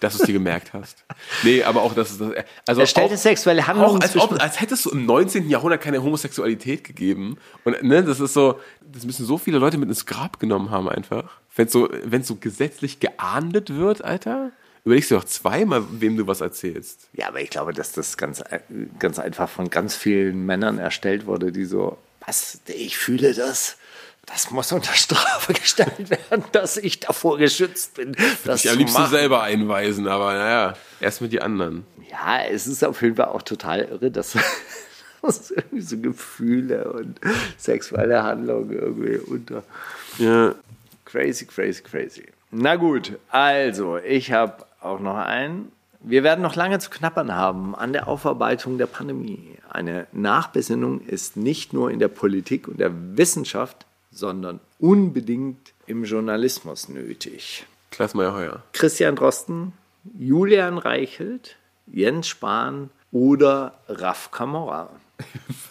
Dass 0.00 0.14
du 0.16 0.20
es 0.20 0.26
dir 0.26 0.32
gemerkt 0.34 0.74
hast. 0.74 1.04
Nee, 1.42 1.64
aber 1.64 1.82
auch, 1.82 1.92
dass 1.92 2.12
es 2.12 2.18
das. 2.18 2.30
Also 2.68 2.80
Er 2.82 2.86
stellte 2.86 3.16
sexuelle 3.16 3.66
Handlungen 3.66 4.00
als, 4.00 4.16
ob, 4.16 4.40
als 4.40 4.60
hättest 4.60 4.84
du 4.86 4.90
im 4.90 5.06
19. 5.06 5.50
Jahrhundert 5.50 5.80
keine 5.80 6.00
Homosexualität 6.04 6.84
gegeben. 6.84 7.36
Und 7.64 7.82
ne, 7.82 8.04
das 8.04 8.20
ist 8.20 8.32
so, 8.32 8.60
das 8.80 9.04
müssen 9.04 9.26
so 9.26 9.38
viele 9.38 9.58
Leute 9.58 9.76
mit 9.76 9.88
ins 9.88 10.06
Grab 10.06 10.38
genommen 10.38 10.70
haben 10.70 10.88
einfach. 10.88 11.40
Wenn 11.58 11.66
es 11.66 11.72
so, 11.72 11.88
wenn's 12.04 12.28
so 12.28 12.36
gesetzlich 12.36 13.00
geahndet 13.00 13.74
wird, 13.74 14.04
Alter, 14.04 14.52
überlegst 14.84 15.10
du 15.10 15.16
doch 15.16 15.24
zweimal, 15.24 15.82
wem 15.90 16.16
du 16.16 16.28
was 16.28 16.40
erzählst. 16.40 17.08
Ja, 17.14 17.26
aber 17.26 17.40
ich 17.40 17.50
glaube, 17.50 17.72
dass 17.72 17.90
das 17.90 18.16
ganz, 18.16 18.44
ganz 19.00 19.18
einfach 19.18 19.48
von 19.48 19.68
ganz 19.68 19.96
vielen 19.96 20.46
Männern 20.46 20.78
erstellt 20.78 21.26
wurde, 21.26 21.50
die 21.50 21.64
so, 21.64 21.98
was, 22.24 22.60
ich 22.68 22.96
fühle 22.96 23.34
das. 23.34 23.76
Das 24.24 24.52
muss 24.52 24.70
unter 24.70 24.92
Strafe 24.92 25.52
gestellt 25.60 26.10
werden, 26.10 26.44
dass 26.52 26.76
ich 26.76 27.00
davor 27.00 27.38
geschützt 27.38 27.94
bin. 27.94 28.14
Das 28.44 28.64
Ich 28.64 28.70
am 28.70 28.78
liebsten 28.78 29.00
machen. 29.00 29.10
selber 29.10 29.42
einweisen, 29.42 30.06
aber 30.06 30.34
naja, 30.34 30.74
erst 31.00 31.22
mit 31.22 31.32
die 31.32 31.42
anderen. 31.42 31.84
Ja, 32.08 32.44
es 32.44 32.68
ist 32.68 32.84
auf 32.84 33.02
jeden 33.02 33.16
Fall 33.16 33.26
auch 33.26 33.42
total 33.42 33.80
irre, 33.80 34.12
dass, 34.12 34.36
dass 35.22 35.50
irgendwie 35.50 35.80
so 35.80 35.98
Gefühle 35.98 36.92
und 36.92 37.18
sexuelle 37.56 38.22
Handlungen 38.22 38.70
irgendwie 38.70 39.16
unter. 39.16 39.64
Ja. 40.18 40.54
Crazy, 41.08 41.46
crazy, 41.46 41.82
crazy. 41.82 42.26
Na 42.50 42.76
gut, 42.76 43.18
also 43.30 43.96
ich 43.96 44.30
habe 44.30 44.66
auch 44.82 45.00
noch 45.00 45.16
einen. 45.16 45.72
Wir 46.00 46.22
werden 46.22 46.42
noch 46.42 46.54
lange 46.54 46.78
zu 46.80 46.90
knappern 46.90 47.34
haben 47.34 47.74
an 47.74 47.94
der 47.94 48.08
Aufarbeitung 48.08 48.76
der 48.76 48.86
Pandemie. 48.86 49.56
Eine 49.70 50.06
Nachbesinnung 50.12 51.00
ist 51.00 51.38
nicht 51.38 51.72
nur 51.72 51.90
in 51.90 51.98
der 51.98 52.08
Politik 52.08 52.68
und 52.68 52.78
der 52.78 52.92
Wissenschaft, 53.16 53.86
sondern 54.10 54.60
unbedingt 54.78 55.72
im 55.86 56.04
Journalismus 56.04 56.90
nötig. 56.90 57.64
Klaas 57.90 58.12
Meyer 58.12 58.34
Heuer. 58.34 58.62
Christian 58.74 59.16
Drosten, 59.16 59.72
Julian 60.18 60.76
Reichelt, 60.76 61.56
Jens 61.86 62.28
Spahn 62.28 62.90
oder 63.12 63.78
Raf 63.88 64.30
Kamora. 64.30 64.90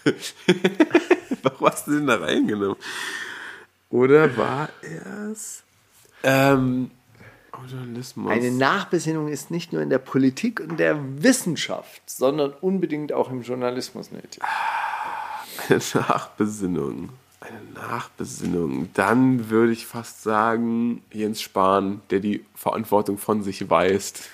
Warum 1.44 1.68
hast 1.68 1.86
du 1.86 1.92
den 1.92 2.08
da 2.08 2.16
reingenommen? 2.16 2.78
Oder 3.90 4.36
war 4.38 4.70
er's? 4.82 5.64
Ähm. 6.24 6.92
Eine 8.28 8.52
Nachbesinnung 8.52 9.30
ist 9.30 9.50
nicht 9.50 9.74
nur 9.74 9.82
in 9.82 9.90
der 9.90 9.98
Politik 9.98 10.60
und 10.60 10.80
der 10.80 11.00
Wissenschaft, 11.24 12.04
sondern 12.06 12.54
unbedingt 12.62 13.14
auch 13.14 13.32
im 13.32 13.42
Journalismus 13.42 14.12
nötig. 14.12 14.44
Eine 15.68 15.80
Nachbesinnung. 15.96 17.10
Eine 17.40 17.62
Nachbesinnung. 17.74 18.90
Dann 18.94 19.50
würde 19.50 19.72
ich 19.72 19.88
fast 19.88 20.22
sagen, 20.22 21.02
Jens 21.12 21.42
Spahn, 21.42 22.02
der 22.10 22.20
die 22.20 22.46
Verantwortung 22.54 23.18
von 23.18 23.42
sich 23.42 23.70
weist. 23.70 24.30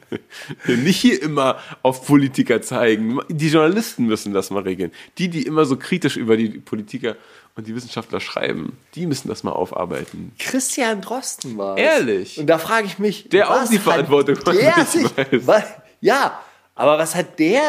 Nicht 0.66 1.00
hier 1.00 1.22
immer 1.22 1.58
auf 1.82 2.06
Politiker 2.06 2.62
zeigen. 2.62 3.18
Die 3.28 3.48
Journalisten 3.48 4.06
müssen 4.06 4.32
das 4.32 4.50
mal 4.50 4.62
regeln. 4.62 4.92
Die, 5.18 5.28
die 5.28 5.42
immer 5.42 5.64
so 5.64 5.76
kritisch 5.76 6.16
über 6.16 6.36
die 6.36 6.48
Politiker 6.48 7.16
und 7.58 7.66
die 7.66 7.74
Wissenschaftler 7.74 8.20
schreiben, 8.20 8.78
die 8.94 9.06
müssen 9.06 9.26
das 9.26 9.42
mal 9.42 9.50
aufarbeiten. 9.50 10.32
Christian 10.38 11.00
Drosten 11.00 11.58
war. 11.58 11.76
Ehrlich? 11.76 12.38
Und 12.38 12.46
da 12.46 12.56
frage 12.56 12.86
ich 12.86 13.00
mich, 13.00 13.28
Der 13.30 13.50
auch 13.50 13.68
die 13.68 13.78
hat 13.78 13.82
Verantwortung 13.82 14.36
von 14.36 14.56
der 14.56 14.84
sich 14.86 15.10
was, 15.44 15.64
Ja, 16.00 16.40
aber 16.76 16.98
was 16.98 17.16
hat 17.16 17.40
der 17.40 17.60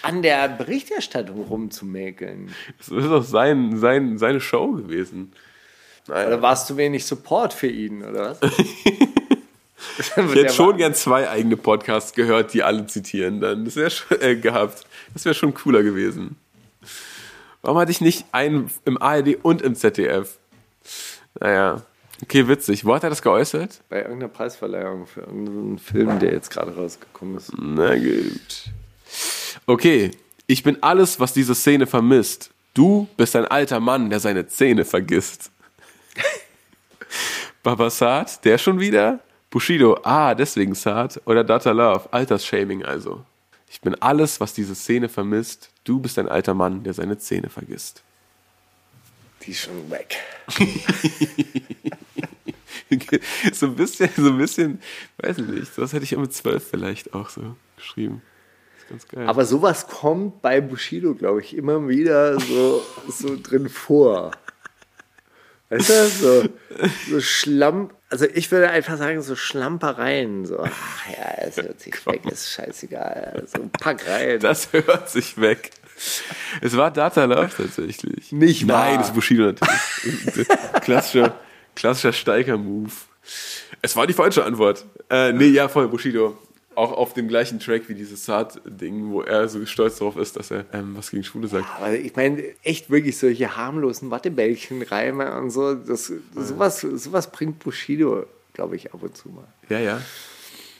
an 0.00 0.22
der 0.22 0.48
Berichterstattung 0.48 1.42
rumzumäkeln? 1.44 2.50
Das 2.78 2.88
ist 2.88 3.10
doch 3.10 3.22
sein, 3.22 3.78
sein, 3.78 4.16
seine 4.16 4.40
Show 4.40 4.72
gewesen. 4.72 5.32
Naja. 6.08 6.28
Oder 6.28 6.40
war 6.40 6.54
es 6.54 6.64
zu 6.64 6.78
wenig 6.78 7.04
Support 7.04 7.52
für 7.52 7.68
ihn, 7.68 8.02
oder 8.02 8.38
was? 8.40 8.40
Ich 9.98 10.16
hätte 10.16 10.52
schon 10.52 10.76
gern 10.76 10.94
zwei 10.94 11.28
eigene 11.28 11.56
Podcasts 11.56 12.12
gehört, 12.12 12.54
die 12.54 12.62
alle 12.62 12.86
zitieren 12.86 13.40
dann. 13.40 13.64
Das 13.64 13.76
wäre 13.76 13.92
äh, 14.20 14.36
gehabt. 14.36 14.84
Das 15.12 15.24
wäre 15.24 15.34
schon 15.34 15.54
cooler 15.54 15.82
gewesen. 15.82 16.36
Warum 17.66 17.80
hatte 17.80 17.90
ich 17.90 18.00
nicht 18.00 18.26
einen 18.30 18.70
im 18.84 18.96
ARD 19.02 19.38
und 19.42 19.60
im 19.60 19.74
ZDF? 19.74 20.38
Naja. 21.40 21.82
Okay, 22.22 22.46
witzig. 22.46 22.84
Wo 22.84 22.94
hat 22.94 23.02
er 23.02 23.10
das 23.10 23.22
geäußert? 23.22 23.80
Bei 23.88 24.02
irgendeiner 24.02 24.28
Preisverleihung 24.28 25.08
für 25.08 25.22
irgendeinen 25.22 25.80
Film, 25.80 26.20
der 26.20 26.32
jetzt 26.32 26.50
gerade 26.50 26.76
rausgekommen 26.76 27.38
ist. 27.38 27.52
Na 27.58 27.96
gut. 27.96 28.70
Okay. 29.66 30.12
Ich 30.46 30.62
bin 30.62 30.80
alles, 30.80 31.18
was 31.18 31.32
diese 31.32 31.56
Szene 31.56 31.88
vermisst. 31.88 32.50
Du 32.72 33.08
bist 33.16 33.34
ein 33.34 33.46
alter 33.46 33.80
Mann, 33.80 34.10
der 34.10 34.20
seine 34.20 34.46
Zähne 34.46 34.84
vergisst. 34.84 35.50
Babasat, 37.64 38.44
der 38.44 38.58
schon 38.58 38.78
wieder? 38.78 39.18
Bushido, 39.50 39.98
ah, 40.04 40.36
deswegen 40.36 40.76
Saad. 40.76 41.20
Oder 41.24 41.42
Data 41.42 41.72
Love, 41.72 42.12
Altersshaming 42.12 42.84
also. 42.84 43.24
Ich 43.76 43.82
bin 43.82 43.94
alles, 43.96 44.40
was 44.40 44.54
diese 44.54 44.74
Szene 44.74 45.10
vermisst. 45.10 45.68
Du 45.84 46.00
bist 46.00 46.18
ein 46.18 46.30
alter 46.30 46.54
Mann, 46.54 46.82
der 46.82 46.94
seine 46.94 47.18
Zähne 47.18 47.50
vergisst. 47.50 48.02
Die 49.42 49.50
ist 49.50 49.60
schon 49.60 49.90
weg. 49.90 50.16
so 53.52 53.66
ein 53.66 53.76
bisschen, 53.76 54.08
so 54.16 54.30
ein 54.30 54.38
bisschen, 54.38 54.80
weiß 55.18 55.36
ich 55.38 55.46
nicht, 55.46 55.72
das 55.76 55.92
hätte 55.92 56.04
ich 56.04 56.12
ja 56.12 56.18
mit 56.18 56.32
zwölf 56.32 56.66
vielleicht 56.66 57.12
auch 57.12 57.28
so 57.28 57.54
geschrieben. 57.76 58.22
Das 58.72 58.82
ist 58.82 58.88
ganz 58.88 59.08
geil. 59.08 59.28
Aber 59.28 59.44
sowas 59.44 59.86
kommt 59.86 60.40
bei 60.40 60.62
Bushido, 60.62 61.14
glaube 61.14 61.42
ich, 61.42 61.54
immer 61.54 61.86
wieder 61.86 62.40
so, 62.40 62.82
so 63.08 63.36
drin 63.38 63.68
vor. 63.68 64.30
Weißt 65.68 65.90
du, 65.90 66.08
so, 66.08 66.44
so 67.10 67.20
Schlamm, 67.20 67.90
also 68.08 68.26
ich 68.32 68.50
würde 68.50 68.70
einfach 68.70 68.96
sagen, 68.96 69.20
so 69.22 69.34
Schlampereien, 69.36 70.46
so, 70.46 70.60
ach 70.60 71.08
ja, 71.08 71.46
es 71.46 71.56
hört 71.62 71.80
sich 71.80 72.06
weg, 72.06 72.24
ist 72.26 72.50
scheißegal, 72.52 73.44
so 73.46 73.68
pack 73.80 74.06
rein. 74.08 74.40
Das 74.40 74.72
hört 74.72 75.10
sich 75.10 75.40
weg. 75.40 75.70
Es 76.60 76.76
war 76.76 76.90
Data 76.90 77.24
Love 77.24 77.50
tatsächlich. 77.56 78.30
Nicht 78.30 78.68
wahr. 78.68 78.84
Nein, 78.84 78.98
das 78.98 79.08
ist 79.08 79.14
Bushido 79.14 79.44
natürlich. 79.44 80.48
klassischer, 80.82 81.40
klassischer 81.74 82.12
Steiger-Move. 82.12 82.92
Es 83.82 83.96
war 83.96 84.06
die 84.06 84.12
falsche 84.12 84.44
Antwort. 84.44 84.84
Äh, 85.08 85.32
nee, 85.32 85.46
ja, 85.46 85.68
voll, 85.68 85.88
Bushido. 85.88 86.38
Auch 86.76 86.92
auf 86.92 87.14
dem 87.14 87.28
gleichen 87.28 87.58
Track 87.58 87.88
wie 87.88 87.94
dieses 87.94 88.24
Saat-Ding, 88.24 89.10
wo 89.10 89.22
er 89.22 89.48
so 89.48 89.64
stolz 89.66 89.98
darauf 89.98 90.16
ist, 90.16 90.36
dass 90.36 90.50
er 90.50 90.66
ähm, 90.72 90.94
was 90.96 91.10
gegen 91.10 91.24
Schwule 91.24 91.48
sagt. 91.48 91.66
Aber 91.76 91.92
ich 91.92 92.14
meine, 92.14 92.42
echt 92.62 92.90
wirklich 92.90 93.16
solche 93.16 93.56
harmlosen 93.56 94.10
Wattebällchenreime 94.10 95.38
und 95.38 95.50
so, 95.50 95.74
das, 95.74 96.12
sowas, 96.34 96.80
sowas 96.80 97.30
bringt 97.30 97.58
Bushido, 97.58 98.26
glaube 98.52 98.76
ich, 98.76 98.92
ab 98.92 99.02
und 99.02 99.16
zu 99.16 99.30
mal. 99.30 99.48
Ja, 99.68 99.80
ja. 99.80 100.00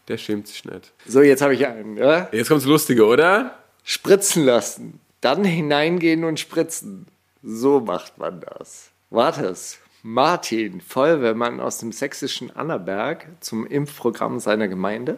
Der 0.09 0.19
schämt 0.19 0.47
sich 0.47 0.65
nicht. 0.65 0.93
So, 1.07 1.23
jetzt 1.23 1.43
habe 1.43 1.55
ich 1.55 1.67
einen. 1.67 1.97
Ja? 1.97 2.29
Jetzt 2.31 2.49
kommt's 2.49 2.65
Lustige, 2.65 3.05
oder? 3.07 3.59
Spritzen 3.83 4.45
lassen, 4.45 5.01
dann 5.21 5.45
hineingehen 5.45 6.25
und 6.25 6.39
spritzen. 6.39 7.07
So 7.43 7.81
macht 7.81 8.19
man 8.19 8.41
das. 8.41 8.91
Wartes. 9.11 9.79
Martin, 10.03 10.81
Feuerwehrmann 10.81 11.59
aus 11.59 11.79
dem 11.79 11.91
sächsischen 11.91 12.55
Annaberg, 12.55 13.27
zum 13.41 13.67
Impfprogramm 13.67 14.39
seiner 14.39 14.69
Gemeinde. 14.69 15.17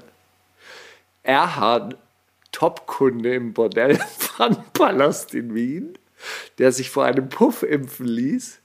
Erhard, 1.28 1.96
Topkunde 2.52 3.34
im 3.34 3.52
Bordell 3.52 3.96
Pfannenpalast 4.18 5.34
in 5.34 5.54
Wien, 5.54 5.98
der 6.56 6.72
sich 6.72 6.88
vor 6.90 7.04
einem 7.04 7.28
Puff 7.28 7.62
impfen 7.62 8.06
ließ. 8.06 8.60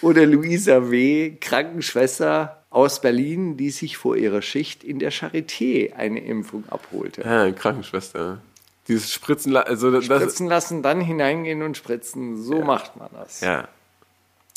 Oder 0.00 0.24
Luisa 0.24 0.90
W., 0.90 1.36
Krankenschwester 1.40 2.62
aus 2.70 3.00
Berlin, 3.02 3.56
die 3.58 3.70
sich 3.70 3.96
vor 3.98 4.16
ihrer 4.16 4.40
Schicht 4.40 4.82
in 4.82 4.98
der 4.98 5.12
Charité 5.12 5.94
eine 5.94 6.20
Impfung 6.24 6.64
abholte. 6.68 7.22
Ja, 7.22 7.50
Krankenschwester. 7.52 8.40
Dieses 8.88 9.12
Spritzen, 9.12 9.52
la- 9.52 9.62
also 9.62 9.90
das, 9.90 10.04
Spritzen 10.06 10.46
lassen, 10.46 10.82
dann 10.82 11.00
hineingehen 11.00 11.62
und 11.62 11.76
spritzen. 11.76 12.42
So 12.42 12.62
macht 12.62 12.96
man 12.96 13.08
das. 13.12 13.40
ja. 13.42 13.68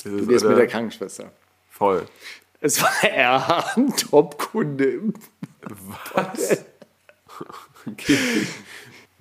Das 0.04 0.14
Du 0.14 0.34
oder? 0.34 0.50
mit 0.50 0.58
der 0.60 0.68
Krankenschwester. 0.68 1.32
Voll. 1.70 2.06
Es 2.62 2.82
war 2.82 3.04
Erhard, 3.04 3.76
Topkunde 4.10 4.86
im 4.86 5.14
Was? 6.14 6.64
Okay. 7.88 8.18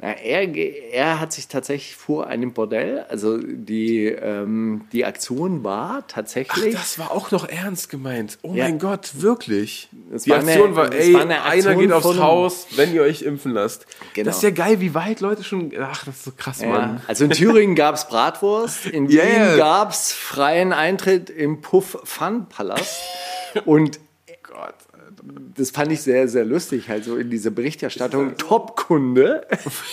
Na, 0.00 0.12
er, 0.12 0.54
er 0.92 1.18
hat 1.18 1.32
sich 1.32 1.48
tatsächlich 1.48 1.96
vor 1.96 2.28
einem 2.28 2.52
Bordell, 2.52 3.04
also 3.08 3.36
die, 3.36 4.04
ähm, 4.06 4.82
die 4.92 5.04
Aktion 5.04 5.64
war 5.64 6.02
Ach, 6.04 6.06
tatsächlich. 6.06 6.72
das 6.72 7.00
war 7.00 7.10
auch 7.10 7.32
noch 7.32 7.48
ernst 7.48 7.90
gemeint. 7.90 8.38
Oh 8.42 8.54
Ja. 8.54 8.64
mein 8.64 8.78
Gott, 8.78 9.10
wirklich. 9.20 9.88
Es 10.14 10.22
Die 10.22 10.30
war 10.30 10.38
eine- 10.38 10.52
Aktion 10.52 10.76
war, 10.76 10.92
es 10.92 11.06
ey, 11.06 11.14
war 11.14 11.22
eine 11.22 11.42
Aktion 11.42 11.72
einer 11.72 11.80
geht 11.80 11.92
aufs 11.92 12.06
von 12.06 12.18
Haus, 12.20 12.66
wenn 12.76 12.94
ihr 12.94 13.02
euch 13.02 13.22
impfen 13.22 13.50
lasst. 13.52 13.86
Genau. 14.14 14.26
Das 14.26 14.36
ist 14.36 14.42
ja 14.44 14.50
geil, 14.50 14.78
wie 14.80 14.94
weit 14.94 15.18
Leute 15.18 15.42
schon. 15.42 15.72
Ach, 15.80 16.04
das 16.04 16.14
ist 16.18 16.24
so 16.26 16.30
krass, 16.36 16.60
ja, 16.60 16.68
Mann. 16.68 17.02
also 17.08 17.24
in 17.24 17.30
Thüringen 17.32 17.74
gab 17.74 17.96
es 17.96 18.06
Bratwurst, 18.06 18.86
in 18.86 19.08
Wien 19.08 19.18
Yeah. 19.18 19.56
gab 19.56 19.90
es 19.90 20.12
freien 20.12 20.72
Eintritt 20.72 21.28
im 21.28 21.60
Puff 21.60 21.98
Fun 22.04 22.46
Palast. 22.48 23.00
Und 23.64 23.98
Gott. 24.44 24.74
Das 25.56 25.70
fand 25.70 25.92
ich 25.92 26.02
sehr, 26.02 26.28
sehr 26.28 26.44
lustig, 26.44 26.88
halt 26.88 27.04
so 27.04 27.16
in 27.16 27.30
dieser 27.30 27.50
Berichterstattung. 27.50 28.36
Topkunde, 28.36 29.46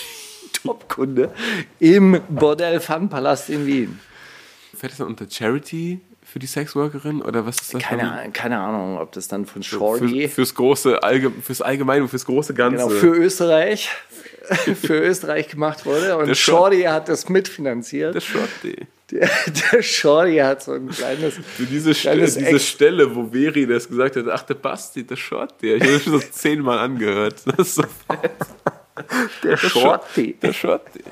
Topkunde 0.54 1.32
im 1.80 2.22
Bordell 2.30 2.80
Fun 2.80 3.10
Palast 3.10 3.50
in 3.50 3.66
Wien. 3.66 4.00
Fällt 4.76 4.92
das 4.92 5.00
dann 5.00 5.08
unter 5.08 5.26
Charity 5.30 6.02
für 6.24 6.40
die 6.40 6.48
Sexworkerin 6.48 7.22
oder 7.22 7.46
was 7.46 7.62
ist 7.62 7.74
das? 7.74 7.82
Keine, 7.82 8.04
dann? 8.04 8.34
Keine 8.34 8.60
Ahnung, 8.60 8.98
ob 8.98 9.12
das 9.14 9.28
dann 9.28 9.46
von 9.46 9.64
Shorty. 9.64 10.28
Für, 10.28 10.36
fürs 10.36 10.56
große, 10.56 11.02
Allge 11.04 11.32
fürs 11.42 11.62
Allgemeine 11.62 12.04
und 12.04 12.10
fürs 12.10 12.26
große 12.26 12.54
Ganze. 12.54 12.78
Genau, 12.78 12.90
für 12.90 13.16
Österreich, 13.16 13.90
für 14.82 15.00
Österreich 15.00 15.48
gemacht 15.48 15.86
wurde. 15.86 16.18
Und 16.18 16.36
Shorty 16.36 16.84
hat 16.84 17.10
das 17.10 17.30
mitfinanziert. 17.30 18.16
der 18.16 18.22
Shorty. 18.22 18.88
Der, 19.12 19.30
der 19.72 19.84
Shorty 19.84 20.38
hat 20.38 20.64
so 20.64 20.72
ein 20.74 20.90
kleines. 20.90 21.36
Diese, 21.60 21.92
Kleines 21.94 22.36
diese 22.36 22.48
Ex- 22.50 22.66
Stelle, 22.68 23.16
wo 23.16 23.28
Veri 23.32 23.68
das 23.68 23.88
gesagt 23.88 24.16
hat, 24.16 24.28
ach, 24.30 24.42
der 24.44 24.56
Basti, 24.56 25.06
der 25.06 25.16
Shorty. 25.16 25.74
Ich 25.76 25.82
habe 25.84 25.94
das 25.94 26.04
schon 26.04 26.14
so 26.14 26.28
zehnmal 26.32 26.80
angehört. 26.80 27.44
Das 27.46 27.68
ist 27.68 27.76
so 27.76 27.84
fett. 27.84 28.32
Der 29.44 29.58
Shorty. 29.58 30.38
Der 30.42 30.54
Shorty. 30.54 31.04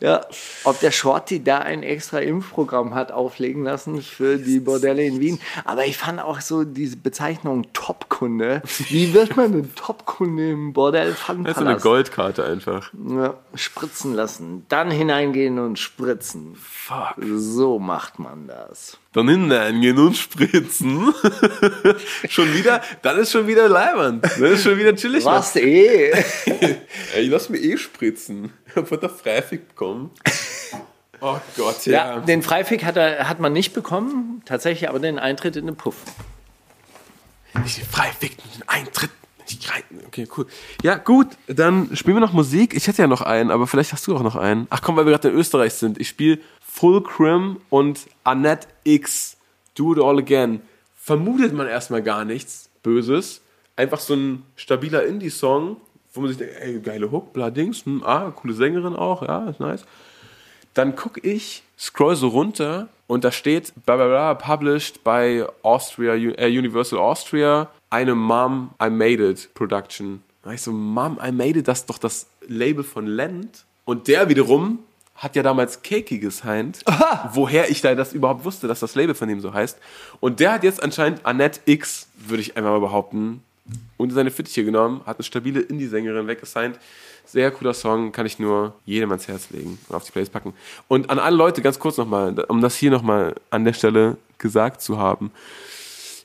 Ja, 0.00 0.24
ob 0.64 0.78
der 0.80 0.90
Shorty 0.90 1.42
da 1.42 1.58
ein 1.58 1.82
extra 1.82 2.18
Impfprogramm 2.20 2.94
hat 2.94 3.10
auflegen 3.10 3.64
lassen 3.64 4.00
für 4.00 4.38
die 4.38 4.60
Bordelle 4.60 5.04
in 5.04 5.20
Wien. 5.20 5.40
Aber 5.64 5.86
ich 5.86 5.98
fand 5.98 6.20
auch 6.20 6.40
so 6.40 6.64
diese 6.64 6.96
Bezeichnung 6.96 7.72
Topkunde. 7.72 8.62
Wie 8.88 9.12
wird 9.12 9.36
man 9.36 9.52
denn 9.52 9.74
Topkunde 9.74 10.50
im 10.50 10.72
Bordell 10.72 11.14
Fun 11.14 11.44
Das 11.44 11.56
ist 11.56 11.58
so 11.58 11.68
eine? 11.68 11.78
Goldkarte 11.78 12.44
einfach. 12.44 12.92
Ja, 13.08 13.34
spritzen 13.54 14.14
lassen, 14.14 14.64
dann 14.68 14.90
hineingehen 14.90 15.58
und 15.58 15.78
spritzen. 15.78 16.54
Fuck. 16.56 17.16
So 17.34 17.78
macht 17.78 18.18
man 18.18 18.46
das. 18.46 18.98
Dann 19.12 19.28
hineingehen 19.28 19.98
und 19.98 20.16
spritzen. 20.16 21.14
schon 22.28 22.52
wieder, 22.52 22.82
dann 23.00 23.18
ist 23.18 23.32
schon 23.32 23.46
wieder 23.46 23.68
leibend. 23.68 24.24
Dann 24.24 24.52
ist 24.52 24.64
schon 24.64 24.76
wieder 24.76 24.94
chillig. 24.94 25.24
Was 25.24 25.56
eh? 25.56 26.10
Ey, 27.14 27.26
lass 27.28 27.48
mir 27.48 27.58
eh 27.58 27.78
spritzen. 27.78 28.52
Ich 28.66 28.76
hab 28.76 28.90
heute 28.90 29.08
Freifig 29.08 29.68
bekommen. 29.68 30.10
Oh 31.20 31.38
Gott, 31.56 31.86
ja. 31.86 32.16
Ja, 32.16 32.20
den 32.20 32.42
Freifick 32.42 32.84
hat, 32.84 32.96
er, 32.96 33.28
hat 33.28 33.40
man 33.40 33.52
nicht 33.52 33.72
bekommen, 33.72 34.42
tatsächlich 34.44 34.88
aber 34.88 35.00
den 35.00 35.18
Eintritt 35.18 35.56
in 35.56 35.66
den 35.66 35.76
Puff. 35.76 35.96
Ich 37.64 37.82
Freifig, 37.84 38.36
den 38.36 38.68
Eintritt. 38.68 39.10
Okay, 40.06 40.28
cool. 40.36 40.46
Ja, 40.82 40.96
gut, 40.96 41.28
dann 41.46 41.96
spielen 41.96 42.16
wir 42.16 42.20
noch 42.20 42.34
Musik. 42.34 42.74
Ich 42.74 42.86
hätte 42.86 43.00
ja 43.00 43.08
noch 43.08 43.22
einen, 43.22 43.50
aber 43.50 43.66
vielleicht 43.66 43.94
hast 43.94 44.06
du 44.06 44.14
auch 44.14 44.22
noch 44.22 44.36
einen. 44.36 44.66
Ach 44.68 44.82
komm, 44.82 44.96
weil 44.96 45.06
wir 45.06 45.12
gerade 45.12 45.28
in 45.28 45.34
Österreich 45.34 45.72
sind. 45.72 45.98
Ich 45.98 46.08
spiele 46.08 46.38
Fulcrum 46.78 47.60
und 47.70 48.06
Annette 48.22 48.68
X. 48.84 49.36
Do 49.74 49.94
It 49.94 49.98
All 49.98 50.16
Again. 50.16 50.60
Vermutet 50.94 51.52
man 51.52 51.66
erstmal 51.66 52.02
gar 52.04 52.24
nichts 52.24 52.70
Böses. 52.84 53.40
Einfach 53.74 53.98
so 53.98 54.14
ein 54.14 54.44
stabiler 54.54 55.04
Indie-Song, 55.04 55.78
wo 56.14 56.20
man 56.20 56.28
sich 56.28 56.38
denkt, 56.38 56.54
ey, 56.60 56.78
geile 56.78 57.10
Hook, 57.10 57.32
bla 57.32 57.50
Dings, 57.50 57.84
hm, 57.84 58.04
ah, 58.04 58.30
coole 58.30 58.54
Sängerin 58.54 58.94
auch, 58.94 59.22
ja, 59.22 59.48
ist 59.48 59.58
nice. 59.58 59.84
Dann 60.74 60.94
gucke 60.94 61.18
ich, 61.28 61.64
scroll 61.76 62.14
so 62.14 62.28
runter 62.28 62.88
und 63.08 63.24
da 63.24 63.32
steht, 63.32 63.72
bla 63.84 63.96
bla 63.96 64.06
bla, 64.06 64.34
published 64.34 65.02
by 65.02 65.44
Austria, 65.62 66.14
äh, 66.14 66.46
Universal 66.46 67.00
Austria, 67.00 67.70
eine 67.90 68.14
Mom, 68.14 68.70
I 68.80 68.88
Made 68.88 69.30
It 69.30 69.52
Production. 69.54 70.22
Da 70.44 70.52
ich 70.52 70.62
so, 70.62 70.70
Mom, 70.70 71.18
I 71.20 71.32
Made 71.32 71.58
It, 71.58 71.66
das 71.66 71.80
ist 71.80 71.90
doch 71.90 71.98
das 71.98 72.28
Label 72.46 72.84
von 72.84 73.08
Lent. 73.08 73.64
Und 73.84 74.06
der 74.06 74.28
wiederum 74.28 74.78
hat 75.18 75.34
ja 75.34 75.42
damals 75.42 75.82
Cakey 75.82 76.18
gesigned, 76.18 76.84
woher 77.32 77.68
ich 77.70 77.80
da 77.80 77.94
das 77.94 78.12
überhaupt 78.12 78.44
wusste, 78.44 78.68
dass 78.68 78.80
das 78.80 78.94
Label 78.94 79.14
von 79.14 79.28
ihm 79.28 79.40
so 79.40 79.52
heißt. 79.52 79.78
Und 80.20 80.40
der 80.40 80.52
hat 80.52 80.62
jetzt 80.62 80.82
anscheinend 80.82 81.26
Annette 81.26 81.60
X, 81.66 82.06
würde 82.16 82.40
ich 82.40 82.56
einfach 82.56 82.70
mal 82.70 82.80
behaupten, 82.80 83.42
unter 83.96 84.14
seine 84.14 84.30
Fittiche 84.30 84.64
genommen, 84.64 85.02
hat 85.04 85.18
eine 85.18 85.24
stabile 85.24 85.60
Indie-Sängerin 85.60 86.26
weggesigned. 86.26 86.78
Sehr 87.26 87.50
cooler 87.50 87.74
Song, 87.74 88.12
kann 88.12 88.24
ich 88.24 88.38
nur 88.38 88.74
jedem 88.86 89.10
ans 89.10 89.28
Herz 89.28 89.50
legen 89.50 89.78
und 89.88 89.94
auf 89.94 90.04
die 90.04 90.12
Playlist 90.12 90.32
packen. 90.32 90.54
Und 90.86 91.10
an 91.10 91.18
alle 91.18 91.36
Leute, 91.36 91.60
ganz 91.60 91.78
kurz 91.78 91.98
nochmal, 91.98 92.38
um 92.48 92.62
das 92.62 92.76
hier 92.76 92.90
nochmal 92.90 93.34
an 93.50 93.64
der 93.64 93.74
Stelle 93.74 94.16
gesagt 94.38 94.80
zu 94.80 94.98
haben. 94.98 95.30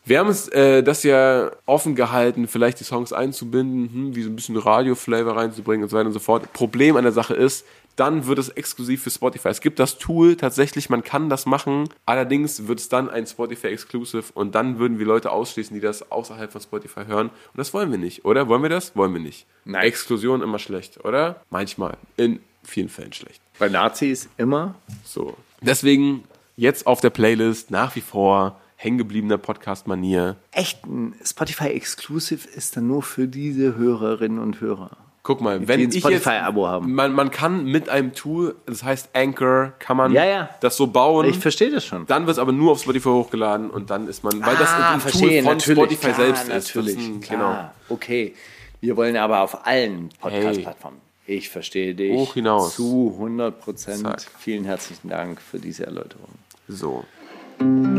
Wir 0.05 0.19
haben 0.19 0.29
es 0.29 0.49
äh, 0.49 0.83
das 0.83 1.03
ja 1.03 1.51
offen 1.65 1.95
gehalten, 1.95 2.47
vielleicht 2.47 2.79
die 2.79 2.83
Songs 2.83 3.13
einzubinden, 3.13 3.89
hm, 3.89 4.15
wie 4.15 4.23
so 4.23 4.29
ein 4.29 4.35
bisschen 4.35 4.57
Radio-Flavor 4.57 5.35
reinzubringen 5.35 5.83
und 5.83 5.89
so 5.89 5.97
weiter 5.97 6.07
und 6.07 6.13
so 6.13 6.19
fort. 6.19 6.51
Problem 6.51 6.97
an 6.97 7.03
der 7.03 7.13
Sache 7.13 7.33
ist, 7.33 7.65
dann 7.95 8.25
wird 8.27 8.39
es 8.39 8.49
exklusiv 8.49 9.03
für 9.03 9.09
Spotify. 9.09 9.49
Es 9.49 9.61
gibt 9.61 9.79
das 9.79 9.97
Tool 9.97 10.35
tatsächlich, 10.35 10.89
man 10.89 11.03
kann 11.03 11.29
das 11.29 11.45
machen. 11.45 11.89
Allerdings 12.05 12.67
wird 12.67 12.79
es 12.79 12.89
dann 12.89 13.09
ein 13.09 13.27
Spotify 13.27 13.67
Exclusive 13.67 14.25
und 14.33 14.55
dann 14.55 14.79
würden 14.79 14.99
wir 14.99 15.05
Leute 15.05 15.31
ausschließen, 15.31 15.73
die 15.73 15.81
das 15.81 16.11
außerhalb 16.11 16.51
von 16.51 16.61
Spotify 16.61 17.05
hören. 17.05 17.27
Und 17.27 17.57
das 17.57 17.73
wollen 17.73 17.91
wir 17.91 17.99
nicht, 17.99 18.25
oder? 18.25 18.47
Wollen 18.47 18.63
wir 18.63 18.69
das? 18.69 18.95
Wollen 18.95 19.13
wir 19.13 19.21
nicht. 19.21 19.45
Nein. 19.65 19.85
Exklusion 19.85 20.41
immer 20.41 20.59
schlecht, 20.59 21.03
oder? 21.05 21.41
Manchmal. 21.49 21.97
In 22.17 22.39
vielen 22.63 22.89
Fällen 22.89 23.13
schlecht. 23.13 23.41
Bei 23.59 23.69
Nazis 23.69 24.29
immer. 24.37 24.75
So. 25.03 25.35
Deswegen 25.61 26.23
jetzt 26.55 26.87
auf 26.87 27.01
der 27.01 27.09
Playlist 27.09 27.71
nach 27.71 27.95
wie 27.95 28.01
vor 28.01 28.59
hängengebliebener 28.75 29.37
Podcast-Manier. 29.37 30.35
Echt 30.51 30.85
ein 30.85 31.15
Spotify 31.23 31.69
Exclusive 31.69 32.47
ist 32.49 32.75
dann 32.75 32.87
nur 32.87 33.01
für 33.01 33.27
diese 33.27 33.75
Hörerinnen 33.75 34.39
und 34.39 34.59
Hörer. 34.59 34.97
Guck 35.25 35.39
mal, 35.39 35.67
wenn 35.69 35.79
ein 35.79 35.87
ich 35.87 35.95
jetzt, 35.95 35.99
Spotify-Abo 36.03 36.67
haben. 36.67 36.93
Man, 36.93 37.13
man 37.13 37.31
kann 37.31 37.63
mit 37.63 37.87
einem 37.87 38.13
Tool, 38.13 38.55
das 38.65 38.83
heißt 38.83 39.11
Anchor, 39.13 39.71
kann 39.79 39.95
man 39.95 40.11
Ja, 40.11 40.25
ja. 40.25 40.49
das 40.59 40.75
so 40.75 40.87
bauen. 40.87 41.25
Ich 41.29 41.39
verstehe 41.39 41.71
das 41.71 41.85
schon. 41.85 42.05
dann 42.07 42.25
wird 42.27 42.35
es 42.35 42.39
aber 42.39 42.51
nur 42.51 42.73
auf 42.73 42.81
Spotify 42.81 43.07
hochgeladen 43.07 43.69
und 43.69 43.89
dann 43.89 44.07
ist 44.09 44.23
man, 44.25 44.45
weil 44.45 44.57
das 44.57 44.69
Ah, 44.69 44.93
ein 44.95 44.99
verstehe, 44.99 45.41
Tool 45.41 45.43
von 45.43 45.57
natürlich, 45.57 45.77
Spotify 45.79 46.07
klar, 46.13 46.15
selbst 46.15 46.49
ist. 46.49 46.75
Natürlich, 46.75 46.95
Das 46.95 47.03
ist 47.05 47.09
ein- 47.09 47.21
klar. 47.21 47.73
Genau. 47.87 47.95
Okay, 47.95 48.33
wir 48.81 48.97
wollen 48.97 49.15
aber 49.15 49.39
auf 49.41 49.65
allen 49.65 50.09
Podcast-Plattformen. 50.19 50.97
Ich 51.25 51.47
verstehe 51.49 51.95
dich 51.95 52.11
Hoch 52.11 52.33
hinaus. 52.33 52.75
zu 52.75 53.15
100 53.17 53.61
Prozent. 53.61 54.05
Vielen 54.39 54.65
herzlichen 54.65 55.07
Dank 55.07 55.39
für 55.39 55.57
diese 55.57 55.85
Erläuterung. 55.85 56.27
So. 56.67 57.05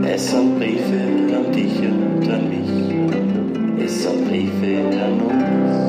Es 0.05 0.31
sind 0.31 0.59
Briefe 0.59 1.35
an 1.35 1.51
dich 1.51 1.79
und 1.79 2.31
an 2.31 2.49
mich. 2.51 3.83
Es 3.83 4.03
sind 4.03 4.29
Briefe 4.29 5.01
an 5.03 5.21
uns. 5.23 5.84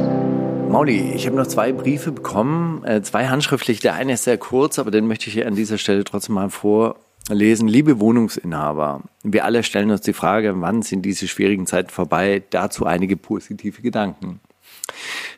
Mauli, 0.76 1.14
ich 1.14 1.26
habe 1.26 1.38
noch 1.38 1.48
zwei 1.48 1.72
Briefe 1.72 2.12
bekommen, 2.12 2.84
äh, 2.84 3.02
zwei 3.02 3.28
handschriftlich. 3.28 3.80
Der 3.80 3.94
eine 3.94 4.12
ist 4.12 4.26
sehr 4.26 4.38
kurz, 4.38 4.78
aber 4.78 4.92
den 4.92 5.08
möchte 5.08 5.28
ich 5.28 5.34
hier 5.34 5.48
an 5.48 5.56
dieser 5.56 5.78
Stelle 5.78 6.04
trotzdem 6.04 6.36
mal 6.36 6.50
vorlesen. 6.50 7.70
Liebe 7.70 8.02
Wohnungsinhaber, 8.02 9.00
wir 9.24 9.46
alle 9.46 9.64
stellen 9.64 9.90
uns 9.90 10.02
die 10.02 10.12
Frage, 10.12 10.54
wann 10.60 10.82
sind 10.82 11.04
diese 11.04 11.30
schwierigen 11.30 11.66
Zeiten 11.66 11.92
vorbei? 11.92 12.44
Dazu 12.50 12.86
einige 12.86 13.16
positive 13.16 13.82
Gedanken. 13.82 14.42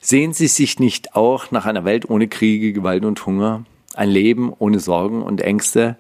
Sehen 0.02 0.34
Sie 0.34 0.48
sich 0.48 0.80
nicht 0.80 1.16
auch 1.16 1.52
nach 1.52 1.68
einer 1.68 1.86
Welt 1.86 2.10
ohne 2.10 2.28
Kriege, 2.28 2.74
Gewalt 2.74 3.06
und 3.06 3.24
Hunger? 3.28 3.64
Ein 3.94 4.10
Leben 4.10 4.52
ohne 4.58 4.80
Sorgen 4.80 5.22
und 5.22 5.42
Ängste? 5.42 5.98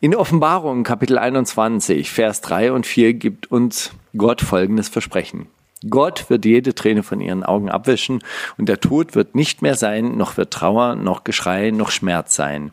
In 0.00 0.12
Offenbarung 0.12 0.82
Kapitel 0.82 1.18
21, 1.18 2.10
Vers 2.10 2.40
3 2.40 2.72
und 2.72 2.84
4 2.84 3.14
gibt 3.14 3.48
uns 3.48 3.92
Gott 4.16 4.40
folgendes 4.40 4.88
Versprechen. 4.88 5.46
Gott 5.88 6.30
wird 6.30 6.44
jede 6.44 6.74
Träne 6.74 7.02
von 7.02 7.20
ihren 7.20 7.42
Augen 7.42 7.68
abwischen 7.68 8.20
und 8.58 8.68
der 8.68 8.80
Tod 8.80 9.14
wird 9.14 9.34
nicht 9.34 9.62
mehr 9.62 9.74
sein, 9.74 10.16
noch 10.16 10.36
wird 10.36 10.52
Trauer, 10.52 10.94
noch 10.96 11.24
Geschrei, 11.24 11.70
noch 11.70 11.90
Schmerz 11.90 12.34
sein. 12.34 12.70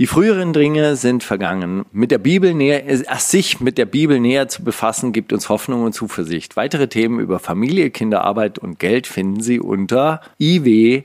Die 0.00 0.08
früheren 0.08 0.52
Dinge 0.52 0.96
sind 0.96 1.22
vergangen. 1.22 1.84
Mit 1.92 2.10
der 2.10 2.18
Bibel 2.18 2.52
näher, 2.52 2.88
äh, 2.88 3.04
sich 3.18 3.60
mit 3.60 3.78
der 3.78 3.86
Bibel 3.86 4.18
näher 4.18 4.48
zu 4.48 4.64
befassen, 4.64 5.12
gibt 5.12 5.32
uns 5.32 5.48
Hoffnung 5.48 5.84
und 5.84 5.92
Zuversicht. 5.92 6.56
Weitere 6.56 6.88
Themen 6.88 7.20
über 7.20 7.38
Familie, 7.38 7.90
Kinderarbeit 7.90 8.58
und 8.58 8.80
Geld 8.80 9.06
finden 9.06 9.40
Sie 9.40 9.60
unter 9.60 10.20
iw.org. 10.40 11.02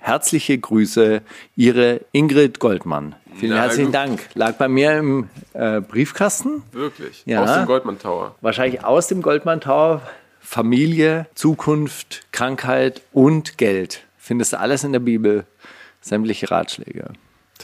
Herzliche 0.00 0.58
Grüße, 0.58 1.22
Ihre 1.54 2.00
Ingrid 2.10 2.58
Goldmann. 2.58 3.14
Vielen 3.38 3.56
Na 3.56 3.62
herzlichen 3.62 3.86
gut. 3.86 3.94
Dank. 3.94 4.28
Lag 4.34 4.54
bei 4.54 4.68
mir 4.68 4.98
im 4.98 5.28
äh, 5.52 5.80
Briefkasten. 5.80 6.62
Wirklich. 6.72 7.22
Ja. 7.26 7.42
Aus 7.42 7.52
dem 7.54 7.66
Goldman 7.66 7.98
Tower. 7.98 8.34
Wahrscheinlich 8.40 8.84
aus 8.84 9.08
dem 9.08 9.22
Goldman 9.22 9.60
Tower. 9.60 10.02
Familie, 10.40 11.26
Zukunft, 11.34 12.26
Krankheit 12.30 13.02
und 13.12 13.56
Geld. 13.58 14.04
Findest 14.18 14.52
du 14.52 14.60
alles 14.60 14.84
in 14.84 14.92
der 14.92 15.00
Bibel. 15.00 15.46
Sämtliche 16.00 16.50
Ratschläge. 16.50 17.12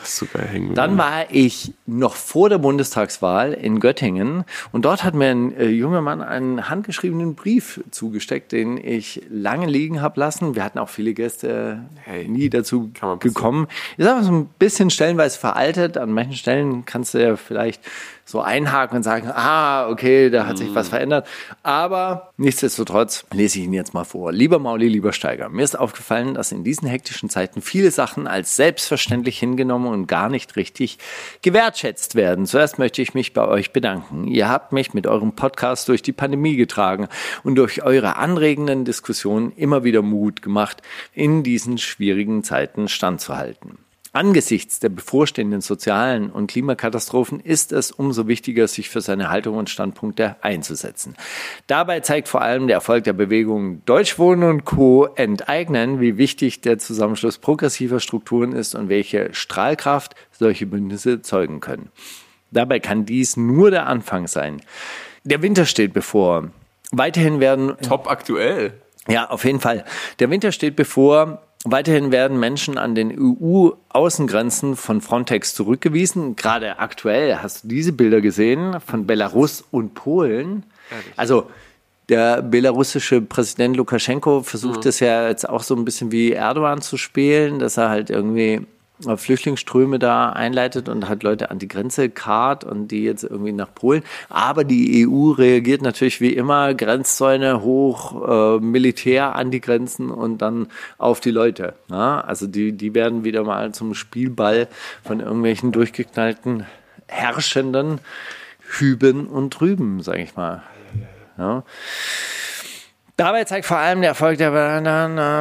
Das 0.01 0.09
ist 0.11 0.16
so 0.16 0.26
geil 0.26 0.46
hängen. 0.46 0.74
Dann 0.74 0.96
war 0.98 1.30
ich 1.30 1.72
noch 1.86 2.14
vor 2.16 2.48
der 2.48 2.59
Bundestagswahl 2.59 3.53
in 3.53 3.80
Göttingen 3.80 4.44
und 4.72 4.84
dort 4.84 5.05
hat 5.05 5.14
mir 5.14 5.30
ein 5.30 5.57
äh, 5.57 5.68
junger 5.68 6.01
Mann 6.01 6.22
einen 6.22 6.68
handgeschriebenen 6.68 7.34
Brief 7.34 7.80
zugesteckt, 7.90 8.53
den 8.53 8.76
ich 8.76 9.22
lange 9.30 9.66
liegen 9.66 10.01
habe 10.01 10.18
lassen. 10.20 10.55
Wir 10.55 10.64
hatten 10.64 10.78
auch 10.78 10.88
viele 10.88 11.14
Gäste, 11.14 11.84
Hey, 12.05 12.26
nie 12.26 12.48
dazu 12.48 12.90
gekommen. 13.20 13.66
Ist 13.96 14.09
aber 14.09 14.22
so 14.22 14.32
ein 14.32 14.46
bisschen 14.59 14.90
stellenweise 14.90 15.38
veraltet. 15.38 15.98
An 15.98 16.12
manchen 16.12 16.34
Stellen 16.34 16.84
kannst 16.84 17.14
du 17.14 17.22
ja 17.22 17.36
vielleicht 17.36 17.82
so 18.31 18.41
einhaken 18.41 18.99
und 18.99 19.03
sagen, 19.03 19.31
ah, 19.33 19.89
okay, 19.89 20.31
da 20.31 20.47
hat 20.47 20.59
sich 20.59 20.74
was 20.74 20.89
verändert. 20.89 21.26
Aber 21.62 22.33
nichtsdestotrotz 22.37 23.24
lese 23.33 23.59
ich 23.59 23.64
ihn 23.64 23.72
jetzt 23.72 23.95
mal 23.95 24.05
vor. 24.05 24.33
Lieber 24.33 24.59
Mauli, 24.59 24.89
lieber 24.89 25.12
Steiger, 25.12 25.49
mir 25.49 25.62
ist 25.62 25.78
aufgefallen, 25.78 26.35
dass 26.35 26.53
in 26.53 26.64
diesen 26.64 26.89
hektischen 26.89 27.28
Zeiten 27.28 27.61
viele 27.61 27.91
Sachen 27.91 28.26
als 28.26 28.57
selbstverständlich 28.57 29.39
hingenommen 29.39 29.93
und 29.93 30.07
gar 30.07 30.28
nicht 30.28 30.57
richtig 30.57 30.99
gewertschätzt 31.43 32.14
werden. 32.14 32.47
Zuerst 32.47 32.78
möchte 32.78 33.03
ich 33.03 33.14
mich 33.14 33.33
bei 33.33 33.47
euch 33.47 33.72
bedanken. 33.72 34.26
Ihr 34.26 34.49
habt 34.49 34.72
mich 34.72 34.95
mit 34.95 35.07
eurem 35.07 35.33
Podcast 35.33 35.89
durch 35.89 36.03
die 36.03 36.12
Pandemie 36.12 36.57
getragen 36.57 37.09
und 37.43 37.57
durch 37.57 37.83
eure 37.83 38.16
anregenden 38.16 38.85
Diskussionen 38.85 39.53
immer 39.57 39.85
wieder 39.85 40.03
Mut 40.03 40.43
gemacht, 40.43 40.83
in 41.14 41.43
diesen 41.43 41.78
schwierigen 41.78 42.45
Zeiten 42.45 42.89
standzuhalten. 42.89 43.78
Angesichts 44.12 44.80
der 44.80 44.88
bevorstehenden 44.88 45.61
sozialen 45.61 46.30
und 46.30 46.48
Klimakatastrophen 46.48 47.38
ist 47.38 47.70
es 47.70 47.92
umso 47.92 48.26
wichtiger, 48.26 48.66
sich 48.66 48.88
für 48.88 49.00
seine 49.00 49.30
Haltung 49.30 49.56
und 49.56 49.70
Standpunkte 49.70 50.34
einzusetzen. 50.40 51.14
Dabei 51.68 52.00
zeigt 52.00 52.26
vor 52.26 52.42
allem 52.42 52.66
der 52.66 52.74
Erfolg 52.74 53.04
der 53.04 53.12
Bewegung 53.12 53.84
Deutschwohnen 53.84 54.50
und 54.50 54.64
Co. 54.64 55.06
enteignen, 55.14 56.00
wie 56.00 56.18
wichtig 56.18 56.61
der 56.61 56.78
Zusammenschluss 56.78 57.38
progressiver 57.38 58.00
Strukturen 58.00 58.52
ist 58.52 58.74
und 58.74 58.88
welche 58.88 59.32
Strahlkraft 59.32 60.16
solche 60.32 60.66
Bündnisse 60.66 61.22
zeugen 61.22 61.61
können. 61.61 61.90
Dabei 62.50 62.80
kann 62.80 63.06
dies 63.06 63.36
nur 63.36 63.70
der 63.70 63.86
Anfang 63.86 64.26
sein. 64.26 64.61
Der 65.22 65.40
Winter 65.40 65.66
steht 65.66 65.92
bevor. 65.92 66.50
Weiterhin 66.90 67.38
werden 67.38 67.76
Top 67.82 68.11
aktuell. 68.11 68.72
ja, 69.06 69.30
auf 69.30 69.44
jeden 69.44 69.61
Fall. 69.61 69.84
Der 70.18 70.30
Winter 70.30 70.50
steht 70.50 70.74
bevor. 70.74 71.42
Weiterhin 71.64 72.11
werden 72.11 72.40
Menschen 72.40 72.78
an 72.78 72.94
den 72.94 73.14
EU-Außengrenzen 73.18 74.76
von 74.76 75.02
Frontex 75.02 75.54
zurückgewiesen. 75.54 76.34
Gerade 76.34 76.78
aktuell 76.78 77.36
hast 77.36 77.64
du 77.64 77.68
diese 77.68 77.92
Bilder 77.92 78.22
gesehen 78.22 78.80
von 78.80 79.06
Belarus 79.06 79.62
und 79.70 79.92
Polen. 79.94 80.64
Also 81.16 81.50
der 82.08 82.40
belarussische 82.42 83.20
Präsident 83.20 83.76
Lukaschenko 83.76 84.42
versucht 84.42 84.86
es 84.86 85.00
ja 85.00 85.28
jetzt 85.28 85.48
auch 85.48 85.62
so 85.62 85.76
ein 85.76 85.84
bisschen 85.84 86.11
wie 86.11 86.32
Erdogan 86.32 86.80
zu 86.80 86.96
spielen, 86.96 87.58
dass 87.58 87.76
er 87.76 87.90
halt 87.90 88.11
irgendwie 88.11 88.66
Flüchtlingsströme 89.16 89.98
da 89.98 90.30
einleitet 90.30 90.88
und 90.88 91.09
halt 91.09 91.22
Leute 91.22 91.51
an 91.51 91.59
die 91.59 91.68
Grenze 91.68 92.11
karrt 92.11 92.64
und 92.64 92.88
die 92.88 93.05
jetzt 93.05 93.24
irgendwie 93.24 93.53
nach 93.53 93.74
Polen. 93.74 94.03
Aber 94.28 94.64
die 94.64 95.07
EU 95.07 95.30
reagiert 95.32 95.82
natürlich 95.82 96.20
wie 96.20 96.34
immer, 96.34 96.74
Grenzzäune 96.74 97.62
hoch, 97.62 98.28
äh, 98.28 98.61
Militär 98.61 99.34
an 99.34 99.51
die 99.51 99.61
Grenzen 99.61 100.11
und 100.11 100.38
dann 100.38 100.68
auf 100.98 101.20
die 101.20 101.30
Leute. 101.30 101.74
Ja? 101.90 102.20
Also 102.20 102.46
die, 102.46 102.72
die 102.72 102.94
werden 102.94 103.24
wieder 103.24 103.44
mal 103.44 103.72
zum 103.72 103.94
Spielball 103.94 104.68
von 105.05 105.20
irgendwelchen 105.20 105.72
durchgeknallten 105.72 106.66
Herrschenden 107.09 108.01
Hüben 108.61 109.26
und 109.26 109.51
Drüben, 109.51 110.01
sage 110.03 110.22
ich 110.22 110.36
mal. 110.36 110.62
Ja. 111.38 111.64
Dabei 113.20 113.44
zeigt 113.44 113.66
vor 113.66 113.76
allem 113.76 114.00
der 114.00 114.08
Erfolg 114.08 114.38
der 114.38 114.50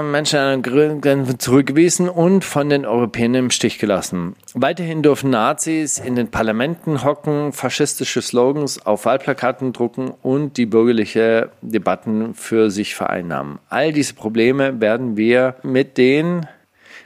Menschen 0.04 0.38
an 0.38 0.62
den 0.62 1.02
Grenzen 1.02 1.40
zurückgewiesen 1.40 2.10
und 2.10 2.44
von 2.44 2.68
den 2.68 2.86
Europäern 2.86 3.36
im 3.36 3.52
Stich 3.52 3.80
gelassen. 3.80 4.36
Weiterhin 4.54 5.02
dürfen 5.02 5.30
Nazis 5.30 5.98
in 5.98 6.18
den 6.18 6.30
Parlamenten 6.30 7.06
hocken, 7.06 7.54
faschistische 7.54 8.22
Slogans 8.22 8.86
auf 8.86 9.06
Wahlplakaten 9.06 9.72
drucken 9.72 10.12
und 10.22 10.58
die 10.58 10.66
bürgerliche 10.66 11.52
Debatten 11.62 12.34
für 12.34 12.70
sich 12.70 12.96
vereinnahmen. 12.96 13.60
All 13.70 13.94
diese 13.94 14.14
Probleme 14.14 14.82
werden 14.82 15.16
wir 15.16 15.56
mit 15.64 15.98
den 15.98 16.48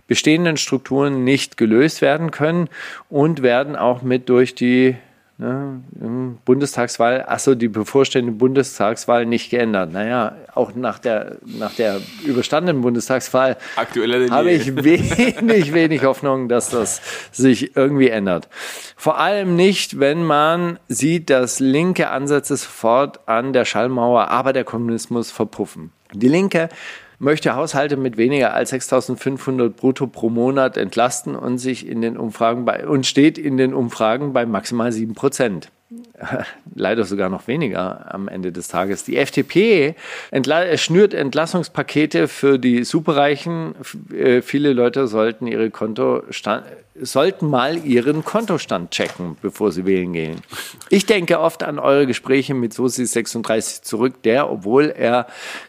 bestehenden 0.08 0.58
Strukturen 0.58 1.24
nicht 1.24 1.56
gelöst 1.56 2.02
werden 2.02 2.32
können 2.32 2.68
und 3.12 3.44
werden 3.44 3.76
auch 3.76 4.02
mit 4.02 4.28
durch 4.28 4.56
die 4.56 4.96
ne, 5.44 6.38
Bundestagswahl, 6.46 7.26
achso, 7.28 7.56
die 7.56 7.68
bevorstehende 7.68 8.32
Bundestagswahl 8.32 9.26
nicht 9.26 9.50
geändert. 9.50 9.92
Naja, 9.92 10.36
auch 10.54 10.74
nach 10.76 11.00
der, 11.00 11.38
nach 11.46 11.74
der 11.76 12.00
überstandenen 12.26 12.82
Bundestagswahl 12.82 13.58
habe 14.32 14.52
ich 14.52 14.76
wenig, 14.76 15.74
wenig 15.74 16.04
Hoffnung, 16.04 16.50
dass 16.50 16.70
das 16.70 17.02
sich 17.32 17.76
irgendwie 17.76 18.10
ändert. 18.10 18.48
Vor 18.96 19.20
allem 19.20 19.56
nicht, 19.56 20.00
wenn 20.00 20.24
man 20.24 20.80
sieht, 20.88 21.30
dass 21.30 21.60
linke 21.60 22.10
Ansätze 22.10 22.56
sofort 22.56 23.28
an 23.28 23.54
der 23.54 23.66
Schallmauer, 23.66 24.30
aber 24.30 24.54
der 24.54 24.64
Kommunismus 24.64 25.32
verpuffen. 25.32 25.92
Die 26.14 26.28
Linke 26.28 26.70
möchte 27.20 27.56
Haushalte 27.56 27.98
mit 27.98 28.18
weniger 28.18 28.54
als 28.54 28.74
6.500 28.74 29.70
brutto 29.70 30.08
pro 30.08 30.30
Monat 30.30 30.78
entlasten 30.78 31.36
und 31.36 31.58
sich 31.58 31.88
in 31.88 32.02
den 32.02 32.18
Umfragen 32.18 32.66
bei, 32.66 32.88
und 32.88 33.06
steht 33.06 33.38
in 33.38 33.58
den 33.58 33.74
Umfragen 33.74 34.34
bei 34.34 34.46
maximal 34.46 34.92
7 34.92 35.14
Prozent. 35.14 35.72
Leider 36.76 37.04
sogar 37.04 37.30
noch 37.30 37.48
weniger 37.48 38.14
am 38.14 38.28
Ende 38.28 38.52
des 38.52 38.68
Tages. 38.68 39.04
Die 39.04 39.18
FDP 39.18 39.96
entla 40.32 40.76
schnürt 40.78 41.14
Entlassungspakete 41.14 42.28
für 42.28 42.58
die 42.58 42.84
Superreichen. 42.84 43.76
F- 43.80 43.98
äh, 44.12 44.42
Viele 44.42 44.74
Leute 44.74 45.08
sollten 45.08 45.46
ihre 45.46 45.70
Kontostand, 45.70 46.66
sollten 47.00 47.48
mal 47.48 47.78
ihren 47.86 48.24
Kontostand 48.26 48.92
checken, 48.92 49.38
bevor 49.42 49.72
sie 49.72 49.86
wählen 49.86 50.14
gehen. 50.14 50.42
Ich 50.90 51.06
denke 51.06 51.40
oft 51.40 51.62
an 51.64 51.78
eure 51.78 52.08
Gespräche 52.08 52.54
mit 52.56 52.74
Sosi 52.74 53.06
36 53.06 53.84
zurück, 53.84 54.24
der, 54.24 54.50
obwohl 54.50 54.86
er 54.90 55.28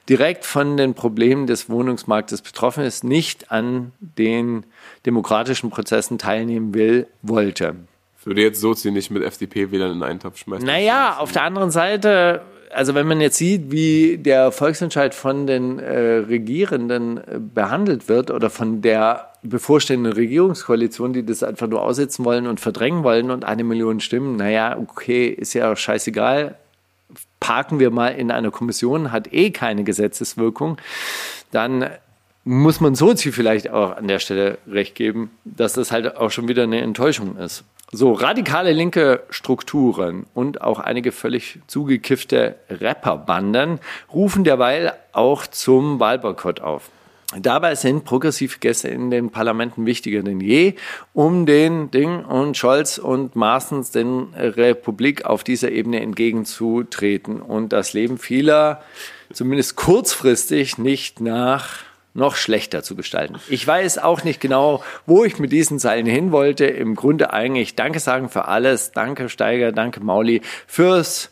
direkt 0.09 0.47
von 0.47 0.77
den 0.79 0.95
Problemen 0.95 1.47
des 1.47 1.69
Wohnungsmarktes 1.69 2.41
betroffen 2.41 2.85
ist, 2.85 3.05
nicht 3.05 3.51
an 3.51 3.93
den 4.01 4.65
demokratischen 5.05 5.69
Prozessen 5.71 6.17
teilnehmen 6.19 6.73
will, 6.73 7.07
wollte. 7.23 7.75
Würde 8.25 8.43
jetzt 8.43 8.61
Sozi 8.61 8.91
nicht 8.91 9.11
mit 9.11 9.23
FDP-Wählern 9.23 9.93
in 9.93 10.03
einen 10.03 10.21
Topf 10.21 10.39
schmeißen. 10.39 10.67
Naja, 10.67 11.17
auf 11.19 11.33
der 11.33 11.43
anderen 11.43 11.71
Seite, 11.71 12.43
also 12.73 12.95
wenn 12.95 13.07
man 13.07 13.21
jetzt 13.21 13.37
sieht, 13.37 13.71
wie 13.71 14.19
der 14.19 14.51
Volksentscheid 14.51 15.15
von 15.15 15.47
den 15.47 15.79
äh, 15.79 16.17
Regierenden 16.19 17.19
äh, 17.19 17.39
behandelt 17.39 18.09
wird 18.09 18.31
oder 18.31 18.51
von 18.51 18.81
der 18.83 19.31
bevorstehenden 19.43 20.13
Regierungskoalition, 20.13 21.13
die 21.13 21.25
das 21.25 21.43
einfach 21.43 21.69
nur 21.69 21.83
aussitzen 21.83 22.25
wollen 22.25 22.47
und 22.47 22.61
verdrängen 22.61 23.05
wollen 23.05 23.31
und 23.31 23.45
eine 23.45 23.63
Million 23.63 24.01
Stimmen, 24.01 24.37
naja, 24.37 24.79
okay, 24.79 25.27
ist 25.27 25.53
ja 25.53 25.75
scheißegal. 25.77 26.57
Parken 27.41 27.79
wir 27.79 27.91
mal 27.91 28.09
in 28.09 28.31
einer 28.31 28.51
Kommission, 28.51 29.13
hat 29.13 29.33
eh 29.35 29.51
keine 29.51 29.85
Gesetzeswirkung, 29.85 30.79
dann 31.51 31.91
muss 32.45 32.81
man 32.81 32.95
Sozi 32.95 33.33
vielleicht 33.33 33.71
auch 33.71 33.97
an 33.97 34.07
der 34.07 34.19
Stelle 34.19 34.59
recht 34.69 34.95
geben, 34.95 35.31
dass 35.45 35.73
das 35.73 35.91
halt 35.91 36.17
auch 36.17 36.31
schon 36.31 36.49
wieder 36.49 36.65
eine 36.65 36.81
Enttäuschung 36.83 37.37
ist. 37.37 37.65
So, 37.91 38.13
radikale 38.13 38.73
linke 38.73 39.23
Strukturen 39.31 40.27
und 40.35 40.61
auch 40.61 40.81
einige 40.81 41.13
völlig 41.13 41.61
zugekiffte 41.67 42.57
Rapperbanden 42.69 43.79
rufen 44.13 44.45
derweil 44.45 44.93
auch 45.13 45.47
zum 45.47 46.01
Wahlboykott 46.01 46.61
auf. 46.61 46.91
Dabei 47.39 47.75
sind 47.75 48.05
progressive 48.05 48.59
Gäste 48.59 48.89
in 48.89 49.11
den 49.11 49.31
Parlamenten 49.31 49.87
wichtiger 49.87 50.23
denn 50.23 50.41
je, 50.41 50.75
um 51.15 51.47
den 51.47 51.91
Ding 51.91 52.25
und 52.25 52.57
Scholz 52.57 52.99
und 52.99 53.35
Maaßens 53.35 53.91
den 53.91 54.35
Republik 54.35 55.25
auf 55.25 55.43
dieser 55.43 55.71
Ebene 55.71 56.01
entgegenzutreten 56.01 57.41
und 57.41 57.73
das 57.73 57.93
Leben 57.93 58.19
vieler 58.19 58.83
zumindest 59.33 59.77
kurzfristig 59.77 60.79
nicht 60.79 61.21
nach 61.21 61.85
noch 62.15 62.37
schlechter 62.37 62.83
zu 62.83 62.95
gestalten. 62.95 63.37
Ich 63.49 63.67
weiß 63.67 63.99
auch 63.99 64.25
nicht 64.25 64.41
genau, 64.41 64.83
wo 65.05 65.25
ich 65.25 65.39
mit 65.39 65.53
diesen 65.53 65.79
Zeilen 65.79 66.07
hin 66.07 66.33
wollte. 66.33 66.65
Im 66.65 66.95
Grunde 66.95 67.33
eigentlich 67.33 67.75
Danke 67.75 67.99
sagen 68.01 68.29
für 68.29 68.47
alles. 68.47 68.93
Danke 68.93 69.29
Steiger, 69.29 69.73
danke 69.73 70.01
Mauli 70.01 70.41
fürs 70.67 71.31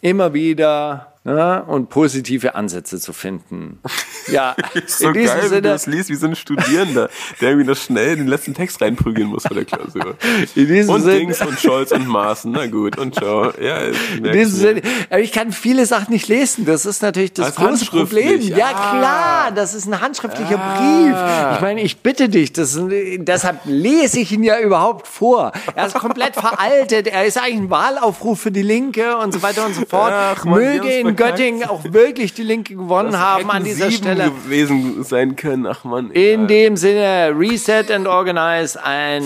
immer 0.00 0.34
wieder 0.34 1.14
ne, 1.24 1.62
und 1.66 1.88
positive 1.90 2.54
Ansätze 2.54 2.98
zu 3.00 3.12
finden. 3.12 3.80
Ja, 4.30 4.54
Ist 4.74 4.98
so 4.98 5.08
in 5.08 5.14
diesem 5.14 5.26
geil, 5.28 5.36
wie 5.38 5.42
du 5.44 5.48
Sinne, 5.48 5.62
das 5.62 5.86
liest, 5.86 6.10
wie 6.10 6.14
so 6.14 6.26
ein 6.26 6.36
Studierender, 6.36 7.08
der 7.40 7.48
irgendwie 7.48 7.66
noch 7.66 7.78
schnell 7.78 8.14
den 8.14 8.26
letzten 8.26 8.52
Text 8.52 8.82
reinprügeln 8.82 9.26
muss 9.28 9.44
vor 9.46 9.54
der 9.56 9.64
Klausur. 9.64 10.16
in 10.54 10.66
diesem 10.66 10.94
Und 10.94 11.00
Sinne, 11.00 11.18
Dings 11.20 11.40
und 11.40 11.58
Scholz 11.58 11.92
und 11.92 12.06
Maaßen, 12.06 12.52
na 12.52 12.66
gut, 12.66 12.98
und 12.98 13.14
ciao. 13.14 13.50
Ja, 13.58 13.78
In 13.78 14.24
diesem. 14.24 14.58
Sinne, 14.60 14.82
aber 15.08 15.20
ich 15.20 15.32
kann 15.32 15.50
viele 15.50 15.86
Sachen 15.86 16.12
nicht 16.12 16.28
lesen. 16.28 16.66
Das 16.66 16.84
ist 16.84 17.00
natürlich 17.00 17.32
das 17.32 17.46
Als 17.46 17.56
große 17.56 17.86
Problem. 17.86 18.42
Ja, 18.42 18.66
Ah. 18.74 18.98
klar, 18.98 19.52
das 19.54 19.72
ist 19.72 19.86
ein 19.86 19.98
handschriftlicher 19.98 20.60
Ah. 20.60 20.76
Brief. 20.76 21.54
Ich 21.56 21.60
meine, 21.62 21.80
ich 21.80 21.96
bitte 22.02 22.28
dich, 22.28 22.52
das, 22.52 22.78
deshalb 22.78 23.60
lese 23.64 24.20
ich 24.20 24.30
ihn 24.32 24.42
ja 24.42 24.60
überhaupt 24.60 25.08
vor. 25.08 25.52
Er 25.74 25.86
ist 25.86 25.94
komplett 25.94 26.34
veraltet. 26.34 27.06
Er 27.06 27.24
ist 27.24 27.38
eigentlich 27.38 27.56
ein 27.60 27.70
Wahlaufruf 27.70 28.38
für 28.42 28.50
die 28.50 28.60
Linke 28.60 29.16
und 29.16 29.32
so 29.32 29.40
weiter 29.40 29.64
und 29.64 29.74
so 29.74 29.86
fort. 29.86 30.12
Ach, 30.14 30.44
Mann, 30.44 30.54
Möge 30.60 30.80
haben's 30.80 30.94
in. 31.10 31.16
Göttingen 31.16 31.68
auch 31.68 31.84
wirklich 31.84 32.34
die 32.34 32.42
Linke 32.42 32.74
gewonnen 32.74 33.12
Das 33.12 33.20
haben 33.20 33.50
an 33.50 33.64
dieser 33.64 33.90
Stelle. 33.90 34.30
gewesen 34.30 35.02
sein 35.04 35.36
können. 35.36 35.66
Ach 35.66 35.84
man. 35.84 36.10
In 36.10 36.46
dem 36.46 36.76
Sinne, 36.76 37.32
Reset 37.36 37.90
and 37.92 38.06
Organize, 38.06 38.82
ein 38.82 39.24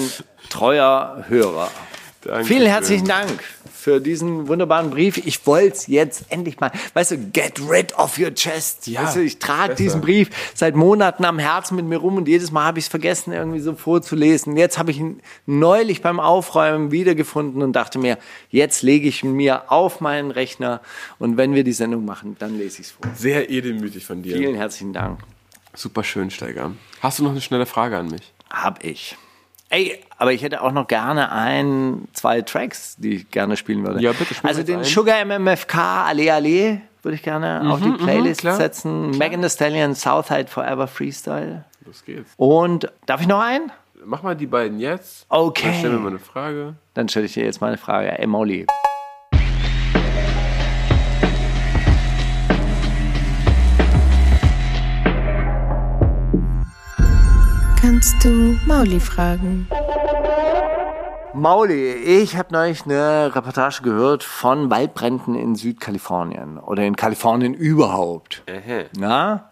treuer 0.49 1.25
Hörer. 1.29 1.71
Danke 2.23 2.45
Vielen 2.45 2.61
schön. 2.61 2.69
herzlichen 2.71 3.07
Dank 3.07 3.43
für 3.83 4.01
diesen 4.01 4.47
wunderbaren 4.47 4.91
Brief. 4.91 5.19
Ich 5.19 5.45
wollte 5.45 5.77
es 5.77 5.87
jetzt 5.89 6.27
endlich 6.29 6.61
mal, 6.61 6.71
weißt 6.95 7.11
du, 7.11 7.19
get 7.19 7.61
rid 7.69 7.99
of 7.99 8.17
your 8.17 8.33
chest. 8.33 8.87
Ja, 8.87 9.03
weißt 9.03 9.17
du, 9.17 9.21
ich 9.21 9.41
trage 9.41 9.71
besser. 9.71 9.83
diesen 9.83 10.01
Brief 10.01 10.31
seit 10.55 10.77
Monaten 10.77 11.25
am 11.25 11.41
Herzen 11.41 11.75
mit 11.75 11.85
mir 11.87 11.97
rum 11.97 12.17
und 12.17 12.29
jedes 12.29 12.53
Mal 12.53 12.65
habe 12.65 12.79
ich 12.79 12.85
es 12.85 12.89
vergessen, 12.89 13.33
irgendwie 13.33 13.59
so 13.59 13.75
vorzulesen. 13.75 14.57
Jetzt 14.57 14.79
habe 14.79 14.93
ich 14.93 14.99
ihn 14.99 15.21
neulich 15.47 16.01
beim 16.01 16.21
Aufräumen 16.21 16.93
wiedergefunden 16.93 17.61
und 17.61 17.73
dachte 17.73 17.99
mir, 17.99 18.19
jetzt 18.51 18.83
lege 18.83 19.09
ich 19.09 19.25
ihn 19.25 19.33
mir 19.33 19.73
auf 19.73 20.01
meinen 20.01 20.31
Rechner 20.31 20.81
und 21.19 21.37
wenn 21.37 21.55
wir 21.55 21.65
die 21.65 21.73
Sendung 21.73 22.05
machen, 22.05 22.37
dann 22.39 22.57
lese 22.57 22.83
ich 22.83 22.87
es 22.87 22.93
vor. 22.93 23.11
Sehr 23.17 23.51
edelmütig 23.51 24.07
von 24.07 24.23
dir. 24.23 24.37
Vielen 24.37 24.55
herzlichen 24.55 24.93
Dank. 24.93 25.19
Super 25.75 26.05
schön, 26.05 26.31
Steiger. 26.31 26.73
Hast 27.01 27.19
du 27.19 27.25
noch 27.25 27.33
eine 27.33 27.41
schnelle 27.41 27.67
Frage 27.67 27.99
an 27.99 28.09
mich? 28.09 28.33
Hab 28.49 28.85
ich. 28.85 29.17
Ey, 29.73 29.99
aber 30.19 30.35
ich 30.35 30.43
hätte 30.43 30.61
auch 30.61 30.71
noch 30.71 30.87
gerne 30.87 31.33
ein, 31.33 32.07
zwei 32.13 32.43
Tracks, 32.43 32.95
die 32.99 33.15
ich 33.15 33.31
gerne 33.31 33.57
spielen 33.57 33.83
würde. 33.87 34.03
Ja, 34.03 34.13
bitte, 34.13 34.35
Also 34.43 34.63
den 34.63 34.81
ein. 34.81 34.85
Sugar 34.85 35.25
MMFK 35.25 35.75
Ale 36.09 36.31
Ale 36.31 36.83
würde 37.01 37.15
ich 37.15 37.23
gerne 37.23 37.63
auf 37.73 37.81
die 37.81 37.91
Playlist 37.93 38.43
klar, 38.43 38.57
setzen. 38.57 39.13
Megan 39.13 39.41
Thee 39.41 39.49
Stallion 39.49 39.95
Southside 39.95 40.49
Forever 40.49 40.87
Freestyle. 40.87 41.65
Los 41.87 42.05
geht's. 42.05 42.35
Und 42.37 42.93
darf 43.07 43.23
ich 43.23 43.27
noch 43.27 43.41
einen? 43.41 43.73
Mach 44.05 44.23
mal 44.23 44.37
die 44.37 44.47
beiden 44.47 44.79
jetzt. 44.79 45.25
Okay. 45.31 45.69
Dann 45.69 45.75
stellen 45.79 45.93
wir 45.95 46.01
mal 46.01 46.09
eine 46.09 46.19
Frage. 46.19 46.75
Dann 46.93 47.09
stelle 47.09 47.25
ich 47.25 47.33
dir 47.33 47.45
jetzt 47.45 47.63
mal 47.63 47.69
eine 47.69 47.79
Frage. 47.79 48.19
Ey, 48.19 48.27
Molly. 48.27 48.67
Kannst 57.83 58.25
du 58.25 58.57
Mauli 58.65 59.01
fragen? 59.01 59.67
Mauli, 61.35 61.95
ich 61.95 62.37
habe 62.37 62.53
neulich 62.53 62.85
eine 62.85 63.35
Reportage 63.35 63.83
gehört 63.83 64.23
von 64.23 64.71
Waldbränden 64.71 65.35
in 65.35 65.57
Südkalifornien 65.57 66.59
oder 66.59 66.85
in 66.85 66.95
Kalifornien 66.95 67.55
überhaupt. 67.55 68.45
Na? 68.97 69.51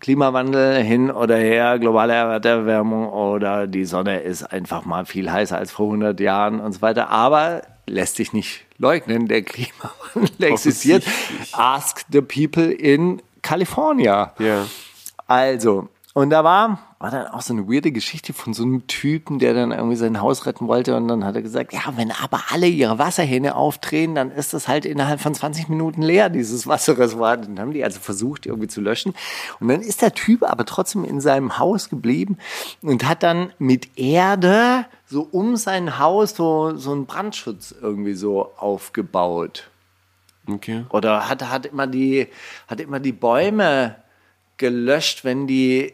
Klimawandel 0.00 0.82
hin 0.82 1.10
oder 1.10 1.36
her, 1.36 1.78
globale 1.78 2.14
Erderwärmung 2.14 3.10
oder 3.10 3.66
die 3.66 3.84
Sonne 3.84 4.20
ist 4.20 4.44
einfach 4.44 4.86
mal 4.86 5.04
viel 5.04 5.30
heißer 5.30 5.58
als 5.58 5.70
vor 5.70 5.88
100 5.88 6.18
Jahren 6.20 6.60
und 6.60 6.72
so 6.72 6.80
weiter. 6.80 7.10
Aber 7.10 7.60
lässt 7.86 8.16
sich 8.16 8.32
nicht 8.32 8.64
leugnen, 8.78 9.28
der 9.28 9.42
Klimawandel 9.42 10.52
existiert. 10.52 11.04
Ask 11.52 12.06
the 12.10 12.22
people 12.22 12.72
in 12.72 13.20
California. 13.42 14.32
Ja. 14.38 14.64
Also, 15.26 15.90
und 16.14 16.30
da 16.30 16.42
war, 16.42 16.87
war 17.00 17.12
dann 17.12 17.28
auch 17.28 17.42
so 17.42 17.52
eine 17.52 17.68
weirde 17.68 17.92
Geschichte 17.92 18.32
von 18.32 18.54
so 18.54 18.64
einem 18.64 18.88
Typen, 18.88 19.38
der 19.38 19.54
dann 19.54 19.70
irgendwie 19.70 19.94
sein 19.94 20.20
Haus 20.20 20.46
retten 20.46 20.66
wollte 20.66 20.96
und 20.96 21.06
dann 21.06 21.24
hat 21.24 21.36
er 21.36 21.42
gesagt, 21.42 21.72
ja, 21.72 21.92
wenn 21.94 22.10
aber 22.10 22.40
alle 22.50 22.66
ihre 22.66 22.98
Wasserhähne 22.98 23.54
aufdrehen, 23.54 24.16
dann 24.16 24.32
ist 24.32 24.52
das 24.52 24.66
halt 24.66 24.84
innerhalb 24.84 25.20
von 25.20 25.32
20 25.32 25.68
Minuten 25.68 26.02
leer, 26.02 26.28
dieses 26.28 26.66
Wasserreservoir. 26.66 27.36
Dann 27.36 27.60
haben 27.60 27.72
die 27.72 27.84
also 27.84 28.00
versucht, 28.00 28.46
irgendwie 28.46 28.66
zu 28.66 28.80
löschen. 28.80 29.14
Und 29.60 29.68
dann 29.68 29.80
ist 29.80 30.02
der 30.02 30.12
Typ 30.12 30.42
aber 30.42 30.64
trotzdem 30.64 31.04
in 31.04 31.20
seinem 31.20 31.58
Haus 31.58 31.88
geblieben 31.88 32.36
und 32.82 33.08
hat 33.08 33.22
dann 33.22 33.52
mit 33.58 33.96
Erde 33.96 34.84
so 35.06 35.28
um 35.30 35.56
sein 35.56 36.00
Haus 36.00 36.34
so, 36.34 36.76
so 36.76 36.90
einen 36.90 37.06
Brandschutz 37.06 37.72
irgendwie 37.80 38.14
so 38.14 38.52
aufgebaut 38.56 39.70
Okay. 40.50 40.84
oder 40.90 41.28
hat, 41.28 41.48
hat 41.48 41.66
immer 41.66 41.86
die 41.86 42.26
hat 42.66 42.80
immer 42.80 43.00
die 43.00 43.12
Bäume 43.12 43.96
gelöscht, 44.56 45.22
wenn 45.24 45.46
die 45.46 45.92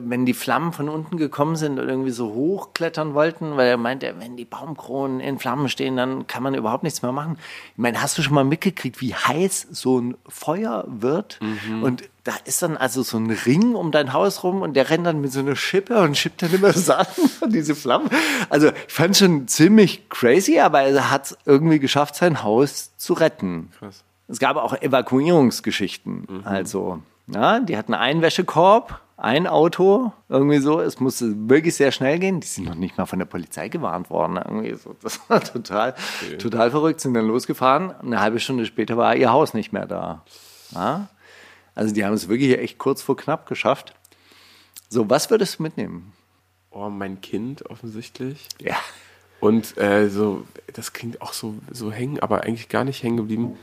wenn 0.00 0.26
die 0.26 0.34
Flammen 0.34 0.72
von 0.72 0.88
unten 0.88 1.16
gekommen 1.16 1.56
sind 1.56 1.78
und 1.78 1.88
irgendwie 1.88 2.10
so 2.10 2.32
hochklettern 2.32 3.14
wollten, 3.14 3.56
weil 3.56 3.68
er 3.68 3.76
meinte, 3.76 4.14
wenn 4.18 4.36
die 4.36 4.44
Baumkronen 4.44 5.20
in 5.20 5.38
Flammen 5.38 5.68
stehen, 5.68 5.96
dann 5.96 6.26
kann 6.26 6.42
man 6.42 6.54
überhaupt 6.54 6.82
nichts 6.82 7.02
mehr 7.02 7.12
machen. 7.12 7.38
Ich 7.72 7.78
meine, 7.78 8.00
hast 8.00 8.18
du 8.18 8.22
schon 8.22 8.34
mal 8.34 8.44
mitgekriegt, 8.44 9.00
wie 9.00 9.14
heiß 9.14 9.68
so 9.70 10.00
ein 10.00 10.16
Feuer 10.28 10.84
wird? 10.88 11.40
Und 11.82 12.04
da 12.24 12.32
ist 12.44 12.62
dann 12.62 12.76
also 12.76 13.02
so 13.02 13.18
ein 13.18 13.30
Ring 13.30 13.74
um 13.74 13.90
dein 13.90 14.12
Haus 14.12 14.44
rum 14.44 14.62
und 14.62 14.74
der 14.74 14.90
rennt 14.90 15.06
dann 15.06 15.20
mit 15.20 15.32
so 15.32 15.40
einer 15.40 15.56
Schippe 15.56 16.00
und 16.00 16.16
schippt 16.16 16.42
dann 16.42 16.54
immer 16.54 16.72
Sand 16.74 17.08
von 17.08 17.50
diese 17.50 17.74
Flammen. 17.74 18.08
Also 18.48 18.68
ich 18.68 18.92
fand 18.92 19.16
schon 19.16 19.48
ziemlich 19.48 20.08
crazy, 20.08 20.60
aber 20.60 20.82
er 20.82 21.10
hat 21.10 21.26
es 21.26 21.38
irgendwie 21.44 21.80
geschafft, 21.80 22.14
sein 22.14 22.42
Haus 22.42 22.96
zu 22.96 23.14
retten. 23.14 23.70
Krass. 23.78 24.04
Es 24.28 24.38
gab 24.38 24.56
auch 24.56 24.80
Evakuierungsgeschichten. 24.80 26.42
Also, 26.44 27.02
ja, 27.26 27.60
die 27.60 27.76
hatten 27.76 27.92
einen 27.92 28.22
Wäschekorb, 28.22 29.01
ein 29.22 29.46
Auto, 29.46 30.12
irgendwie 30.28 30.58
so. 30.58 30.80
Es 30.80 30.98
musste 30.98 31.48
wirklich 31.48 31.76
sehr 31.76 31.92
schnell 31.92 32.18
gehen. 32.18 32.40
Die 32.40 32.46
sind 32.46 32.64
noch 32.64 32.74
nicht 32.74 32.98
mal 32.98 33.06
von 33.06 33.20
der 33.20 33.26
Polizei 33.26 33.68
gewarnt 33.68 34.10
worden. 34.10 34.36
Irgendwie 34.36 34.74
so. 34.74 34.96
Das 35.02 35.20
war 35.28 35.40
total, 35.40 35.94
total 36.38 36.72
verrückt. 36.72 37.00
Sind 37.00 37.14
dann 37.14 37.28
losgefahren. 37.28 37.92
Eine 38.00 38.20
halbe 38.20 38.40
Stunde 38.40 38.66
später 38.66 38.96
war 38.96 39.14
ihr 39.14 39.30
Haus 39.30 39.54
nicht 39.54 39.72
mehr 39.72 39.86
da. 39.86 40.24
Ja? 40.74 41.08
Also, 41.76 41.94
die 41.94 42.04
haben 42.04 42.14
es 42.14 42.28
wirklich 42.28 42.58
echt 42.58 42.78
kurz 42.78 43.00
vor 43.00 43.16
knapp 43.16 43.46
geschafft. 43.46 43.94
So, 44.88 45.08
was 45.08 45.30
würdest 45.30 45.58
du 45.58 45.62
mitnehmen? 45.62 46.12
Oh, 46.72 46.90
mein 46.90 47.20
Kind 47.20 47.64
offensichtlich. 47.70 48.48
Ja. 48.60 48.76
Und 49.38 49.78
äh, 49.78 50.08
so, 50.08 50.46
das 50.72 50.92
klingt 50.92 51.22
auch 51.22 51.32
so, 51.32 51.54
so 51.70 51.92
hängen, 51.92 52.18
aber 52.18 52.42
eigentlich 52.42 52.68
gar 52.68 52.82
nicht 52.82 53.02
hängen 53.04 53.18
geblieben. 53.18 53.56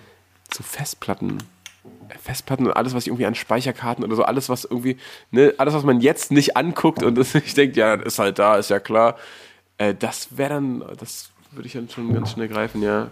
So 0.54 0.64
Festplatten. 0.64 1.40
Festplatten 2.22 2.68
und 2.68 2.74
alles, 2.74 2.94
was 2.94 3.04
ich 3.04 3.08
irgendwie 3.08 3.26
an 3.26 3.36
Speicherkarten 3.36 4.04
oder 4.04 4.16
so, 4.16 4.24
alles, 4.24 4.50
was 4.50 4.66
irgendwie, 4.66 4.98
ne, 5.32 5.54
alles, 5.58 5.74
was 5.74 5.84
man 5.84 6.02
jetzt 6.02 6.32
nicht 6.32 6.58
anguckt 6.58 7.04
und 7.04 7.16
das 7.16 7.34
nicht 7.34 7.56
denkt, 7.56 7.78
ja, 7.78 7.94
ist 7.94 8.20
halt 8.20 8.40
da, 8.40 8.58
ist 8.58 8.70
ja 8.70 8.80
klar. 8.80 9.18
Äh, 9.78 9.96
das 9.96 10.38
wäre 10.38 10.50
dann, 10.50 10.84
das 10.98 11.32
würde 11.52 11.68
ich 11.68 11.74
dann 11.74 11.90
schon 11.90 12.14
ganz 12.14 12.32
schnell 12.32 12.48
greifen, 12.48 12.82
ja. 12.82 13.10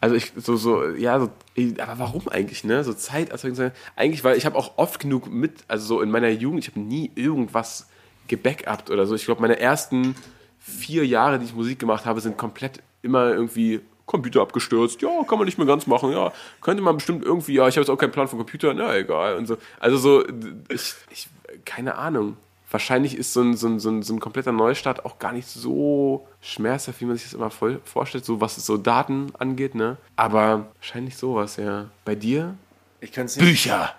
Also 0.00 0.16
ich, 0.16 0.32
so, 0.36 0.56
so, 0.56 0.88
ja, 0.90 1.20
so, 1.20 1.30
aber 1.78 1.98
warum 1.98 2.28
eigentlich, 2.28 2.64
ne? 2.64 2.82
So 2.84 2.92
Zeit, 2.92 3.30
also 3.30 3.48
eigentlich, 3.96 4.24
weil 4.24 4.36
ich 4.36 4.46
habe 4.46 4.56
auch 4.56 4.72
oft 4.76 4.98
genug 5.00 5.30
mit, 5.30 5.64
also 5.68 5.86
so 5.86 6.00
in 6.00 6.10
meiner 6.10 6.28
Jugend, 6.28 6.64
ich 6.64 6.70
habe 6.70 6.80
nie 6.80 7.10
irgendwas 7.14 7.88
gebackupt 8.26 8.90
oder 8.90 9.06
so. 9.06 9.14
Ich 9.14 9.24
glaube, 9.24 9.40
meine 9.40 9.58
ersten 9.58 10.16
vier 10.58 11.06
Jahre, 11.06 11.38
die 11.38 11.46
ich 11.46 11.54
Musik 11.54 11.78
gemacht 11.78 12.06
habe, 12.06 12.20
sind 12.20 12.36
komplett 12.36 12.82
immer 13.02 13.30
irgendwie 13.30 13.80
Computer 14.08 14.40
abgestürzt. 14.40 15.00
Ja, 15.02 15.10
kann 15.28 15.38
man 15.38 15.44
nicht 15.44 15.58
mehr 15.58 15.66
ganz 15.66 15.86
machen. 15.86 16.10
Ja, 16.10 16.32
könnte 16.60 16.82
man 16.82 16.96
bestimmt 16.96 17.24
irgendwie. 17.24 17.54
Ja, 17.54 17.68
ich 17.68 17.76
habe 17.76 17.82
jetzt 17.82 17.90
auch 17.90 17.98
keinen 17.98 18.10
Plan 18.10 18.26
vom 18.26 18.40
Computer. 18.40 18.74
Na, 18.74 18.96
egal. 18.96 19.36
Und 19.36 19.46
so. 19.46 19.56
Also 19.78 19.98
so, 19.98 20.24
ich, 20.68 20.94
ich, 21.10 21.28
keine 21.64 21.94
Ahnung. 21.94 22.36
Wahrscheinlich 22.70 23.16
ist 23.16 23.32
so 23.32 23.40
ein, 23.40 23.56
so, 23.56 23.68
ein, 23.68 23.78
so, 23.78 23.90
ein, 23.90 24.02
so 24.02 24.12
ein 24.12 24.20
kompletter 24.20 24.52
Neustart 24.52 25.04
auch 25.04 25.18
gar 25.18 25.32
nicht 25.32 25.46
so 25.46 26.26
schmerzhaft, 26.42 27.00
wie 27.00 27.06
man 27.06 27.16
sich 27.16 27.24
das 27.24 27.34
immer 27.34 27.50
voll 27.50 27.80
vorstellt, 27.84 28.24
so 28.26 28.42
was 28.42 28.56
so 28.56 28.76
Daten 28.76 29.32
angeht, 29.38 29.74
ne? 29.74 29.96
Aber 30.16 30.66
wahrscheinlich 30.76 31.16
sowas, 31.16 31.56
ja. 31.56 31.86
Bei 32.04 32.14
dir? 32.14 32.56
Ich 33.00 33.12
kann 33.12 33.26
es 33.26 33.36
nicht. 33.36 33.46
Bücher. 33.46 33.94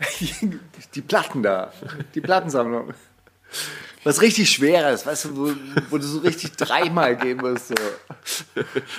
Die 0.94 1.00
Platten 1.00 1.42
da. 1.42 1.72
Die 2.14 2.20
Plattensammlung. 2.20 2.92
Was 4.04 4.20
richtig 4.20 4.50
Schweres, 4.50 5.06
weißt 5.06 5.26
du, 5.26 5.36
wo, 5.36 5.52
wo 5.90 5.98
du 5.98 6.04
so 6.04 6.18
richtig 6.20 6.52
dreimal 6.56 7.16
gehen 7.16 7.38
musst. 7.38 7.68
So. 7.68 7.74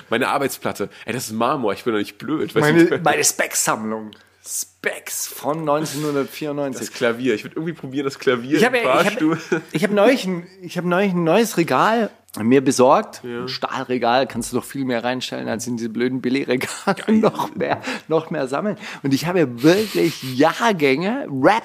Meine 0.09 0.29
Arbeitsplatte. 0.29 0.89
Ey, 1.05 1.13
das 1.13 1.27
ist 1.27 1.33
Marmor, 1.33 1.73
ich 1.73 1.83
bin 1.83 1.93
doch 1.93 1.99
nicht 1.99 2.17
blöd. 2.17 2.55
Meine, 2.55 3.01
meine 3.03 3.23
Specs-Sammlung. 3.23 4.11
Specs 4.45 5.27
von 5.27 5.59
1994. 5.59 6.87
Das 6.87 6.95
Klavier. 6.95 7.33
Ich 7.33 7.43
würde 7.43 7.55
irgendwie 7.55 7.73
probieren, 7.73 8.03
das 8.05 8.19
Klavier 8.19 8.57
Ich 8.57 8.65
habe 8.65 8.77
im 8.77 8.83
ich 8.83 8.89
Fahrstuhl. 8.89 9.37
hab, 9.51 9.61
ich 9.71 9.83
hab 9.83 9.91
neulich, 9.91 10.25
ein, 10.25 10.47
ich 10.61 10.77
hab 10.77 10.83
neulich 10.83 11.13
ein 11.13 11.23
neues 11.23 11.55
Regal 11.57 12.09
mir 12.41 12.61
besorgt. 12.63 13.23
Ein 13.23 13.47
Stahlregal 13.47 14.27
kannst 14.27 14.51
du 14.51 14.57
doch 14.57 14.65
viel 14.65 14.85
mehr 14.85 15.03
reinstellen 15.03 15.47
als 15.47 15.67
in 15.67 15.77
diese 15.77 15.89
blöden 15.89 16.19
Billigregale 16.21 17.03
noch 17.07 17.55
mehr, 17.55 17.81
noch 18.07 18.31
mehr 18.31 18.47
sammeln. 18.47 18.77
Und 19.03 19.13
ich 19.13 19.27
habe 19.27 19.61
wirklich 19.63 20.23
Jahrgänge 20.35 21.27
Rap, 21.29 21.63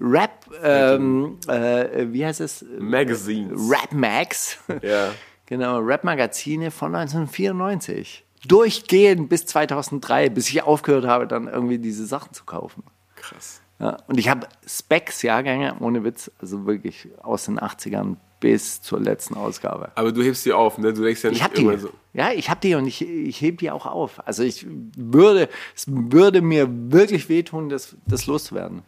Rap, 0.00 0.46
ähm, 0.62 1.38
äh, 1.48 2.06
wie 2.12 2.24
heißt 2.24 2.40
es? 2.40 2.64
Magazines. 2.78 3.70
Rap 3.70 3.92
Max. 3.92 4.58
Ja. 4.82 5.10
Genau, 5.46 5.80
Rap-Magazine 5.80 6.70
von 6.70 6.94
1994. 6.94 8.24
Durchgehend 8.46 9.28
bis 9.28 9.44
2003, 9.44 10.30
bis 10.30 10.48
ich 10.48 10.62
aufgehört 10.62 11.04
habe, 11.04 11.26
dann 11.26 11.46
irgendwie 11.46 11.78
diese 11.78 12.06
Sachen 12.06 12.32
zu 12.32 12.44
kaufen. 12.44 12.84
Krass. 13.16 13.60
Ja, 13.78 13.98
und 14.06 14.18
ich 14.18 14.30
habe 14.30 14.46
Specs-Jahrgänge, 14.66 15.76
ohne 15.80 16.04
Witz, 16.04 16.30
also 16.40 16.64
wirklich 16.64 17.08
aus 17.20 17.44
den 17.44 17.60
80ern 17.60 18.16
bis 18.42 18.82
zur 18.82 19.00
letzten 19.00 19.34
Ausgabe. 19.34 19.92
Aber 19.94 20.10
du 20.10 20.20
hebst 20.20 20.44
die 20.44 20.52
auf, 20.52 20.76
ne? 20.76 20.92
Du 20.92 21.02
denkst 21.02 21.22
ja 21.22 21.30
nicht 21.30 21.38
Ich 21.38 21.44
habe 21.44 21.54
die. 21.54 21.78
so. 21.78 21.90
Ja, 22.12 22.32
ich 22.32 22.50
habe 22.50 22.60
die 22.60 22.74
und 22.74 22.88
ich, 22.88 23.00
ich 23.00 23.40
hebe 23.40 23.56
die 23.56 23.70
auch 23.70 23.86
auf. 23.86 24.26
Also 24.26 24.42
ich 24.42 24.66
würde, 24.96 25.48
es 25.76 25.84
würde 25.88 26.42
mir 26.42 26.68
wirklich 26.68 27.28
wehtun, 27.28 27.68
das, 27.68 27.96
das 28.04 28.26
loszuwerden. 28.26 28.82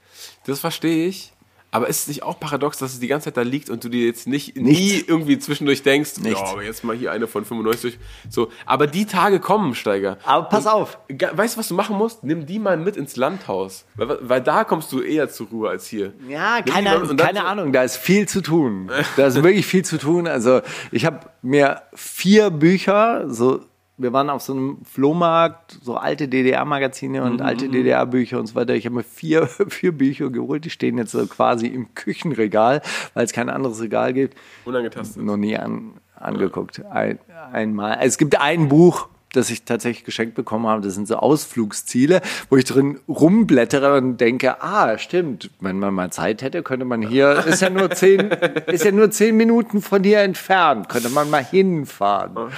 Das 0.44 0.58
verstehe 0.58 1.06
ich. 1.06 1.32
Aber 1.74 1.88
ist 1.88 2.02
es 2.02 2.06
nicht 2.08 2.22
auch 2.22 2.38
paradox, 2.38 2.78
dass 2.78 2.92
es 2.92 3.00
die 3.00 3.08
ganze 3.08 3.24
Zeit 3.24 3.36
da 3.36 3.42
liegt 3.42 3.68
und 3.68 3.82
du 3.82 3.88
dir 3.88 4.06
jetzt 4.06 4.28
nicht 4.28 4.56
nie 4.56 4.62
Nichts. 4.62 5.08
irgendwie 5.08 5.40
zwischendurch 5.40 5.82
denkst, 5.82 6.18
Nichts. 6.18 6.40
ja, 6.40 6.46
aber 6.46 6.62
jetzt 6.62 6.84
mal 6.84 6.94
hier 6.94 7.10
eine 7.10 7.26
von 7.26 7.44
95. 7.44 7.98
So, 8.30 8.48
aber 8.64 8.86
die 8.86 9.06
Tage 9.06 9.40
kommen, 9.40 9.74
Steiger. 9.74 10.18
Aber 10.24 10.44
pass 10.48 10.66
Und 10.66 10.72
auf. 10.72 10.98
Weißt 11.32 11.56
du, 11.56 11.58
was 11.58 11.66
du 11.66 11.74
machen 11.74 11.96
musst? 11.98 12.22
Nimm 12.22 12.46
die 12.46 12.60
mal 12.60 12.76
mit 12.76 12.96
ins 12.96 13.16
Landhaus. 13.16 13.86
Weil, 13.96 14.18
weil 14.20 14.40
da 14.40 14.62
kommst 14.62 14.92
du 14.92 15.00
eher 15.00 15.28
zur 15.28 15.48
Ruhe 15.48 15.68
als 15.68 15.88
hier. 15.88 16.12
Ja, 16.28 16.60
Nimm 16.64 16.72
keine, 16.72 16.90
mal- 16.98 17.16
keine 17.16 17.40
so- 17.40 17.44
Ahnung, 17.46 17.72
da 17.72 17.82
ist 17.82 17.96
viel 17.96 18.28
zu 18.28 18.40
tun. 18.40 18.90
Da 19.16 19.26
ist 19.26 19.34
wirklich 19.42 19.66
viel 19.66 19.84
zu 19.84 19.98
tun. 19.98 20.28
Also 20.28 20.60
ich 20.92 21.04
habe 21.04 21.20
mir 21.42 21.82
vier 21.92 22.50
Bücher, 22.50 23.24
so 23.28 23.60
wir 23.96 24.12
waren 24.12 24.28
auf 24.30 24.42
so 24.42 24.52
einem 24.52 24.78
Flohmarkt, 24.84 25.78
so 25.82 25.96
alte 25.96 26.26
DDR-Magazine 26.28 27.22
und 27.22 27.34
Mhm. 27.40 27.42
alte 27.46 27.68
DDR-Bücher 27.68 28.40
und 28.40 28.46
so 28.46 28.54
weiter. 28.56 28.74
Ich 28.74 28.86
habe 28.86 28.96
mir 28.96 29.02
vier, 29.04 29.46
vier 29.68 29.92
Bücher 29.92 30.30
geholt, 30.30 30.64
die 30.64 30.70
stehen 30.70 30.98
jetzt 30.98 31.12
so 31.12 31.24
quasi 31.26 31.66
im 31.68 31.94
Küchenregal, 31.94 32.82
weil 33.14 33.24
es 33.24 33.32
kein 33.32 33.48
anderes 33.48 33.80
Regal 33.80 34.12
gibt. 34.12 34.36
Unangetastet. 34.64 35.22
Noch 35.22 35.36
nie 35.36 35.56
an, 35.56 35.92
angeguckt. 36.16 36.84
Ein, 36.86 37.18
einmal. 37.52 37.98
Es 38.00 38.18
gibt 38.18 38.40
ein 38.40 38.68
Buch, 38.68 39.08
das 39.36 39.50
ich 39.50 39.64
tatsächlich 39.64 40.04
geschenkt 40.04 40.34
bekommen 40.34 40.66
habe. 40.66 40.82
Das 40.82 40.94
sind 40.94 41.08
so 41.08 41.16
Ausflugsziele, 41.16 42.20
wo 42.50 42.56
ich 42.56 42.64
drin 42.64 42.98
rumblättere 43.08 43.96
und 43.96 44.18
denke, 44.18 44.62
ah, 44.62 44.98
stimmt, 44.98 45.50
wenn 45.60 45.78
man 45.78 45.94
mal 45.94 46.10
Zeit 46.10 46.42
hätte, 46.42 46.62
könnte 46.62 46.84
man 46.84 47.02
hier, 47.02 47.44
ist 47.46 47.62
ja 47.62 47.70
nur 47.70 47.90
zehn, 47.90 48.20
ist 48.66 48.84
ja 48.84 48.92
nur 48.92 49.10
zehn 49.10 49.36
Minuten 49.36 49.82
von 49.82 50.04
hier 50.04 50.20
entfernt, 50.20 50.88
könnte 50.88 51.10
man 51.10 51.30
mal 51.30 51.44
hinfahren. 51.44 52.36
Oh. 52.36 52.48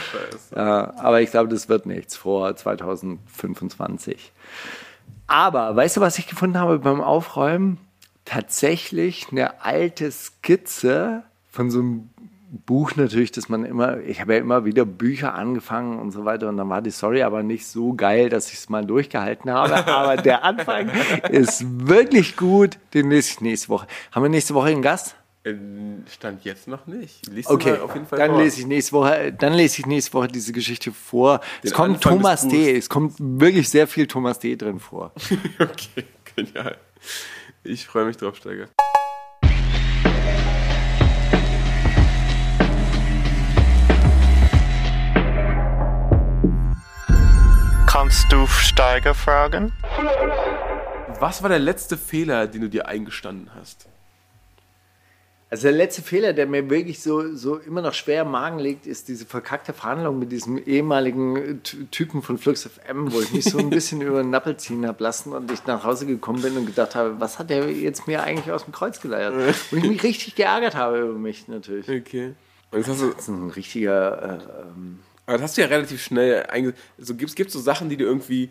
Ja, 0.54 0.94
aber 0.96 1.20
ich 1.20 1.30
glaube, 1.30 1.48
das 1.48 1.68
wird 1.68 1.86
nichts 1.86 2.16
vor 2.16 2.54
2025. 2.54 4.32
Aber 5.26 5.74
weißt 5.74 5.96
du, 5.96 6.00
was 6.00 6.18
ich 6.18 6.26
gefunden 6.26 6.58
habe 6.58 6.78
beim 6.78 7.00
Aufräumen? 7.00 7.78
Tatsächlich 8.24 9.28
eine 9.30 9.62
alte 9.62 10.10
Skizze 10.10 11.22
von 11.50 11.70
so 11.70 11.78
einem 11.80 12.10
Buch 12.58 12.96
natürlich, 12.96 13.32
dass 13.32 13.48
man 13.48 13.64
immer, 13.64 13.98
ich 14.00 14.20
habe 14.20 14.34
ja 14.34 14.40
immer 14.40 14.64
wieder 14.64 14.84
Bücher 14.84 15.34
angefangen 15.34 15.98
und 15.98 16.10
so 16.10 16.24
weiter 16.24 16.48
und 16.48 16.56
dann 16.56 16.68
war 16.68 16.82
die 16.82 16.90
Story 16.90 17.22
aber 17.22 17.42
nicht 17.42 17.66
so 17.66 17.94
geil, 17.94 18.28
dass 18.28 18.48
ich 18.48 18.58
es 18.58 18.68
mal 18.68 18.84
durchgehalten 18.84 19.50
habe. 19.50 19.86
Aber 19.86 20.16
der 20.16 20.44
Anfang 20.44 20.90
ist 21.30 21.64
wirklich 21.88 22.36
gut. 22.36 22.78
Den 22.94 23.10
lese 23.10 23.30
ich 23.32 23.40
nächste 23.40 23.68
Woche. 23.68 23.86
Haben 24.12 24.22
wir 24.24 24.28
nächste 24.30 24.54
Woche 24.54 24.68
einen 24.68 24.82
Gast? 24.82 25.16
Äh, 25.44 25.54
Stand 26.10 26.44
jetzt 26.44 26.66
noch 26.68 26.86
nicht. 26.86 27.26
Lies 27.28 27.46
Okay, 27.48 27.78
auf 27.78 27.94
jeden 27.94 28.06
Fall 28.06 28.18
dann 28.18 28.30
vor. 28.32 28.42
lese 28.42 28.60
ich 28.60 28.66
nächste 28.66 28.92
Woche, 28.92 29.32
dann 29.32 29.52
lese 29.54 29.80
ich 29.80 29.86
nächste 29.86 30.12
Woche 30.14 30.28
diese 30.28 30.52
Geschichte 30.52 30.92
vor. 30.92 31.40
es 31.62 31.72
kommt 31.72 31.96
Anfang 31.96 32.18
Thomas. 32.18 32.48
D. 32.48 32.76
Es 32.76 32.88
kommt 32.88 33.14
wirklich 33.18 33.68
sehr 33.68 33.86
viel 33.86 34.06
Thomas 34.06 34.38
D. 34.38 34.56
drin 34.56 34.80
vor. 34.80 35.12
Okay, 35.58 36.04
genial. 36.34 36.76
Ich 37.62 37.86
freue 37.86 38.04
mich 38.06 38.16
drauf, 38.16 38.36
Steiger. 38.36 38.66
Kannst 48.06 48.30
du 48.30 48.46
Steiger 48.46 49.14
fragen? 49.14 49.72
Was 51.18 51.42
war 51.42 51.48
der 51.48 51.58
letzte 51.58 51.96
Fehler, 51.96 52.46
den 52.46 52.60
du 52.60 52.68
dir 52.68 52.86
eingestanden 52.86 53.50
hast? 53.52 53.88
Also 55.50 55.64
der 55.64 55.72
letzte 55.72 56.02
Fehler, 56.02 56.32
der 56.32 56.46
mir 56.46 56.70
wirklich 56.70 57.02
so, 57.02 57.34
so 57.34 57.56
immer 57.56 57.82
noch 57.82 57.94
schwer 57.94 58.22
im 58.22 58.30
Magen 58.30 58.60
liegt, 58.60 58.86
ist 58.86 59.08
diese 59.08 59.26
verkackte 59.26 59.72
Verhandlung 59.72 60.20
mit 60.20 60.30
diesem 60.30 60.56
ehemaligen 60.56 61.64
Ty- 61.64 61.86
Typen 61.90 62.22
von 62.22 62.38
Flux 62.38 62.62
FM, 62.62 63.12
wo 63.12 63.20
ich 63.20 63.32
mich 63.32 63.42
so 63.42 63.58
ein 63.58 63.70
bisschen 63.70 64.00
über 64.02 64.22
den 64.22 64.30
Nappel 64.30 64.56
ziehen 64.56 64.86
habe 64.86 65.02
lassen 65.02 65.32
und 65.32 65.50
ich 65.50 65.66
nach 65.66 65.82
Hause 65.82 66.06
gekommen 66.06 66.42
bin 66.42 66.56
und 66.56 66.66
gedacht 66.66 66.94
habe, 66.94 67.18
was 67.18 67.40
hat 67.40 67.50
der 67.50 67.68
jetzt 67.72 68.06
mir 68.06 68.22
eigentlich 68.22 68.52
aus 68.52 68.66
dem 68.66 68.72
Kreuz 68.72 69.00
geleiert? 69.00 69.34
Und 69.72 69.78
ich 69.78 69.84
mich 69.88 70.02
richtig 70.04 70.36
geärgert 70.36 70.76
habe 70.76 71.00
über 71.00 71.18
mich 71.18 71.48
natürlich. 71.48 71.88
Okay. 71.88 72.34
Und 72.70 72.86
Das 72.86 73.00
ist 73.00 73.26
ein 73.26 73.50
richtiger, 73.50 74.22
äh, 74.22 74.62
ähm, 74.62 75.00
aber 75.26 75.38
das 75.38 75.42
hast 75.42 75.56
du 75.56 75.62
ja 75.62 75.66
relativ 75.66 76.02
schnell 76.02 76.46
einge... 76.46 76.74
So, 76.98 77.14
gibt 77.14 77.38
es 77.38 77.52
so 77.52 77.60
Sachen, 77.60 77.88
die 77.88 77.96
du 77.96 78.04
irgendwie 78.04 78.50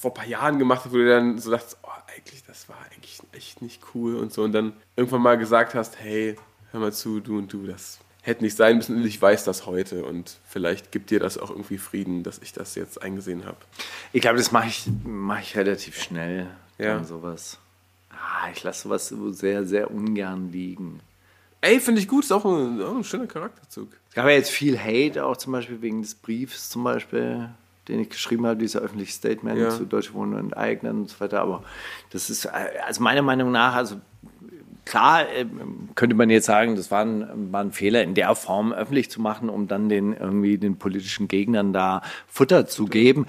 vor 0.00 0.12
ein 0.12 0.14
paar 0.14 0.26
Jahren 0.26 0.58
gemacht 0.58 0.84
hast, 0.84 0.92
wo 0.92 0.96
du 0.96 1.08
dann 1.08 1.38
so 1.38 1.50
dachtest, 1.50 1.78
oh, 1.82 1.88
eigentlich, 2.16 2.44
das 2.44 2.68
war 2.68 2.78
eigentlich 2.90 3.20
echt 3.32 3.62
nicht 3.62 3.82
cool 3.94 4.16
und 4.16 4.32
so. 4.32 4.42
Und 4.42 4.52
dann 4.52 4.72
irgendwann 4.96 5.22
mal 5.22 5.36
gesagt 5.36 5.74
hast, 5.74 5.98
hey, 5.98 6.36
hör 6.70 6.80
mal 6.80 6.92
zu, 6.92 7.20
du 7.20 7.38
und 7.38 7.52
du, 7.52 7.66
das 7.66 7.98
hätte 8.22 8.44
nicht 8.44 8.56
sein 8.56 8.76
müssen 8.76 8.96
und 8.96 9.04
ich 9.04 9.20
weiß 9.20 9.44
das 9.44 9.66
heute. 9.66 10.04
Und 10.04 10.38
vielleicht 10.46 10.92
gibt 10.92 11.10
dir 11.10 11.20
das 11.20 11.38
auch 11.38 11.50
irgendwie 11.50 11.78
Frieden, 11.78 12.22
dass 12.22 12.38
ich 12.38 12.52
das 12.52 12.74
jetzt 12.76 13.02
eingesehen 13.02 13.44
habe. 13.44 13.58
ich 14.12 14.22
glaube, 14.22 14.38
das 14.38 14.52
mache 14.52 14.68
ich, 14.68 14.86
mach 15.04 15.40
ich 15.40 15.56
relativ 15.56 16.00
schnell. 16.00 16.46
Ja. 16.78 17.02
Sowas. 17.04 17.58
Ah, 18.10 18.48
ich 18.52 18.62
lasse 18.62 18.84
sowas 18.84 19.08
so 19.08 19.32
sehr, 19.32 19.64
sehr 19.64 19.90
ungern 19.90 20.50
liegen. 20.52 21.00
Ey, 21.62 21.78
finde 21.80 22.00
ich 22.00 22.08
gut, 22.08 22.24
ist 22.24 22.32
auch 22.32 22.44
ein, 22.44 22.82
auch 22.82 22.94
ein 22.96 23.04
schöner 23.04 23.26
Charakterzug. 23.28 23.88
Es 24.08 24.14
gab 24.14 24.26
ja 24.26 24.32
jetzt 24.32 24.50
viel 24.50 24.78
Hate, 24.78 25.24
auch 25.24 25.36
zum 25.36 25.52
Beispiel 25.52 25.80
wegen 25.80 26.02
des 26.02 26.14
Briefs 26.16 26.68
zum 26.68 26.82
Beispiel, 26.82 27.48
den 27.88 28.00
ich 28.00 28.10
geschrieben 28.10 28.44
habe, 28.46 28.56
dieser 28.56 28.80
öffentliche 28.80 29.12
Statement 29.12 29.58
Ja. 29.58 29.70
zu 29.70 29.84
Deutsche 29.86 30.12
Wohnen 30.14 30.34
und 30.34 30.56
Eignen 30.56 31.02
und 31.02 31.08
so 31.10 31.20
weiter. 31.20 31.40
Aber 31.40 31.62
das 32.10 32.30
ist, 32.30 32.46
also 32.46 33.00
meiner 33.02 33.22
Meinung 33.22 33.52
nach, 33.52 33.74
also 33.74 34.00
klar 34.84 35.28
äh, 35.28 35.46
könnte 35.94 36.16
man 36.16 36.30
jetzt 36.30 36.46
sagen, 36.46 36.74
das 36.74 36.90
war 36.90 37.04
ein, 37.04 37.52
war 37.52 37.60
ein 37.62 37.70
Fehler, 37.70 38.02
in 38.02 38.14
der 38.14 38.34
Form 38.34 38.72
öffentlich 38.72 39.08
zu 39.08 39.20
machen, 39.20 39.48
um 39.48 39.68
dann 39.68 39.88
den 39.88 40.12
irgendwie 40.14 40.58
den 40.58 40.78
politischen 40.78 41.28
Gegnern 41.28 41.72
da 41.72 42.02
Futter 42.26 42.66
zu 42.66 42.86
geben. 42.86 43.26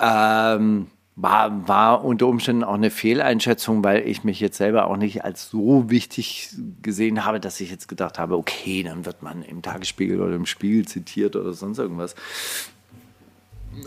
Ähm, 0.00 0.86
war, 1.20 1.66
war 1.66 2.04
unter 2.04 2.28
Umständen 2.28 2.62
auch 2.62 2.74
eine 2.74 2.90
Fehleinschätzung, 2.90 3.82
weil 3.82 4.06
ich 4.06 4.22
mich 4.22 4.38
jetzt 4.38 4.56
selber 4.56 4.86
auch 4.86 4.96
nicht 4.96 5.24
als 5.24 5.50
so 5.50 5.90
wichtig 5.90 6.50
gesehen 6.80 7.24
habe, 7.24 7.40
dass 7.40 7.60
ich 7.60 7.70
jetzt 7.70 7.88
gedacht 7.88 8.20
habe, 8.20 8.36
okay, 8.36 8.84
dann 8.84 9.04
wird 9.04 9.20
man 9.20 9.42
im 9.42 9.60
Tagesspiegel 9.60 10.20
oder 10.20 10.36
im 10.36 10.46
Spiegel 10.46 10.86
zitiert 10.86 11.34
oder 11.34 11.52
sonst 11.54 11.78
irgendwas. 11.78 12.14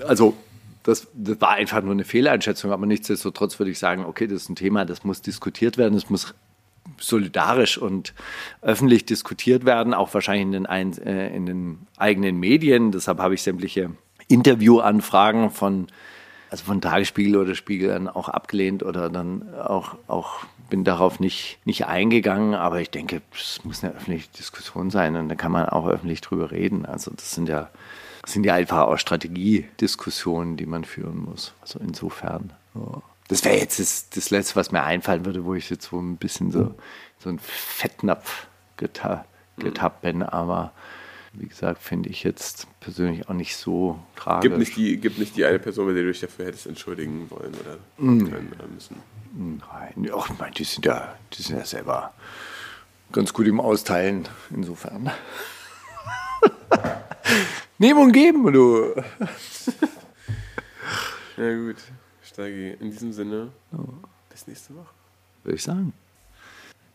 Also 0.05 0.35
das, 0.83 1.07
das 1.13 1.39
war 1.39 1.51
einfach 1.51 1.81
nur 1.81 1.93
eine 1.93 2.03
Fehleinschätzung, 2.03 2.71
aber 2.71 2.85
nichtsdestotrotz 2.85 3.57
würde 3.59 3.71
ich 3.71 3.79
sagen, 3.79 4.03
okay, 4.03 4.27
das 4.27 4.43
ist 4.43 4.49
ein 4.49 4.55
Thema, 4.57 4.83
das 4.83 5.05
muss 5.05 5.21
diskutiert 5.21 5.77
werden, 5.77 5.93
das 5.93 6.09
muss 6.09 6.33
solidarisch 6.99 7.77
und 7.77 8.13
öffentlich 8.61 9.05
diskutiert 9.05 9.63
werden, 9.63 9.93
auch 9.93 10.13
wahrscheinlich 10.13 10.43
in 10.43 10.51
den, 10.51 10.65
ein, 10.65 10.97
äh, 10.97 11.33
in 11.33 11.45
den 11.45 11.87
eigenen 11.95 12.37
Medien. 12.37 12.91
Deshalb 12.91 13.19
habe 13.19 13.35
ich 13.35 13.41
sämtliche 13.41 13.91
Interviewanfragen 14.27 15.49
von, 15.49 15.87
also 16.51 16.65
von 16.65 16.81
Tagesspiegel 16.81 17.37
oder 17.37 17.55
Spiegel 17.55 17.89
dann 17.89 18.09
auch 18.09 18.27
abgelehnt 18.27 18.83
oder 18.83 19.09
dann 19.09 19.55
auch, 19.55 19.95
auch 20.07 20.41
bin 20.69 20.83
darauf 20.83 21.21
nicht, 21.21 21.59
nicht 21.63 21.85
eingegangen. 21.85 22.55
Aber 22.55 22.81
ich 22.81 22.89
denke, 22.89 23.21
es 23.33 23.63
muss 23.63 23.83
eine 23.83 23.93
öffentliche 23.93 24.27
Diskussion 24.37 24.91
sein 24.91 25.15
und 25.15 25.29
da 25.29 25.35
kann 25.35 25.53
man 25.53 25.69
auch 25.69 25.87
öffentlich 25.87 26.19
drüber 26.19 26.51
reden. 26.51 26.85
Also 26.85 27.09
das 27.11 27.31
sind 27.31 27.47
ja, 27.47 27.69
das 28.21 28.33
sind 28.33 28.45
ja 28.45 28.53
einfach 28.53 28.79
auch 28.79 28.97
Strategiediskussionen, 28.97 30.57
die 30.57 30.65
man 30.65 30.83
führen 30.83 31.23
muss. 31.23 31.53
Also 31.61 31.79
insofern. 31.79 32.51
Ja. 32.75 33.01
Das 33.29 33.45
wäre 33.45 33.55
jetzt 33.55 33.79
das, 33.79 34.09
das 34.09 34.29
Letzte, 34.29 34.57
was 34.57 34.73
mir 34.73 34.83
einfallen 34.83 35.25
würde, 35.25 35.45
wo 35.45 35.55
ich 35.55 35.69
jetzt 35.69 35.89
so 35.89 36.01
ein 36.01 36.17
bisschen 36.17 36.51
so, 36.51 36.75
so 37.17 37.29
ein 37.29 37.39
Fettnapf 37.39 38.47
geta 38.75 39.23
getappt 39.57 40.01
bin. 40.01 40.21
Aber 40.21 40.73
wie 41.33 41.47
gesagt, 41.47 41.81
finde 41.81 42.09
ich 42.09 42.23
jetzt 42.23 42.67
persönlich 42.79 43.29
auch 43.29 43.33
nicht 43.33 43.55
so 43.55 43.99
tragisch. 44.15 44.49
Gibt 44.49 44.59
nicht, 44.59 44.75
die, 44.75 44.97
gibt 44.97 45.17
nicht 45.17 45.35
die 45.37 45.45
eine 45.45 45.59
Person, 45.59 45.87
bei 45.87 45.93
der 45.93 46.03
du 46.03 46.11
dich 46.11 46.19
dafür 46.19 46.45
hättest 46.45 46.67
entschuldigen 46.67 47.29
wollen 47.29 47.53
oder 47.55 47.77
können 47.97 48.51
oder 48.53 48.67
müssen. 48.67 48.97
Nein, 49.33 50.11
ach, 50.13 50.29
ich 50.29 50.39
meine, 50.39 50.51
die 50.51 50.65
sind 50.65 50.85
ja, 50.85 51.15
die 51.33 51.41
sind 51.41 51.57
ja 51.57 51.65
selber 51.65 52.13
ganz 53.11 53.31
gut 53.31 53.47
im 53.47 53.61
Austeilen, 53.61 54.27
insofern. 54.49 55.09
Nehmen 57.77 57.99
und 57.99 58.11
geben, 58.11 58.51
du. 58.51 58.93
Ja 61.37 61.55
gut, 61.55 61.77
Steigi. 62.23 62.75
In 62.79 62.91
diesem 62.91 63.13
Sinne, 63.13 63.51
bis 64.29 64.47
nächste 64.47 64.75
Woche. 64.75 64.93
Würde 65.43 65.55
ich 65.55 65.63
sagen. 65.63 65.93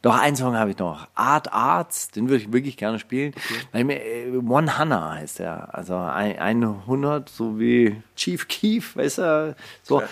Doch, 0.07 0.17
einen 0.17 0.37
Song 0.37 0.57
habe 0.57 0.71
ich 0.71 0.79
noch. 0.79 1.09
Art 1.17 1.53
Arts, 1.53 2.13
den 2.13 2.29
würde 2.29 2.45
ich 2.45 2.53
wirklich 2.53 2.77
gerne 2.77 3.01
spielen. 3.01 3.35
Mir, 3.73 4.01
äh, 4.01 4.37
One 4.37 4.79
Hannah 4.79 5.15
heißt 5.15 5.41
der. 5.41 5.75
Also 5.75 5.97
ein, 5.97 6.63
100, 6.63 7.29
so 7.29 7.59
wie 7.59 8.01
Chief 8.15 8.47
Keef, 8.47 8.95
weißt 8.95 9.19
du? 9.19 9.57
So. 9.83 10.05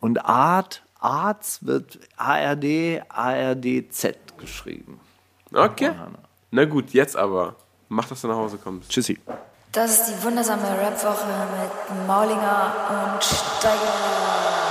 Und 0.00 0.24
Art, 0.24 0.82
Arts 0.98 1.66
wird 1.66 1.98
ARD, 2.16 3.02
ARDZ 3.10 4.16
geschrieben. 4.38 4.98
Okay. 5.52 5.90
Na 6.50 6.64
gut, 6.64 6.94
jetzt 6.94 7.14
aber. 7.14 7.56
Mach, 7.90 8.06
dass 8.06 8.22
du 8.22 8.28
nach 8.28 8.36
Hause 8.36 8.56
kommst. 8.56 8.90
Tschüssi. 8.90 9.20
Das 9.70 9.90
ist 9.90 10.06
die 10.06 10.24
wundersame 10.24 10.62
Rap-Woche 10.62 11.26
mit 11.60 12.06
Maulinger 12.06 12.72
und 12.88 13.22
Steiger. 13.22 14.61